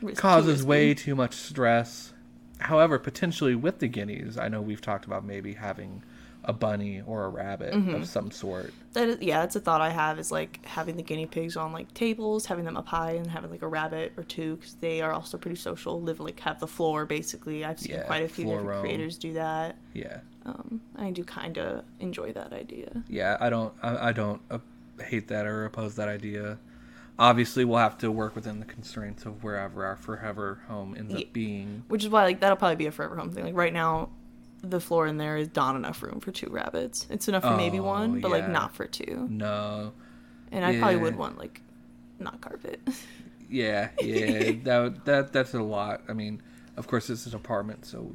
Risk- 0.00 0.16
too 0.16 0.20
causes 0.22 0.64
way 0.64 0.94
too 0.94 1.16
much 1.16 1.34
stress. 1.34 2.12
However, 2.60 3.00
potentially 3.00 3.56
with 3.56 3.80
the 3.80 3.88
guineas, 3.88 4.38
I 4.38 4.46
know 4.48 4.60
we've 4.60 4.80
talked 4.80 5.06
about 5.06 5.24
maybe 5.24 5.54
having 5.54 6.02
a 6.48 6.52
bunny 6.52 7.02
or 7.06 7.24
a 7.24 7.28
rabbit 7.28 7.72
Mm-hmm. 7.74 7.94
of 7.94 8.08
some 8.08 8.30
sort. 8.30 8.72
that 8.94 9.06
is, 9.08 9.18
yeah 9.20 9.40
that's 9.40 9.54
a 9.54 9.60
thought 9.60 9.80
i 9.82 9.90
have 9.90 10.18
is 10.18 10.32
like 10.32 10.64
having 10.64 10.96
the 10.96 11.02
guinea 11.02 11.26
pigs 11.26 11.56
on 11.56 11.72
like 11.72 11.92
tables 11.94 12.46
having 12.46 12.64
them 12.64 12.76
up 12.76 12.88
high 12.88 13.12
and 13.12 13.26
having 13.26 13.50
like 13.50 13.60
a 13.62 13.68
rabbit 13.68 14.12
or 14.16 14.22
two 14.24 14.56
because 14.56 14.74
they 14.76 15.00
are 15.02 15.12
also 15.12 15.36
pretty 15.38 15.56
social 15.56 16.00
live 16.00 16.18
like 16.20 16.40
have 16.40 16.58
the 16.58 16.66
floor 16.66 17.04
basically 17.04 17.64
i've 17.66 17.78
seen 17.78 17.92
Yeah, 17.96 18.02
quite 18.04 18.22
a 18.24 18.28
few 18.28 18.46
different 18.46 18.66
roam. 18.66 18.80
creators 18.80 19.18
do 19.18 19.34
that 19.34 19.76
Yeah, 19.92 20.20
um 20.46 20.80
i 20.96 21.10
do 21.10 21.22
kind 21.22 21.58
of 21.58 21.84
enjoy 22.00 22.32
that 22.32 22.52
idea 22.54 23.04
yeah. 23.08 23.36
I 23.40 23.50
don't, 23.50 23.74
I, 23.82 24.08
I 24.08 24.12
don't 24.12 24.40
uh, 24.50 24.58
hate 25.04 25.28
that 25.28 25.46
or 25.46 25.66
oppose 25.66 25.94
that 25.96 26.08
idea. 26.08 26.58
Obviously, 27.20 27.64
we'll 27.64 27.78
have 27.78 27.98
to 27.98 28.12
work 28.12 28.36
within 28.36 28.60
the 28.60 28.64
constraints 28.64 29.26
of 29.26 29.42
wherever 29.42 29.84
our 29.84 29.96
forever 29.96 30.60
home 30.68 30.94
ends 30.96 31.12
Yeah. 31.12 31.20
up 31.26 31.32
being. 31.32 31.82
which 31.88 32.04
is 32.04 32.10
why 32.10 32.24
like 32.24 32.40
that'll 32.40 32.56
probably 32.56 32.76
be 32.76 32.86
a 32.86 32.92
forever 32.92 33.16
home 33.16 33.30
thing 33.32 33.44
like 33.44 33.56
right 33.56 33.72
now 33.72 34.08
the 34.62 34.80
floor 34.80 35.06
in 35.06 35.16
there 35.18 35.36
is 35.36 35.48
not 35.54 35.76
enough 35.76 36.02
room 36.02 36.20
for 36.20 36.32
two 36.32 36.48
rabbits 36.50 37.06
it's 37.10 37.28
enough 37.28 37.42
for 37.44 37.56
maybe 37.56 37.78
one, 37.80 38.20
but 38.20 38.30
like 38.30 38.48
not 38.48 38.74
for 38.74 38.86
two 38.86 39.26
No, 39.30 39.92
and 40.52 40.64
i 40.64 40.76
probably 40.78 40.96
would 40.96 41.16
want 41.16 41.38
like 41.38 41.60
not 42.18 42.40
carpet 42.40 42.80
yeah, 43.50 43.90
yeah. 44.02 44.52
that 44.64 45.04
that 45.04 45.32
that's 45.32 45.54
a 45.54 45.62
lot. 45.62 46.02
I 46.08 46.12
mean, 46.12 46.42
of 46.76 46.86
course, 46.86 47.08
it's 47.08 47.26
an 47.26 47.34
apartment, 47.34 47.86
so 47.86 48.12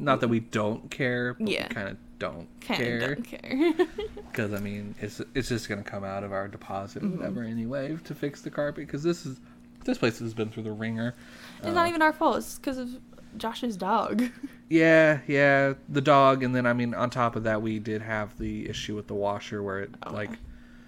not 0.00 0.20
that 0.20 0.28
we 0.28 0.40
don't 0.40 0.90
care, 0.90 1.34
but 1.34 1.46
Yeah. 1.48 1.68
we 1.68 1.74
kind 1.74 1.88
of 1.90 1.96
don't 2.18 2.48
kind 2.60 2.78
care. 2.78 3.14
don't 3.14 3.22
care 3.22 3.72
Because 4.32 4.52
I 4.52 4.58
mean, 4.58 4.94
it's 5.00 5.20
it's 5.34 5.48
just 5.48 5.68
gonna 5.68 5.84
come 5.84 6.02
out 6.02 6.24
of 6.24 6.32
our 6.32 6.48
deposit, 6.48 7.02
Mm-hmm. 7.04 7.18
whatever, 7.18 7.42
anyway, 7.44 7.96
to 8.04 8.14
fix 8.14 8.40
the 8.40 8.50
carpet. 8.50 8.86
Because 8.86 9.02
this 9.04 9.24
is 9.26 9.38
this 9.84 9.98
place 9.98 10.18
has 10.18 10.34
been 10.34 10.48
through 10.50 10.62
the 10.64 10.72
ringer. 10.72 11.14
it's 11.58 11.66
Uh, 11.68 11.72
not 11.72 11.86
even 11.88 12.02
our 12.02 12.12
fault 12.12 12.38
it's 12.38 12.56
because 12.58 12.78
of 12.78 12.88
josh's 13.36 13.76
dog 13.76 14.24
Yeah, 14.70 15.20
yeah, 15.28 15.74
the 15.90 16.00
dog, 16.00 16.42
and 16.42 16.56
then 16.56 16.64
I 16.66 16.72
mean, 16.72 16.94
on 16.94 17.10
top 17.10 17.36
of 17.36 17.44
that, 17.44 17.60
we 17.60 17.78
did 17.78 18.00
have 18.00 18.36
the 18.38 18.66
issue 18.68 18.96
with 18.96 19.06
the 19.08 19.14
washer 19.14 19.62
where 19.62 19.80
it 19.80 19.90
Oh, 20.04 20.12
like 20.12 20.30
yeah. 20.30 20.36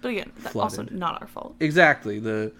But 0.01 0.07
again, 0.09 0.31
that's 0.39 0.55
also 0.55 0.83
not 0.89 1.21
our 1.21 1.27
fault. 1.27 1.55
exactly 1.59 2.19
the 2.19 2.51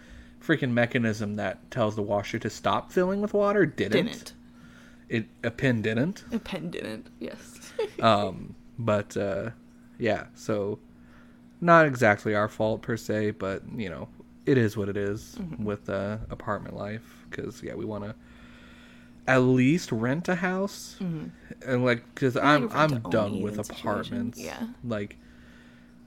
freaking 0.42 0.72
mechanism 0.72 1.36
that 1.38 1.70
tells 1.72 1.96
the 1.96 2.04
washer 2.04 2.38
to 2.40 2.50
stop 2.52 2.92
filling 2.92 3.20
with 3.20 3.34
water 3.34 3.66
didn't. 3.66 4.06
Didn't. 4.06 4.34
It 5.10 5.26
a 5.44 5.50
pin 5.50 5.82
didn't. 5.82 6.24
A 6.32 6.38
pen 6.40 6.70
didn't. 6.70 7.08
Yes. 7.20 7.74
Um, 8.02 8.56
but 8.78 9.18
uh, 9.18 9.50
yeah, 9.98 10.26
so 10.36 10.78
not 11.62 11.88
exactly 11.88 12.36
our 12.36 12.48
fault 12.48 12.84
per 12.84 12.96
se, 12.96 13.32
but 13.32 13.64
you 13.76 13.90
know, 13.90 14.08
it 14.46 14.58
is 14.58 14.78
what 14.78 14.88
it 14.88 14.96
is 14.98 15.36
Mm-hmm. 15.40 15.64
with 15.66 15.90
uh, 15.90 16.18
apartment 16.30 16.76
life. 16.76 17.26
Because 17.30 17.62
yeah, 17.64 17.74
we 17.74 17.86
want 17.86 18.04
to 18.04 18.16
at 19.28 19.40
least 19.40 19.92
rent 19.92 20.28
a 20.30 20.36
house, 20.36 20.96
and 21.00 21.84
like 21.86 22.04
because 22.14 22.38
I'm 22.38 22.72
I'm 22.72 23.02
done 23.10 23.42
with 23.42 23.60
apartments. 23.60 24.40
Yeah. 24.40 24.68
like 24.84 25.18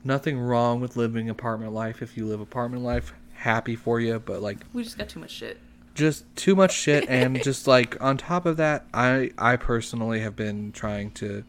nothing 0.05 0.39
wrong 0.41 0.81
with 0.81 0.97
living 0.97 1.29
apartment 1.29 1.73
life. 1.73 2.03
If 2.03 2.17
you 2.17 2.27
live 2.27 2.41
apartment 2.41 2.83
life, 2.83 3.13
happy 3.35 3.77
for 3.77 4.01
you. 4.01 4.19
But 4.19 4.41
like 4.43 4.59
we 4.73 4.83
just 4.83 4.97
got 4.99 5.09
too 5.09 5.21
much 5.21 5.31
shit. 5.33 5.59
just 5.95 6.25
too 6.37 6.55
much 6.55 6.73
shit 6.73 7.09
and 7.09 7.43
just 7.49 7.67
like 7.67 8.01
on 8.01 8.17
top 8.17 8.47
of 8.47 8.57
that 8.57 8.87
i 8.95 9.31
i 9.37 9.57
personally 9.57 10.21
have 10.21 10.37
been 10.37 10.71
trying 10.73 11.11
to 11.11 11.43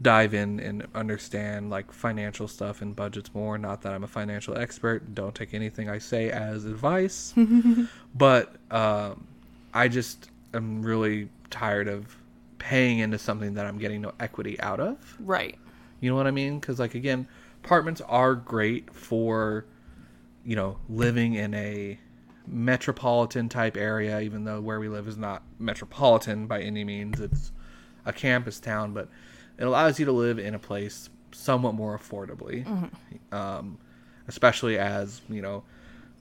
dive 0.00 0.32
in 0.32 0.60
and 0.60 0.86
understand 0.94 1.70
like 1.70 1.92
financial 1.92 2.46
stuff 2.48 2.80
and 2.82 2.94
budgets 2.96 3.34
more 3.34 3.58
not 3.58 3.82
that 3.82 3.92
i'm 3.92 4.04
a 4.04 4.08
financial 4.08 4.56
expert 4.56 5.14
don't 5.14 5.34
take 5.34 5.52
anything 5.54 5.88
i 5.90 5.98
say 5.98 6.30
as 6.30 6.64
advice 6.64 7.34
but 8.14 8.54
um, 8.70 9.26
i 9.74 9.88
just 9.88 10.30
am 10.54 10.82
really 10.82 11.28
tired 11.50 11.88
of 11.88 12.16
paying 12.58 12.98
into 13.00 13.18
something 13.18 13.54
that 13.54 13.66
i'm 13.66 13.78
getting 13.78 14.00
no 14.00 14.12
equity 14.20 14.58
out 14.60 14.80
of 14.80 15.16
Right. 15.20 15.58
you 16.00 16.08
know 16.10 16.16
what 16.16 16.26
I 16.26 16.30
mean? 16.30 16.58
Because 16.58 16.78
like 16.78 16.94
again, 16.94 17.26
apartments 17.62 18.00
are 18.02 18.34
great 18.34 18.92
for, 18.94 19.64
you 20.44 20.56
know, 20.56 20.78
living 20.88 21.34
in 21.34 21.54
a 21.54 21.98
metropolitan 22.46 23.48
type 23.48 23.76
area. 23.76 24.20
Even 24.20 24.44
though 24.44 24.60
where 24.60 24.78
we 24.80 24.88
live 24.88 25.08
is 25.08 25.16
not 25.16 25.42
metropolitan 25.58 26.46
by 26.46 26.60
any 26.60 26.84
means, 26.84 27.20
it's 27.20 27.52
a 28.04 28.12
campus 28.12 28.60
town, 28.60 28.92
but 28.92 29.08
it 29.58 29.64
allows 29.64 29.98
you 29.98 30.04
to 30.06 30.12
live 30.12 30.38
in 30.38 30.54
a 30.54 30.58
place 30.58 31.08
somewhat 31.32 31.74
more 31.74 31.98
affordably. 31.98 32.66
Um, 33.32 33.78
especially 34.28 34.78
as 34.78 35.20
you 35.28 35.40
know, 35.42 35.64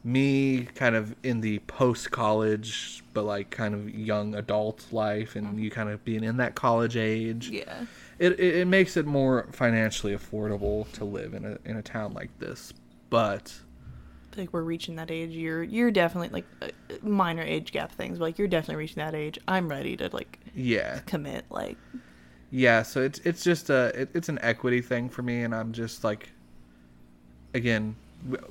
me 0.03 0.65
kind 0.75 0.95
of 0.95 1.15
in 1.23 1.41
the 1.41 1.59
post 1.59 2.11
college, 2.11 3.03
but 3.13 3.23
like 3.23 3.49
kind 3.51 3.73
of 3.73 3.89
young 3.89 4.35
adult 4.35 4.85
life, 4.91 5.35
and 5.35 5.59
you 5.59 5.71
kind 5.71 5.89
of 5.89 6.03
being 6.03 6.23
in 6.23 6.37
that 6.37 6.55
college 6.55 6.97
age 6.97 7.49
Yeah. 7.49 7.85
it, 8.19 8.33
it, 8.39 8.55
it 8.55 8.67
makes 8.67 8.97
it 8.97 9.05
more 9.05 9.47
financially 9.51 10.13
affordable 10.15 10.91
to 10.93 11.05
live 11.05 11.33
in 11.33 11.45
a 11.45 11.57
in 11.65 11.77
a 11.77 11.81
town 11.81 12.13
like 12.13 12.37
this. 12.39 12.73
But 13.09 13.53
like 14.35 14.51
we're 14.51 14.63
reaching 14.63 14.95
that 14.95 15.11
age 15.11 15.29
you're 15.29 15.61
you're 15.61 15.91
definitely 15.91 16.29
like 16.29 16.45
uh, 16.61 16.67
minor 17.03 17.43
age 17.43 17.71
gap 17.71 17.91
things 17.91 18.17
but 18.17 18.23
like 18.25 18.39
you're 18.39 18.47
definitely 18.47 18.77
reaching 18.77 18.95
that 18.97 19.13
age 19.13 19.37
i'm 19.47 19.69
ready 19.69 19.95
to 19.95 20.09
like 20.11 20.39
yeah, 20.55 20.99
commit 21.05 21.45
like 21.51 21.77
yeah. 22.51 22.83
So 22.83 23.01
it's 23.01 23.19
it's 23.19 23.43
just 23.43 23.69
a 23.71 23.91
it, 23.99 24.09
it's 24.13 24.29
an 24.29 24.37
equity 24.43 24.81
thing 24.81 25.09
for 25.09 25.23
me, 25.23 25.41
and 25.41 25.55
I'm 25.55 25.71
just 25.71 26.03
like, 26.03 26.29
again, 27.55 27.95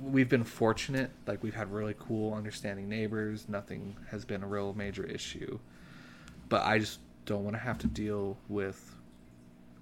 we've 0.00 0.28
been 0.28 0.44
fortunate. 0.44 1.10
Like 1.26 1.42
we've 1.42 1.54
had 1.54 1.72
really 1.72 1.94
cool, 1.98 2.34
understanding 2.34 2.88
neighbors. 2.88 3.48
Nothing 3.48 3.96
has 4.10 4.24
been 4.24 4.42
a 4.42 4.46
real 4.46 4.74
major 4.74 5.04
issue. 5.04 5.58
But 6.48 6.62
I 6.64 6.78
just 6.78 7.00
don't 7.24 7.44
want 7.44 7.54
to 7.56 7.60
have 7.62 7.78
to 7.78 7.86
deal 7.86 8.36
with 8.48 8.94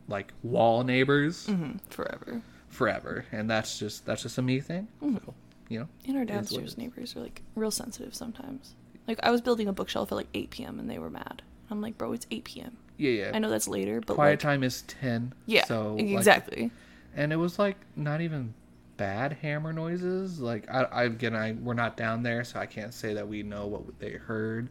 like 0.08 0.32
wall 0.42 0.82
neighbors 0.84 1.46
mhm, 1.46 1.80
forever 1.88 2.42
forever, 2.68 3.24
and 3.32 3.48
that's 3.50 3.78
just 3.78 4.04
that's 4.06 4.22
just 4.22 4.38
a 4.38 4.42
me 4.42 4.60
thing. 4.60 4.88
So, 5.00 5.34
you 5.68 5.78
know. 5.80 5.88
and 6.06 6.16
our 6.16 6.22
It 6.22 6.30
is 6.30 6.34
what 6.34 6.60
it 6.62 6.62
downstairs 6.66 6.78
neighbors 6.78 7.16
are 7.16 7.20
like 7.20 7.42
real 7.54 7.70
sensitive 7.70 8.14
sometimes 8.14 8.74
like 9.06 9.18
i 9.22 9.30
was 9.30 9.40
building 9.40 9.68
a 9.68 9.72
bookshelf 9.72 10.10
at 10.12 10.16
like 10.16 10.26
8 10.34 10.50
p.m 10.50 10.78
and 10.80 10.90
they 10.90 10.98
were 10.98 11.10
mad 11.10 11.42
i'm 11.70 11.80
like 11.80 11.96
bro 11.96 12.12
it's 12.12 12.26
8 12.30 12.44
p.m 12.44 12.76
Yeah, 12.98 13.10
yeah. 13.10 13.30
i 13.34 13.38
know 13.38 13.48
that's 13.48 13.68
later 13.68 14.00
but 14.00 14.14
quiet 14.14 14.32
like, 14.32 14.38
time 14.40 14.62
is 14.64 14.82
10 14.82 15.32
yeah 15.46 15.64
so 15.66 15.94
like- 15.94 16.04
exactly 16.08 16.70
and 17.14 17.32
it 17.32 17.36
was 17.36 17.58
like 17.58 17.76
not 17.96 18.20
even 18.20 18.52
bad 19.00 19.38
hammer 19.40 19.72
noises. 19.72 20.40
Like 20.40 20.70
i, 20.70 20.82
I 20.82 21.02
again 21.04 21.34
i 21.34 21.52
we're 21.52 21.72
not 21.72 21.96
down 21.96 22.22
there 22.22 22.44
so 22.44 22.60
i 22.60 22.66
can't 22.66 22.92
say 22.92 23.14
that 23.14 23.26
we 23.26 23.42
know 23.42 23.66
what 23.66 23.98
they 23.98 24.12
heard. 24.12 24.68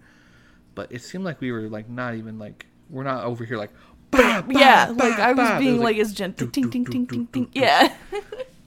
But 0.75 0.91
it 0.91 1.01
seemed 1.01 1.23
like 1.23 1.41
we 1.41 1.51
were 1.51 1.67
like 1.67 1.89
not 1.89 2.13
even 2.13 2.38
like 2.38 2.67
we're 2.91 3.03
not 3.03 3.23
over 3.23 3.43
here 3.43 3.57
like 3.57 3.71
bah, 4.11 4.43
bah, 4.43 4.59
yeah 4.59 4.93
bah, 4.93 5.03
like 5.03 5.17
i 5.17 5.34
was 5.34 5.49
bah. 5.49 5.55
It 5.55 5.59
being 5.59 5.80
like, 5.80 5.97
as 5.97 6.13
gentle 6.13 6.47
ting 6.47 6.69
ting 6.69 6.84
do, 6.84 6.91
ting 6.91 7.05
do, 7.05 7.15
ting 7.15 7.27
ting. 7.27 7.49
yeah. 7.53 7.95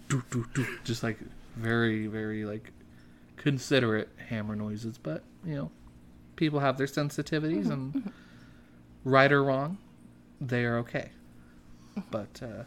just 0.85 1.05
like 1.05 1.19
very 1.55 2.09
very 2.09 2.45
like 2.45 2.73
considerate 3.37 4.09
hammer 4.29 4.57
noises. 4.57 4.99
But 4.99 5.23
you 5.47 5.55
know 5.55 5.71
people 6.35 6.59
have 6.59 6.77
their 6.77 6.89
sensitivities 6.89 7.67
Mm-hmm, 7.67 7.73
and 7.73 8.13
right 9.05 9.31
or 9.31 9.45
wrong 9.45 9.79
they 10.41 10.65
are 10.65 10.79
okay. 10.79 11.11
But 12.11 12.43
uh 12.43 12.65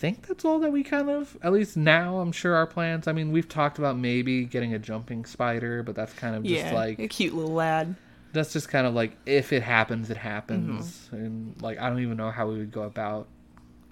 think 0.00 0.26
that's 0.26 0.44
all 0.44 0.58
that 0.58 0.72
we 0.72 0.82
kind 0.82 1.08
of 1.10 1.36
at 1.42 1.52
least 1.52 1.76
now 1.76 2.18
i'm 2.18 2.32
sure 2.32 2.54
our 2.54 2.66
plans 2.66 3.06
i 3.06 3.12
mean 3.12 3.30
we've 3.30 3.48
talked 3.48 3.78
about 3.78 3.96
maybe 3.98 4.44
getting 4.44 4.72
a 4.74 4.78
jumping 4.78 5.24
spider 5.24 5.82
but 5.82 5.94
that's 5.94 6.12
kind 6.14 6.34
of 6.34 6.42
just 6.42 6.54
yeah 6.54 6.72
like 6.72 6.98
a 6.98 7.06
cute 7.06 7.34
little 7.34 7.52
lad. 7.52 7.94
That's 8.32 8.52
just 8.52 8.68
kind 8.68 8.86
of 8.86 8.94
like 8.94 9.16
if 9.26 9.52
it 9.52 9.62
happens 9.62 10.08
it 10.08 10.16
happens. 10.16 11.08
Mm-hmm. 11.08 11.16
and 11.16 11.62
like 11.62 11.78
i 11.78 11.88
don't 11.88 12.00
even 12.00 12.16
know 12.16 12.30
how 12.30 12.48
we 12.48 12.58
would 12.58 12.72
go 12.72 12.82
about 12.82 13.28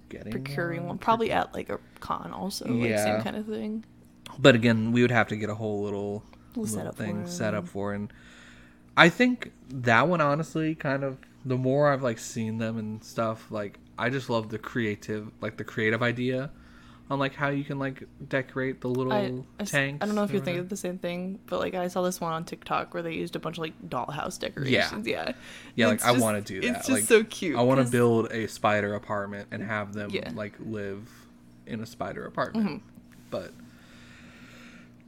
getting 0.08 0.32
procuring 0.32 0.80
one 0.80 0.88
one. 0.88 0.98
probably 0.98 1.30
at 1.30 1.52
like 1.54 1.68
a 1.68 1.78
con 2.00 2.32
also 2.32 2.66
like 2.66 2.98
same 2.98 3.20
kind 3.22 3.36
of 3.36 3.46
thing. 3.46 3.84
But 4.38 4.54
again, 4.54 4.92
we 4.92 5.02
would 5.02 5.10
have 5.10 5.28
to 5.28 5.36
get 5.36 5.48
a 5.50 5.54
whole 5.54 5.82
little, 5.82 6.22
Little 6.54 6.62
little 6.62 6.66
setup 6.66 6.96
thing 6.96 7.24
for 7.24 7.30
set 7.30 7.54
up 7.54 7.68
for, 7.68 7.92
and 7.92 8.12
I 8.96 9.08
think 9.08 9.52
that 9.70 10.08
one 10.08 10.20
honestly, 10.20 10.74
kind 10.74 11.04
of 11.04 11.18
the 11.44 11.56
more 11.56 11.92
I've 11.92 12.02
like 12.02 12.18
seen 12.18 12.58
them 12.58 12.78
and 12.78 13.02
stuff, 13.02 13.50
like 13.50 13.78
I 13.98 14.10
just 14.10 14.30
love 14.30 14.48
the 14.48 14.58
creative, 14.58 15.30
like 15.40 15.56
the 15.56 15.64
creative 15.64 16.02
idea 16.02 16.50
on 17.10 17.18
like 17.18 17.34
how 17.34 17.48
you 17.48 17.64
can 17.64 17.78
like 17.78 18.04
decorate 18.28 18.80
the 18.80 18.88
little 18.88 19.12
I, 19.12 19.32
I 19.58 19.64
tanks. 19.64 20.02
I 20.02 20.06
don't 20.06 20.14
know 20.14 20.24
if 20.24 20.30
you're 20.30 20.42
thinking 20.42 20.60
of 20.60 20.68
the 20.68 20.76
same 20.76 20.98
thing, 20.98 21.38
but 21.46 21.58
like 21.58 21.74
I 21.74 21.88
saw 21.88 22.02
this 22.02 22.20
one 22.20 22.32
on 22.32 22.44
TikTok 22.44 22.92
where 22.92 23.02
they 23.02 23.14
used 23.14 23.34
a 23.34 23.38
bunch 23.38 23.56
of 23.56 23.62
like 23.62 23.88
dollhouse 23.88 24.38
decorations. 24.38 25.06
Yeah, 25.06 25.24
Yeah, 25.28 25.32
yeah 25.74 25.86
like 25.86 25.94
It's 25.96 26.04
I 26.04 26.12
want 26.12 26.44
to 26.44 26.52
do 26.54 26.60
that. 26.60 26.76
It's 26.76 26.86
just 26.86 26.90
like 26.90 27.04
so 27.04 27.24
cute. 27.24 27.56
I 27.56 27.62
want 27.62 27.84
to 27.84 27.90
build 27.90 28.30
a 28.30 28.46
spider 28.46 28.94
apartment 28.94 29.48
and 29.50 29.62
have 29.62 29.94
them 29.94 30.10
Yeah. 30.12 30.30
like 30.34 30.54
live 30.60 31.10
in 31.66 31.80
a 31.80 31.86
spider 31.86 32.26
apartment. 32.26 32.66
Mm-hmm. 32.66 32.86
But 33.30 33.52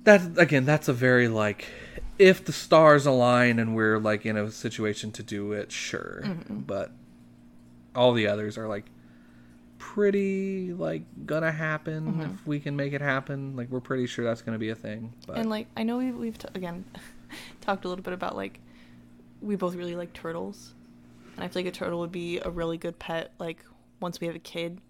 that 0.04 0.38
again, 0.38 0.64
that's 0.64 0.88
a 0.88 0.94
very 0.94 1.28
like 1.28 1.66
if 2.18 2.44
the 2.44 2.52
stars 2.52 3.04
align 3.04 3.58
and 3.58 3.76
we're 3.76 3.98
like 3.98 4.24
in 4.24 4.36
a 4.38 4.50
situation 4.50 5.12
to 5.12 5.22
do 5.22 5.52
it, 5.52 5.70
sure. 5.70 6.22
Mm-hmm. 6.24 6.60
But 6.60 6.92
all 8.00 8.12
the 8.12 8.26
others 8.26 8.56
are 8.56 8.66
like 8.66 8.86
pretty 9.76 10.72
like 10.72 11.02
gonna 11.26 11.52
happen 11.52 12.06
mm-hmm. 12.06 12.20
if 12.22 12.46
we 12.46 12.58
can 12.58 12.74
make 12.74 12.94
it 12.94 13.02
happen. 13.02 13.54
Like 13.56 13.68
we're 13.68 13.80
pretty 13.80 14.06
sure 14.06 14.24
that's 14.24 14.40
gonna 14.40 14.58
be 14.58 14.70
a 14.70 14.74
thing. 14.74 15.12
But 15.26 15.36
And 15.36 15.50
like 15.50 15.66
I 15.76 15.82
know 15.82 15.98
we've, 15.98 16.16
we've 16.16 16.38
t- 16.38 16.48
again 16.54 16.86
talked 17.60 17.84
a 17.84 17.88
little 17.88 18.02
bit 18.02 18.14
about 18.14 18.34
like 18.34 18.60
we 19.42 19.54
both 19.54 19.74
really 19.74 19.96
like 19.96 20.14
turtles, 20.14 20.72
and 21.36 21.44
I 21.44 21.48
feel 21.48 21.62
like 21.62 21.74
a 21.74 21.76
turtle 21.76 22.00
would 22.00 22.12
be 22.12 22.40
a 22.40 22.48
really 22.48 22.78
good 22.78 22.98
pet. 22.98 23.32
Like 23.38 23.64
once 24.00 24.18
we 24.18 24.26
have 24.26 24.36
a 24.36 24.40
kid, 24.40 24.80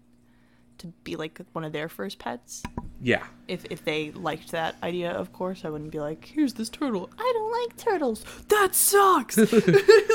to 0.77 0.87
be 1.03 1.15
like 1.17 1.39
one 1.51 1.63
of 1.63 1.73
their 1.73 1.89
first 1.89 2.17
pets. 2.17 2.63
yeah, 3.01 3.25
If 3.47 3.65
if 3.69 3.83
they 3.83 4.11
liked 4.11 4.51
that 4.51 4.75
idea, 4.81 5.11
of 5.11 5.33
course, 5.33 5.65
I 5.65 5.69
wouldn't 5.69 5.91
be 5.91 5.99
like, 5.99 6.25
"Here's 6.25 6.53
this 6.53 6.69
turtle. 6.69 7.09
I 7.17 7.31
don't 7.35 7.51
like 7.51 7.77
turtles. 7.77 8.25
That 8.47 8.73
sucks." 8.73 9.35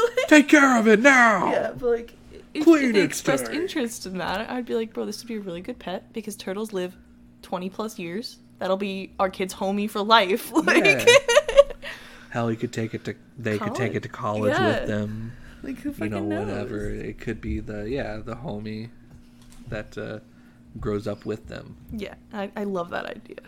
take 0.28 0.48
care 0.48 0.78
of 0.78 0.88
it 0.88 1.00
now. 1.00 1.50
Yeah, 1.50 1.72
but 1.76 1.88
like 1.88 2.14
if, 2.60 2.92
they 2.94 3.00
expressed 3.02 3.50
interest 3.52 4.06
in 4.06 4.18
that, 4.18 4.48
I'd 4.50 4.66
be 4.66 4.74
like, 4.74 4.92
bro, 4.94 5.04
this 5.06 5.20
would 5.22 5.28
be 5.28 5.36
a 5.36 5.40
really 5.40 5.60
good 5.60 5.78
pet 5.78 6.12
because 6.12 6.36
turtles 6.36 6.72
live 6.72 6.96
twenty 7.42 7.68
plus 7.70 7.98
years. 7.98 8.38
That'll 8.58 8.76
be 8.76 9.12
our 9.18 9.28
kid's 9.30 9.52
homie 9.54 9.88
for 9.90 10.02
life. 10.02 10.50
Like, 10.64 10.84
Yeah. 10.84 11.04
Hell, 12.30 12.50
you 12.50 12.56
could 12.56 12.72
take 12.72 12.92
it 12.94 13.04
to 13.04 13.14
they 13.38 13.58
could 13.58 13.74
take 13.74 13.94
it 13.94 14.02
to 14.02 14.08
college 14.08 14.52
Yeah. 14.58 14.80
with 14.80 14.88
them. 14.88 15.32
like 15.62 15.78
who 15.78 15.92
you 16.04 16.10
know 16.10 16.20
knows? 16.24 16.46
whatever 16.48 16.90
it 16.90 17.18
could 17.18 17.40
be 17.40 17.60
the 17.60 17.88
yeah 17.88 18.18
the 18.18 18.34
homie 18.36 18.90
that 19.68 19.96
uh, 19.98 20.18
grows 20.78 21.06
up 21.06 21.24
with 21.24 21.46
them 21.48 21.76
Yeah, 21.92 22.14
I, 22.32 22.50
I 22.54 22.64
love 22.64 22.90
that 22.90 23.06
idea. 23.06 23.38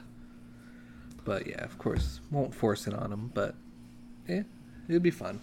but 1.24 1.46
yeah 1.46 1.62
of 1.64 1.76
course 1.78 2.20
won't 2.30 2.54
force 2.54 2.86
it 2.86 2.94
on 2.94 3.10
them 3.10 3.30
but 3.34 3.54
yeah 4.26 4.42
it'd 4.88 5.02
be 5.02 5.10
fun 5.10 5.38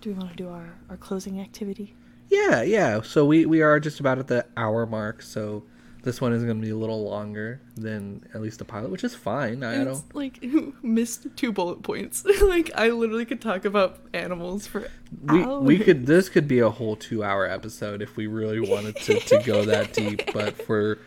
do 0.00 0.10
we 0.10 0.16
want 0.16 0.30
to 0.30 0.36
do 0.36 0.48
our, 0.48 0.74
our 0.88 0.96
closing 0.96 1.40
activity? 1.40 1.94
yeah 2.30 2.62
yeah 2.62 3.02
so 3.02 3.26
we 3.26 3.44
we 3.44 3.60
are 3.60 3.78
just 3.78 4.00
about 4.00 4.18
at 4.18 4.28
the 4.28 4.46
hour 4.56 4.86
mark 4.86 5.20
so 5.20 5.64
this 6.02 6.18
one 6.20 6.32
is 6.32 6.42
going 6.44 6.58
to 6.58 6.64
be 6.64 6.70
a 6.70 6.76
little 6.76 7.02
longer 7.04 7.60
than 7.76 8.24
at 8.32 8.40
least 8.40 8.58
the 8.58 8.64
pilot 8.64 8.90
which 8.90 9.04
is 9.04 9.14
fine 9.14 9.62
i, 9.62 9.82
I 9.82 9.84
don't 9.84 10.14
like 10.14 10.42
missed 10.82 11.26
two 11.36 11.52
bullet 11.52 11.82
points. 11.82 12.24
like 12.42 12.70
I 12.74 12.88
literally 12.88 13.26
could 13.26 13.40
talk 13.40 13.64
about 13.64 13.98
animals 14.14 14.66
for 14.66 14.88
we, 15.22 15.42
hours. 15.42 15.64
we 15.64 15.78
could 15.78 16.06
this 16.06 16.28
could 16.28 16.48
be 16.48 16.60
a 16.60 16.70
whole 16.70 16.96
two 16.96 17.22
hour 17.22 17.46
episode 17.46 18.00
if 18.00 18.16
we 18.16 18.26
really 18.28 18.60
wanted 18.60 18.96
to, 18.96 19.18
to 19.18 19.42
go 19.44 19.64
that 19.64 19.92
deep 20.02 20.32
but 20.32 20.56
for 20.62 20.98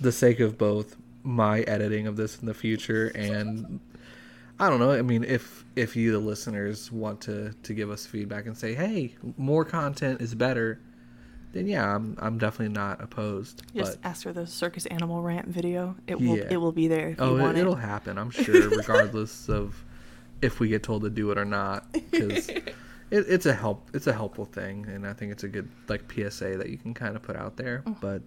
the 0.00 0.12
sake 0.12 0.40
of 0.40 0.58
both 0.58 0.96
my 1.22 1.60
editing 1.60 2.08
of 2.08 2.16
this 2.16 2.38
in 2.40 2.46
the 2.46 2.54
future 2.54 3.06
and 3.14 3.80
i 4.60 4.68
don't 4.70 4.78
know 4.80 4.92
i 4.92 5.02
mean 5.02 5.24
if 5.24 5.64
if 5.76 5.96
you 5.96 6.12
the 6.12 6.18
listeners 6.18 6.90
want 6.92 7.20
to 7.20 7.52
to 7.62 7.74
give 7.74 7.90
us 7.90 8.06
feedback 8.06 8.46
and 8.46 8.56
say 8.56 8.74
hey 8.74 9.14
more 9.36 9.64
content 9.64 10.20
is 10.20 10.34
better 10.34 10.80
then 11.52 11.66
yeah 11.66 11.94
i'm 11.94 12.16
i'm 12.20 12.38
definitely 12.38 12.72
not 12.72 13.02
opposed 13.02 13.62
Just 13.74 14.00
but 14.00 14.08
ask 14.08 14.22
for 14.22 14.32
the 14.32 14.46
circus 14.46 14.86
animal 14.86 15.22
rant 15.22 15.48
video. 15.48 15.96
It 16.06 16.18
will 16.20 16.38
Yeah. 16.38 16.48
it 16.50 16.56
will 16.58 16.72
be 16.72 16.88
there 16.88 17.10
if 17.10 17.20
oh 17.20 17.34
you 17.36 17.42
want 17.42 17.56
it, 17.58 17.60
it'll 17.62 17.74
happen 17.74 18.18
i'm 18.18 18.30
sure 18.30 18.68
regardless 18.76 19.48
of 19.48 19.84
if 20.40 20.60
we 20.60 20.68
get 20.68 20.82
told 20.82 21.02
to 21.02 21.10
do 21.10 21.30
it 21.30 21.38
or 21.38 21.44
not 21.44 21.90
because 21.92 22.48
it, 22.48 22.74
it's 23.10 23.46
a 23.46 23.52
help 23.54 23.90
it's 23.94 24.06
a 24.06 24.12
helpful 24.12 24.44
thing 24.46 24.86
and 24.88 25.06
i 25.06 25.12
think 25.12 25.30
it's 25.32 25.44
a 25.44 25.48
good 25.48 25.68
like 25.88 26.10
psa 26.10 26.56
that 26.56 26.68
you 26.70 26.78
can 26.78 26.94
kind 26.94 27.16
of 27.16 27.22
put 27.22 27.36
out 27.36 27.56
there 27.56 27.82
Mm. 27.86 28.00
but 28.00 28.22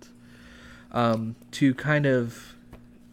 um 0.92 1.36
to 1.52 1.74
kind 1.74 2.06
of 2.06 2.55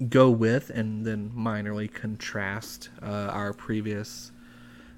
go 0.09 0.30
with 0.30 0.70
and 0.70 1.05
then 1.05 1.30
minorly 1.36 1.92
contrast 1.92 2.88
uh, 3.03 3.07
our 3.07 3.53
previous 3.53 4.32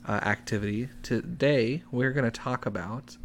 uh, 0.07 0.12
activity. 0.12 0.88
Today, 1.02 1.82
we're 1.90 2.12
going 2.12 2.24
to 2.24 2.30
talk 2.30 2.66
about 2.66 3.16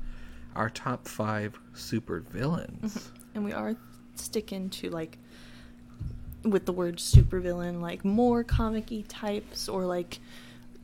our 0.56 0.70
top 0.70 1.08
five 1.08 1.58
super 1.74 2.20
villains. 2.22 3.12
And 3.36 3.44
we 3.46 3.54
are 3.54 3.76
sticking 4.16 4.70
to 4.72 4.90
like 4.90 5.18
with 6.44 6.66
the 6.66 6.74
word 6.74 6.98
supervillain, 6.98 7.82
like 7.82 8.04
more 8.04 8.44
comic-y 8.44 9.04
types 9.08 9.70
or 9.70 9.86
like 9.86 10.20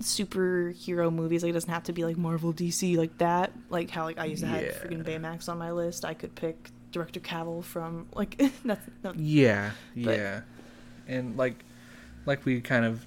superhero 0.02 1.12
movies. 1.14 1.44
Like 1.44 1.50
it 1.52 1.54
doesn't 1.54 1.70
have 1.70 1.84
to 1.84 1.94
be 1.94 2.04
like 2.04 2.18
Marvel, 2.18 2.54
DC, 2.54 2.98
like 2.98 3.18
that. 3.18 3.52
Like 3.70 3.90
how 3.90 4.04
like 4.04 4.18
I 4.20 4.26
used 4.26 4.42
to 4.44 4.48
have 4.48 4.62
Yeah. 4.62 4.72
freaking 4.74 5.04
Baymax 5.04 5.50
on 5.50 5.58
my 5.58 5.72
list. 5.72 6.06
I 6.06 6.14
could 6.14 6.36
pick 6.36 6.70
Director 6.92 7.20
Cavill 7.20 7.64
from 7.64 8.08
like 8.14 8.38
that's 8.66 8.86
no, 9.04 9.14
Yeah, 9.16 9.72
But- 9.96 10.18
yeah, 10.18 10.42
and 11.08 11.38
like, 11.38 11.64
like 12.26 12.46
we 12.46 12.62
kind 12.62 12.86
of 12.86 13.06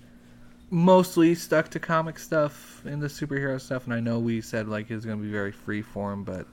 mostly 0.70 1.34
stuck 1.34 1.70
to 1.70 1.80
comic 1.80 2.18
stuff 2.18 2.82
and 2.84 3.00
the 3.02 3.06
superhero 3.06 3.60
stuff, 3.60 3.84
and 3.84 3.94
I 3.94 4.00
know 4.00 4.18
we 4.18 4.40
said 4.40 4.68
like 4.68 4.90
it's 4.90 5.04
gonna 5.04 5.22
be 5.22 5.30
very 5.30 5.52
free 5.52 5.82
form, 5.82 6.24
but 6.24 6.46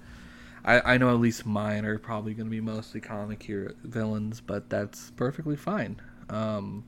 I 0.63 0.93
I 0.93 0.97
know 0.97 1.09
at 1.09 1.19
least 1.19 1.45
mine 1.45 1.85
are 1.85 1.97
probably 1.99 2.33
gonna 2.33 2.49
be 2.49 2.61
mostly 2.61 3.01
comic 3.01 3.41
hero 3.43 3.73
villains, 3.83 4.41
but 4.41 4.69
that's 4.69 5.11
perfectly 5.11 5.55
fine. 5.55 5.99
Um, 6.29 6.83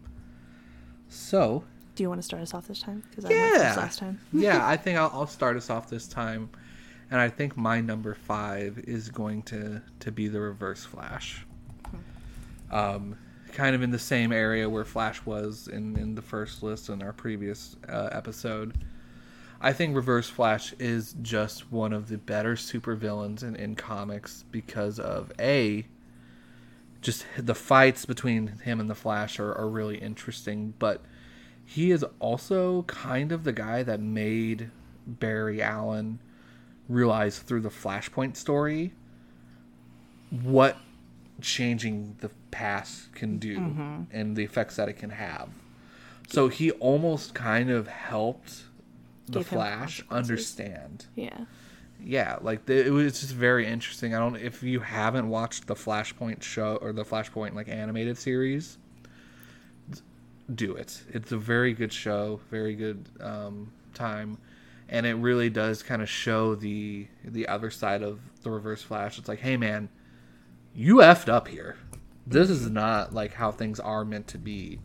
so 1.10 1.64
Do 1.96 2.04
you 2.04 2.10
want 2.10 2.20
to 2.20 2.24
start 2.26 2.42
us 2.42 2.54
off 2.54 2.68
this 2.68 2.82
time? 2.82 3.04
Because 3.10 3.26
I 3.26 3.30
yeah, 3.30 3.58
first 3.68 3.78
last 3.78 4.00
time. 4.00 4.20
yeah, 4.34 4.68
I 4.68 4.78
think 4.84 4.98
I'll, 4.98 5.12
I'll 5.14 5.28
start 5.28 5.58
us 5.58 5.70
off 5.70 5.90
this 5.90 6.08
time, 6.08 6.50
and 7.12 7.20
I 7.20 7.30
think 7.30 7.56
my 7.58 7.82
number 7.82 8.14
five 8.14 8.80
is 8.80 9.10
going 9.10 9.44
to 9.44 9.82
to 10.00 10.12
be 10.12 10.28
the 10.28 10.40
Reverse 10.42 10.84
Flash. 10.86 11.46
Um, 12.72 13.18
kind 13.58 13.76
of 13.76 13.82
in 13.82 13.90
the 13.90 13.98
same 13.98 14.32
area 14.32 14.70
where 14.70 14.86
Flash 14.86 15.26
was 15.26 15.68
in 15.68 15.98
in 15.98 16.14
the 16.14 16.22
first 16.22 16.62
list 16.62 16.90
in 16.90 17.02
our 17.02 17.12
previous 17.12 17.76
uh, 17.90 18.10
episode. 18.12 18.78
I 19.60 19.74
think 19.74 19.96
Reverse 19.96 20.30
Flash 20.30 20.74
is 20.78 21.16
just 21.24 21.72
one 21.72 21.92
of 21.92 22.08
the 22.08 22.20
better 22.20 22.54
supervillains 22.54 23.42
in, 23.42 23.56
in 23.56 23.76
comics 23.76 24.46
because 24.52 25.00
of 25.00 25.32
a 25.40 25.88
just 27.02 27.26
the 27.36 27.56
fights 27.56 28.06
between 28.06 28.60
him 28.60 28.80
and 28.80 28.88
the 28.88 28.96
Flash 28.96 29.40
are, 29.40 29.56
are 29.56 29.68
really 29.68 29.98
interesting, 29.98 30.76
but 30.78 31.02
he 31.66 31.90
is 31.90 32.06
also 32.20 32.84
kind 32.84 33.32
of 33.32 33.44
the 33.44 33.54
guy 33.54 33.82
that 33.82 34.00
made 34.00 34.70
Barry 35.08 35.64
Allen 35.64 36.20
realize 36.88 37.40
through 37.40 37.62
the 37.62 37.70
Flashpoint 37.70 38.36
story 38.36 38.94
what 40.30 40.78
changing 41.42 42.16
the 42.20 42.30
past 42.52 43.14
can 43.14 43.38
do 43.38 43.58
and 44.12 44.36
the 44.36 44.44
effects 44.44 44.76
that 44.78 44.90
it 44.90 44.94
can 44.94 45.12
have. 45.12 45.50
So 46.30 46.50
he 46.50 46.72
almost 46.72 47.34
kind 47.34 47.70
of 47.70 47.88
helped 47.88 48.64
the 49.28 49.40
Gave 49.40 49.48
Flash 49.48 50.04
understand. 50.10 51.06
Yeah. 51.16 51.46
Yeah, 52.04 52.38
like 52.42 52.66
the, 52.66 52.86
it 52.86 52.92
was 52.92 53.20
just 53.22 53.34
very 53.34 53.66
interesting. 53.66 54.14
I 54.14 54.20
don't 54.20 54.36
if 54.36 54.62
you 54.62 54.82
haven't 54.82 55.30
watched 55.30 55.68
the 55.68 55.74
Flashpoint 55.74 56.44
show 56.44 56.76
or 56.76 56.94
the 56.94 57.04
Flashpoint 57.04 57.56
like 57.56 57.70
animated 57.70 58.18
series, 58.18 58.78
do 60.54 60.76
it. 60.76 61.02
It's 61.10 61.32
a 61.32 61.38
very 61.38 61.74
good 61.74 61.92
show, 61.92 62.40
very 62.52 62.76
good 62.76 63.10
um, 63.20 63.72
time, 63.94 64.38
and 64.90 65.06
it 65.06 65.16
really 65.16 65.50
does 65.50 65.82
kind 65.82 66.02
of 66.02 66.10
show 66.10 66.54
the 66.56 67.08
the 67.26 67.48
other 67.48 67.72
side 67.72 68.04
of 68.04 68.20
the 68.44 68.52
Reverse 68.52 68.84
Flash. 68.84 69.18
It's 69.18 69.28
like, 69.28 69.40
hey 69.40 69.58
man, 69.58 69.90
you 70.76 70.98
effed 70.98 71.30
up 71.30 71.48
here. 71.48 71.78
This 72.26 72.50
is 72.50 72.70
not 72.70 73.14
like 73.14 73.34
how 73.36 73.52
things 73.52 73.80
are 73.80 74.04
meant 74.04 74.28
to 74.28 74.38
be, 74.38 74.80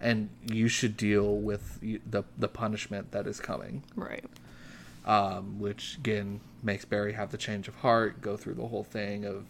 and 0.00 0.30
you 0.50 0.68
should 0.68 0.96
deal 0.96 1.36
with 1.36 1.78
the 1.80 2.24
the 2.38 2.48
punishment 2.48 3.12
that 3.12 3.26
is 3.26 3.38
coming 3.40 3.82
Right. 3.94 4.24
um, 5.04 5.58
which 5.58 5.96
again 5.98 6.40
makes 6.62 6.84
Barry 6.84 7.12
have 7.12 7.30
the 7.30 7.36
change 7.38 7.68
of 7.68 7.76
heart, 7.76 8.20
go 8.22 8.36
through 8.36 8.54
the 8.54 8.66
whole 8.66 8.82
thing 8.84 9.24
of 9.24 9.44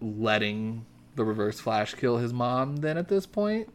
letting 0.00 0.84
the 1.16 1.24
Reverse 1.24 1.58
Flash 1.60 1.94
kill 1.94 2.18
his 2.18 2.32
mom. 2.32 2.76
Then 2.76 2.96
at 2.96 3.08
this 3.08 3.26
point, 3.26 3.68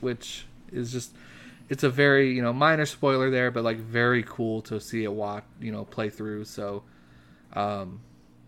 which 0.00 0.46
is 0.72 0.92
just 0.92 1.12
it's 1.68 1.82
a 1.82 1.90
very 1.90 2.32
you 2.32 2.42
know 2.42 2.52
minor 2.52 2.86
spoiler 2.86 3.30
there, 3.30 3.50
but 3.50 3.64
like 3.64 3.78
very 3.78 4.22
cool 4.22 4.62
to 4.62 4.80
see 4.80 5.02
it 5.04 5.12
walk 5.12 5.44
you 5.60 5.72
know 5.72 5.84
play 5.84 6.08
through. 6.08 6.44
So 6.44 6.84
um, 7.54 8.00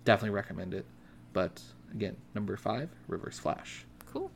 definitely 0.05 0.35
recommend 0.35 0.75
it. 0.75 0.85
But 1.37 1.61
again, 1.93 2.17
number 2.35 2.57
five, 2.57 2.89
Reverse 3.09 3.39
Flash. 3.39 3.85
Cool. 4.11 4.31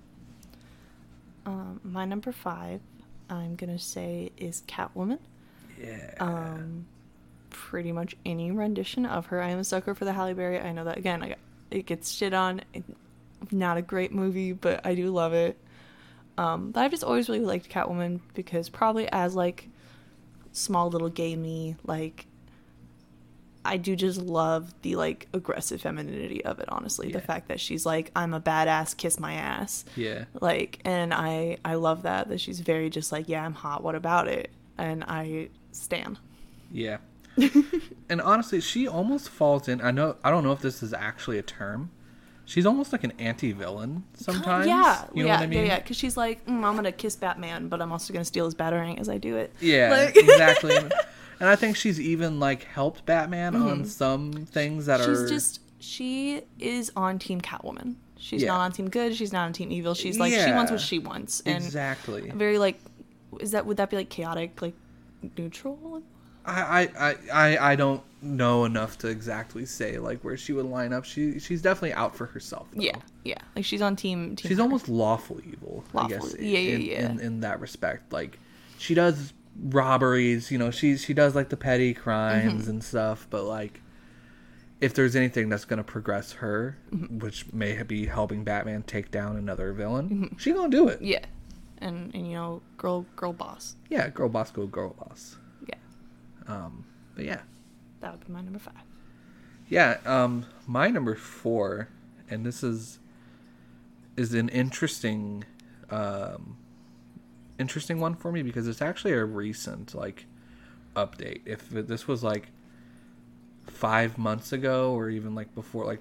Um, 1.46 1.80
my 1.82 2.04
number 2.04 2.30
five, 2.30 2.82
I'm 3.30 3.56
gonna 3.56 3.78
say 3.78 4.32
is 4.36 4.62
Catwoman. 4.68 5.18
Yeah. 5.82 6.12
Um, 6.20 6.84
pretty 7.48 7.90
much 7.90 8.16
any 8.26 8.50
rendition 8.50 9.06
of 9.06 9.24
her. 9.28 9.40
I 9.40 9.48
am 9.48 9.58
a 9.60 9.64
sucker 9.64 9.94
for 9.94 10.04
the 10.04 10.12
Halle 10.12 10.34
Berry. 10.34 10.60
I 10.60 10.72
know 10.72 10.84
that 10.84 10.98
again. 10.98 11.22
I, 11.22 11.36
it 11.70 11.86
gets 11.86 12.12
shit 12.12 12.34
on. 12.34 12.60
It, 12.74 12.84
not 13.50 13.78
a 13.78 13.82
great 13.82 14.12
movie, 14.12 14.52
but 14.52 14.84
I 14.84 14.94
do 14.94 15.10
love 15.10 15.32
it. 15.32 15.56
Um, 16.36 16.70
but 16.70 16.82
I've 16.82 16.90
just 16.90 17.02
always 17.02 17.30
really 17.30 17.46
liked 17.46 17.70
Catwoman 17.70 18.20
because 18.34 18.68
probably 18.68 19.10
as 19.10 19.34
like 19.34 19.70
small 20.52 20.90
little 20.90 21.08
gay 21.08 21.34
me, 21.34 21.76
like 21.82 22.26
I 23.64 23.76
do 23.76 23.94
just 23.94 24.20
love 24.20 24.72
the 24.82 24.96
like 24.96 25.28
aggressive 25.34 25.80
femininity 25.82 26.44
of 26.44 26.60
it. 26.60 26.68
Honestly, 26.68 27.12
the 27.12 27.20
fact 27.20 27.48
that 27.48 27.60
she's 27.60 27.84
like, 27.84 28.10
I'm 28.16 28.32
a 28.34 28.40
badass, 28.40 28.96
kiss 28.96 29.20
my 29.20 29.34
ass 29.34 29.84
yeah. 29.96 30.24
like 30.40 30.80
and 30.84 31.12
i 31.12 31.58
i 31.64 31.74
love 31.74 32.02
that 32.02 32.28
that 32.28 32.40
she's 32.40 32.60
very 32.60 32.88
just 32.90 33.12
like 33.12 33.28
yeah 33.28 33.44
i'm 33.44 33.52
hot 33.54 33.82
what 33.82 33.94
about 33.94 34.28
it 34.28 34.50
and 34.78 35.04
i 35.04 35.48
stan 35.72 36.18
Yeah. 36.72 36.98
and 38.08 38.20
honestly, 38.20 38.60
she 38.60 38.88
almost 38.88 39.28
falls 39.28 39.68
in. 39.68 39.80
I 39.80 39.92
know. 39.92 40.16
I 40.24 40.30
don't 40.30 40.42
know 40.44 40.52
if 40.52 40.60
this 40.60 40.82
is 40.82 40.92
actually 40.92 41.38
a 41.38 41.42
term. 41.42 41.90
She's 42.44 42.66
almost 42.66 42.90
like 42.92 43.04
an 43.04 43.12
anti-villain 43.18 44.02
sometimes. 44.14 44.66
yeah 44.66 45.04
You 45.14 45.22
know 45.22 45.28
yeah 45.28 45.36
what 45.36 45.42
I 45.44 45.46
mean? 45.46 45.58
yeah 45.60 45.64
yeah 45.66 45.78
because 45.78 45.96
she's 45.96 46.16
like 46.16 46.44
mm, 46.46 46.64
i'm 46.64 46.74
gonna 46.74 46.90
kiss 46.90 47.14
batman 47.14 47.68
but 47.68 47.80
i'm 47.80 47.92
also 47.92 48.12
gonna 48.12 48.24
steal 48.24 48.44
his 48.46 48.56
batarang 48.56 48.98
as 48.98 49.08
i 49.08 49.18
do 49.18 49.36
it 49.36 49.52
Yeah, 49.60 49.90
Like- 49.90 50.16
exactly. 50.16 50.76
And, 51.40 51.48
I 51.48 51.56
think 51.56 51.74
she's 51.76 51.98
even 51.98 52.38
like 52.38 52.64
helped 52.64 53.06
Batman 53.06 53.56
on 53.56 53.84
some 53.86 54.32
things 54.32 54.86
that 54.86 55.00
Mm-hmm. 55.00 55.12
she's 55.22 55.30
just 55.30 55.60
she 55.78 56.42
is 56.58 56.92
on 56.94 57.18
team 57.18 57.40
catwoman 57.40 57.94
she's 58.18 58.42
Yeah. 58.42 58.48
not 58.48 58.60
on 58.60 58.72
team 58.72 58.90
good 58.90 59.16
she's 59.16 59.32
not 59.32 59.46
on 59.46 59.52
team 59.54 59.72
evil 59.72 59.94
she's 59.94 60.18
like 60.20 60.32
she 60.34 60.52
wants 60.52 60.70
what 60.70 60.80
she 60.80 60.98
wants 60.98 61.40
and 61.46 61.64
exactly. 61.64 62.30
very 62.34 62.58
like 62.58 62.78
is 63.40 63.52
that 63.52 63.64
would 63.64 63.78
that 63.78 63.88
be 63.88 63.96
like 63.96 64.10
chaotic 64.10 64.60
like 64.60 64.74
neutral 65.38 66.02
I, 66.44 66.88
I, 66.98 67.16
I, 67.32 67.72
I 67.72 67.76
don't 67.76 68.02
know 68.22 68.64
enough 68.64 68.96
to 68.98 69.08
exactly 69.08 69.66
say 69.66 69.98
like 69.98 70.22
where 70.24 70.36
she 70.38 70.52
would 70.54 70.64
line 70.66 70.92
up. 70.92 71.04
She 71.04 71.38
she's 71.38 71.60
definitely 71.60 71.92
out 71.92 72.16
for 72.16 72.26
herself. 72.26 72.66
though. 72.72 72.80
yeah 72.82 72.96
yeah 73.24 73.36
like 73.54 73.64
she's 73.64 73.82
on 73.82 73.94
team, 73.94 74.36
team 74.36 74.48
she's 74.48 74.56
her. 74.56 74.62
almost 74.62 74.88
lawful 74.88 75.38
evil. 75.46 75.84
I 75.94 75.98
Lawful- 76.02 76.18
guess. 76.30 76.36
yeah, 76.40 76.58
yeah, 76.58 76.74
in, 76.76 76.80
yeah. 76.82 77.10
In, 77.10 77.20
in 77.20 77.40
that 77.40 77.60
respect, 77.60 78.10
like 78.12 78.38
she 78.78 78.94
does 78.94 79.32
robberies. 79.58 80.50
You 80.50 80.58
know, 80.58 80.70
she 80.70 80.96
she 80.96 81.14
does 81.14 81.34
like 81.34 81.48
the 81.48 81.56
petty 81.56 81.94
crimes 81.94 82.62
Mm-hmm. 82.62 82.70
and 82.70 82.84
stuff. 82.84 83.26
But 83.30 83.44
like, 83.44 83.80
if 84.80 84.94
there's 84.94 85.16
anything 85.16 85.48
that's 85.48 85.64
gonna 85.64 85.84
progress 85.84 86.32
her, 86.34 86.76
Mm-hmm. 86.94 87.18
which 87.18 87.52
may 87.52 87.82
be 87.82 88.06
helping 88.06 88.44
Batman 88.44 88.82
take 88.82 89.10
down 89.10 89.36
another 89.36 89.72
villain, 89.72 90.34
she 90.38 90.52
gonna 90.52 90.68
do 90.68 90.88
it. 90.88 91.00
yeah 91.02 91.24
and 91.82 92.14
and 92.14 92.26
you 92.26 92.34
know 92.34 92.60
girl 92.76 93.06
girl 93.16 93.32
boss 93.32 93.76
Yeah, 93.88 94.08
girl 94.10 94.28
boss, 94.28 94.50
go 94.50 94.66
girl 94.66 94.94
boss. 94.98 95.36
yeah 95.66 95.74
Um, 96.46 96.84
but 97.14 97.24
yeah, 97.24 97.40
that 98.00 98.12
would 98.12 98.26
be 98.26 98.32
my 98.32 98.42
number 98.42 98.58
five 98.58 98.74
yeah. 99.68 99.98
Um, 100.04 100.46
my 100.66 100.88
number 100.88 101.14
four, 101.14 101.88
and 102.28 102.44
this 102.44 102.62
is 102.64 102.98
is 104.16 104.34
an 104.34 104.48
interesting 104.48 105.44
um 105.90 106.56
interesting 107.60 108.00
one 108.00 108.14
for 108.14 108.32
me 108.32 108.42
because 108.42 108.66
it's 108.66 108.82
actually 108.82 109.12
a 109.12 109.24
recent 109.24 109.94
like 109.94 110.26
update. 110.96 111.42
If 111.44 111.68
this 111.68 112.08
was 112.08 112.24
like 112.24 112.48
five 113.66 114.18
months 114.18 114.52
ago 114.52 114.92
or 114.94 115.10
even 115.10 115.34
like 115.34 115.54
before 115.54 115.84
like 115.84 116.00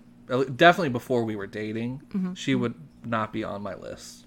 definitely 0.55 0.89
before 0.89 1.23
we 1.23 1.35
were 1.35 1.47
dating 1.47 2.01
mm-hmm. 2.09 2.33
she 2.33 2.55
would 2.55 2.75
not 3.03 3.33
be 3.33 3.43
on 3.43 3.61
my 3.61 3.75
list. 3.75 4.25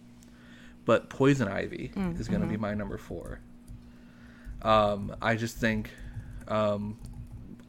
But 0.84 1.09
poison 1.09 1.48
ivy 1.48 1.92
mm, 1.94 2.18
is 2.18 2.28
going 2.28 2.40
to 2.40 2.46
be 2.46 2.54
mm-hmm. 2.54 2.62
my 2.62 2.74
number 2.74 2.98
four. 2.98 3.40
Um 4.62 5.16
i 5.20 5.34
just 5.34 5.56
think 5.56 5.90
um 6.48 6.98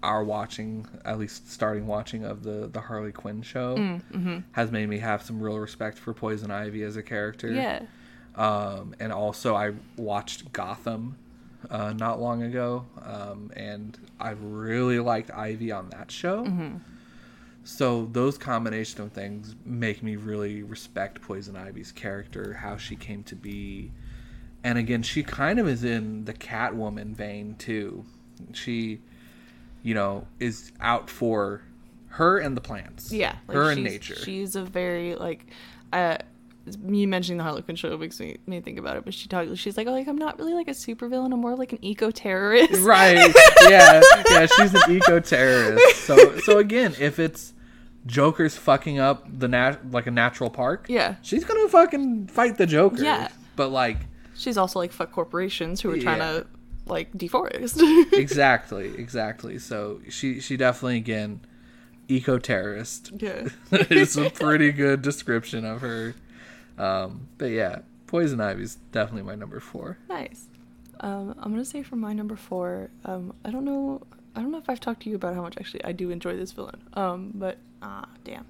our 0.04 0.24
watching 0.24 0.86
at 1.06 1.18
least 1.18 1.50
starting 1.50 1.88
watching 1.88 2.26
of 2.26 2.44
the 2.44 2.70
the 2.72 2.82
harley 2.82 3.14
quinn 3.14 3.42
show 3.42 3.78
mm, 3.78 4.02
mm-hmm. 4.12 4.40
has 4.52 4.70
made 4.70 4.90
me 4.90 4.98
have 5.00 5.24
some 5.24 5.42
real 5.42 5.58
respect 5.58 5.98
for 5.98 6.14
poison 6.14 6.52
ivy 6.52 6.84
as 6.84 6.98
a 6.98 7.04
character. 7.04 7.50
Yeah 7.50 7.84
um, 8.36 8.96
and 9.00 9.12
also 9.12 9.56
I 9.56 9.74
watched 9.98 10.52
Gotham 10.54 11.18
uh, 11.70 11.94
not 11.94 12.22
long 12.22 12.44
ago, 12.44 12.86
um, 13.02 13.52
and 13.56 13.98
I 14.20 14.32
really 14.32 15.00
liked 15.00 15.32
Ivy 15.32 15.72
on 15.72 15.90
that 15.90 16.12
show. 16.12 16.44
So 17.64 18.10
those 18.12 18.38
combination 18.38 19.02
of 19.02 19.14
things 19.14 19.56
make 19.66 20.04
me 20.04 20.18
really 20.18 20.64
respect 20.64 21.22
Poison 21.22 21.56
Ivy's 21.56 21.92
character, 21.94 22.54
how 22.54 22.76
she 22.78 22.96
came 22.96 23.24
to 23.24 23.36
be. 23.36 23.92
And 24.66 24.78
again, 24.78 25.02
she 25.04 25.24
kind 25.24 25.60
of 25.60 25.68
is 25.68 25.84
in 25.84 26.26
the 26.26 26.34
Catwoman 26.34 27.16
vein 27.16 27.56
too. 27.58 28.04
She 28.52 29.00
you 29.84 29.94
know, 29.94 30.26
is 30.40 30.72
out 30.80 31.10
for 31.10 31.62
her 32.08 32.40
and 32.40 32.58
the 32.58 32.62
plants. 32.62 33.12
Yeah, 33.12 33.36
like 33.48 33.56
her 33.56 33.70
and 33.70 33.84
nature. 33.84 34.16
She's 34.16 34.56
a 34.56 34.64
very 34.64 35.16
like, 35.16 35.46
uh, 35.92 36.18
me 36.80 37.06
mentioning 37.06 37.38
the 37.38 37.44
Harley 37.44 37.62
Quinn 37.62 37.76
show 37.76 37.98
makes 37.98 38.20
me, 38.20 38.38
me 38.48 38.62
think 38.62 38.80
about 38.80 38.96
it. 38.98 39.04
But 39.06 39.14
she 39.14 39.28
talks. 39.28 39.58
She's 39.60 39.76
like, 39.78 39.88
oh, 39.88 39.92
like 39.92 40.08
I'm 40.08 40.18
not 40.18 40.38
really 40.40 40.54
like 40.54 40.68
a 40.68 40.72
supervillain. 40.72 41.34
I'm 41.34 41.42
more 41.42 41.56
like 41.56 41.74
an 41.74 41.80
eco 41.84 42.10
terrorist. 42.12 42.74
right 42.82 43.34
yeah 43.70 44.02
yeah 44.30 44.46
she's 44.46 44.74
an 44.74 44.92
eco 44.92 45.20
terrorist 45.20 46.04
so 46.06 46.38
so 46.40 46.58
again 46.60 46.94
if 47.00 47.20
it's 47.20 47.54
joker's 48.06 48.56
fucking 48.58 49.00
up 49.00 49.26
the 49.40 49.48
nat 49.48 49.92
like 49.92 50.08
a 50.08 50.12
natural 50.12 50.50
park 50.50 50.86
Yeah. 50.90 51.16
she's 51.22 51.44
gonna 51.46 51.70
fucking 51.70 52.28
fight 52.28 52.58
the 52.58 52.66
joker 52.66 53.02
Yeah. 53.04 53.30
but 53.56 53.70
like 53.70 53.98
She's 54.36 54.58
also 54.58 54.80
like 54.80 54.92
fuck 54.92 55.12
corporations 55.12 55.80
who 55.82 55.92
are 55.92 55.98
trying 56.00 56.20
Yeah. 56.20 56.32
to 56.42 56.48
like 56.86 57.14
deforest. 57.14 57.80
exactly 58.14 58.94
exactly 58.98 59.58
so 59.60 60.02
she 60.10 60.40
she 60.42 60.58
definitely 60.58 60.98
again 60.98 61.40
eco 62.10 62.38
terrorist 62.40 63.12
yeah. 63.18 63.48
is 63.72 64.18
a 64.18 64.30
pretty 64.30 64.72
good 64.74 65.02
description 65.02 65.64
of 65.64 65.80
her 65.82 66.14
um 66.78 67.28
but 67.38 67.46
yeah 67.52 67.80
poison 68.08 68.40
ivy's 68.42 68.76
definitely 68.92 69.24
my 69.24 69.36
number 69.36 69.60
four 69.60 69.98
Nice. 70.10 70.48
Um, 71.00 71.36
I'm 71.40 71.52
gonna 71.52 71.66
say 71.66 71.84
for 71.84 71.96
my 71.98 72.14
number 72.14 72.36
four. 72.38 72.90
Um, 73.04 73.34
I 73.44 73.50
don't 73.52 73.66
know. 73.66 74.02
I 74.36 74.42
don't 74.42 74.52
know 74.52 74.58
if 74.60 74.70
I've 74.70 74.80
talked 74.80 75.02
to 75.04 75.10
you 75.10 75.16
about 75.16 75.36
how 75.36 75.42
much 75.42 75.58
actually 75.58 75.84
I 75.84 75.92
do 75.92 76.12
enjoy 76.12 76.38
this 76.38 76.52
villain. 76.54 76.82
Um, 76.94 77.32
but 77.36 77.58
ah, 77.82 78.08
damn, 78.24 78.46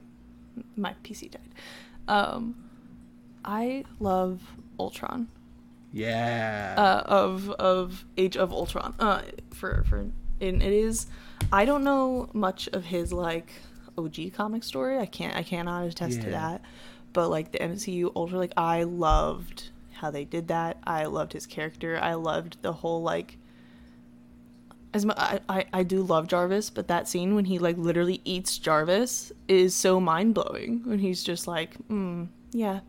my 0.75 0.93
PC 1.03 1.31
died. 1.31 1.49
Um, 2.07 2.69
I 3.43 3.85
love 3.99 4.41
Ultron. 4.79 5.29
yeah 5.91 6.75
Uh, 6.77 7.03
of 7.09 7.49
of 7.51 8.05
Age 8.17 8.37
of 8.37 8.51
Ultron. 8.51 8.93
Uh, 8.99 9.21
for 9.51 9.83
for 9.89 9.99
and 10.41 10.61
it 10.61 10.73
is. 10.73 11.07
I 11.51 11.65
don't 11.65 11.83
know 11.83 12.29
much 12.33 12.67
of 12.73 12.85
his 12.85 13.11
like 13.11 13.51
OG 13.97 14.33
comic 14.35 14.63
story. 14.63 14.99
I 14.99 15.05
can't. 15.07 15.35
I 15.35 15.41
cannot 15.43 15.85
attest 15.85 16.21
to 16.21 16.29
that. 16.31 16.61
But 17.13 17.29
like 17.29 17.51
the 17.51 17.59
MCU 17.59 18.11
Ultron, 18.15 18.39
like 18.39 18.53
I 18.57 18.83
loved 18.83 19.69
how 19.93 20.09
they 20.11 20.25
did 20.25 20.47
that. 20.49 20.77
I 20.83 21.05
loved 21.05 21.33
his 21.33 21.45
character. 21.45 21.99
I 22.01 22.15
loved 22.15 22.57
the 22.61 22.73
whole 22.73 23.01
like. 23.01 23.37
As 24.95 25.05
mu- 25.05 25.13
I, 25.17 25.39
I 25.49 25.65
I 25.73 25.83
do 25.83 26.03
love 26.03 26.27
Jarvis, 26.27 26.69
but 26.69 26.87
that 26.87 27.07
scene 27.07 27.33
when 27.35 27.45
he 27.45 27.57
like 27.59 27.77
literally 27.77 28.21
eats 28.25 28.57
Jarvis 28.59 29.31
is 29.47 29.73
so 29.73 29.99
mind 29.99 30.35
blowing. 30.35 30.81
When 30.85 30.99
he's 30.99 31.23
just 31.23 31.47
like, 31.47 31.75
mm, 31.87 32.27
yeah, 32.51 32.81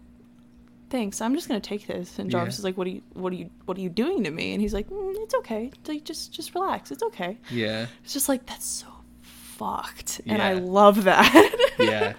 thanks. 0.91 1.23
I'm 1.23 1.35
just 1.35 1.49
gonna 1.49 1.61
take 1.61 1.87
this. 1.87 2.19
And 2.19 2.31
Jarvis 2.31 2.57
Yeah. 2.57 2.59
is 2.61 2.65
like, 2.65 2.77
what 2.77 2.87
are 2.87 2.91
you 2.91 3.03
what 3.15 3.33
are 3.33 3.37
you 3.37 3.49
what 3.65 3.79
are 3.79 3.81
you 3.81 3.89
doing 3.89 4.23
to 4.25 4.31
me? 4.31 4.53
And 4.53 4.61
he's 4.61 4.75
like, 4.75 4.89
mm, 4.91 5.15
it's 5.23 5.35
okay. 5.37 5.71
It's 5.75 5.89
like 5.89 6.05
just 6.05 6.31
just 6.33 6.55
relax. 6.55 6.91
It's 6.91 7.03
okay. 7.05 7.39
yeah 7.51 7.87
It's 8.03 8.13
just 8.13 8.29
like 8.29 8.45
that's 8.45 8.67
so 8.67 8.87
fucked, 9.23 10.21
and 10.27 10.43
I 10.43 10.55
love 10.55 11.05
that. 11.05 11.71
yeah. 11.79 12.15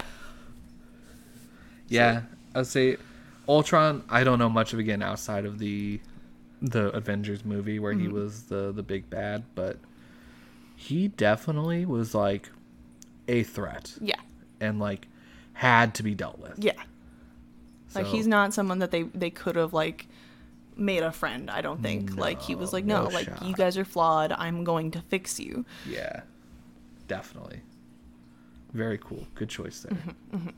Yeah, 1.88 2.22
I'd 2.54 2.68
say 2.68 2.98
Ultron. 3.48 4.04
I 4.10 4.24
don't 4.24 4.40
know 4.40 4.50
much 4.50 4.74
of 4.74 4.80
again 4.80 5.02
outside 5.02 5.46
of 5.46 5.60
the 5.60 6.00
the 6.62 6.88
Avengers 6.96 7.46
movie 7.46 7.80
where 7.80 7.94
he 7.94 8.08
was 8.08 8.44
the 8.44 8.72
the 8.72 8.84
big 8.84 9.10
bad, 9.10 9.44
but 9.56 9.78
he 10.76 11.08
definitely 11.10 11.86
was 11.86 12.16
like 12.16 12.50
a 13.28 13.44
threat 13.44 13.94
yeah, 14.02 14.20
and 14.60 14.80
like 14.80 15.08
had 15.54 15.96
to 15.96 16.04
be 16.04 16.14
dealt 16.16 16.40
with. 16.40 16.56
yeah. 16.58 16.74
Like 17.94 18.08
he's 18.08 18.28
not 18.28 18.54
someone 18.54 18.80
that 18.80 18.92
they 18.92 19.04
they 19.04 19.30
could 19.30 19.56
have 19.56 19.74
like 19.74 20.08
made 20.76 21.02
a 21.02 21.12
friend. 21.12 21.50
I 21.50 21.62
don't 21.62 21.82
think. 21.82 22.18
like 22.18 22.42
he 22.42 22.54
was 22.54 22.74
like, 22.74 22.84
no, 22.84 23.04
no 23.04 23.10
like 23.10 23.26
shot. 23.26 23.42
you 23.42 23.54
guys 23.56 23.78
are 23.78 23.86
flawed. 23.86 24.34
I'm 24.34 24.66
going 24.66 24.92
to 24.92 25.02
fix 25.02 25.40
you. 25.40 25.66
Yeah, 25.90 26.22
definitely. 27.08 27.62
Very 28.74 28.98
cool. 28.98 29.26
Good 29.36 29.48
choice 29.50 29.80
there. 29.82 29.98
Mm-hmm, 30.34 30.50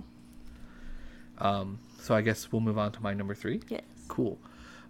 Um, 1.39 1.80
so 1.99 2.15
I 2.15 2.22
guess 2.22 2.51
we'll 2.51 2.61
move 2.61 2.77
on 2.77 2.91
to 2.93 3.01
my 3.01 3.14
number 3.14 3.35
three. 3.35 3.61
Yes. 3.69 3.81
Cool. 4.07 4.38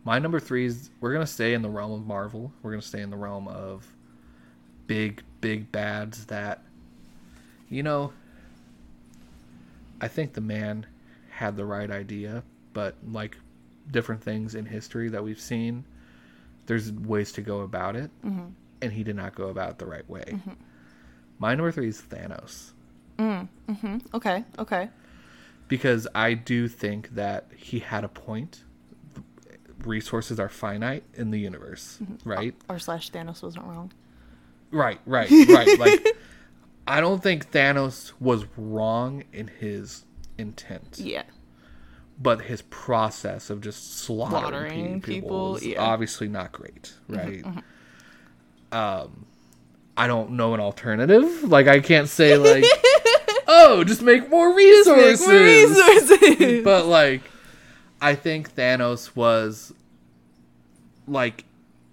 My 0.04 0.20
number 0.20 0.40
three 0.40 0.66
is 0.66 0.90
we're 1.02 1.14
gonna 1.14 1.26
stay 1.28 1.54
in 1.54 1.62
the 1.62 1.70
realm 1.70 1.92
of 1.92 2.06
Marvel. 2.06 2.52
We're 2.62 2.72
gonna 2.72 2.82
stay 2.82 3.02
in 3.02 3.10
the 3.10 3.18
realm 3.18 3.48
of 3.48 3.86
big, 4.86 5.22
big 5.42 5.72
bads 5.72 6.26
that, 6.28 6.62
you 7.70 7.84
know, 7.84 8.14
I 10.00 10.08
think 10.08 10.34
the 10.34 10.42
man 10.42 10.86
had 11.30 11.58
the 11.58 11.66
right 11.66 11.90
idea, 11.90 12.44
but 12.74 12.96
like 13.06 13.38
different 13.92 14.24
things 14.24 14.56
in 14.56 14.66
history 14.66 15.10
that 15.10 15.24
we've 15.24 15.40
seen, 15.42 15.84
there's 16.68 16.92
ways 16.92 17.32
to 17.34 17.42
go 17.42 17.62
about 17.62 17.96
it, 17.96 18.12
and 18.82 18.94
he 18.94 19.04
did 19.04 19.16
not 19.16 19.34
go 19.36 19.48
about 19.50 19.72
it 19.72 19.78
the 19.80 19.86
right 19.86 20.08
way. 20.10 20.24
My 21.40 21.56
number 21.56 21.72
three 21.72 21.88
is 21.90 22.02
Thanos 22.02 22.72
Mhm. 23.18 24.02
Okay. 24.14 24.44
Okay. 24.60 24.90
Because 25.68 26.08
I 26.16 26.34
do 26.34 26.68
think 26.68 27.10
that 27.16 27.50
he 27.56 27.80
had 27.80 28.04
a 28.04 28.08
point. 28.08 28.64
Resources 29.84 30.40
are 30.40 30.50
finite 30.50 31.04
in 31.14 31.32
the 31.32 31.40
universe, 31.40 32.00
mm-hmm. 32.02 32.30
uh, 32.30 32.36
right? 32.36 32.56
Or 32.70 32.80
slash 32.80 33.12
Thanos 33.12 33.44
wasn't 33.44 33.66
wrong. 33.66 33.92
Right, 34.72 35.00
right, 35.06 35.30
right. 35.30 35.80
like, 35.80 36.08
I 36.88 37.00
don't 37.00 37.22
think 37.22 37.52
Thanos 37.52 38.14
was 38.20 38.46
wrong 38.58 39.24
in 39.32 39.48
his 39.48 40.06
intent, 40.38 41.00
Yeah. 41.00 41.24
but 42.20 42.42
his 42.42 42.64
process 42.64 43.50
of 43.50 43.62
just 43.62 43.98
slaughtering, 44.00 44.42
Slaughtering 44.42 45.02
people, 45.02 45.30
people, 45.30 45.56
is 45.58 45.66
yeah. 45.68 45.84
obviously 45.84 46.28
not 46.28 46.52
great, 46.52 46.94
mm-hmm, 47.10 47.16
right? 47.16 47.44
Mm-hmm. 47.44 47.60
Um, 48.78 49.26
I 49.96 50.08
don't 50.08 50.32
know 50.32 50.54
an 50.54 50.60
alternative. 50.60 51.44
Like, 51.44 51.68
I 51.68 51.80
can't 51.80 52.10
say 52.10 52.38
like, 52.38 52.64
just 53.84 54.02
make 54.02 54.30
more 54.30 54.54
resources. 54.54 55.26
More 55.28 55.36
resources. 55.36 56.64
but 56.64 56.86
like 56.86 57.22
i 58.02 58.14
think 58.16 58.56
thanos 58.56 59.16
was 59.16 59.74
like 61.08 61.46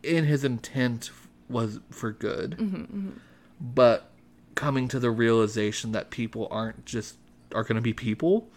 in 0.02 0.24
his 0.24 0.44
intent 0.44 1.10
was 1.48 1.80
for 1.90 2.12
good 2.12 2.52
mm-hmm, 2.52 2.76
mm-hmm. 2.76 3.10
but 3.60 4.10
coming 4.54 4.88
to 4.88 4.98
the 4.98 5.10
realization 5.10 5.92
that 5.92 6.10
people 6.10 6.48
aren't 6.50 6.84
just 6.84 7.16
are 7.54 7.62
going 7.62 7.76
to 7.76 7.82
be 7.82 7.92
people 7.92 8.48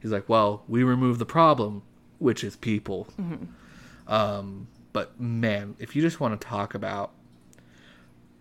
he's 0.00 0.12
like 0.12 0.28
well 0.28 0.62
we 0.68 0.82
remove 0.82 1.18
the 1.18 1.26
problem 1.26 1.82
which 2.18 2.44
is 2.44 2.56
people 2.56 3.08
mm-hmm. 3.18 3.44
um 4.12 4.68
but 4.92 5.20
man 5.20 5.74
if 5.78 5.94
you 5.94 6.02
just 6.02 6.20
want 6.20 6.38
to 6.38 6.46
talk 6.46 6.74
about 6.74 7.12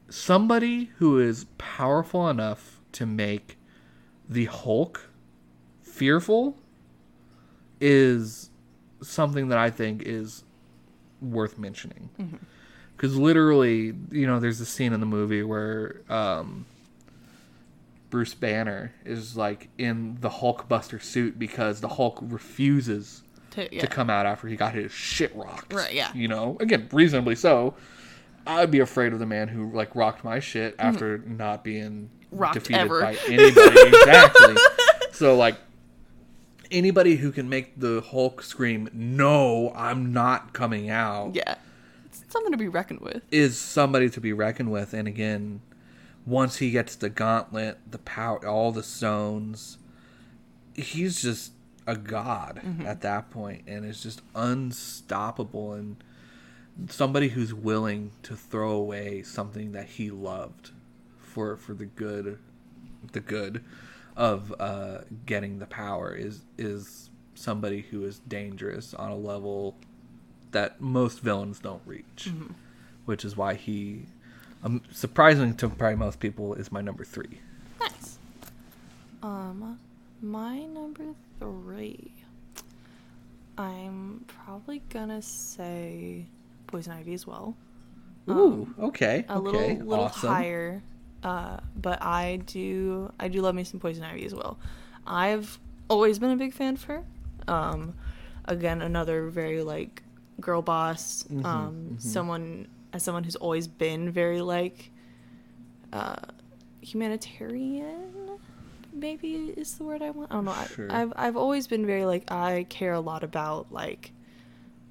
somebody 0.10 0.92
who 0.98 1.20
is 1.20 1.46
powerful 1.58 2.30
enough 2.30 2.80
to 2.92 3.06
make 3.06 3.58
the 4.30 4.46
hulk 4.46 5.10
fearful 5.82 6.58
is 7.80 8.50
something 9.02 9.50
that 9.50 9.58
I 9.58 9.70
think 9.70 10.04
is 10.06 10.44
worth 11.22 11.58
mentioning. 11.58 12.10
Because 12.96 13.16
literally, 13.16 13.94
you 14.12 14.26
know, 14.26 14.40
there's 14.40 14.62
a 14.62 14.66
scene 14.66 14.94
in 14.94 15.00
the 15.00 15.06
movie 15.06 15.44
where 15.44 16.02
um, 16.10 16.66
Bruce 18.10 18.34
Banner 18.34 18.94
is 19.04 19.36
like 19.36 19.70
in 19.78 20.18
the 20.22 20.30
Hulkbuster 20.30 21.02
suit 21.02 21.38
because 21.38 21.82
the 21.82 21.90
Hulk 21.90 22.20
refuses 22.22 23.22
To- 23.52 23.74
yeah. 23.74 23.82
to 23.82 23.88
come 23.88 24.10
out 24.10 24.26
after 24.26 24.48
he 24.48 24.56
got 24.56 24.74
his 24.74 24.92
shit 24.92 25.36
rocked. 25.36 25.74
Right, 25.74 25.94
yeah. 25.94 26.12
You 26.14 26.28
know, 26.28 26.58
again, 26.60 26.88
reasonably 26.92 27.36
so. 27.36 27.76
I'd 28.48 28.72
be 28.72 28.80
afraid 28.80 29.14
of 29.14 29.20
the 29.20 29.26
man 29.26 29.48
who 29.48 29.72
like 29.72 29.96
rocked 29.96 30.24
my 30.24 30.40
shit 30.40 30.76
after 30.80 31.18
not 31.20 31.64
being 31.64 32.10
Mm-hmm. 32.32 32.38
Rocked 32.38 32.54
defeated 32.56 32.80
ever. 32.82 33.02
by 33.02 33.16
anybody. 33.28 33.82
exactly. 33.88 34.56
So 35.14 35.36
like 35.38 35.56
anybody 36.70 37.16
who 37.16 37.32
can 37.32 37.48
make 37.48 37.80
the 37.80 38.02
Hulk 38.02 38.42
scream, 38.42 38.90
"No, 38.92 39.72
I'm 39.76 40.12
not 40.12 40.52
coming 40.52 40.90
out," 40.90 41.34
yeah. 41.36 41.56
It's 42.06 42.24
something 42.34 42.52
to 42.52 42.58
be 42.58 42.68
reckoned 42.68 43.00
with. 43.00 43.22
is 43.32 43.58
somebody 43.58 44.10
to 44.10 44.20
be 44.20 44.34
reckoned 44.34 44.70
with. 44.72 44.94
And 44.94 45.08
again, 45.08 45.62
once 46.26 46.58
he 46.58 46.72
gets 46.72 46.96
the 46.98 47.10
gauntlet, 47.10 47.78
the 47.90 48.00
power, 48.00 48.46
all 48.46 48.72
the 48.74 48.84
stones, 48.84 49.78
he's 50.74 51.22
just 51.22 51.54
a 51.88 51.96
god 51.96 52.60
at 52.86 53.00
that 53.02 53.30
point, 53.30 53.64
and 53.68 53.86
is 53.86 54.02
just 54.04 54.22
unstoppable. 54.34 55.74
And 55.74 56.04
somebody 56.90 57.30
who's 57.30 57.54
willing 57.54 58.12
to 58.24 58.36
throw 58.36 58.72
away 58.72 59.24
something 59.24 59.72
that 59.74 59.88
he 59.88 60.10
loved 60.12 60.72
for 61.20 61.58
for 61.58 61.74
the 61.74 61.86
good, 61.86 62.40
the 63.12 63.20
good 63.20 63.64
of 64.16 64.54
uh, 64.60 65.00
getting 65.26 65.60
the 65.60 65.66
power 65.66 66.14
is 66.14 66.42
is 66.58 67.10
somebody 67.34 67.82
who 67.82 68.06
is 68.06 68.20
dangerous 68.20 68.94
on 68.94 69.12
a 69.12 69.16
level 69.16 69.76
that 70.52 70.80
most 70.80 71.20
villains 71.20 71.60
don't 71.60 71.82
reach, 71.86 72.30
which 73.04 73.26
is 73.26 73.36
why 73.36 73.56
he, 73.56 74.06
um, 74.64 74.82
surprising 74.92 75.54
to 75.54 75.68
probably 75.68 75.98
most 75.98 76.20
people, 76.20 76.54
is 76.54 76.72
my 76.72 76.80
number 76.80 77.04
three. 77.04 77.40
Nice. 77.80 78.18
Um, 79.22 79.78
my 80.22 80.60
number 80.60 81.14
three. 81.40 82.12
I'm 83.58 84.26
probably 84.28 84.82
gonna 84.90 85.22
say 85.22 86.26
Poison 86.68 86.94
Ivy 86.94 87.14
as 87.14 87.28
well. 87.28 87.56
Ooh, 88.30 88.74
okay. 88.80 89.26
A 89.30 89.38
okay. 89.38 89.50
little 89.74 89.86
little 89.88 90.06
awesome. 90.06 90.30
higher. 90.30 90.84
Uh, 91.24 91.58
but 91.76 92.02
I 92.02 92.38
do 92.46 93.12
I 93.20 93.28
do 93.28 93.42
love 93.42 93.56
me 93.56 93.64
some 93.64 93.80
Poison 93.80 94.04
Ivy 94.04 94.26
as 94.26 94.34
well. 94.34 94.58
I've 95.08 95.60
always 95.90 96.20
been 96.20 96.32
a 96.32 96.36
big 96.36 96.54
fan 96.54 96.76
of 96.76 96.84
her. 96.86 97.04
Um, 97.48 97.96
again, 98.46 98.82
another 98.82 99.30
very 99.30 99.62
like 99.62 100.04
girl 100.40 100.62
boss. 100.62 101.24
Mhm, 101.24 101.46
um, 101.46 101.90
mhm. 101.94 102.02
someone 102.02 102.68
as 102.94 103.04
someone 103.04 103.24
who's 103.24 103.36
always 103.36 103.68
been 103.68 104.12
very 104.12 104.42
like 104.42 104.92
uh, 105.94 106.16
humanitarian. 106.82 108.40
Maybe 108.94 109.54
is 109.58 109.78
the 109.78 109.84
word 109.84 110.02
I 110.02 110.12
want. 110.12 110.32
I 110.32 110.36
don't 110.36 110.46
know. 110.46 110.66
Sure. 110.74 110.92
I, 110.92 111.02
I've 111.02 111.14
I've 111.16 111.38
always 111.38 111.68
been 111.68 111.86
very 111.86 112.06
like 112.06 112.32
I 112.32 112.66
care 112.70 112.94
a 112.94 113.00
lot 113.00 113.24
about 113.24 113.72
like 113.72 114.12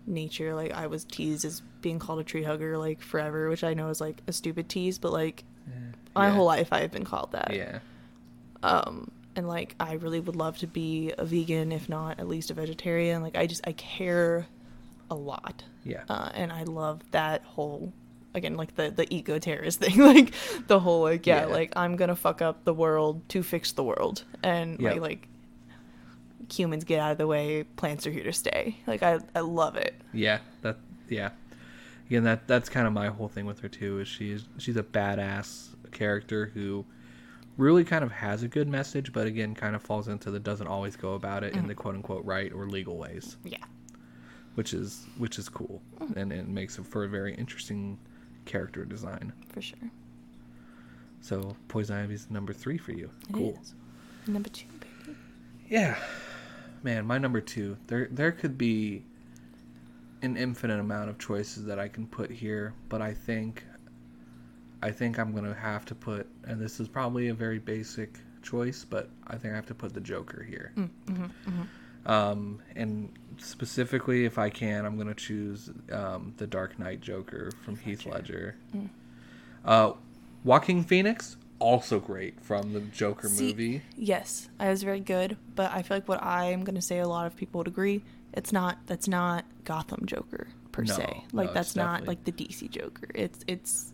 nature. 0.07 0.55
Like 0.55 0.73
I 0.73 0.87
was 0.87 1.05
teased 1.05 1.45
as 1.45 1.63
being 1.81 1.99
called 1.99 2.21
a 2.21 2.25
tree 2.25 2.43
hugger 2.43 2.77
like 2.79 3.01
forever, 3.01 3.49
which 3.49 3.65
I 3.65 3.75
know 3.75 3.89
is 3.89 4.01
like 4.01 4.23
a 4.27 4.33
stupid 4.33 4.69
tease, 4.69 4.99
but 4.99 5.13
like 5.13 5.45
my 6.15 6.31
whole 6.31 6.45
life 6.47 6.69
I've 6.73 6.91
been 6.93 7.05
called 7.05 7.33
that. 7.33 7.53
Yeah. 7.55 7.79
Um 8.63 9.11
and 9.37 9.49
like 9.49 9.75
I 9.81 9.95
really 9.95 10.21
would 10.21 10.37
love 10.37 10.59
to 10.59 10.67
be 10.67 11.13
a 11.19 11.25
vegan, 11.25 11.73
if 11.73 11.89
not 11.89 12.21
at 12.21 12.29
least 12.29 12.51
a 12.51 12.55
vegetarian. 12.55 13.23
Like 13.23 13.37
I 13.37 13.47
just 13.47 13.67
I 13.67 13.73
care 13.73 14.47
a 15.11 15.15
lot. 15.15 15.65
Yeah. 15.85 16.05
Uh, 16.09 16.31
and 16.35 16.53
I 16.53 16.63
love 16.63 17.03
that 17.11 17.43
whole 17.43 17.93
again 18.35 18.57
like 18.57 18.75
the 18.75 18.91
the 18.91 19.13
eco 19.15 19.39
terrorist 19.39 19.79
thing 19.81 19.97
like 19.99 20.33
the 20.67 20.81
whole 20.81 21.03
like 21.03 21.25
yeah, 21.25 21.41
Yeah. 21.47 21.55
like 21.55 21.73
i'm 21.77 21.95
gonna 21.95 22.17
fuck 22.17 22.43
up 22.43 22.65
the 22.65 22.75
world 22.75 23.29
to 23.29 23.45
fix 23.45 23.71
the 23.71 23.85
world 23.85 24.25
and 24.43 24.81
Yep. 24.81 24.93
like 24.95 25.01
like 25.01 25.29
humans 26.53 26.85
get 26.85 27.01
out 27.01 27.13
of 27.13 27.19
the 27.19 27.27
way 27.27 27.63
plants 27.77 28.07
are 28.07 28.11
here 28.11 28.25
to 28.25 28.33
stay 28.33 28.77
like 28.87 29.03
i 29.03 29.19
i 29.35 29.41
love 29.41 29.77
it 29.77 29.95
Yeah, 30.13 30.39
that 30.63 30.79
yeah. 31.09 31.31
Again, 32.07 32.25
that 32.25 32.47
that's 32.47 32.69
kind 32.69 32.87
of 32.87 32.93
my 32.93 33.09
whole 33.09 33.29
thing 33.29 33.47
with 33.47 33.61
her 33.61 33.69
too. 33.69 34.01
Is 34.01 34.09
she's 34.09 34.45
she's 34.59 34.77
a 34.77 34.83
badass 34.83 35.71
character 35.91 36.51
who 36.55 36.85
really 37.57 37.85
kind 37.85 38.05
of 38.05 38.13
has 38.13 38.43
a 38.43 38.49
good 38.49 38.69
message, 38.69 39.13
but 39.13 39.27
again, 39.27 39.55
kind 39.55 39.75
of 39.75 39.83
falls 39.83 40.09
into 40.09 40.31
the 40.31 40.39
doesn't 40.39 40.67
always 40.67 40.97
go 40.97 41.15
about 41.15 41.45
it 41.45 41.53
in 41.53 41.61
mm-hmm. 41.61 41.69
the 41.69 41.75
quote 41.75 41.95
unquote 41.95 42.25
right 42.25 42.53
or 42.53 42.67
legal 42.67 42.97
ways, 42.99 43.37
yeah 43.45 43.65
which 44.55 44.73
is 44.73 45.07
which 45.19 45.39
is 45.39 45.49
cool 45.49 45.83
mm-hmm. 46.01 46.19
and 46.19 46.33
it 46.33 46.49
makes 46.49 46.79
it 46.79 46.87
for 46.87 47.05
a 47.05 47.09
very 47.09 47.35
interesting 47.35 47.99
character 48.45 48.85
design. 48.85 49.33
for 49.49 49.61
sure 49.63 49.79
So 51.21 51.57
Poison 51.69 51.97
Ivy's 51.97 52.31
number 52.31 52.53
three 52.53 52.79
for 52.79 52.93
you. 52.93 53.11
It 53.29 53.33
cool. 53.33 53.59
is. 53.61 53.75
number 54.27 54.49
two 54.51 54.67
baby 54.81 55.17
Yeah, 55.69 55.97
man, 56.85 57.07
my 57.07 57.19
number 57.19 57.41
two. 57.41 57.77
There, 57.89 58.09
there 58.11 58.31
could 58.31 58.57
be 58.57 59.03
an 60.23 60.37
infinite 60.37 60.79
amount 60.79 61.11
of 61.11 61.19
choices 61.19 61.65
that 61.65 61.79
I 61.79 61.89
can 61.89 62.07
put 62.07 62.31
here, 62.31 62.75
but 62.89 63.03
I 63.03 63.13
think, 63.15 63.65
I 64.83 64.91
think 64.91 65.19
I'm 65.19 65.35
gonna 65.35 65.55
have 65.55 65.85
to 65.87 65.95
put, 65.95 66.27
and 66.47 66.61
this 66.61 66.79
is 66.79 66.87
probably 66.89 67.29
a 67.29 67.35
very 67.35 67.59
basic 67.59 68.19
choice, 68.43 68.85
but 68.85 69.09
I 69.27 69.37
think 69.37 69.53
I 69.53 69.57
have 69.57 69.67
to 69.67 69.75
put 69.75 69.95
the 69.95 70.01
Joker 70.01 70.43
here. 70.43 70.73
Um, 72.07 72.61
and 72.77 73.11
specifically, 73.39 74.27
if 74.27 74.39
I 74.39 74.51
can, 74.51 74.85
I'm 74.85 74.99
gonna 74.99 75.15
choose 75.15 75.71
um, 75.91 76.35
the 76.37 76.47
Dark 76.47 76.79
Knight 76.79 77.01
Joker 77.01 77.51
from 77.65 77.77
Heath 77.77 78.05
Ledger. 78.07 78.57
Uh, 79.65 79.93
Joaquin 80.45 80.85
Phoenix, 80.85 81.37
also 81.59 82.01
great 82.01 82.41
from 82.41 82.73
the 82.73 82.81
Joker 82.81 83.29
See, 83.29 83.49
movie. 83.49 83.83
yes 83.97 84.49
i 84.59 84.69
was 84.69 84.83
very 84.83 85.01
good 85.01 85.37
but 85.55 85.71
i 85.73 85.83
feel 85.83 85.97
like 85.97 86.09
what 86.09 86.23
i'm 86.23 86.65
gonna 86.65 86.83
say 86.83 86.99
a 86.99 87.09
lot 87.09 87.27
of 87.27 87.37
people 87.37 87.59
would 87.59 87.69
agree 87.69 88.03
it's 88.33 88.53
not 88.53 88.79
that's 88.87 89.07
not 89.09 89.45
gotham 89.65 90.05
joker 90.07 90.49
per 90.73 90.83
No, 90.83 90.95
se 90.95 91.25
like 91.33 91.47
it's 91.47 91.55
that's 91.55 91.77
not 91.77 92.07
like 92.07 92.25
the 92.25 92.33
dc 92.33 92.69
joker 92.71 93.09
it's 93.15 93.41
it's 93.47 93.93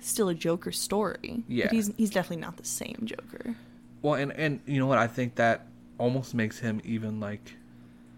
still 0.00 0.28
a 0.28 0.34
joker 0.34 0.72
story 0.72 1.44
Yeah. 1.48 1.66
but 1.66 1.72
he's 1.74 1.92
he's 1.96 2.10
definitely 2.10 2.42
not 2.42 2.56
the 2.56 2.64
same 2.64 3.02
joker 3.04 3.54
Well, 4.02 4.14
and 4.14 4.32
and 4.32 4.60
you 4.66 4.78
know 4.78 4.86
what? 4.86 4.98
I 4.98 5.08
think 5.08 5.34
that 5.36 5.66
almost 5.98 6.32
makes 6.34 6.58
him 6.60 6.80
even 6.84 7.18
like 7.20 7.56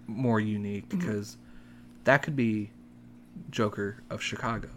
more 0.06 0.38
unique 0.40 0.88
mm-hmm. 0.88 0.98
because 0.98 1.38
that 2.04 2.22
could 2.22 2.36
be 2.36 2.70
Joker 3.50 4.02
of 4.10 4.20
Chicago. 4.22 4.68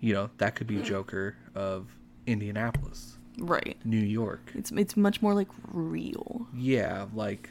You 0.00 0.14
know, 0.14 0.30
that 0.38 0.54
could 0.54 0.66
be 0.66 0.76
mm-hmm. 0.76 0.84
Joker 0.84 1.36
of 1.54 1.86
Indianapolis, 2.26 3.18
right 3.38 3.76
New 3.84 3.96
York. 3.98 4.52
it's 4.54 4.70
it's 4.72 4.96
much 4.96 5.22
more 5.22 5.34
like 5.34 5.48
real 5.72 6.46
Yeah, 6.54 7.06
like 7.14 7.50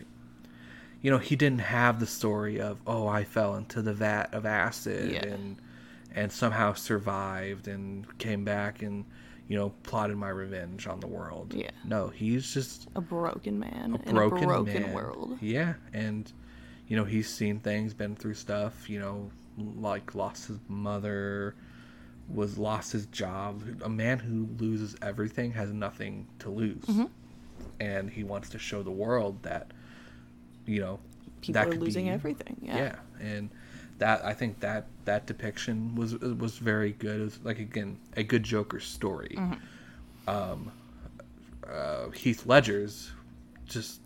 you 1.02 1.10
know, 1.10 1.18
he 1.18 1.36
didn't 1.36 1.62
have 1.62 2.00
the 2.00 2.06
story 2.06 2.62
of 2.62 2.78
oh, 2.86 3.08
I 3.08 3.24
fell 3.24 3.56
into 3.56 3.82
the 3.82 3.94
vat 3.94 4.34
of 4.34 4.46
acid 4.46 5.12
Yeah. 5.12 5.26
and 5.26 5.58
and 6.14 6.32
somehow 6.32 6.74
survived 6.74 7.68
and 7.68 8.06
came 8.20 8.44
back 8.44 8.82
and 8.82 9.06
you 9.48 9.58
know 9.58 9.70
plotted 9.84 10.18
my 10.18 10.30
revenge 10.30 10.88
on 10.88 11.00
the 11.00 11.08
world. 11.08 11.54
Yeah. 11.56 11.72
No, 11.84 12.08
he's 12.10 12.54
just 12.54 12.88
a 12.96 13.02
broken 13.02 13.60
man 13.60 14.00
a 14.06 14.10
in 14.10 14.16
broken, 14.16 14.44
a 14.44 14.48
broken 14.48 14.82
man. 14.84 14.94
world 14.94 15.38
Yeah, 15.42 15.74
and 15.94 16.32
you 16.88 16.96
know 16.96 17.04
he's 17.06 17.30
seen 17.30 17.60
things, 17.60 17.94
been 17.94 18.16
through 18.16 18.36
stuff. 18.36 18.90
You 18.90 19.00
know, 19.00 19.32
like 19.58 20.14
lost 20.16 20.48
his 20.48 20.60
mother, 20.68 21.56
was 22.34 22.58
lost 22.58 22.92
his 22.92 23.06
job. 23.08 23.64
A 23.84 23.90
man 23.90 24.20
who 24.20 24.48
loses 24.64 24.96
everything 25.02 25.52
has 25.54 25.72
nothing 25.72 26.28
to 26.40 26.50
lose, 26.50 26.84
Mm-hmm. 26.86 27.06
and 27.80 28.10
he 28.10 28.24
wants 28.24 28.50
to 28.50 28.60
show 28.60 28.84
the 28.84 28.92
world 28.92 29.42
that 29.44 29.72
you 30.66 30.80
know 30.80 31.00
people 31.42 31.62
that 31.62 31.68
are 31.68 31.80
losing 31.80 32.06
be- 32.06 32.12
everything 32.12 32.58
yeah. 32.62 32.78
yeah, 32.78 32.96
and 33.20 33.50
that 33.98 34.24
I 34.26 34.34
think 34.34 34.60
that 34.62 34.86
that 35.06 35.26
depiction 35.28 35.96
was 35.96 36.18
was 36.20 36.58
very 36.58 36.92
good. 36.94 37.22
It 37.22 37.24
was 37.24 37.40
like 37.44 37.60
again 37.60 37.98
a 38.18 38.24
good 38.24 38.44
Joker 38.44 38.80
story. 38.80 39.36
Mm-hmm. 39.38 40.30
Um, 40.30 40.72
uh, 41.68 42.10
Heath 42.10 42.46
Ledger's 42.46 43.12
just, 43.66 44.02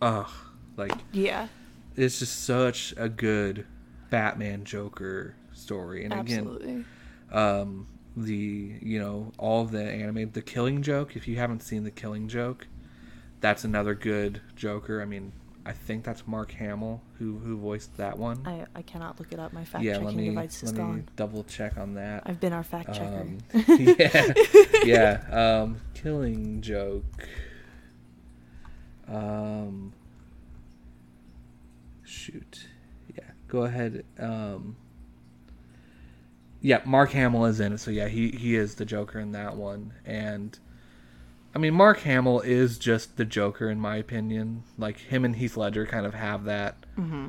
ugh, 0.00 0.30
like 0.76 0.92
yeah 1.12 1.48
it's 1.96 2.20
just 2.20 2.44
such 2.44 2.94
a 2.96 3.08
good 3.08 3.66
Batman 4.10 4.64
Joker 4.64 5.34
story. 5.52 6.04
And 6.04 6.12
absolutely 6.14 6.64
again, 6.70 6.84
um, 7.32 7.86
the 8.16 8.78
you 8.80 8.98
know 8.98 9.32
all 9.38 9.62
of 9.62 9.70
the 9.70 9.82
anime, 9.82 10.30
the 10.32 10.42
Killing 10.42 10.82
Joke. 10.82 11.16
If 11.16 11.28
you 11.28 11.36
haven't 11.36 11.60
seen 11.62 11.84
the 11.84 11.90
Killing 11.90 12.28
Joke, 12.28 12.66
that's 13.40 13.64
another 13.64 13.94
good 13.94 14.40
Joker. 14.56 15.00
I 15.00 15.04
mean, 15.04 15.32
I 15.64 15.72
think 15.72 16.02
that's 16.04 16.26
Mark 16.26 16.50
Hamill 16.52 17.02
who 17.18 17.38
who 17.38 17.56
voiced 17.58 17.96
that 17.98 18.18
one. 18.18 18.40
I, 18.46 18.64
I 18.74 18.82
cannot 18.82 19.18
look 19.18 19.32
it 19.32 19.38
up 19.38 19.52
my 19.52 19.64
fact 19.64 19.84
yeah, 19.84 19.92
checking 19.94 20.06
let 20.06 20.16
me 20.16 20.28
device 20.30 20.62
is 20.62 20.72
let 20.72 20.74
me 20.74 20.78
gone 20.78 21.08
double 21.16 21.44
check 21.44 21.76
on 21.76 21.94
that. 21.94 22.22
i've 22.26 22.40
been 22.40 22.52
our 22.52 22.62
fact 22.62 22.94
checker 22.94 23.20
Um, 23.20 23.38
yeah, 23.78 24.32
yeah. 24.84 25.60
Um, 25.62 25.76
Killing 25.94 26.60
Joke. 26.62 27.04
Um, 29.06 29.92
shoot. 32.04 32.66
Yeah, 33.16 33.24
go 33.48 33.62
ahead. 33.62 34.04
Um, 34.18 34.76
yeah, 36.60 36.80
Mark 36.84 37.10
Hamill 37.12 37.44
is 37.46 37.60
in 37.60 37.72
it, 37.72 37.78
so 37.78 37.90
yeah, 37.90 38.08
he 38.08 38.30
he 38.30 38.56
is 38.56 38.74
the 38.76 38.84
Joker 38.84 39.18
in 39.20 39.32
that 39.32 39.56
one, 39.56 39.92
and 40.04 40.58
I 41.54 41.58
mean, 41.58 41.74
Mark 41.74 42.00
Hamill 42.00 42.40
is 42.40 42.78
just 42.78 43.16
the 43.16 43.24
Joker 43.24 43.70
in 43.70 43.80
my 43.80 43.96
opinion. 43.96 44.64
Like 44.76 44.98
him 44.98 45.24
and 45.24 45.36
Heath 45.36 45.56
Ledger 45.56 45.86
kind 45.86 46.06
of 46.06 46.14
have 46.14 46.44
that. 46.44 46.76
mm-hmm. 46.98 47.28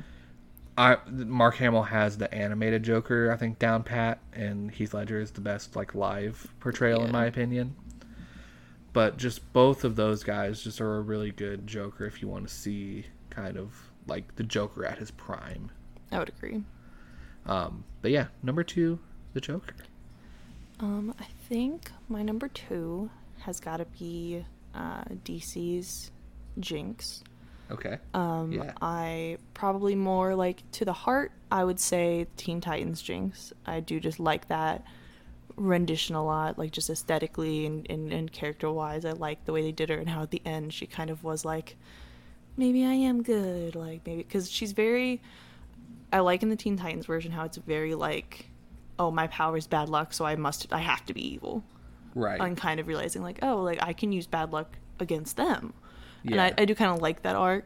I 0.77 0.97
Mark 1.07 1.55
Hamill 1.57 1.83
has 1.83 2.17
the 2.17 2.33
animated 2.33 2.83
Joker, 2.83 3.31
I 3.31 3.37
think, 3.37 3.59
down 3.59 3.83
pat, 3.83 4.19
and 4.33 4.71
Heath 4.71 4.93
Ledger 4.93 5.19
is 5.19 5.31
the 5.31 5.41
best 5.41 5.75
like 5.75 5.93
live 5.95 6.47
portrayal 6.59 7.03
in 7.03 7.11
my 7.11 7.25
opinion. 7.25 7.75
But 8.93 9.17
just 9.17 9.51
both 9.53 9.83
of 9.83 9.95
those 9.95 10.23
guys 10.23 10.63
just 10.63 10.81
are 10.81 10.97
a 10.97 11.01
really 11.01 11.31
good 11.31 11.67
Joker 11.67 12.05
if 12.05 12.21
you 12.21 12.27
want 12.27 12.47
to 12.47 12.53
see 12.53 13.05
kind 13.29 13.57
of 13.57 13.91
like 14.07 14.35
the 14.35 14.43
Joker 14.43 14.85
at 14.85 14.97
his 14.97 15.11
prime. 15.11 15.69
i 16.11 16.17
would 16.17 16.29
agree 16.29 16.63
Um, 17.45 17.83
but 18.01 18.11
yeah, 18.11 18.27
number 18.41 18.63
two, 18.63 18.99
the 19.33 19.41
Joker. 19.41 19.75
Um, 20.79 21.13
I 21.19 21.25
think 21.47 21.91
my 22.07 22.23
number 22.23 22.47
two 22.47 23.09
has 23.39 23.59
got 23.59 23.77
to 23.77 23.85
be 23.85 24.45
uh, 24.73 25.03
DC's 25.25 26.11
Jinx. 26.59 27.23
Okay. 27.71 27.97
Um, 28.13 28.51
Yeah. 28.51 28.73
I 28.81 29.37
probably 29.53 29.95
more 29.95 30.35
like 30.35 30.63
to 30.73 30.85
the 30.85 30.93
heart. 30.93 31.31
I 31.51 31.63
would 31.63 31.79
say 31.79 32.27
Teen 32.37 32.61
Titans 32.61 33.01
Jinx. 33.01 33.53
I 33.65 33.79
do 33.79 33.99
just 33.99 34.19
like 34.19 34.47
that 34.47 34.83
rendition 35.55 36.15
a 36.15 36.23
lot, 36.23 36.57
like 36.57 36.71
just 36.71 36.89
aesthetically 36.89 37.65
and, 37.65 37.85
and, 37.89 38.11
and 38.11 38.31
character 38.31 38.71
wise. 38.71 39.05
I 39.05 39.11
like 39.11 39.45
the 39.45 39.53
way 39.53 39.61
they 39.61 39.71
did 39.71 39.89
her 39.89 39.97
and 39.97 40.09
how 40.09 40.23
at 40.23 40.31
the 40.31 40.41
end 40.45 40.73
she 40.73 40.85
kind 40.85 41.09
of 41.09 41.23
was 41.23 41.45
like, 41.45 41.75
maybe 42.57 42.85
I 42.85 42.93
am 42.93 43.21
good. 43.23 43.75
Like 43.75 44.01
maybe 44.05 44.23
because 44.23 44.49
she's 44.49 44.71
very. 44.71 45.21
I 46.11 46.21
like 46.21 46.41
in 46.41 46.49
the 46.49 46.55
Teen 46.55 46.75
Titans 46.75 47.05
version 47.05 47.31
how 47.31 47.43
it's 47.45 47.57
very 47.57 47.93
like, 47.93 48.48
oh 48.99 49.09
my 49.11 49.27
power 49.27 49.57
is 49.57 49.65
bad 49.67 49.89
luck, 49.89 50.13
so 50.13 50.25
I 50.25 50.35
must 50.35 50.67
I 50.71 50.79
have 50.79 51.05
to 51.07 51.13
be 51.13 51.25
evil 51.33 51.63
Right. 52.15 52.39
and 52.41 52.57
kind 52.57 52.79
of 52.79 52.87
realizing 52.87 53.21
like 53.21 53.39
oh 53.43 53.57
like 53.61 53.77
i 53.83 53.93
can 53.93 54.11
use 54.11 54.25
bad 54.27 54.51
luck 54.51 54.77
against 54.99 55.37
them. 55.37 55.73
And 56.25 56.41
I, 56.41 56.53
I 56.57 56.65
do 56.65 56.75
kind 56.75 56.91
of 56.91 57.01
like 57.01 57.21
that 57.21 57.35
arc. 57.35 57.65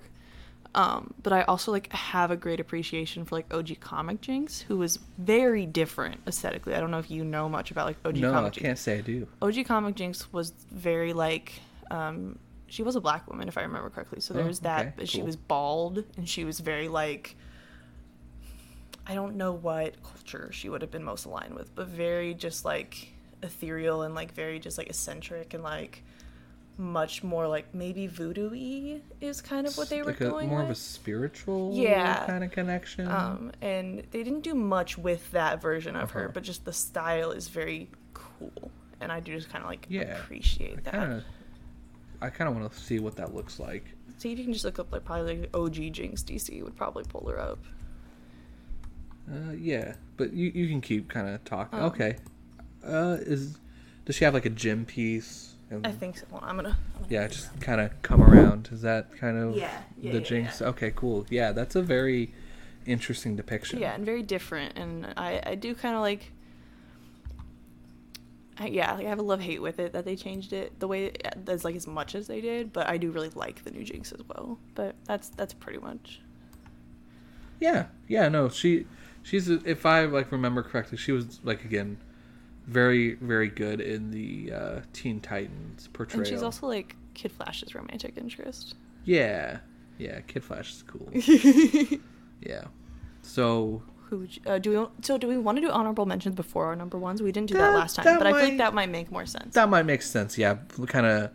Um, 0.76 1.14
but 1.22 1.34
I 1.34 1.44
also 1.44 1.72
like 1.72 1.92
have 1.94 2.32
a 2.32 2.36
great 2.36 2.60
appreciation 2.60 3.26
for 3.26 3.36
like 3.36 3.52
OG 3.54 3.80
Comic 3.80 4.22
Jinx, 4.22 4.62
who 4.62 4.78
was 4.78 4.98
very 5.20 5.66
different 5.68 6.22
aesthetically. 6.28 6.74
I 6.74 6.80
don't 6.80 6.90
know 6.92 6.98
if 7.00 7.12
you 7.12 7.24
know 7.24 7.48
much 7.48 7.70
about 7.72 7.86
like 7.86 7.98
OG 8.06 8.16
Comic. 8.16 8.22
no, 8.22 8.30
I 8.32 8.34
Comic 8.34 8.54
Jinx. 8.54 8.66
can't 8.66 8.80
say 8.80 8.98
I 8.98 9.02
do. 9.02 9.28
OG 9.42 9.66
Comic 9.66 9.96
Jinx 9.96 10.32
was 10.34 10.52
very 10.72 11.14
like 11.14 11.54
um 11.92 12.40
she 12.68 12.82
was 12.82 12.96
a 12.96 13.02
black 13.02 13.30
woman 13.30 13.48
if 13.48 13.58
I 13.58 13.62
remember 13.62 13.90
correctly. 13.92 14.20
So 14.20 14.34
Oh, 14.34 14.38
there's 14.38 14.60
that, 14.62 14.82
okay, 14.82 14.94
but 14.98 15.08
she 15.10 15.22
was 15.22 15.36
bald 15.36 16.04
and 16.18 16.28
she 16.28 16.44
was 16.44 16.60
very 16.60 16.88
like 16.88 17.36
I 19.06 19.16
don't 19.16 19.36
know 19.36 19.52
what 19.52 20.02
culture 20.04 20.50
she 20.52 20.70
would 20.70 20.82
have 20.82 20.92
been 20.92 21.04
most 21.04 21.26
aligned 21.26 21.56
with, 21.56 21.74
but 21.76 21.88
very 21.88 22.34
just 22.34 22.64
like 22.66 23.10
ethereal 23.42 24.04
and 24.04 24.16
like 24.16 24.34
very 24.34 24.60
just 24.60 24.78
like 24.78 24.88
eccentric 24.88 25.54
and 25.54 25.62
like 25.64 26.04
much 26.78 27.22
more 27.22 27.48
like 27.48 27.74
maybe 27.76 28.08
voodoo-y 28.08 29.00
is 29.22 29.42
kind 29.42 29.68
of 29.68 29.78
what 29.78 29.90
they 29.90 30.00
were 30.02 30.08
like 30.08 30.22
a, 30.22 30.30
going 30.30 30.48
more 30.50 30.60
with. 30.60 30.66
of 30.68 30.72
a 30.72 30.76
spiritual 30.76 31.72
Yeah. 31.74 32.26
kind 32.26 32.44
of 32.44 32.52
connection. 32.52 33.08
Um, 33.08 33.52
and 33.62 34.00
they 34.12 34.24
didn't 34.24 34.42
do 34.42 34.56
much 34.56 34.98
with 34.98 35.30
that 35.32 35.62
version 35.62 35.96
of 35.96 36.12
her, 36.12 36.30
but 36.30 36.42
just 36.44 36.66
the 36.66 36.74
style 36.74 37.32
is 37.32 37.48
very 37.50 37.90
cool, 38.14 38.72
and 39.02 39.12
I 39.12 39.20
do 39.20 39.36
just 39.36 39.50
kind 39.50 39.64
of 39.64 39.70
like 39.70 39.86
Yeah. 39.90 40.18
appreciate 40.22 40.78
I 40.80 40.82
that. 40.82 40.94
kind 40.94 41.14
of, 41.14 41.24
I 42.22 42.30
kind 42.30 42.50
of 42.50 42.56
want 42.56 42.72
to 42.72 42.80
see 42.80 43.00
what 43.00 43.18
that 43.18 43.36
looks 43.36 43.60
like. 43.60 43.84
See 44.18 44.32
if 44.32 44.40
you 44.40 44.46
can 44.46 44.54
just 44.54 44.66
look 44.66 44.80
up 44.80 44.92
like 44.92 45.04
probably 45.04 45.40
like 45.42 45.50
OG 45.56 45.92
Jinx 45.92 46.24
DC 46.24 46.64
would 46.64 46.76
probably 46.78 47.04
pull 47.04 47.28
her 47.30 47.40
up. 47.40 47.60
Uh, 49.32 49.52
yeah, 49.58 49.96
but 50.18 50.34
you 50.34 50.52
you 50.54 50.68
can 50.68 50.82
keep 50.82 51.10
kind 51.10 51.30
of 51.30 51.44
talking. 51.46 51.80
Oh. 51.80 51.88
Okay. 51.88 52.18
Uh, 52.86 53.18
is 53.22 53.58
does 54.06 54.16
she 54.16 54.26
have 54.26 54.34
like 54.34 54.46
a 54.46 54.50
gym 54.50 54.86
piece? 54.86 55.56
And, 55.70 55.88
I 55.88 55.92
think 55.92 56.18
so. 56.18 56.26
On, 56.34 56.44
I'm 56.44 56.56
gonna. 56.56 56.78
I'm 56.96 57.02
gonna 57.04 57.14
Yeah, 57.14 57.28
just 57.28 57.60
kind 57.62 57.82
of 57.82 58.00
come 58.02 58.22
around. 58.22 58.70
Is 58.72 58.82
that 58.82 59.16
kind 59.18 59.38
of 59.38 59.56
Yeah, 59.56 59.72
yeah, 59.98 60.12
the 60.12 60.20
yeah, 60.20 60.24
jinx? 60.24 60.62
Okay, 60.62 60.92
cool. 60.96 61.26
Yeah, 61.30 61.52
that's 61.52 61.76
a 61.76 61.82
very 61.82 62.34
interesting 62.86 63.36
depiction. 63.36 63.80
Yeah, 63.80 63.94
and 63.94 64.06
very 64.06 64.24
different, 64.24 64.78
and 64.78 65.14
I 65.18 65.42
I 65.46 65.56
do 65.56 65.74
kind 65.74 65.96
of 65.96 66.02
like. 66.02 66.32
I, 68.60 68.68
yeah, 68.68 68.94
like 68.94 69.08
I 69.08 69.10
have 69.10 69.18
a 69.18 69.24
love 69.24 69.40
hate 69.40 69.64
with 69.64 69.80
it 69.80 69.94
that 69.94 70.06
they 70.06 70.16
changed 70.16 70.54
it 70.54 70.80
the 70.80 70.88
way 70.88 71.12
as 71.48 71.64
like 71.64 71.76
as 71.76 71.88
much 71.88 72.14
as 72.14 72.28
they 72.28 72.40
did, 72.40 72.72
but 72.72 72.88
I 72.88 72.98
do 72.98 73.10
really 73.10 73.32
like 73.34 73.64
the 73.64 73.72
new 73.72 73.84
Jinx 73.84 74.12
as 74.12 74.22
well. 74.28 74.60
But 74.76 74.96
that's 75.06 75.30
that's 75.30 75.54
pretty 75.54 75.80
much. 75.80 76.22
Yeah, 77.60 77.88
yeah, 78.08 78.28
no, 78.28 78.50
she 78.50 78.86
she's 79.24 79.50
if 79.50 79.86
I 79.86 80.06
like 80.06 80.32
remember 80.32 80.62
correctly, 80.62 80.98
she 80.98 81.12
was 81.12 81.40
like 81.44 81.66
again 81.66 81.98
very 82.68 83.16
very 83.16 83.50
good 83.50 83.82
in 83.82 84.12
the 84.12 84.52
uh, 84.54 84.80
Teen 84.94 85.20
Titans 85.20 85.90
portrayal. 85.92 86.20
And 86.22 86.28
she's 86.28 86.44
also 86.44 86.68
like 86.68 86.96
Kid 87.14 87.32
Flash's 87.32 87.74
romantic 87.76 88.18
interest. 88.18 88.76
yeah, 89.04 89.58
yeah, 89.98 90.22
Kid 90.22 90.44
Flash 90.44 90.72
is 90.72 90.84
cool. 90.88 91.10
yeah, 92.42 92.66
so 93.22 93.82
Who 94.10 94.28
uh, 94.46 94.60
do 94.60 94.70
we? 94.72 94.78
want- 94.78 95.06
So 95.06 95.18
do 95.18 95.28
we 95.28 95.38
want 95.38 95.58
to 95.58 95.62
do 95.62 95.70
honorable 95.70 96.06
mentions 96.06 96.36
before 96.36 96.66
our 96.68 96.76
number 96.76 96.98
ones? 96.98 97.22
We 97.22 97.32
didn't 97.32 97.50
do 97.50 97.56
that, 97.56 97.72
That- 97.72 97.78
last 97.78 97.96
time, 97.98 98.06
that 98.06 98.18
but 98.20 98.28
I 98.28 98.32
feel 98.32 98.40
might- 98.42 98.48
like 98.50 98.58
that 98.58 98.74
might 98.74 98.90
make 98.90 99.12
more 99.12 99.26
sense. 99.26 99.54
that 99.56 99.70
might 99.70 99.84
make 99.86 100.02
sense. 100.02 100.38
Yeah, 100.38 100.56
kind 100.88 101.06
of 101.06 101.32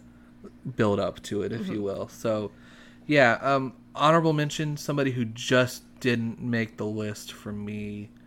build 0.76 0.98
up 1.00 1.22
to 1.24 1.42
it, 1.42 1.52
if 1.52 1.62
Mm-hmm. 1.62 1.72
you 1.72 1.82
will. 1.82 2.08
So, 2.08 2.50
yeah, 3.06 3.38
um, 3.40 3.74
honorable 3.94 4.32
mention 4.32 4.76
somebody 4.76 5.12
who 5.12 5.24
just 5.24 5.82
didn't 6.00 6.40
make 6.40 6.76
the 6.76 6.86
list 6.86 7.32
for 7.32 7.52
me. 7.52 8.10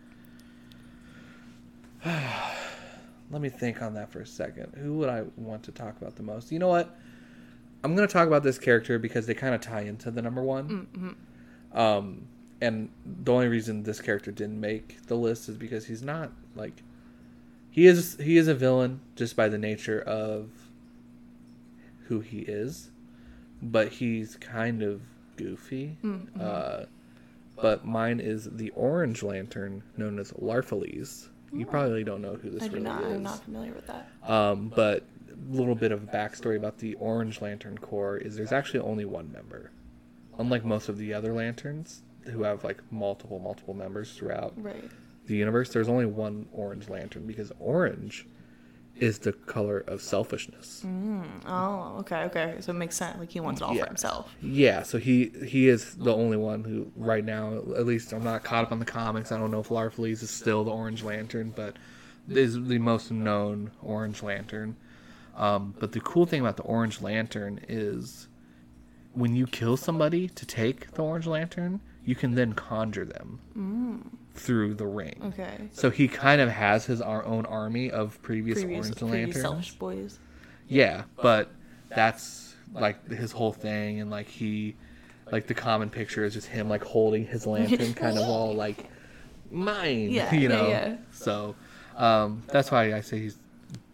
Let 2.04 3.40
me 3.40 3.48
think 3.48 3.80
on 3.80 3.94
that 3.94 4.10
for 4.10 4.20
a 4.20 4.26
second. 4.26 4.74
Who 4.76 4.94
would 4.98 5.08
I 5.08 5.24
want 5.36 5.62
to 5.64 5.72
talk 5.72 5.96
about 6.00 6.16
the 6.16 6.22
most? 6.22 6.52
You 6.52 6.58
know 6.58 6.68
what? 6.68 6.94
I'm 7.84 7.96
going 7.96 8.06
to 8.06 8.12
talk 8.12 8.28
about 8.28 8.42
this 8.42 8.58
character 8.58 8.98
because 8.98 9.26
they 9.26 9.34
kind 9.34 9.54
of 9.54 9.60
tie 9.60 9.82
into 9.82 10.10
the 10.10 10.22
number 10.22 10.42
one. 10.42 10.86
Mm-hmm. 10.94 11.78
Um, 11.78 12.26
and 12.60 12.90
the 13.04 13.32
only 13.32 13.48
reason 13.48 13.82
this 13.82 14.00
character 14.00 14.30
didn't 14.30 14.60
make 14.60 15.06
the 15.06 15.16
list 15.16 15.48
is 15.48 15.56
because 15.56 15.86
he's 15.86 16.02
not 16.02 16.30
like 16.54 16.82
he 17.70 17.86
is 17.86 18.16
he 18.20 18.36
is 18.36 18.46
a 18.46 18.54
villain 18.54 19.00
just 19.16 19.34
by 19.34 19.48
the 19.48 19.58
nature 19.58 20.00
of 20.00 20.50
who 22.04 22.20
he 22.20 22.40
is, 22.40 22.90
but 23.60 23.88
he's 23.88 24.36
kind 24.36 24.82
of 24.82 25.00
goofy. 25.36 25.96
Mm-hmm. 26.04 26.40
Uh, 26.40 26.84
but 27.62 27.84
mine 27.84 28.20
is 28.20 28.48
the 28.52 28.70
Orange 28.70 29.22
Lantern, 29.22 29.82
known 29.96 30.18
as 30.18 30.32
Larfleeze. 30.32 31.28
You 31.52 31.66
probably 31.66 32.02
don't 32.04 32.22
know 32.22 32.34
who 32.34 32.50
this 32.50 32.62
I 32.64 32.68
do 32.68 32.74
really 32.74 32.84
not. 32.84 33.04
is. 33.04 33.12
I'm 33.16 33.22
not 33.22 33.44
familiar 33.44 33.72
with 33.72 33.86
that. 33.86 34.08
Um, 34.26 34.72
but 34.74 35.04
a 35.30 35.54
little 35.56 35.74
bit 35.74 35.92
of 35.92 36.00
backstory 36.10 36.56
about 36.56 36.78
the 36.78 36.94
Orange 36.94 37.40
Lantern 37.40 37.78
Corps 37.78 38.16
is 38.16 38.36
there's 38.36 38.52
actually 38.52 38.80
only 38.80 39.04
one 39.04 39.30
member. 39.32 39.70
Unlike 40.38 40.64
most 40.64 40.88
of 40.88 40.96
the 40.98 41.12
other 41.14 41.32
lanterns 41.34 42.02
who 42.24 42.42
have 42.44 42.64
like 42.64 42.80
multiple, 42.90 43.38
multiple 43.38 43.74
members 43.74 44.12
throughout 44.16 44.54
Right. 44.56 44.90
the 45.26 45.36
universe, 45.36 45.70
there's 45.72 45.88
only 45.88 46.06
one 46.06 46.46
Orange 46.52 46.88
Lantern 46.88 47.26
because 47.26 47.52
orange 47.60 48.26
is 48.96 49.18
the 49.18 49.32
color 49.32 49.78
of 49.88 50.00
selfishness. 50.02 50.82
Mm. 50.86 51.24
Oh, 51.46 51.96
okay, 52.00 52.22
okay. 52.24 52.56
So 52.60 52.70
it 52.70 52.76
makes 52.76 52.94
sense. 52.96 53.18
Like 53.18 53.30
he 53.30 53.40
wants 53.40 53.60
it 53.60 53.64
all 53.64 53.74
Yeah. 53.74 53.82
for 53.82 53.88
himself. 53.88 54.34
Yeah, 54.40 54.82
so 54.82 54.98
he 54.98 55.32
he 55.46 55.68
is 55.68 55.94
the 55.96 56.14
only 56.14 56.36
one 56.36 56.62
who 56.64 56.90
right 56.94 57.24
now, 57.24 57.56
at 57.76 57.86
least 57.86 58.12
I'm 58.12 58.22
not 58.22 58.44
caught 58.44 58.64
up 58.64 58.72
on 58.72 58.78
the 58.78 58.84
comics. 58.84 59.32
I 59.32 59.38
don't 59.38 59.50
know 59.50 59.60
if 59.60 59.68
Larfleeze 59.70 60.22
is 60.22 60.30
still 60.30 60.62
the 60.64 60.70
Orange 60.70 61.02
Lantern, 61.02 61.52
but 61.56 61.76
is 62.28 62.54
the 62.54 62.78
most 62.78 63.10
known 63.10 63.70
Orange 63.82 64.22
Lantern. 64.22 64.76
Um, 65.36 65.74
but 65.80 65.92
the 65.92 66.00
cool 66.00 66.26
thing 66.26 66.40
about 66.42 66.56
the 66.58 66.62
Orange 66.62 67.00
Lantern 67.00 67.60
is 67.68 68.28
when 69.14 69.34
you 69.34 69.46
kill 69.46 69.76
somebody 69.76 70.28
to 70.28 70.46
take 70.46 70.92
the 70.92 71.02
Orange 71.02 71.26
Lantern, 71.26 71.80
you 72.04 72.14
can 72.14 72.34
then 72.34 72.52
conjure 72.52 73.04
them 73.04 74.10
through 74.34 74.74
the 74.74 74.86
ring. 74.86 75.14
Okay. 75.26 75.68
So 75.72 75.90
he 75.90 76.08
kind 76.08 76.40
of 76.40 76.48
has 76.50 76.86
his 76.86 77.00
our 77.00 77.24
own 77.24 77.46
army 77.46 77.90
of 77.90 78.20
previous, 78.22 78.58
Previous, 78.60 78.86
Orange 78.86 78.98
previous 78.98 79.12
Lanterns. 79.36 79.40
selfish 79.42 79.72
boys. 79.74 80.18
Yeah, 80.68 81.02
but 81.20 81.50
that's 81.90 82.54
like 82.72 83.08
his 83.10 83.32
whole 83.32 83.52
thing, 83.52 84.00
and 84.00 84.10
like 84.10 84.26
he, 84.28 84.74
like 85.30 85.46
the 85.46 85.54
common 85.54 85.90
picture 85.90 86.24
is 86.24 86.32
just 86.34 86.48
him 86.48 86.68
like 86.68 86.82
holding 86.82 87.26
his 87.26 87.46
lantern, 87.46 87.92
kind 87.94 88.18
of 88.18 88.26
all 88.26 88.54
like 88.54 88.86
mine, 89.50 90.10
Yeah, 90.10 90.32
you 90.34 90.40
yeah, 90.42 90.48
know. 90.48 90.68
yeah. 90.68 90.96
So 91.12 91.54
um, 91.96 92.42
that's 92.48 92.70
why 92.70 92.94
I 92.94 93.02
say 93.02 93.18
he's 93.18 93.36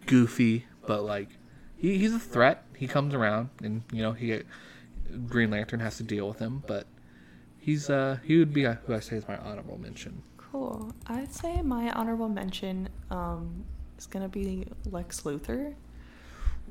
goofy, 0.07 0.67
but 0.87 1.03
like 1.03 1.29
he, 1.77 1.99
he's 1.99 2.15
a 2.15 2.19
threat. 2.21 2.65
He 2.77 2.87
comes 2.87 3.13
around, 3.13 3.51
and 3.63 3.83
you 3.93 4.03
know 4.03 4.13
he 4.13 4.41
Green 5.27 5.51
Lantern 5.51 5.81
has 5.81 5.97
to 5.97 6.05
deal 6.05 6.29
with 6.29 6.39
him, 6.39 6.63
but 6.67 6.87
he's 7.69 7.91
uh 7.91 8.17
he 8.25 8.39
would 8.39 8.53
be 8.55 8.65
uh, 8.67 8.77
who 8.87 8.95
I 8.95 9.01
say 9.01 9.17
is 9.17 9.29
my 9.29 9.37
honorable 9.39 9.79
mention. 9.79 10.23
Cool. 10.39 10.93
I'd 11.07 11.33
say 11.33 11.61
my 11.61 11.91
honorable 11.93 12.31
mention 12.31 12.89
um, 13.11 13.65
is 13.99 14.07
gonna 14.07 14.29
be 14.31 14.67
Lex 14.91 15.21
Luthor. 15.23 15.75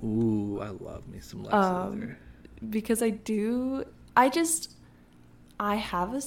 Ooh, 0.04 0.60
I 0.62 0.70
love 0.70 1.08
me 1.08 1.20
some 1.20 1.44
Lex 1.44 1.54
Um, 1.54 2.02
Luthor. 2.02 2.16
because 2.72 3.02
I 3.04 3.12
do. 3.12 3.84
I 4.16 4.30
just 4.30 4.72
I 5.60 5.76
have 5.76 6.14
a, 6.16 6.22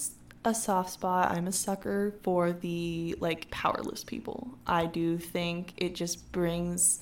a 0.45 0.55
soft 0.55 0.91
spot. 0.91 1.33
I'm 1.33 1.49
a 1.49 1.53
sucker 1.53 2.15
for 2.23 2.53
the 2.53 3.17
like 3.21 3.51
powerless 3.51 4.05
people. 4.05 4.57
I 4.67 4.87
do 4.87 5.19
think 5.19 5.75
it 5.77 5.97
just 5.97 6.31
brings 6.31 7.01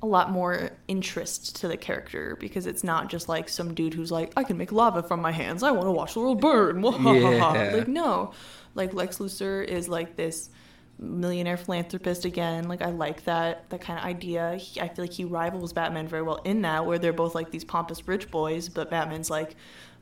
a 0.00 0.06
lot 0.06 0.30
more 0.30 0.70
interest 0.86 1.56
to 1.56 1.68
the 1.68 1.76
character 1.76 2.36
because 2.38 2.66
it's 2.66 2.84
not 2.84 3.08
just 3.08 3.28
like 3.28 3.48
some 3.48 3.74
dude 3.74 3.94
who's 3.94 4.12
like 4.12 4.32
I 4.36 4.44
can 4.44 4.56
make 4.56 4.70
lava 4.70 5.02
from 5.02 5.20
my 5.20 5.32
hands. 5.32 5.62
I 5.62 5.72
want 5.72 5.86
to 5.86 5.90
watch 5.92 6.14
the 6.14 6.20
world 6.20 6.40
burn. 6.40 6.82
Yeah. 6.82 7.72
Like 7.74 7.88
no, 7.88 8.32
like 8.74 8.94
Lex 8.94 9.18
Luthor 9.18 9.64
is 9.64 9.88
like 9.88 10.16
this 10.16 10.50
millionaire 10.98 11.56
philanthropist 11.56 12.24
again. 12.24 12.68
Like 12.68 12.82
I 12.82 12.90
like 12.90 13.24
that 13.24 13.68
that 13.70 13.80
kind 13.80 13.98
of 13.98 14.04
idea. 14.04 14.56
He, 14.56 14.80
I 14.80 14.88
feel 14.88 15.04
like 15.04 15.12
he 15.12 15.24
rivals 15.24 15.72
Batman 15.72 16.06
very 16.08 16.22
well 16.22 16.40
in 16.44 16.62
that, 16.62 16.86
where 16.86 16.98
they're 16.98 17.12
both 17.12 17.34
like 17.34 17.50
these 17.50 17.64
pompous 17.64 18.06
rich 18.06 18.30
boys, 18.30 18.68
but 18.68 18.90
Batman's 18.90 19.30
like, 19.30 19.56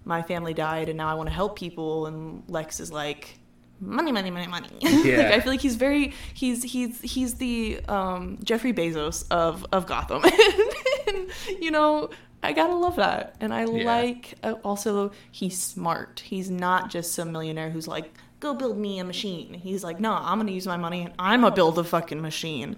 my 0.05 0.23
family 0.23 0.55
died 0.55 0.89
and 0.89 0.99
now 0.99 1.09
I 1.09 1.15
want 1.15 1.29
to 1.29 1.35
help 1.35 1.59
people, 1.59 2.07
and 2.07 2.43
Lex 2.49 2.81
is 2.81 2.93
like, 2.93 3.39
money, 3.81 4.13
money, 4.13 4.31
money, 4.31 4.47
money. 4.47 4.69
Yeah. 4.81 5.17
like 5.19 5.27
I 5.33 5.41
feel 5.41 5.53
like 5.53 5.61
he's 5.61 5.77
very 5.77 6.13
he's 6.35 6.63
he's 6.63 7.01
he's 7.01 7.35
the 7.35 7.81
um, 7.89 8.39
Jeffrey 8.43 8.73
Bezos 8.73 9.25
of 9.31 9.65
of 9.73 9.87
Gotham, 9.87 10.23
and, 11.07 11.31
you 11.61 11.71
know. 11.71 12.11
I 12.43 12.53
gotta 12.53 12.75
love 12.77 12.97
that, 12.97 13.35
and 13.41 13.53
I 13.53 13.65
Yeah. 13.65 13.85
like 13.87 14.35
uh, 14.45 14.53
also 14.63 15.11
he's 15.33 15.59
smart. 15.61 16.21
He's 16.25 16.49
not 16.49 16.91
just 16.91 17.13
some 17.13 17.33
millionaire 17.33 17.71
who's 17.71 17.89
like, 17.89 18.13
"Go 18.39 18.55
build 18.55 18.79
me 18.79 19.01
a 19.01 19.05
machine." 19.05 19.55
He's 19.55 19.83
like, 19.83 19.99
"No, 19.99 20.13
I'm 20.13 20.39
gonna 20.39 20.53
use 20.53 20.67
my 20.67 20.77
money 20.77 21.03
and 21.03 21.13
I'm 21.19 21.41
gonna 21.41 21.55
build 21.55 21.77
a 21.79 21.83
fucking 21.83 22.21
machine," 22.21 22.77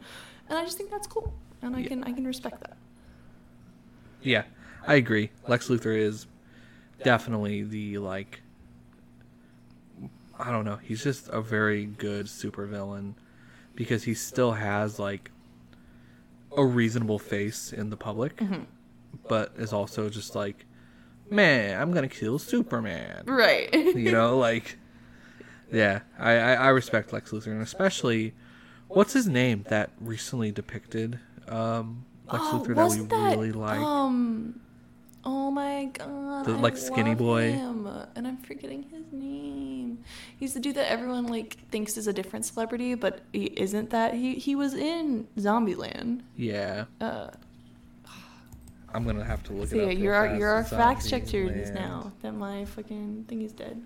and 0.48 0.56
I 0.58 0.64
just 0.64 0.78
think 0.78 0.90
that's 0.90 1.06
cool, 1.08 1.34
and 1.60 1.76
I 1.76 1.82
can 1.82 2.02
I 2.04 2.12
can 2.12 2.24
respect 2.24 2.60
that. 2.60 2.78
Yeah, 4.22 4.44
I 4.86 4.94
agree. 4.94 5.30
Lex 5.48 5.68
Luthor 5.68 5.94
is 5.98 6.26
definitely 7.04 7.62
the 7.64 7.98
like 7.98 8.40
I 10.38 10.50
don't 10.52 10.64
know, 10.64 10.76
he's 10.76 11.02
just 11.02 11.28
a 11.28 11.40
very 11.40 11.84
good 11.86 12.26
supervillain 12.26 13.14
because 13.74 14.04
he 14.04 14.14
still 14.14 14.52
has 14.52 14.98
like 14.98 15.30
a 16.56 16.64
reasonable 16.64 17.18
face 17.18 17.72
in 17.72 17.90
the 17.90 17.96
public. 17.96 18.40
but 19.28 19.52
is 19.56 19.72
also 19.72 20.08
just 20.08 20.34
like, 20.34 20.64
man, 21.30 21.80
I'm 21.80 21.92
gonna 21.92 22.08
kill 22.08 22.38
Superman. 22.38 23.24
Right. 23.26 23.72
You 23.96 24.12
know, 24.12 24.38
like, 24.38 24.78
yeah, 25.72 26.00
I, 26.18 26.32
I, 26.32 26.52
I 26.54 26.68
respect 26.68 27.12
Lex 27.12 27.30
Luthor, 27.30 27.48
and 27.48 27.62
especially, 27.62 28.34
what's 28.88 29.12
his 29.12 29.26
name 29.26 29.64
that 29.68 29.90
recently 30.00 30.50
depicted 30.52 31.18
um, 31.48 32.04
Lex 32.32 32.44
Oh, 32.46 32.62
Luthor 32.64 32.74
that 32.76 32.90
we 32.90 33.06
that, 33.06 33.36
really 33.36 33.52
like. 33.52 33.78
Um. 33.80 34.60
Oh 35.30 35.50
my 35.50 35.84
god. 35.92 36.46
The, 36.46 36.52
I 36.52 36.56
like, 36.56 36.76
skinny 36.78 37.10
love 37.10 37.18
boy? 37.18 37.52
him, 37.52 37.86
and 38.16 38.26
I'm 38.26 38.38
forgetting 38.38 38.84
his 38.84 39.04
name. 39.12 39.98
He's 40.40 40.54
the 40.54 40.60
dude 40.60 40.76
that 40.76 40.90
everyone 40.90 41.26
like 41.26 41.58
thinks 41.70 41.98
is 41.98 42.06
a 42.06 42.14
different 42.14 42.46
celebrity, 42.46 42.94
but 42.94 43.20
he 43.34 43.44
isn't. 43.64 43.90
That 43.90 44.14
he 44.14 44.36
he 44.36 44.54
was 44.56 44.72
in 44.72 45.28
Zombieland. 45.36 46.22
yeah, 46.34 46.86
Uh, 47.00 47.28
I'm 48.94 49.04
gonna 49.04 49.22
have 49.24 49.42
to 49.44 49.52
look 49.52 49.68
so 49.68 49.76
it 49.76 49.80
yeah, 49.84 49.92
up. 49.92 49.98
you're 49.98 50.14
our 50.14 50.34
you're 50.36 50.48
our 50.48 50.60
It's 50.60 50.70
fact 50.70 51.06
checker 51.06 51.44
now. 51.74 52.12
That 52.22 52.32
my 52.32 52.64
fucking 52.64 53.26
thing 53.28 53.42
is 53.42 53.52
dead. 53.52 53.82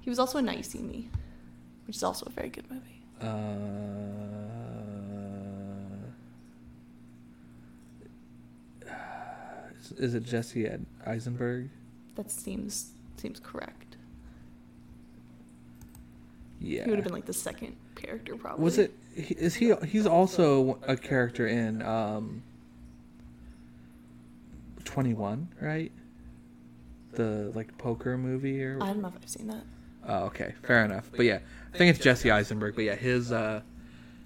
He 0.00 0.10
was 0.10 0.18
also 0.20 0.38
in 0.38 0.44
Now 0.44 0.52
You 0.52 0.62
See 0.62 0.82
Me, 0.82 1.08
which 1.88 1.96
is 1.96 2.04
also 2.04 2.26
a 2.26 2.30
very 2.30 2.50
good 2.50 2.70
movie. 2.70 3.02
Uh, 3.20 4.61
is, 9.98 10.14
it 10.14 10.24
Jesse 10.24 10.68
Eisenberg? 11.06 11.70
That 12.16 12.30
seems 12.30 12.90
seems 13.16 13.40
correct. 13.40 13.96
Yeah. 16.60 16.84
He 16.84 16.90
would 16.90 16.98
have 16.98 17.04
been 17.04 17.14
like 17.14 17.26
the 17.26 17.32
second 17.32 17.76
character, 17.94 18.36
probably. 18.36 18.64
Was 18.64 18.78
it? 18.78 18.94
Is 19.16 19.54
he- 19.56 19.72
he? 19.74 19.86
He's 19.86 20.06
also 20.06 20.78
a 20.86 20.96
character 20.96 21.46
in 21.46 21.82
um. 21.82 22.42
Twenty 24.84 25.14
One, 25.14 25.48
right? 25.60 25.92
The 27.12 27.52
like 27.54 27.76
poker 27.78 28.18
movie 28.18 28.62
or. 28.64 28.82
I 28.82 28.86
don't 28.88 29.02
know 29.02 29.08
if 29.08 29.14
I've 29.16 29.28
seen 29.28 29.46
that. 29.48 29.62
Oh, 30.06 30.24
okay, 30.24 30.54
fair 30.62 30.84
enough. 30.84 31.10
But 31.14 31.24
yeah, 31.26 31.38
I 31.72 31.76
think 31.78 31.94
it's 31.94 32.02
Jesse 32.04 32.30
Eisenberg. 32.30 32.74
But 32.74 32.84
yeah, 32.84 32.96
his 32.96 33.32
uh, 33.32 33.62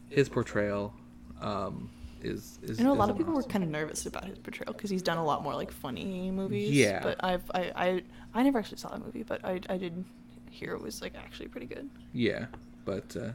his 0.09 0.29
portrayal, 0.29 0.95
um, 1.41 1.91
is 2.27 2.59
is. 2.63 2.81
I 2.81 2.83
know 2.83 2.93
a 2.93 2.95
lot 2.95 3.11
of 3.11 3.17
people 3.17 3.33
were 3.35 3.43
kind 3.43 3.65
of 3.65 3.71
nervous 3.71 4.07
about 4.07 4.25
his 4.25 4.39
portrayal 4.39 4.73
because 4.73 4.91
he's 4.91 5.03
done 5.03 5.19
a 5.19 5.25
lot 5.25 5.43
more 5.43 5.55
like 5.55 5.71
funny 5.71 6.31
movies. 6.31 6.71
Yeah. 6.73 7.03
But 7.03 7.23
I've 7.25 7.51
I 7.55 7.73
I, 7.77 8.03
I 8.35 8.43
never 8.43 8.59
actually 8.59 8.79
saw 8.79 8.91
that 8.91 9.05
movie, 9.05 9.23
but 9.23 9.45
I 9.45 9.61
I 9.69 9.77
did 9.77 10.05
hear 10.51 10.73
it 10.75 10.83
was 10.83 11.01
like 11.03 11.15
actually 11.17 11.49
pretty 11.49 11.67
good. 11.67 11.89
Yeah, 12.13 12.47
but 12.85 13.17
uh, 13.17 13.31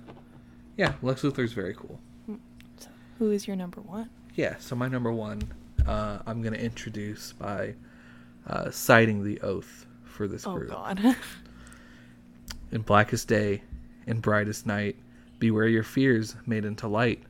yeah, 0.77 0.93
Lex 1.01 1.21
Luthor's 1.23 1.53
very 1.53 1.73
cool. 1.73 1.99
So 2.77 2.89
who 3.19 3.31
is 3.31 3.47
your 3.47 3.55
number 3.55 3.81
one? 3.81 4.09
Yeah, 4.35 4.55
so 4.59 4.75
my 4.75 4.87
number 4.87 5.11
one, 5.11 5.41
uh, 5.85 6.19
I'm 6.25 6.41
gonna 6.41 6.57
introduce 6.57 7.33
by 7.33 7.75
uh, 8.47 8.71
citing 8.71 9.23
the 9.23 9.39
oath 9.41 9.85
for 10.03 10.27
this 10.27 10.45
Oh 10.47 10.53
group. 10.55 10.71
God. 10.71 10.99
In 12.71 12.81
blackest 12.81 13.27
day, 13.27 13.61
in 14.07 14.21
brightest 14.21 14.65
night, 14.65 14.95
beware 15.39 15.67
your 15.67 15.83
fears 15.83 16.35
made 16.45 16.63
into 16.63 16.87
light. 16.87 17.21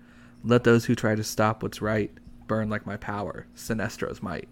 Let 0.44 0.64
those 0.64 0.86
who 0.86 0.96
try 0.96 1.16
to 1.16 1.24
stop 1.24 1.64
what's 1.64 1.82
right 1.82 2.12
burn 2.48 2.70
like 2.70 2.86
my 2.86 2.98
power, 2.98 3.46
Sinestro's 3.56 4.22
might. 4.22 4.50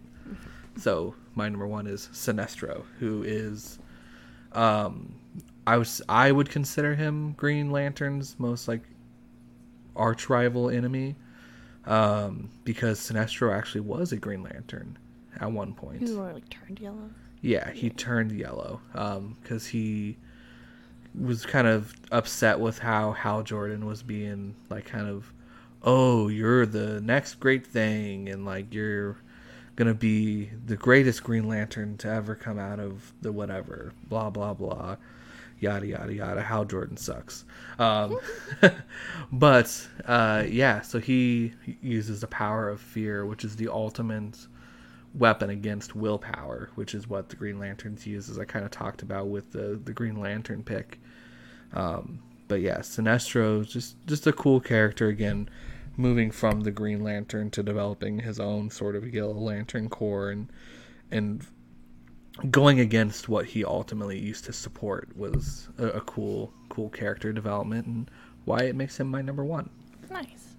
So 0.78 1.16
my 1.36 1.50
number 1.50 1.68
one 1.68 1.88
is 1.88 2.10
Sinestro, 2.14 2.84
who 3.00 3.24
is, 3.24 3.80
um, 4.54 5.16
I 5.68 5.78
was 5.78 6.02
I 6.08 6.32
would 6.32 6.50
consider 6.50 6.96
him 6.96 7.34
Green 7.34 7.72
Lantern's 7.72 8.36
most 8.40 8.68
like 8.68 8.82
arch 9.96 10.30
rival 10.30 10.70
enemy, 10.70 11.16
um, 11.86 12.50
because 12.64 13.00
Sinestro 13.00 13.54
actually 13.56 13.82
was 13.82 14.12
a 14.12 14.18
Green 14.18 14.44
Lantern 14.44 14.98
at 15.40 15.52
one 15.52 15.74
point. 15.74 16.06
The 16.06 16.14
like 16.14 16.50
turned 16.50 16.80
yellow. 16.80 17.10
Yeah, 17.42 17.72
he 17.72 17.90
turned 17.90 18.32
yellow 18.32 18.82
because 19.42 19.68
he 19.68 20.18
was 21.20 21.46
kind 21.46 21.68
of 21.68 21.94
upset 22.12 22.60
with 22.60 22.80
how 22.80 23.12
Hal 23.14 23.44
Jordan 23.44 23.86
was 23.86 24.04
being 24.04 24.56
like 24.70 24.86
kind 24.86 25.08
of, 25.08 25.34
oh, 25.84 26.28
you're 26.28 26.66
the 26.66 27.02
next 27.02 27.36
great 27.36 27.66
thing, 27.66 28.30
and 28.30 28.46
like 28.46 28.74
you're 28.74 29.18
gonna 29.76 29.94
be 29.94 30.50
the 30.66 30.76
greatest 30.76 31.24
Green 31.24 31.48
Lantern 31.48 31.98
to 31.98 32.10
ever 32.10 32.36
come 32.36 32.60
out 32.60 32.80
of 32.80 33.14
the 33.22 33.32
whatever, 33.32 33.94
blah 34.08 34.30
blah 34.30 34.54
blah, 34.54 34.98
yada 35.60 35.88
yada 35.88 36.14
yada. 36.14 36.42
Hal 36.42 36.66
Jordan 36.66 36.98
sucks. 36.98 37.46
Um, 37.78 38.20
but 39.32 39.88
uh, 40.06 40.44
yeah, 40.48 40.82
so 40.82 41.00
he 41.00 41.54
uses 41.82 42.22
the 42.22 42.28
power 42.28 42.70
of 42.70 42.82
fear, 42.82 43.26
which 43.26 43.46
is 43.46 43.56
the 43.56 43.70
ultimate 43.70 44.38
weapon 45.16 45.50
against 45.50 45.96
willpower, 45.96 46.70
which 46.76 46.94
is 46.94 47.08
what 47.08 47.30
the 47.30 47.36
Green 47.36 47.58
Lanterns 47.58 48.06
use, 48.06 48.30
as 48.30 48.38
I 48.38 48.46
kind 48.46 48.66
of 48.66 48.72
talked 48.72 49.02
about 49.02 49.28
with 49.28 49.52
the 49.52 49.80
the 49.84 49.94
Green 49.94 50.20
Lantern 50.20 50.64
pick. 50.64 51.00
Um, 51.74 52.20
but 52.50 52.60
yeah, 52.60 52.80
Sinestro 52.80 53.62
is 53.62 53.68
just 53.68 53.96
just 54.06 54.28
a 54.28 54.34
cool 54.34 54.60
character 54.60 55.08
again, 55.08 55.48
moving 55.96 56.32
from 56.32 56.62
the 56.62 56.72
Green 56.72 57.02
Lantern 57.02 57.50
to 57.52 57.64
developing 57.64 58.20
his 58.20 58.42
own 58.42 58.70
sort 58.70 58.98
of 58.98 59.14
Yellow 59.14 59.34
Lantern 59.34 59.88
Corps 59.88 60.32
and 60.32 60.52
and 61.12 61.46
going 62.52 62.80
against 62.80 63.30
what 63.30 63.46
he 63.46 63.64
ultimately 63.64 64.18
used 64.18 64.46
to 64.46 64.54
support 64.54 65.16
was 65.16 65.70
a, 65.78 65.88
a 65.88 66.02
cool 66.02 66.52
cool 66.68 66.90
character 66.90 67.32
development 67.32 67.86
and 67.86 68.12
why 68.46 68.60
it 68.60 68.76
makes 68.76 69.00
him 69.00 69.08
my 69.08 69.22
number 69.22 69.46
one. 69.46 69.70
Nice. 70.10 70.56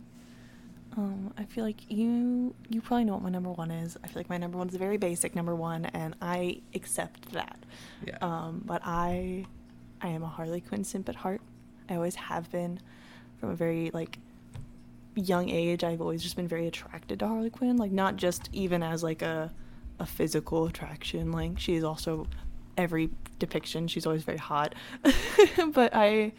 Um, 0.96 1.32
I 1.38 1.44
feel 1.44 1.64
like 1.64 1.90
you 1.90 2.54
you 2.68 2.80
probably 2.80 3.04
know 3.04 3.14
what 3.14 3.22
my 3.22 3.30
number 3.30 3.50
one 3.50 3.70
is. 3.70 3.96
I 4.04 4.06
feel 4.06 4.20
like 4.20 4.30
my 4.30 4.38
number 4.38 4.58
one 4.58 4.68
is 4.68 4.74
a 4.74 4.78
very 4.78 4.96
basic 4.96 5.34
number 5.34 5.56
one, 5.56 5.86
and 5.86 6.14
I 6.22 6.62
accept 6.74 7.32
that. 7.32 7.58
Yeah. 8.06 8.18
Um, 8.22 8.62
but 8.64 8.80
I 8.84 9.46
I 10.00 10.08
am 10.08 10.22
a 10.22 10.28
Harley 10.28 10.60
Quinn 10.60 10.84
simp 10.84 11.08
at 11.08 11.16
heart. 11.16 11.40
I 11.90 11.96
always 11.96 12.14
have 12.14 12.50
been 12.50 12.80
from 13.38 13.50
a 13.50 13.54
very 13.54 13.90
like 13.92 14.18
young 15.16 15.50
age. 15.50 15.82
I've 15.84 16.00
always 16.00 16.22
just 16.22 16.36
been 16.36 16.48
very 16.48 16.66
attracted 16.66 17.18
to 17.18 17.26
Harley 17.28 17.50
Quinn. 17.50 17.76
Like 17.76 17.92
not 17.92 18.16
just 18.16 18.48
even 18.52 18.82
as 18.82 19.02
like 19.02 19.22
a 19.22 19.52
a 19.98 20.06
physical 20.06 20.66
attraction. 20.66 21.32
Like 21.32 21.58
she 21.58 21.74
is 21.74 21.84
also 21.84 22.26
every 22.78 23.10
depiction. 23.38 23.88
She's 23.88 24.06
always 24.06 24.22
very 24.22 24.38
hot. 24.38 24.74
but 25.74 25.94
I 25.94 26.32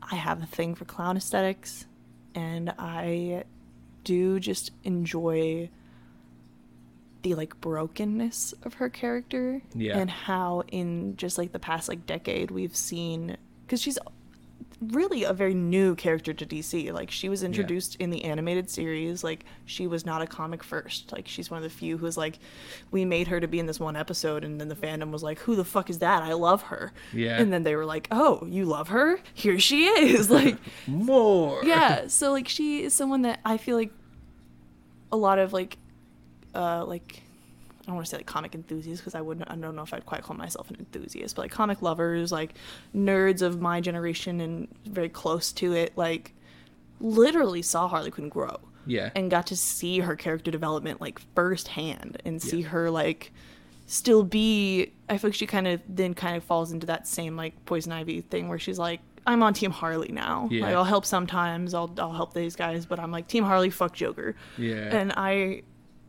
I 0.00 0.14
have 0.16 0.42
a 0.42 0.46
thing 0.46 0.74
for 0.74 0.84
clown 0.84 1.16
aesthetics 1.16 1.86
and 2.34 2.72
I 2.78 3.44
do 4.04 4.38
just 4.38 4.70
enjoy 4.84 5.70
the 7.22 7.34
like 7.34 7.58
brokenness 7.60 8.52
of 8.64 8.74
her 8.74 8.90
character 8.90 9.62
Yeah. 9.74 9.96
and 9.98 10.10
how 10.10 10.62
in 10.68 11.16
just 11.16 11.38
like 11.38 11.52
the 11.52 11.58
past 11.58 11.88
like 11.88 12.04
decade 12.04 12.50
we've 12.50 12.76
seen 12.76 13.38
cuz 13.66 13.80
she's 13.80 13.98
really 14.92 15.24
a 15.24 15.32
very 15.32 15.54
new 15.54 15.94
character 15.94 16.32
to 16.32 16.46
DC 16.46 16.92
like 16.92 17.10
she 17.10 17.28
was 17.28 17.42
introduced 17.42 17.96
in 17.96 18.10
the 18.10 18.24
animated 18.24 18.70
series. 18.70 19.24
Like 19.24 19.44
she 19.64 19.86
was 19.86 20.06
not 20.06 20.22
a 20.22 20.26
comic 20.26 20.62
first. 20.62 21.12
Like 21.12 21.26
she's 21.28 21.50
one 21.50 21.58
of 21.58 21.62
the 21.64 21.70
few 21.76 21.98
who's 21.98 22.16
like 22.16 22.38
we 22.90 23.04
made 23.04 23.28
her 23.28 23.40
to 23.40 23.48
be 23.48 23.58
in 23.58 23.66
this 23.66 23.80
one 23.80 23.96
episode 23.96 24.44
and 24.44 24.60
then 24.60 24.68
the 24.68 24.74
fandom 24.76 25.10
was 25.10 25.22
like 25.22 25.38
who 25.40 25.56
the 25.56 25.64
fuck 25.64 25.90
is 25.90 25.98
that? 25.98 26.22
I 26.22 26.32
love 26.34 26.62
her. 26.62 26.92
Yeah. 27.12 27.38
and 27.40 27.52
then 27.52 27.62
they 27.64 27.74
were 27.76 27.84
like 27.86 28.06
oh 28.10 28.46
you 28.48 28.64
love 28.64 28.88
her? 28.88 29.18
Here 29.34 29.58
she 29.58 29.86
is. 29.86 30.30
Like 30.34 30.58
More. 30.86 31.60
yeah. 31.64 32.06
So 32.08 32.30
like 32.32 32.46
she 32.48 32.84
is 32.84 32.94
someone 32.94 33.22
that 33.22 33.40
i 33.44 33.56
feel 33.56 33.76
like 33.76 33.90
a 35.12 35.16
lot 35.16 35.38
of 35.38 35.52
like 35.52 35.78
uh 36.54 36.84
like 36.84 37.22
i 37.84 37.86
don't 37.86 37.94
want 37.96 38.06
to 38.06 38.10
say 38.10 38.16
like 38.16 38.26
comic 38.26 38.54
enthusiasts 38.54 39.00
because 39.00 39.14
i 39.14 39.20
wouldn't 39.20 39.48
i 39.50 39.54
don't 39.54 39.76
know 39.76 39.82
if 39.82 39.92
i'd 39.94 40.04
quite 40.06 40.22
call 40.22 40.36
myself 40.36 40.70
an 40.70 40.76
enthusiast 40.78 41.36
but 41.36 41.42
like 41.42 41.50
comic 41.50 41.82
lovers 41.82 42.32
like 42.32 42.54
nerds 42.96 43.42
of 43.42 43.60
my 43.60 43.80
generation 43.80 44.40
and 44.40 44.68
very 44.86 45.08
close 45.08 45.52
to 45.52 45.72
it 45.72 45.92
like 45.96 46.32
literally 47.00 47.62
saw 47.62 47.88
harley 47.88 48.10
quinn 48.10 48.28
grow 48.28 48.56
Yeah. 48.86 49.10
and 49.14 49.30
got 49.30 49.46
to 49.48 49.56
see 49.56 50.00
her 50.00 50.16
character 50.16 50.50
development 50.50 51.00
like 51.00 51.20
firsthand 51.34 52.20
and 52.24 52.40
see 52.40 52.60
Yeah. 52.62 52.68
her 52.68 52.90
like 52.90 53.32
still 53.86 54.22
be 54.22 54.92
I 55.10 55.18
feel 55.18 55.28
like 55.28 55.34
she 55.34 55.46
kind 55.46 55.66
of 55.66 55.80
then 55.88 56.14
kind 56.14 56.36
of 56.36 56.44
falls 56.44 56.72
into 56.72 56.86
that 56.86 57.06
same 57.06 57.36
like 57.36 57.64
poison 57.66 57.92
ivy 57.92 58.22
thing 58.22 58.48
where 58.48 58.58
she's 58.58 58.78
like 58.78 59.00
I'm 59.26 59.42
on 59.42 59.54
team 59.54 59.70
Harley 59.70 60.08
now. 60.12 60.48
Yeah. 60.50 60.64
Like 60.66 60.74
I'll 60.74 60.84
help 60.84 61.06
sometimes, 61.06 61.72
I'll 61.72 61.90
I'll 61.98 62.12
help 62.12 62.34
these 62.34 62.56
guys, 62.56 62.84
but 62.84 62.98
I'm 63.00 63.10
like 63.10 63.26
team 63.26 63.42
Harley 63.44 63.70
fuck 63.70 63.94
Joker. 63.94 64.36
Yeah. 64.58 64.94
And 64.94 65.12
I 65.16 65.62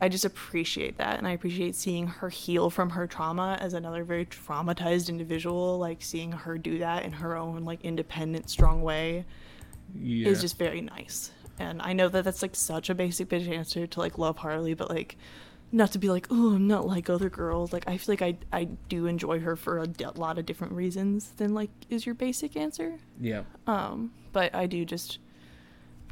I 0.06 0.08
just 0.08 0.24
appreciate 0.24 1.00
that 1.00 1.18
and 1.18 1.28
I 1.28 1.32
appreciate 1.32 1.74
seeing 1.74 2.06
her 2.06 2.30
heal 2.30 2.70
from 2.70 2.92
her 2.92 3.08
trauma 3.08 3.58
as 3.60 3.74
another 3.74 4.04
very 4.04 4.28
traumatized 4.28 5.10
individual 5.10 5.80
like 5.80 6.04
seeing 6.04 6.32
her 6.32 6.60
do 6.60 6.78
that 6.78 7.06
in 7.06 7.12
her 7.12 7.36
own 7.36 7.66
like 7.66 7.84
independent 7.84 8.48
strong 8.52 8.84
way 8.84 9.26
yeah. 10.00 10.28
is 10.28 10.42
just 10.42 10.60
very 10.60 10.82
nice. 10.82 11.32
And 11.58 11.82
I 11.82 11.94
know 11.94 12.08
that 12.08 12.24
that's 12.24 12.44
like 12.44 12.56
such 12.56 12.92
a 12.92 12.94
basic 12.94 13.30
bitch 13.30 13.50
answer 13.50 13.88
to 13.88 14.00
like 14.00 14.20
love 14.20 14.38
Harley, 14.38 14.76
but 14.76 14.92
like 14.92 15.18
not 15.72 15.92
to 15.94 15.98
be 15.98 16.12
like, 16.12 16.28
oh, 16.30 16.54
I'm 16.54 16.68
not 16.68 16.86
like 16.86 17.10
other 17.10 17.32
girls. 17.32 17.74
Like 17.74 17.88
I 17.88 17.98
feel 17.98 18.14
like 18.14 18.22
I 18.22 18.38
I 18.56 18.66
do 18.90 19.08
enjoy 19.08 19.40
her 19.40 19.56
for 19.56 19.80
a 19.80 19.88
d- 19.88 20.06
lot 20.18 20.38
of 20.38 20.46
different 20.46 20.74
reasons 20.74 21.32
than 21.38 21.56
like 21.56 21.72
is 21.90 22.06
your 22.06 22.14
basic 22.14 22.56
answer. 22.56 23.00
yeah. 23.20 23.42
Um, 23.66 24.12
but 24.34 24.54
I 24.54 24.68
do 24.68 24.86
just 24.86 25.18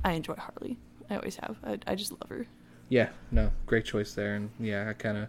I 0.03 0.14
enjoy 0.14 0.34
Harley. 0.34 0.80
I 1.11 1.18
always 1.18 1.36
have. 1.36 1.57
I 1.64 1.78
I 1.86 1.94
just 1.94 2.11
love 2.11 2.30
her. 2.30 2.48
Yeah, 2.89 3.10
no, 3.31 3.51
great 3.65 3.85
choice 3.85 4.14
there, 4.14 4.35
and 4.35 4.49
yeah, 4.60 4.89
I 4.89 4.93
kind 4.93 5.18
of 5.18 5.27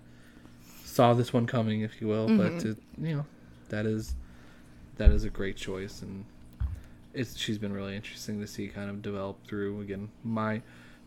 saw 0.84 1.14
this 1.14 1.32
one 1.32 1.46
coming, 1.46 1.80
if 1.80 2.00
you 2.00 2.06
will, 2.08 2.26
but 2.28 2.52
Mhm. 2.58 2.64
it, 2.72 2.78
you 2.98 3.16
know, 3.16 3.26
that 3.68 3.86
is 3.86 4.14
that 4.96 5.10
is 5.10 5.24
a 5.24 5.30
great 5.30 5.56
choice, 5.56 6.02
and 6.02 6.24
it's 7.12 7.36
she's 7.36 7.58
been 7.58 7.72
really 7.72 7.96
interesting 7.96 8.40
to 8.40 8.46
see 8.46 8.68
kind 8.68 8.90
of 8.90 9.02
develop 9.02 9.44
through. 9.46 9.80
Again, 9.80 10.10
my 10.22 10.62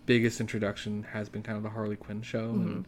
biggest 0.05 0.39
introduction 0.41 1.03
has 1.03 1.29
been 1.29 1.43
kind 1.43 1.57
of 1.57 1.63
the 1.63 1.69
Harley 1.69 1.95
Quinn 1.95 2.21
show, 2.21 2.49
and 2.49 2.85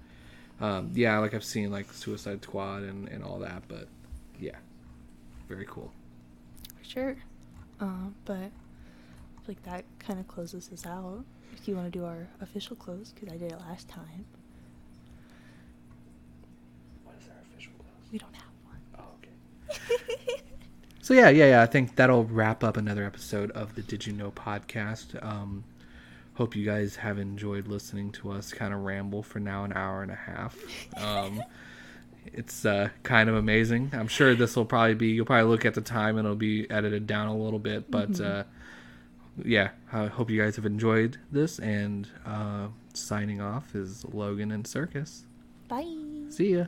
um, 0.60 0.91
yeah, 0.94 1.18
like 1.19 1.34
I've 1.34 1.44
seen 1.44 1.72
like 1.72 1.91
Suicide 1.94 2.44
Squad 2.44 2.84
and 2.84 3.07
and 3.07 3.23
all 3.23 3.40
that, 3.40 3.64
but 3.68 3.88
yeah, 4.40 4.57
very 5.48 5.65
cool. 5.65 5.91
For 6.77 6.84
sure. 6.84 7.15
Uh, 7.80 8.10
but 8.26 8.52
like 9.48 9.61
that 9.64 9.86
kind 9.99 10.19
of 10.19 10.27
closes 10.27 10.69
us 10.72 10.86
out. 10.86 11.23
If 11.56 11.68
you 11.68 11.76
want 11.76 11.92
to 11.92 12.00
do 12.00 12.06
our 12.06 12.28
official 12.42 12.76
close, 12.76 13.12
because 13.14 13.30
I 13.34 13.38
did 13.38 13.52
it 13.52 13.60
last 13.60 13.88
time. 13.90 14.26
What 17.04 17.16
is 17.20 17.28
our 17.28 17.36
official 17.52 17.74
close? 17.78 18.12
We 18.12 18.18
don't 18.20 18.36
have 18.36 18.54
one. 18.66 18.80
Oh, 18.98 19.04
okay. 19.18 20.42
So 21.02 21.16
yeah, 21.16 21.30
yeah, 21.30 21.46
yeah. 21.50 21.62
I 21.64 21.66
think 21.66 21.96
that'll 21.96 22.26
wrap 22.26 22.64
up 22.64 22.78
another 22.78 23.04
episode 23.04 23.50
of 23.52 23.74
the 23.74 23.82
Did 23.82 24.06
You 24.06 24.14
Know 24.14 24.30
podcast. 24.30 25.18
Um, 25.26 25.64
hope 26.36 26.56
you 26.56 26.64
guys 26.64 26.98
have 26.98 27.18
enjoyed 27.18 27.68
listening 27.68 28.12
to 28.12 28.32
us 28.32 28.54
kind 28.54 28.76
of 28.76 28.82
ramble 28.82 29.24
for 29.24 29.40
now 29.40 29.64
an 29.64 29.74
hour 29.74 30.04
and 30.04 30.12
a 30.12 30.16
half. 30.16 30.56
Um, 30.98 31.42
it's 32.28 32.64
uh, 32.64 32.90
kind 33.02 33.28
of 33.28 33.34
amazing. 33.36 33.90
I'm 33.94 34.08
sure 34.08 34.36
this 34.36 34.56
will 34.56 34.66
probably 34.66 34.94
be. 34.94 35.08
You'll 35.08 35.26
probably 35.26 35.50
look 35.50 35.66
at 35.66 35.74
the 35.74 35.82
time 35.82 36.16
and 36.20 36.28
it'll 36.28 36.36
be 36.36 36.70
edited 36.70 37.08
down 37.08 37.26
a 37.26 37.36
little 37.36 37.58
bit, 37.58 37.90
but 37.90 38.12
Mhm. 38.12 38.26
uh, 38.26 38.44
yeah, 39.45 39.72
I 39.91 40.07
hope 40.07 40.30
you 40.30 40.41
guys 40.41 40.56
have 40.56 40.66
enjoyed 40.66 41.18
this. 41.32 41.60
And 41.60 42.07
uh, 42.26 42.68
signing 42.94 43.41
off 43.41 43.76
is 43.76 44.06
Logan 44.06 44.52
and 44.52 44.66
Circus. 44.66 45.26
Bye. 45.68 45.86
See 46.30 46.56
ya. 46.56 46.66